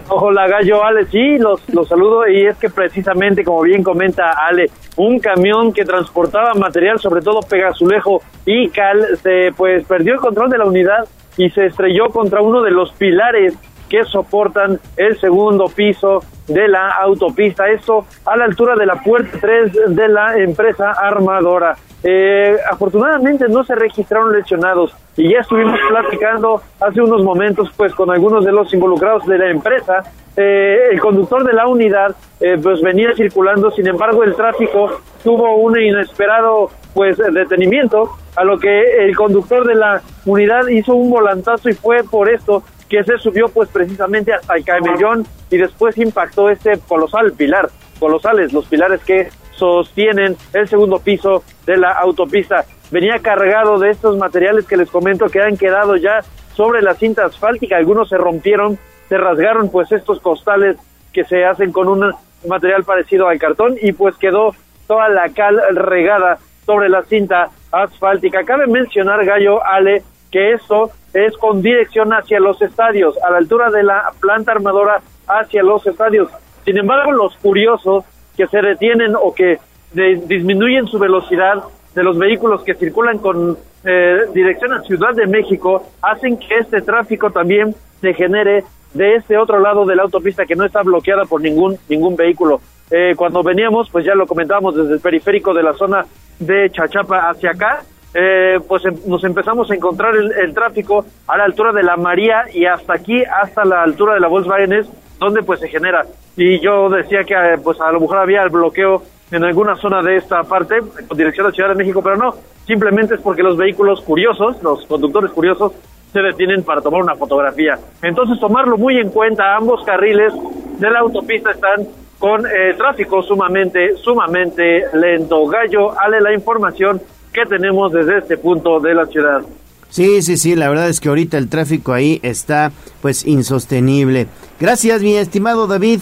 Hola 0.09 0.47
Gallo, 0.47 0.85
Ale, 0.85 1.07
sí, 1.07 1.39
los, 1.39 1.69
los 1.73 1.89
saludo. 1.89 2.29
Y 2.29 2.47
es 2.47 2.57
que 2.57 2.71
precisamente, 2.71 3.45
como 3.45 3.63
bien 3.63 3.83
comenta 3.83 4.31
Ale, 4.31 4.71
un 4.97 5.19
camión 5.19 5.73
que 5.73 5.85
transportaba 5.85 6.55
material, 6.55 6.99
sobre 6.99 7.23
todo 7.23 7.41
pegazulejo 7.41 8.23
y 8.47 8.69
cal, 8.69 9.05
se 9.23 9.53
pues 9.57 9.85
perdió 9.87 10.15
el 10.15 10.21
control 10.21 10.51
de 10.51 10.59
la 10.59 10.65
unidad 10.65 11.07
y 11.37 11.51
se 11.51 11.67
estrelló 11.67 12.09
contra 12.09 12.41
uno 12.43 12.63
de 12.63 12.71
los 12.71 12.93
pilares 12.93 13.55
que 13.89 14.05
soportan 14.05 14.79
el 14.97 15.19
segundo 15.19 15.69
piso 15.69 16.23
de 16.47 16.69
la 16.69 16.89
autopista, 16.89 17.69
esto 17.69 18.07
a 18.25 18.37
la 18.37 18.45
altura 18.45 18.75
de 18.75 18.87
la 18.87 18.97
puerta 19.03 19.39
3 19.41 19.95
de 19.95 20.09
la 20.09 20.37
empresa 20.39 20.93
armadora. 20.93 21.77
Eh, 22.03 22.57
afortunadamente 22.71 23.49
no 23.49 23.65
se 23.65 23.75
registraron 23.75 24.33
lesionados 24.33 24.95
y 25.17 25.33
ya 25.33 25.41
estuvimos 25.41 25.81
platicando 25.89 26.63
hace 26.81 27.01
unos 27.01 27.25
momentos 27.25 27.71
pues 27.77 27.93
con 27.93 28.11
algunos 28.11 28.45
de 28.45 28.53
los 28.53 28.73
involucrados 28.73 29.27
de 29.27 29.39
la 29.39 29.51
empresa. 29.51 30.05
Eh, 30.37 30.91
el 30.93 31.01
conductor 31.01 31.45
de 31.45 31.53
la 31.53 31.67
unidad 31.67 32.15
eh, 32.41 32.57
pues 32.63 32.81
venía 32.81 33.13
circulando, 33.17 33.73
sin 33.73 33.89
embargo 33.89 34.23
el 34.23 34.37
tráfico 34.37 35.01
tuvo 35.25 35.57
un 35.57 35.81
inesperado 35.81 36.71
pues 36.95 37.19
detenimiento, 37.19 38.11
a 38.37 38.45
lo 38.45 38.59
que 38.59 39.05
el 39.05 39.17
conductor 39.17 39.67
de 39.67 39.75
la 39.75 40.01
unidad 40.25 40.69
hizo 40.69 40.95
un 40.95 41.11
volantazo 41.11 41.69
y 41.69 41.75
fue 41.75 42.05
por 42.05 42.29
esto 42.31 42.63
que 42.89 43.05
se 43.05 43.19
subió 43.19 43.49
pues 43.49 43.69
precisamente 43.69 44.33
hasta 44.33 44.55
el 44.57 44.65
camellón 44.65 45.27
y 45.51 45.59
después 45.59 45.99
impactó 45.99 46.49
este 46.49 46.79
colosal 46.89 47.33
pilar, 47.33 47.69
colosales 47.99 48.53
los 48.53 48.67
pilares 48.67 49.03
que 49.05 49.29
sostienen 49.53 50.37
el 50.53 50.69
segundo 50.69 51.01
piso 51.01 51.43
de 51.67 51.77
la 51.77 51.93
autopista. 51.93 52.65
Venía 52.91 53.19
cargado 53.19 53.79
de 53.79 53.91
estos 53.91 54.17
materiales 54.17 54.67
que 54.67 54.77
les 54.77 54.91
comento 54.91 55.27
que 55.27 55.43
han 55.43 55.57
quedado 55.57 55.97
ya 55.97 56.21
sobre 56.55 56.81
la 56.81 56.95
cinta 56.95 57.27
asfáltica, 57.27 57.77
algunos 57.77 58.09
se 58.09 58.17
rompieron, 58.17 58.79
se 59.09 59.19
rasgaron 59.19 59.71
pues 59.71 59.93
estos 59.93 60.21
costales 60.21 60.77
que 61.13 61.25
se 61.25 61.45
hacen 61.45 61.73
con 61.73 61.89
un 61.89 62.13
material 62.47 62.85
parecido 62.85 63.29
al 63.29 63.39
cartón 63.39 63.77
y 63.81 63.93
pues 63.93 64.17
quedó 64.17 64.55
toda 64.87 65.09
la 65.09 65.29
cal 65.31 65.61
regada 65.75 66.39
sobre 66.65 66.89
la 66.89 67.03
cinta 67.03 67.51
asfáltica. 67.71 68.45
Cabe 68.45 68.67
mencionar, 68.67 69.25
Gallo 69.25 69.65
Ale, 69.65 70.03
que 70.31 70.53
esto 70.53 70.91
es 71.15 71.37
con 71.39 71.63
dirección 71.63 72.11
hacia 72.13 72.39
los 72.41 72.61
estadios, 72.63 73.17
a 73.23 73.31
la 73.31 73.39
altura 73.39 73.71
de 73.71 73.83
la 73.83 74.13
planta 74.21 74.53
armadora 74.53 75.01
hacia 75.27 75.63
los 75.63 75.87
estadios. 75.87 76.29
Sin 76.65 76.77
embargo, 76.79 77.13
los 77.13 77.35
curiosos 77.37 78.05
que 78.37 78.47
se 78.47 78.61
detienen 78.61 79.15
o 79.17 79.35
que 79.35 79.59
de- 79.93 80.23
disminuyen 80.27 80.87
su 80.87 80.99
velocidad 80.99 81.63
de 81.95 82.03
los 82.05 82.19
vehículos 82.19 82.63
que 82.63 82.75
circulan 82.75 83.19
con 83.19 83.57
eh, 83.85 84.19
dirección 84.35 84.73
a 84.75 84.83
Ciudad 84.83 85.15
de 85.15 85.27
México 85.27 85.85
hacen 86.03 86.37
que 86.39 86.59
este 86.59 86.83
tráfico 86.83 87.31
también 87.31 87.75
se 88.01 88.13
genere 88.13 88.65
de 88.95 89.15
este 89.17 89.37
otro 89.39 89.59
lado 89.61 89.85
de 89.87 89.97
la 89.97 90.03
autopista 90.03 90.45
que 90.47 90.55
no 90.57 90.65
está 90.65 90.83
bloqueada 90.83 91.25
por 91.25 91.41
ningún 91.41 91.77
ningún 91.89 92.17
vehículo. 92.17 92.61
Eh, 92.91 93.15
cuando 93.17 93.43
veníamos, 93.43 93.89
pues 93.91 94.05
ya 94.05 94.15
lo 94.15 94.27
comentábamos 94.27 94.75
desde 94.77 94.95
el 94.95 95.01
periférico 95.01 95.53
de 95.55 95.63
la 95.63 95.73
zona 95.75 96.07
de 96.39 96.71
Chachapa 96.71 97.29
hacia 97.31 97.51
acá, 97.51 97.83
eh, 98.15 98.59
pues 98.67 98.85
em- 98.85 98.97
nos 99.07 99.23
empezamos 99.25 99.71
a 99.71 99.75
encontrar 99.75 100.17
el, 100.17 100.33
el 100.33 100.55
tráfico 100.55 101.05
a 101.27 101.37
la 101.37 101.45
altura 101.45 101.73
de 101.73 101.83
la 101.83 101.97
María 101.97 102.45
y 102.53 102.65
hasta 102.67 102.95
aquí, 102.95 103.23
hasta 103.25 103.65
la 103.65 103.83
altura 103.83 104.15
de 104.15 104.21
la 104.21 104.29
Volkswagen 104.29 104.73
es 104.73 104.89
donde 105.19 105.43
pues 105.43 105.61
se 105.61 105.69
genera. 105.69 106.05
Y 106.37 106.61
yo 106.61 106.89
decía 106.89 107.25
que 107.25 107.35
eh, 107.35 107.59
pues 107.63 107.81
a 107.81 107.91
lo 107.93 108.01
mejor 108.01 108.19
había 108.19 108.43
el 108.43 108.51
bloqueo 108.51 109.03
en 109.31 109.45
alguna 109.45 109.77
zona 109.77 110.03
de 110.03 110.17
esta 110.17 110.43
parte, 110.45 110.77
con 111.07 111.19
dirección 111.19 111.47
a 111.47 111.51
Ciudad 111.51 111.69
de 111.69 111.75
México, 111.75 112.01
pero 112.03 112.17
no, 112.17 112.35
simplemente 112.67 113.17
es 113.17 113.21
porque 113.21 113.43
los 113.43 113.57
vehículos 113.57 114.01
curiosos, 114.01 114.63
los 114.63 114.87
conductores 114.87 115.31
curiosos, 115.33 115.73
se 116.13 116.21
detienen 116.21 116.63
para 116.63 116.81
tomar 116.81 117.03
una 117.03 117.15
fotografía. 117.15 117.79
Entonces 118.03 118.41
tomarlo 118.41 118.79
muy 118.79 118.97
en 118.99 119.11
cuenta, 119.11 119.55
ambos 119.55 119.85
carriles 119.85 120.33
de 120.79 120.91
la 120.91 121.01
autopista 121.01 121.51
están 121.51 121.87
con 122.19 122.47
eh, 122.47 122.75
tráfico 122.77 123.23
sumamente, 123.23 123.95
sumamente 123.97 124.85
lento. 124.95 125.47
Gallo, 125.47 125.93
ale 126.01 126.21
la 126.21 126.33
información 126.33 127.01
que 127.43 127.57
tenemos 127.57 127.93
desde 127.93 128.19
este 128.19 128.37
punto 128.39 128.81
de 128.81 128.95
la 128.95 129.07
ciudad. 129.07 129.43
Sí, 129.91 130.21
sí, 130.23 130.37
sí, 130.37 130.55
la 130.55 130.69
verdad 130.69 130.89
es 130.89 131.01
que 131.01 131.09
ahorita 131.09 131.39
el 131.39 131.49
tráfico 131.49 131.93
ahí 131.93 132.21
está 132.23 132.73
pues 133.01 133.25
insostenible. 133.27 134.27
Gracias, 134.61 135.03
mi 135.03 135.15
estimado 135.17 135.67
David. 135.67 136.01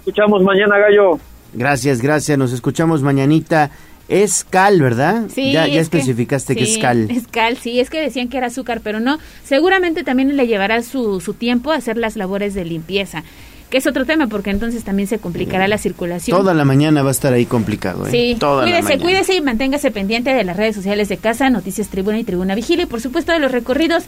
Escuchamos 0.00 0.42
mañana, 0.42 0.76
Gallo. 0.78 1.18
Gracias, 1.52 2.00
gracias, 2.02 2.36
nos 2.36 2.52
escuchamos 2.52 3.02
mañanita. 3.02 3.70
Es 4.06 4.44
cal, 4.44 4.82
¿verdad? 4.82 5.28
Sí, 5.34 5.52
ya, 5.52 5.66
ya 5.66 5.80
es 5.80 5.88
que- 5.88 5.96
especificaste 5.96 6.54
que, 6.56 6.66
sí, 6.66 6.72
es 6.74 6.78
cal. 6.78 7.10
Es 7.10 7.26
cal, 7.26 7.56
sí, 7.56 7.80
es 7.80 7.88
que 7.88 8.02
decían 8.02 8.28
que 8.28 8.36
era 8.36 8.48
azúcar, 8.48 8.82
pero 8.84 9.00
no. 9.00 9.18
Seguramente 9.44 10.04
también 10.04 10.36
le 10.36 10.46
llevará 10.46 10.82
su, 10.82 11.20
su 11.22 11.32
tiempo 11.32 11.72
a 11.72 11.76
hacer 11.76 11.96
las 11.96 12.14
labores 12.16 12.52
de 12.52 12.66
limpieza, 12.66 13.24
que 13.70 13.78
es 13.78 13.86
otro 13.86 14.04
tema, 14.04 14.26
porque 14.28 14.50
entonces 14.50 14.84
también 14.84 15.08
se 15.08 15.18
complicará 15.18 15.66
la 15.68 15.78
circulación. 15.78 16.38
Toda 16.38 16.54
la 16.54 16.64
mañana 16.64 17.02
va 17.02 17.08
a 17.08 17.12
estar 17.12 17.32
ahí 17.32 17.46
complicado, 17.46 18.06
¿eh? 18.06 18.10
Sí, 18.10 18.36
Toda 18.38 18.64
cuídese, 18.64 18.98
cuídese 18.98 19.34
y 19.34 19.40
manténgase 19.40 19.90
pendiente 19.90 20.32
de 20.32 20.44
las 20.44 20.56
redes 20.56 20.76
sociales 20.76 21.08
de 21.08 21.16
casa, 21.16 21.50
Noticias 21.50 21.88
Tribuna 21.88 22.18
y 22.18 22.24
Tribuna 22.24 22.54
Vigila 22.54 22.84
y 22.84 22.86
por 22.86 23.00
supuesto 23.00 23.32
de 23.32 23.38
los 23.38 23.52
recorridos 23.52 24.04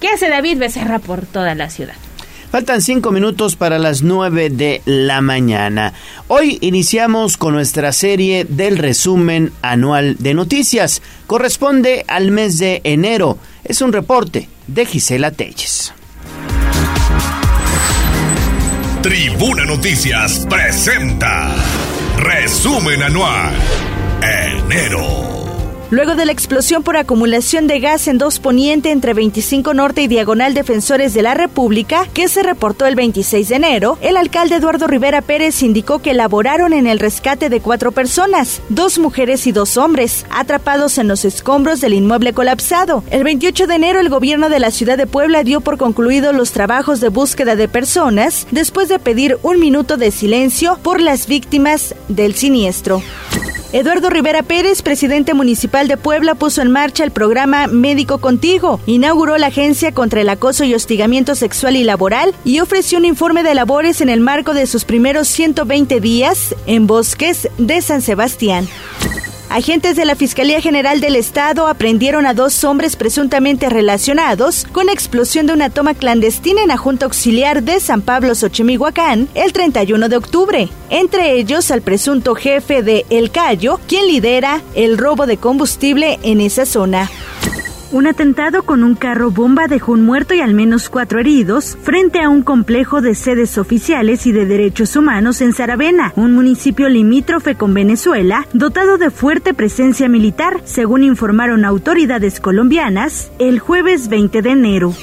que 0.00 0.08
hace 0.08 0.28
David 0.28 0.58
Becerra 0.58 0.98
por 0.98 1.26
toda 1.26 1.54
la 1.54 1.70
ciudad. 1.70 1.94
Faltan 2.50 2.82
cinco 2.82 3.12
minutos 3.12 3.54
para 3.54 3.78
las 3.78 4.02
nueve 4.02 4.50
de 4.50 4.82
la 4.84 5.20
mañana. 5.20 5.92
Hoy 6.26 6.58
iniciamos 6.62 7.36
con 7.36 7.54
nuestra 7.54 7.92
serie 7.92 8.44
del 8.44 8.76
resumen 8.76 9.52
anual 9.62 10.16
de 10.18 10.34
noticias. 10.34 11.00
Corresponde 11.28 12.04
al 12.08 12.32
mes 12.32 12.58
de 12.58 12.80
enero. 12.82 13.38
Es 13.62 13.82
un 13.82 13.92
reporte 13.92 14.48
de 14.66 14.84
Gisela 14.84 15.30
Telles. 15.30 15.92
Tribuna 19.02 19.64
Noticias 19.64 20.46
presenta 20.46 21.54
Resumen 22.18 23.02
Anual 23.02 23.54
Enero. 24.20 25.49
Luego 25.90 26.14
de 26.14 26.24
la 26.24 26.30
explosión 26.30 26.84
por 26.84 26.96
acumulación 26.96 27.66
de 27.66 27.80
gas 27.80 28.06
en 28.06 28.16
dos 28.16 28.38
poniente 28.38 28.92
entre 28.92 29.12
25 29.12 29.74
Norte 29.74 30.02
y 30.02 30.06
Diagonal 30.06 30.54
Defensores 30.54 31.14
de 31.14 31.22
la 31.22 31.34
República, 31.34 32.06
que 32.14 32.28
se 32.28 32.44
reportó 32.44 32.86
el 32.86 32.94
26 32.94 33.48
de 33.48 33.56
enero, 33.56 33.98
el 34.00 34.16
alcalde 34.16 34.54
Eduardo 34.54 34.86
Rivera 34.86 35.20
Pérez 35.20 35.64
indicó 35.64 35.98
que 35.98 36.14
laboraron 36.14 36.74
en 36.74 36.86
el 36.86 37.00
rescate 37.00 37.48
de 37.48 37.60
cuatro 37.60 37.90
personas, 37.90 38.62
dos 38.68 39.00
mujeres 39.00 39.48
y 39.48 39.52
dos 39.52 39.76
hombres, 39.76 40.26
atrapados 40.30 40.96
en 40.96 41.08
los 41.08 41.24
escombros 41.24 41.80
del 41.80 41.94
inmueble 41.94 42.34
colapsado. 42.34 43.02
El 43.10 43.24
28 43.24 43.66
de 43.66 43.74
enero, 43.74 43.98
el 43.98 44.10
gobierno 44.10 44.48
de 44.48 44.60
la 44.60 44.70
ciudad 44.70 44.96
de 44.96 45.08
Puebla 45.08 45.42
dio 45.42 45.60
por 45.60 45.76
concluidos 45.76 46.36
los 46.36 46.52
trabajos 46.52 47.00
de 47.00 47.08
búsqueda 47.08 47.56
de 47.56 47.66
personas 47.66 48.46
después 48.52 48.88
de 48.88 49.00
pedir 49.00 49.38
un 49.42 49.58
minuto 49.58 49.96
de 49.96 50.12
silencio 50.12 50.78
por 50.84 51.00
las 51.00 51.26
víctimas 51.26 51.96
del 52.06 52.36
siniestro. 52.36 53.02
Eduardo 53.72 54.10
Rivera 54.10 54.42
Pérez, 54.42 54.82
presidente 54.82 55.32
municipal 55.32 55.86
de 55.86 55.96
Puebla, 55.96 56.34
puso 56.34 56.60
en 56.60 56.72
marcha 56.72 57.04
el 57.04 57.12
programa 57.12 57.68
Médico 57.68 58.18
Contigo, 58.18 58.80
inauguró 58.86 59.38
la 59.38 59.46
Agencia 59.46 59.92
contra 59.92 60.20
el 60.20 60.28
Acoso 60.28 60.64
y 60.64 60.74
Hostigamiento 60.74 61.36
Sexual 61.36 61.76
y 61.76 61.84
Laboral 61.84 62.34
y 62.44 62.58
ofreció 62.58 62.98
un 62.98 63.04
informe 63.04 63.44
de 63.44 63.54
labores 63.54 64.00
en 64.00 64.08
el 64.08 64.20
marco 64.20 64.54
de 64.54 64.66
sus 64.66 64.84
primeros 64.84 65.28
120 65.28 66.00
días 66.00 66.56
en 66.66 66.88
bosques 66.88 67.48
de 67.58 67.80
San 67.80 68.02
Sebastián. 68.02 68.66
Agentes 69.50 69.96
de 69.96 70.04
la 70.04 70.14
Fiscalía 70.14 70.60
General 70.60 71.00
del 71.00 71.16
Estado 71.16 71.66
aprendieron 71.66 72.24
a 72.24 72.34
dos 72.34 72.62
hombres 72.62 72.94
presuntamente 72.94 73.68
relacionados 73.68 74.64
con 74.70 74.86
la 74.86 74.92
explosión 74.92 75.46
de 75.46 75.54
una 75.54 75.70
toma 75.70 75.94
clandestina 75.94 76.62
en 76.62 76.68
la 76.68 76.76
Junta 76.76 77.06
Auxiliar 77.06 77.64
de 77.64 77.80
San 77.80 78.00
Pablo 78.00 78.36
Xochimihuacán 78.36 79.28
el 79.34 79.52
31 79.52 80.08
de 80.08 80.16
octubre. 80.16 80.68
Entre 80.88 81.32
ellos 81.32 81.72
al 81.72 81.82
presunto 81.82 82.36
jefe 82.36 82.84
de 82.84 83.04
El 83.10 83.32
Cayo, 83.32 83.80
quien 83.88 84.06
lidera 84.06 84.62
el 84.76 84.96
robo 84.96 85.26
de 85.26 85.36
combustible 85.36 86.20
en 86.22 86.40
esa 86.40 86.64
zona. 86.64 87.10
Un 87.92 88.06
atentado 88.06 88.62
con 88.62 88.84
un 88.84 88.94
carro 88.94 89.32
bomba 89.32 89.66
dejó 89.66 89.92
un 89.92 90.02
muerto 90.02 90.32
y 90.32 90.40
al 90.40 90.54
menos 90.54 90.88
cuatro 90.88 91.18
heridos 91.18 91.76
frente 91.82 92.20
a 92.20 92.28
un 92.28 92.42
complejo 92.42 93.00
de 93.00 93.16
sedes 93.16 93.58
oficiales 93.58 94.26
y 94.26 94.32
de 94.32 94.46
derechos 94.46 94.94
humanos 94.94 95.40
en 95.40 95.52
Saravena, 95.52 96.12
un 96.14 96.32
municipio 96.32 96.88
limítrofe 96.88 97.56
con 97.56 97.74
Venezuela, 97.74 98.46
dotado 98.52 98.96
de 98.96 99.10
fuerte 99.10 99.54
presencia 99.54 100.08
militar, 100.08 100.60
según 100.62 101.02
informaron 101.02 101.64
autoridades 101.64 102.38
colombianas 102.38 103.32
el 103.40 103.58
jueves 103.58 104.08
20 104.08 104.40
de 104.40 104.50
enero. 104.50 104.94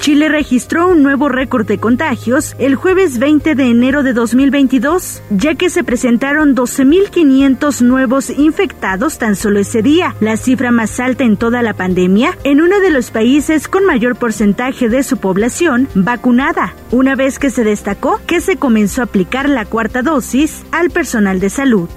Chile 0.00 0.30
registró 0.30 0.88
un 0.88 1.02
nuevo 1.02 1.28
récord 1.28 1.66
de 1.66 1.76
contagios 1.76 2.56
el 2.58 2.74
jueves 2.74 3.18
20 3.18 3.54
de 3.54 3.64
enero 3.64 4.02
de 4.02 4.14
2022, 4.14 5.22
ya 5.28 5.56
que 5.56 5.68
se 5.68 5.84
presentaron 5.84 6.56
12.500 6.56 7.82
nuevos 7.82 8.30
infectados 8.30 9.18
tan 9.18 9.36
solo 9.36 9.60
ese 9.60 9.82
día, 9.82 10.16
la 10.20 10.38
cifra 10.38 10.70
más 10.70 10.98
alta 11.00 11.24
en 11.24 11.36
toda 11.36 11.60
la 11.60 11.74
pandemia, 11.74 12.38
en 12.44 12.62
uno 12.62 12.80
de 12.80 12.90
los 12.90 13.10
países 13.10 13.68
con 13.68 13.84
mayor 13.84 14.16
porcentaje 14.16 14.88
de 14.88 15.02
su 15.02 15.18
población 15.18 15.86
vacunada, 15.94 16.74
una 16.90 17.14
vez 17.14 17.38
que 17.38 17.50
se 17.50 17.62
destacó 17.62 18.22
que 18.26 18.40
se 18.40 18.56
comenzó 18.56 19.02
a 19.02 19.04
aplicar 19.04 19.50
la 19.50 19.66
cuarta 19.66 20.00
dosis 20.00 20.64
al 20.72 20.88
personal 20.88 21.40
de 21.40 21.50
salud. 21.50 21.90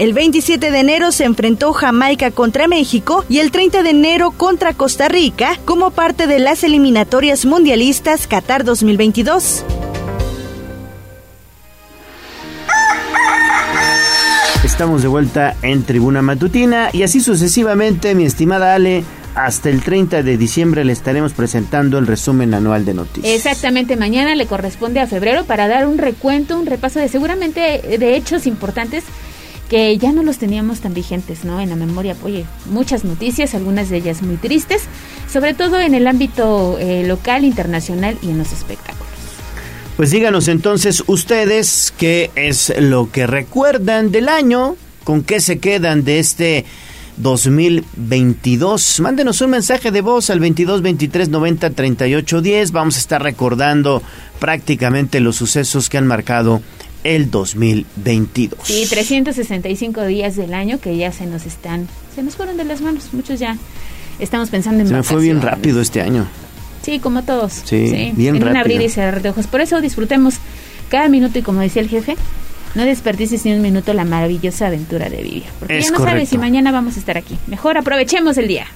El 0.00 0.14
27 0.14 0.70
de 0.70 0.78
enero 0.78 1.12
se 1.12 1.24
enfrentó 1.24 1.74
Jamaica 1.74 2.30
contra 2.30 2.66
México 2.66 3.26
y 3.28 3.40
el 3.40 3.50
30 3.50 3.82
de 3.82 3.90
enero 3.90 4.30
contra 4.30 4.72
Costa 4.72 5.08
Rica 5.08 5.58
como 5.66 5.90
parte 5.90 6.26
de 6.26 6.38
las 6.38 6.64
eliminatorias 6.64 7.44
mundialistas 7.44 8.26
Qatar 8.26 8.64
2022. 8.64 9.62
Estamos 14.64 15.02
de 15.02 15.08
vuelta 15.08 15.54
en 15.60 15.82
Tribuna 15.82 16.22
Matutina 16.22 16.88
y 16.94 17.02
así 17.02 17.20
sucesivamente, 17.20 18.14
mi 18.14 18.24
estimada 18.24 18.74
Ale, 18.74 19.04
hasta 19.34 19.68
el 19.68 19.82
30 19.82 20.22
de 20.22 20.38
diciembre 20.38 20.82
le 20.82 20.94
estaremos 20.94 21.34
presentando 21.34 21.98
el 21.98 22.06
resumen 22.06 22.54
anual 22.54 22.86
de 22.86 22.94
noticias. 22.94 23.34
Exactamente, 23.34 23.96
mañana 23.96 24.34
le 24.34 24.46
corresponde 24.46 25.00
a 25.00 25.06
febrero 25.06 25.44
para 25.44 25.68
dar 25.68 25.86
un 25.86 25.98
recuento, 25.98 26.58
un 26.58 26.64
repaso 26.64 26.98
de 27.00 27.08
seguramente 27.08 27.98
de 27.98 28.16
hechos 28.16 28.46
importantes 28.46 29.04
que 29.70 29.96
ya 29.96 30.12
no 30.12 30.24
los 30.24 30.38
teníamos 30.38 30.80
tan 30.80 30.94
vigentes, 30.94 31.44
¿no? 31.44 31.60
En 31.60 31.70
la 31.70 31.76
memoria, 31.76 32.16
oye, 32.24 32.44
muchas 32.66 33.04
noticias, 33.04 33.54
algunas 33.54 33.88
de 33.88 33.98
ellas 33.98 34.20
muy 34.20 34.36
tristes, 34.36 34.82
sobre 35.32 35.54
todo 35.54 35.80
en 35.80 35.94
el 35.94 36.08
ámbito 36.08 36.76
eh, 36.80 37.04
local, 37.06 37.44
internacional 37.44 38.18
y 38.20 38.30
en 38.30 38.38
los 38.38 38.52
espectáculos. 38.52 39.06
Pues 39.96 40.10
díganos 40.10 40.48
entonces 40.48 41.04
ustedes 41.06 41.94
qué 41.96 42.32
es 42.34 42.72
lo 42.80 43.12
que 43.12 43.28
recuerdan 43.28 44.10
del 44.10 44.28
año, 44.28 44.74
con 45.04 45.22
qué 45.22 45.40
se 45.40 45.60
quedan 45.60 46.02
de 46.02 46.18
este 46.18 46.64
2022. 47.18 48.98
Mándenos 49.00 49.40
un 49.40 49.50
mensaje 49.50 49.92
de 49.92 50.00
voz 50.00 50.30
al 50.30 50.40
22 50.40 50.82
23 50.82 51.28
90 51.28 51.70
38 51.70 52.40
10. 52.40 52.72
Vamos 52.72 52.96
a 52.96 52.98
estar 52.98 53.22
recordando 53.22 54.02
prácticamente 54.40 55.20
los 55.20 55.36
sucesos 55.36 55.88
que 55.88 55.98
han 55.98 56.08
marcado 56.08 56.60
el 57.04 57.30
2022. 57.30 58.60
Sí, 58.64 58.86
365 58.88 60.04
días 60.06 60.36
del 60.36 60.54
año 60.54 60.80
que 60.80 60.96
ya 60.96 61.12
se 61.12 61.26
nos 61.26 61.46
están, 61.46 61.88
se 62.14 62.22
nos 62.22 62.36
fueron 62.36 62.56
de 62.56 62.64
las 62.64 62.80
manos. 62.80 63.08
Muchos 63.12 63.40
ya 63.40 63.56
estamos 64.18 64.50
pensando 64.50 64.80
en 64.82 64.88
Se 64.88 64.94
me 64.94 65.02
fue 65.02 65.20
bien 65.22 65.40
rápido 65.40 65.80
este 65.80 66.00
año. 66.02 66.26
Sí, 66.82 66.98
como 66.98 67.22
todos. 67.22 67.52
Sí, 67.64 68.12
bien 68.14 68.36
en 68.36 68.42
un 68.42 68.48
rápido. 68.48 68.60
abrir 68.60 68.82
y 68.82 68.88
cerrar 68.88 69.22
de 69.22 69.30
ojos. 69.30 69.46
Por 69.46 69.60
eso 69.60 69.80
disfrutemos 69.80 70.36
cada 70.88 71.08
minuto 71.08 71.38
y 71.38 71.42
como 71.42 71.60
decía 71.60 71.82
el 71.82 71.88
jefe, 71.88 72.16
no 72.74 72.84
desperdices 72.84 73.44
ni 73.44 73.52
un 73.52 73.62
minuto 73.62 73.92
la 73.94 74.04
maravillosa 74.04 74.68
aventura 74.68 75.08
de 75.08 75.22
vivir. 75.22 75.44
Porque 75.58 75.78
Es 75.78 75.86
ya 75.86 75.90
no 75.92 75.98
sabes 75.98 76.28
si 76.28 76.38
mañana 76.38 76.72
vamos 76.72 76.96
a 76.96 77.00
estar 77.00 77.16
aquí. 77.16 77.36
Mejor 77.46 77.76
aprovechemos 77.78 78.38
el 78.38 78.48
día. 78.48 78.66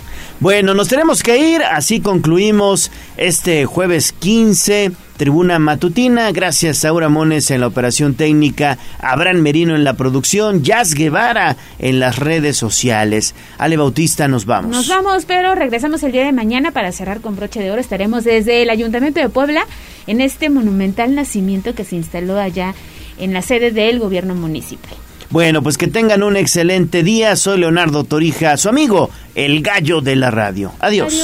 Bueno, 0.44 0.74
nos 0.74 0.88
tenemos 0.88 1.22
que 1.22 1.38
ir, 1.38 1.62
así 1.62 2.00
concluimos 2.00 2.90
este 3.16 3.64
jueves 3.64 4.12
15, 4.12 4.92
tribuna 5.16 5.58
matutina. 5.58 6.30
Gracias 6.32 6.84
a 6.84 6.90
Aura 6.90 7.08
Mones 7.08 7.50
en 7.50 7.62
la 7.62 7.66
operación 7.66 8.14
técnica, 8.14 8.76
Abraham 8.98 9.38
Merino 9.38 9.74
en 9.74 9.84
la 9.84 9.94
producción, 9.94 10.62
Jazz 10.62 10.92
Guevara 10.92 11.56
en 11.78 11.98
las 11.98 12.18
redes 12.18 12.58
sociales. 12.58 13.34
Ale 13.56 13.78
Bautista, 13.78 14.28
nos 14.28 14.44
vamos. 14.44 14.70
Nos 14.70 14.88
vamos, 14.88 15.24
pero 15.24 15.54
regresamos 15.54 16.02
el 16.02 16.12
día 16.12 16.26
de 16.26 16.32
mañana 16.32 16.72
para 16.72 16.92
cerrar 16.92 17.22
con 17.22 17.36
broche 17.36 17.60
de 17.60 17.70
oro. 17.70 17.80
Estaremos 17.80 18.24
desde 18.24 18.60
el 18.60 18.68
Ayuntamiento 18.68 19.20
de 19.20 19.30
Puebla 19.30 19.66
en 20.06 20.20
este 20.20 20.50
monumental 20.50 21.14
nacimiento 21.14 21.74
que 21.74 21.84
se 21.84 21.96
instaló 21.96 22.38
allá 22.38 22.74
en 23.16 23.32
la 23.32 23.40
sede 23.40 23.70
del 23.70 23.98
gobierno 23.98 24.34
municipal. 24.34 24.92
Bueno, 25.30 25.62
pues 25.62 25.78
que 25.78 25.86
tengan 25.88 26.22
un 26.22 26.36
excelente 26.36 27.02
día. 27.02 27.36
Soy 27.36 27.58
Leonardo 27.58 28.04
Torija, 28.04 28.56
su 28.56 28.68
amigo, 28.68 29.10
el 29.34 29.62
gallo 29.62 30.00
de 30.00 30.16
la 30.16 30.30
radio. 30.30 30.72
Adiós. 30.80 31.14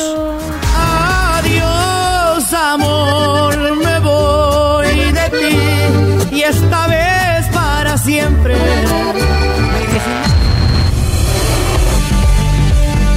Adiós, 0.77 2.53
amor, 2.53 3.77
me 3.77 3.99
voy 4.01 5.13
de 5.13 5.31
ti 5.31 6.37
y 6.37 6.43
esta 6.43 6.87
vez 6.87 7.47
para 7.53 7.97
siempre. 7.99 8.57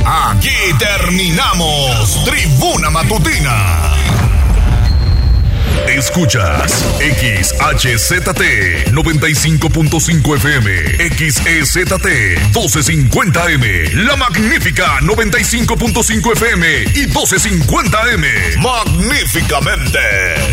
Aquí 0.06 0.50
terminamos 0.78 2.24
Tribuna 2.26 2.90
Matutina. 2.90 4.03
Escuchas 5.98 6.84
XHZT 7.00 8.42
95.5 8.92 10.36
FM, 10.38 10.98
XEZT 11.10 12.08
1250M, 12.52 13.94
La 13.94 14.16
Magnífica 14.16 15.00
95.5 15.02 16.34
FM 16.34 16.84
y 16.96 17.06
1250M. 17.08 18.58
Magníficamente 18.58 20.00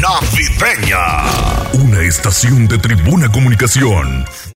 navideña. 0.01 1.25
Una 1.73 2.03
estación 2.03 2.69
de 2.69 2.77
Tribuna 2.79 3.31
Comunicación. 3.31 4.27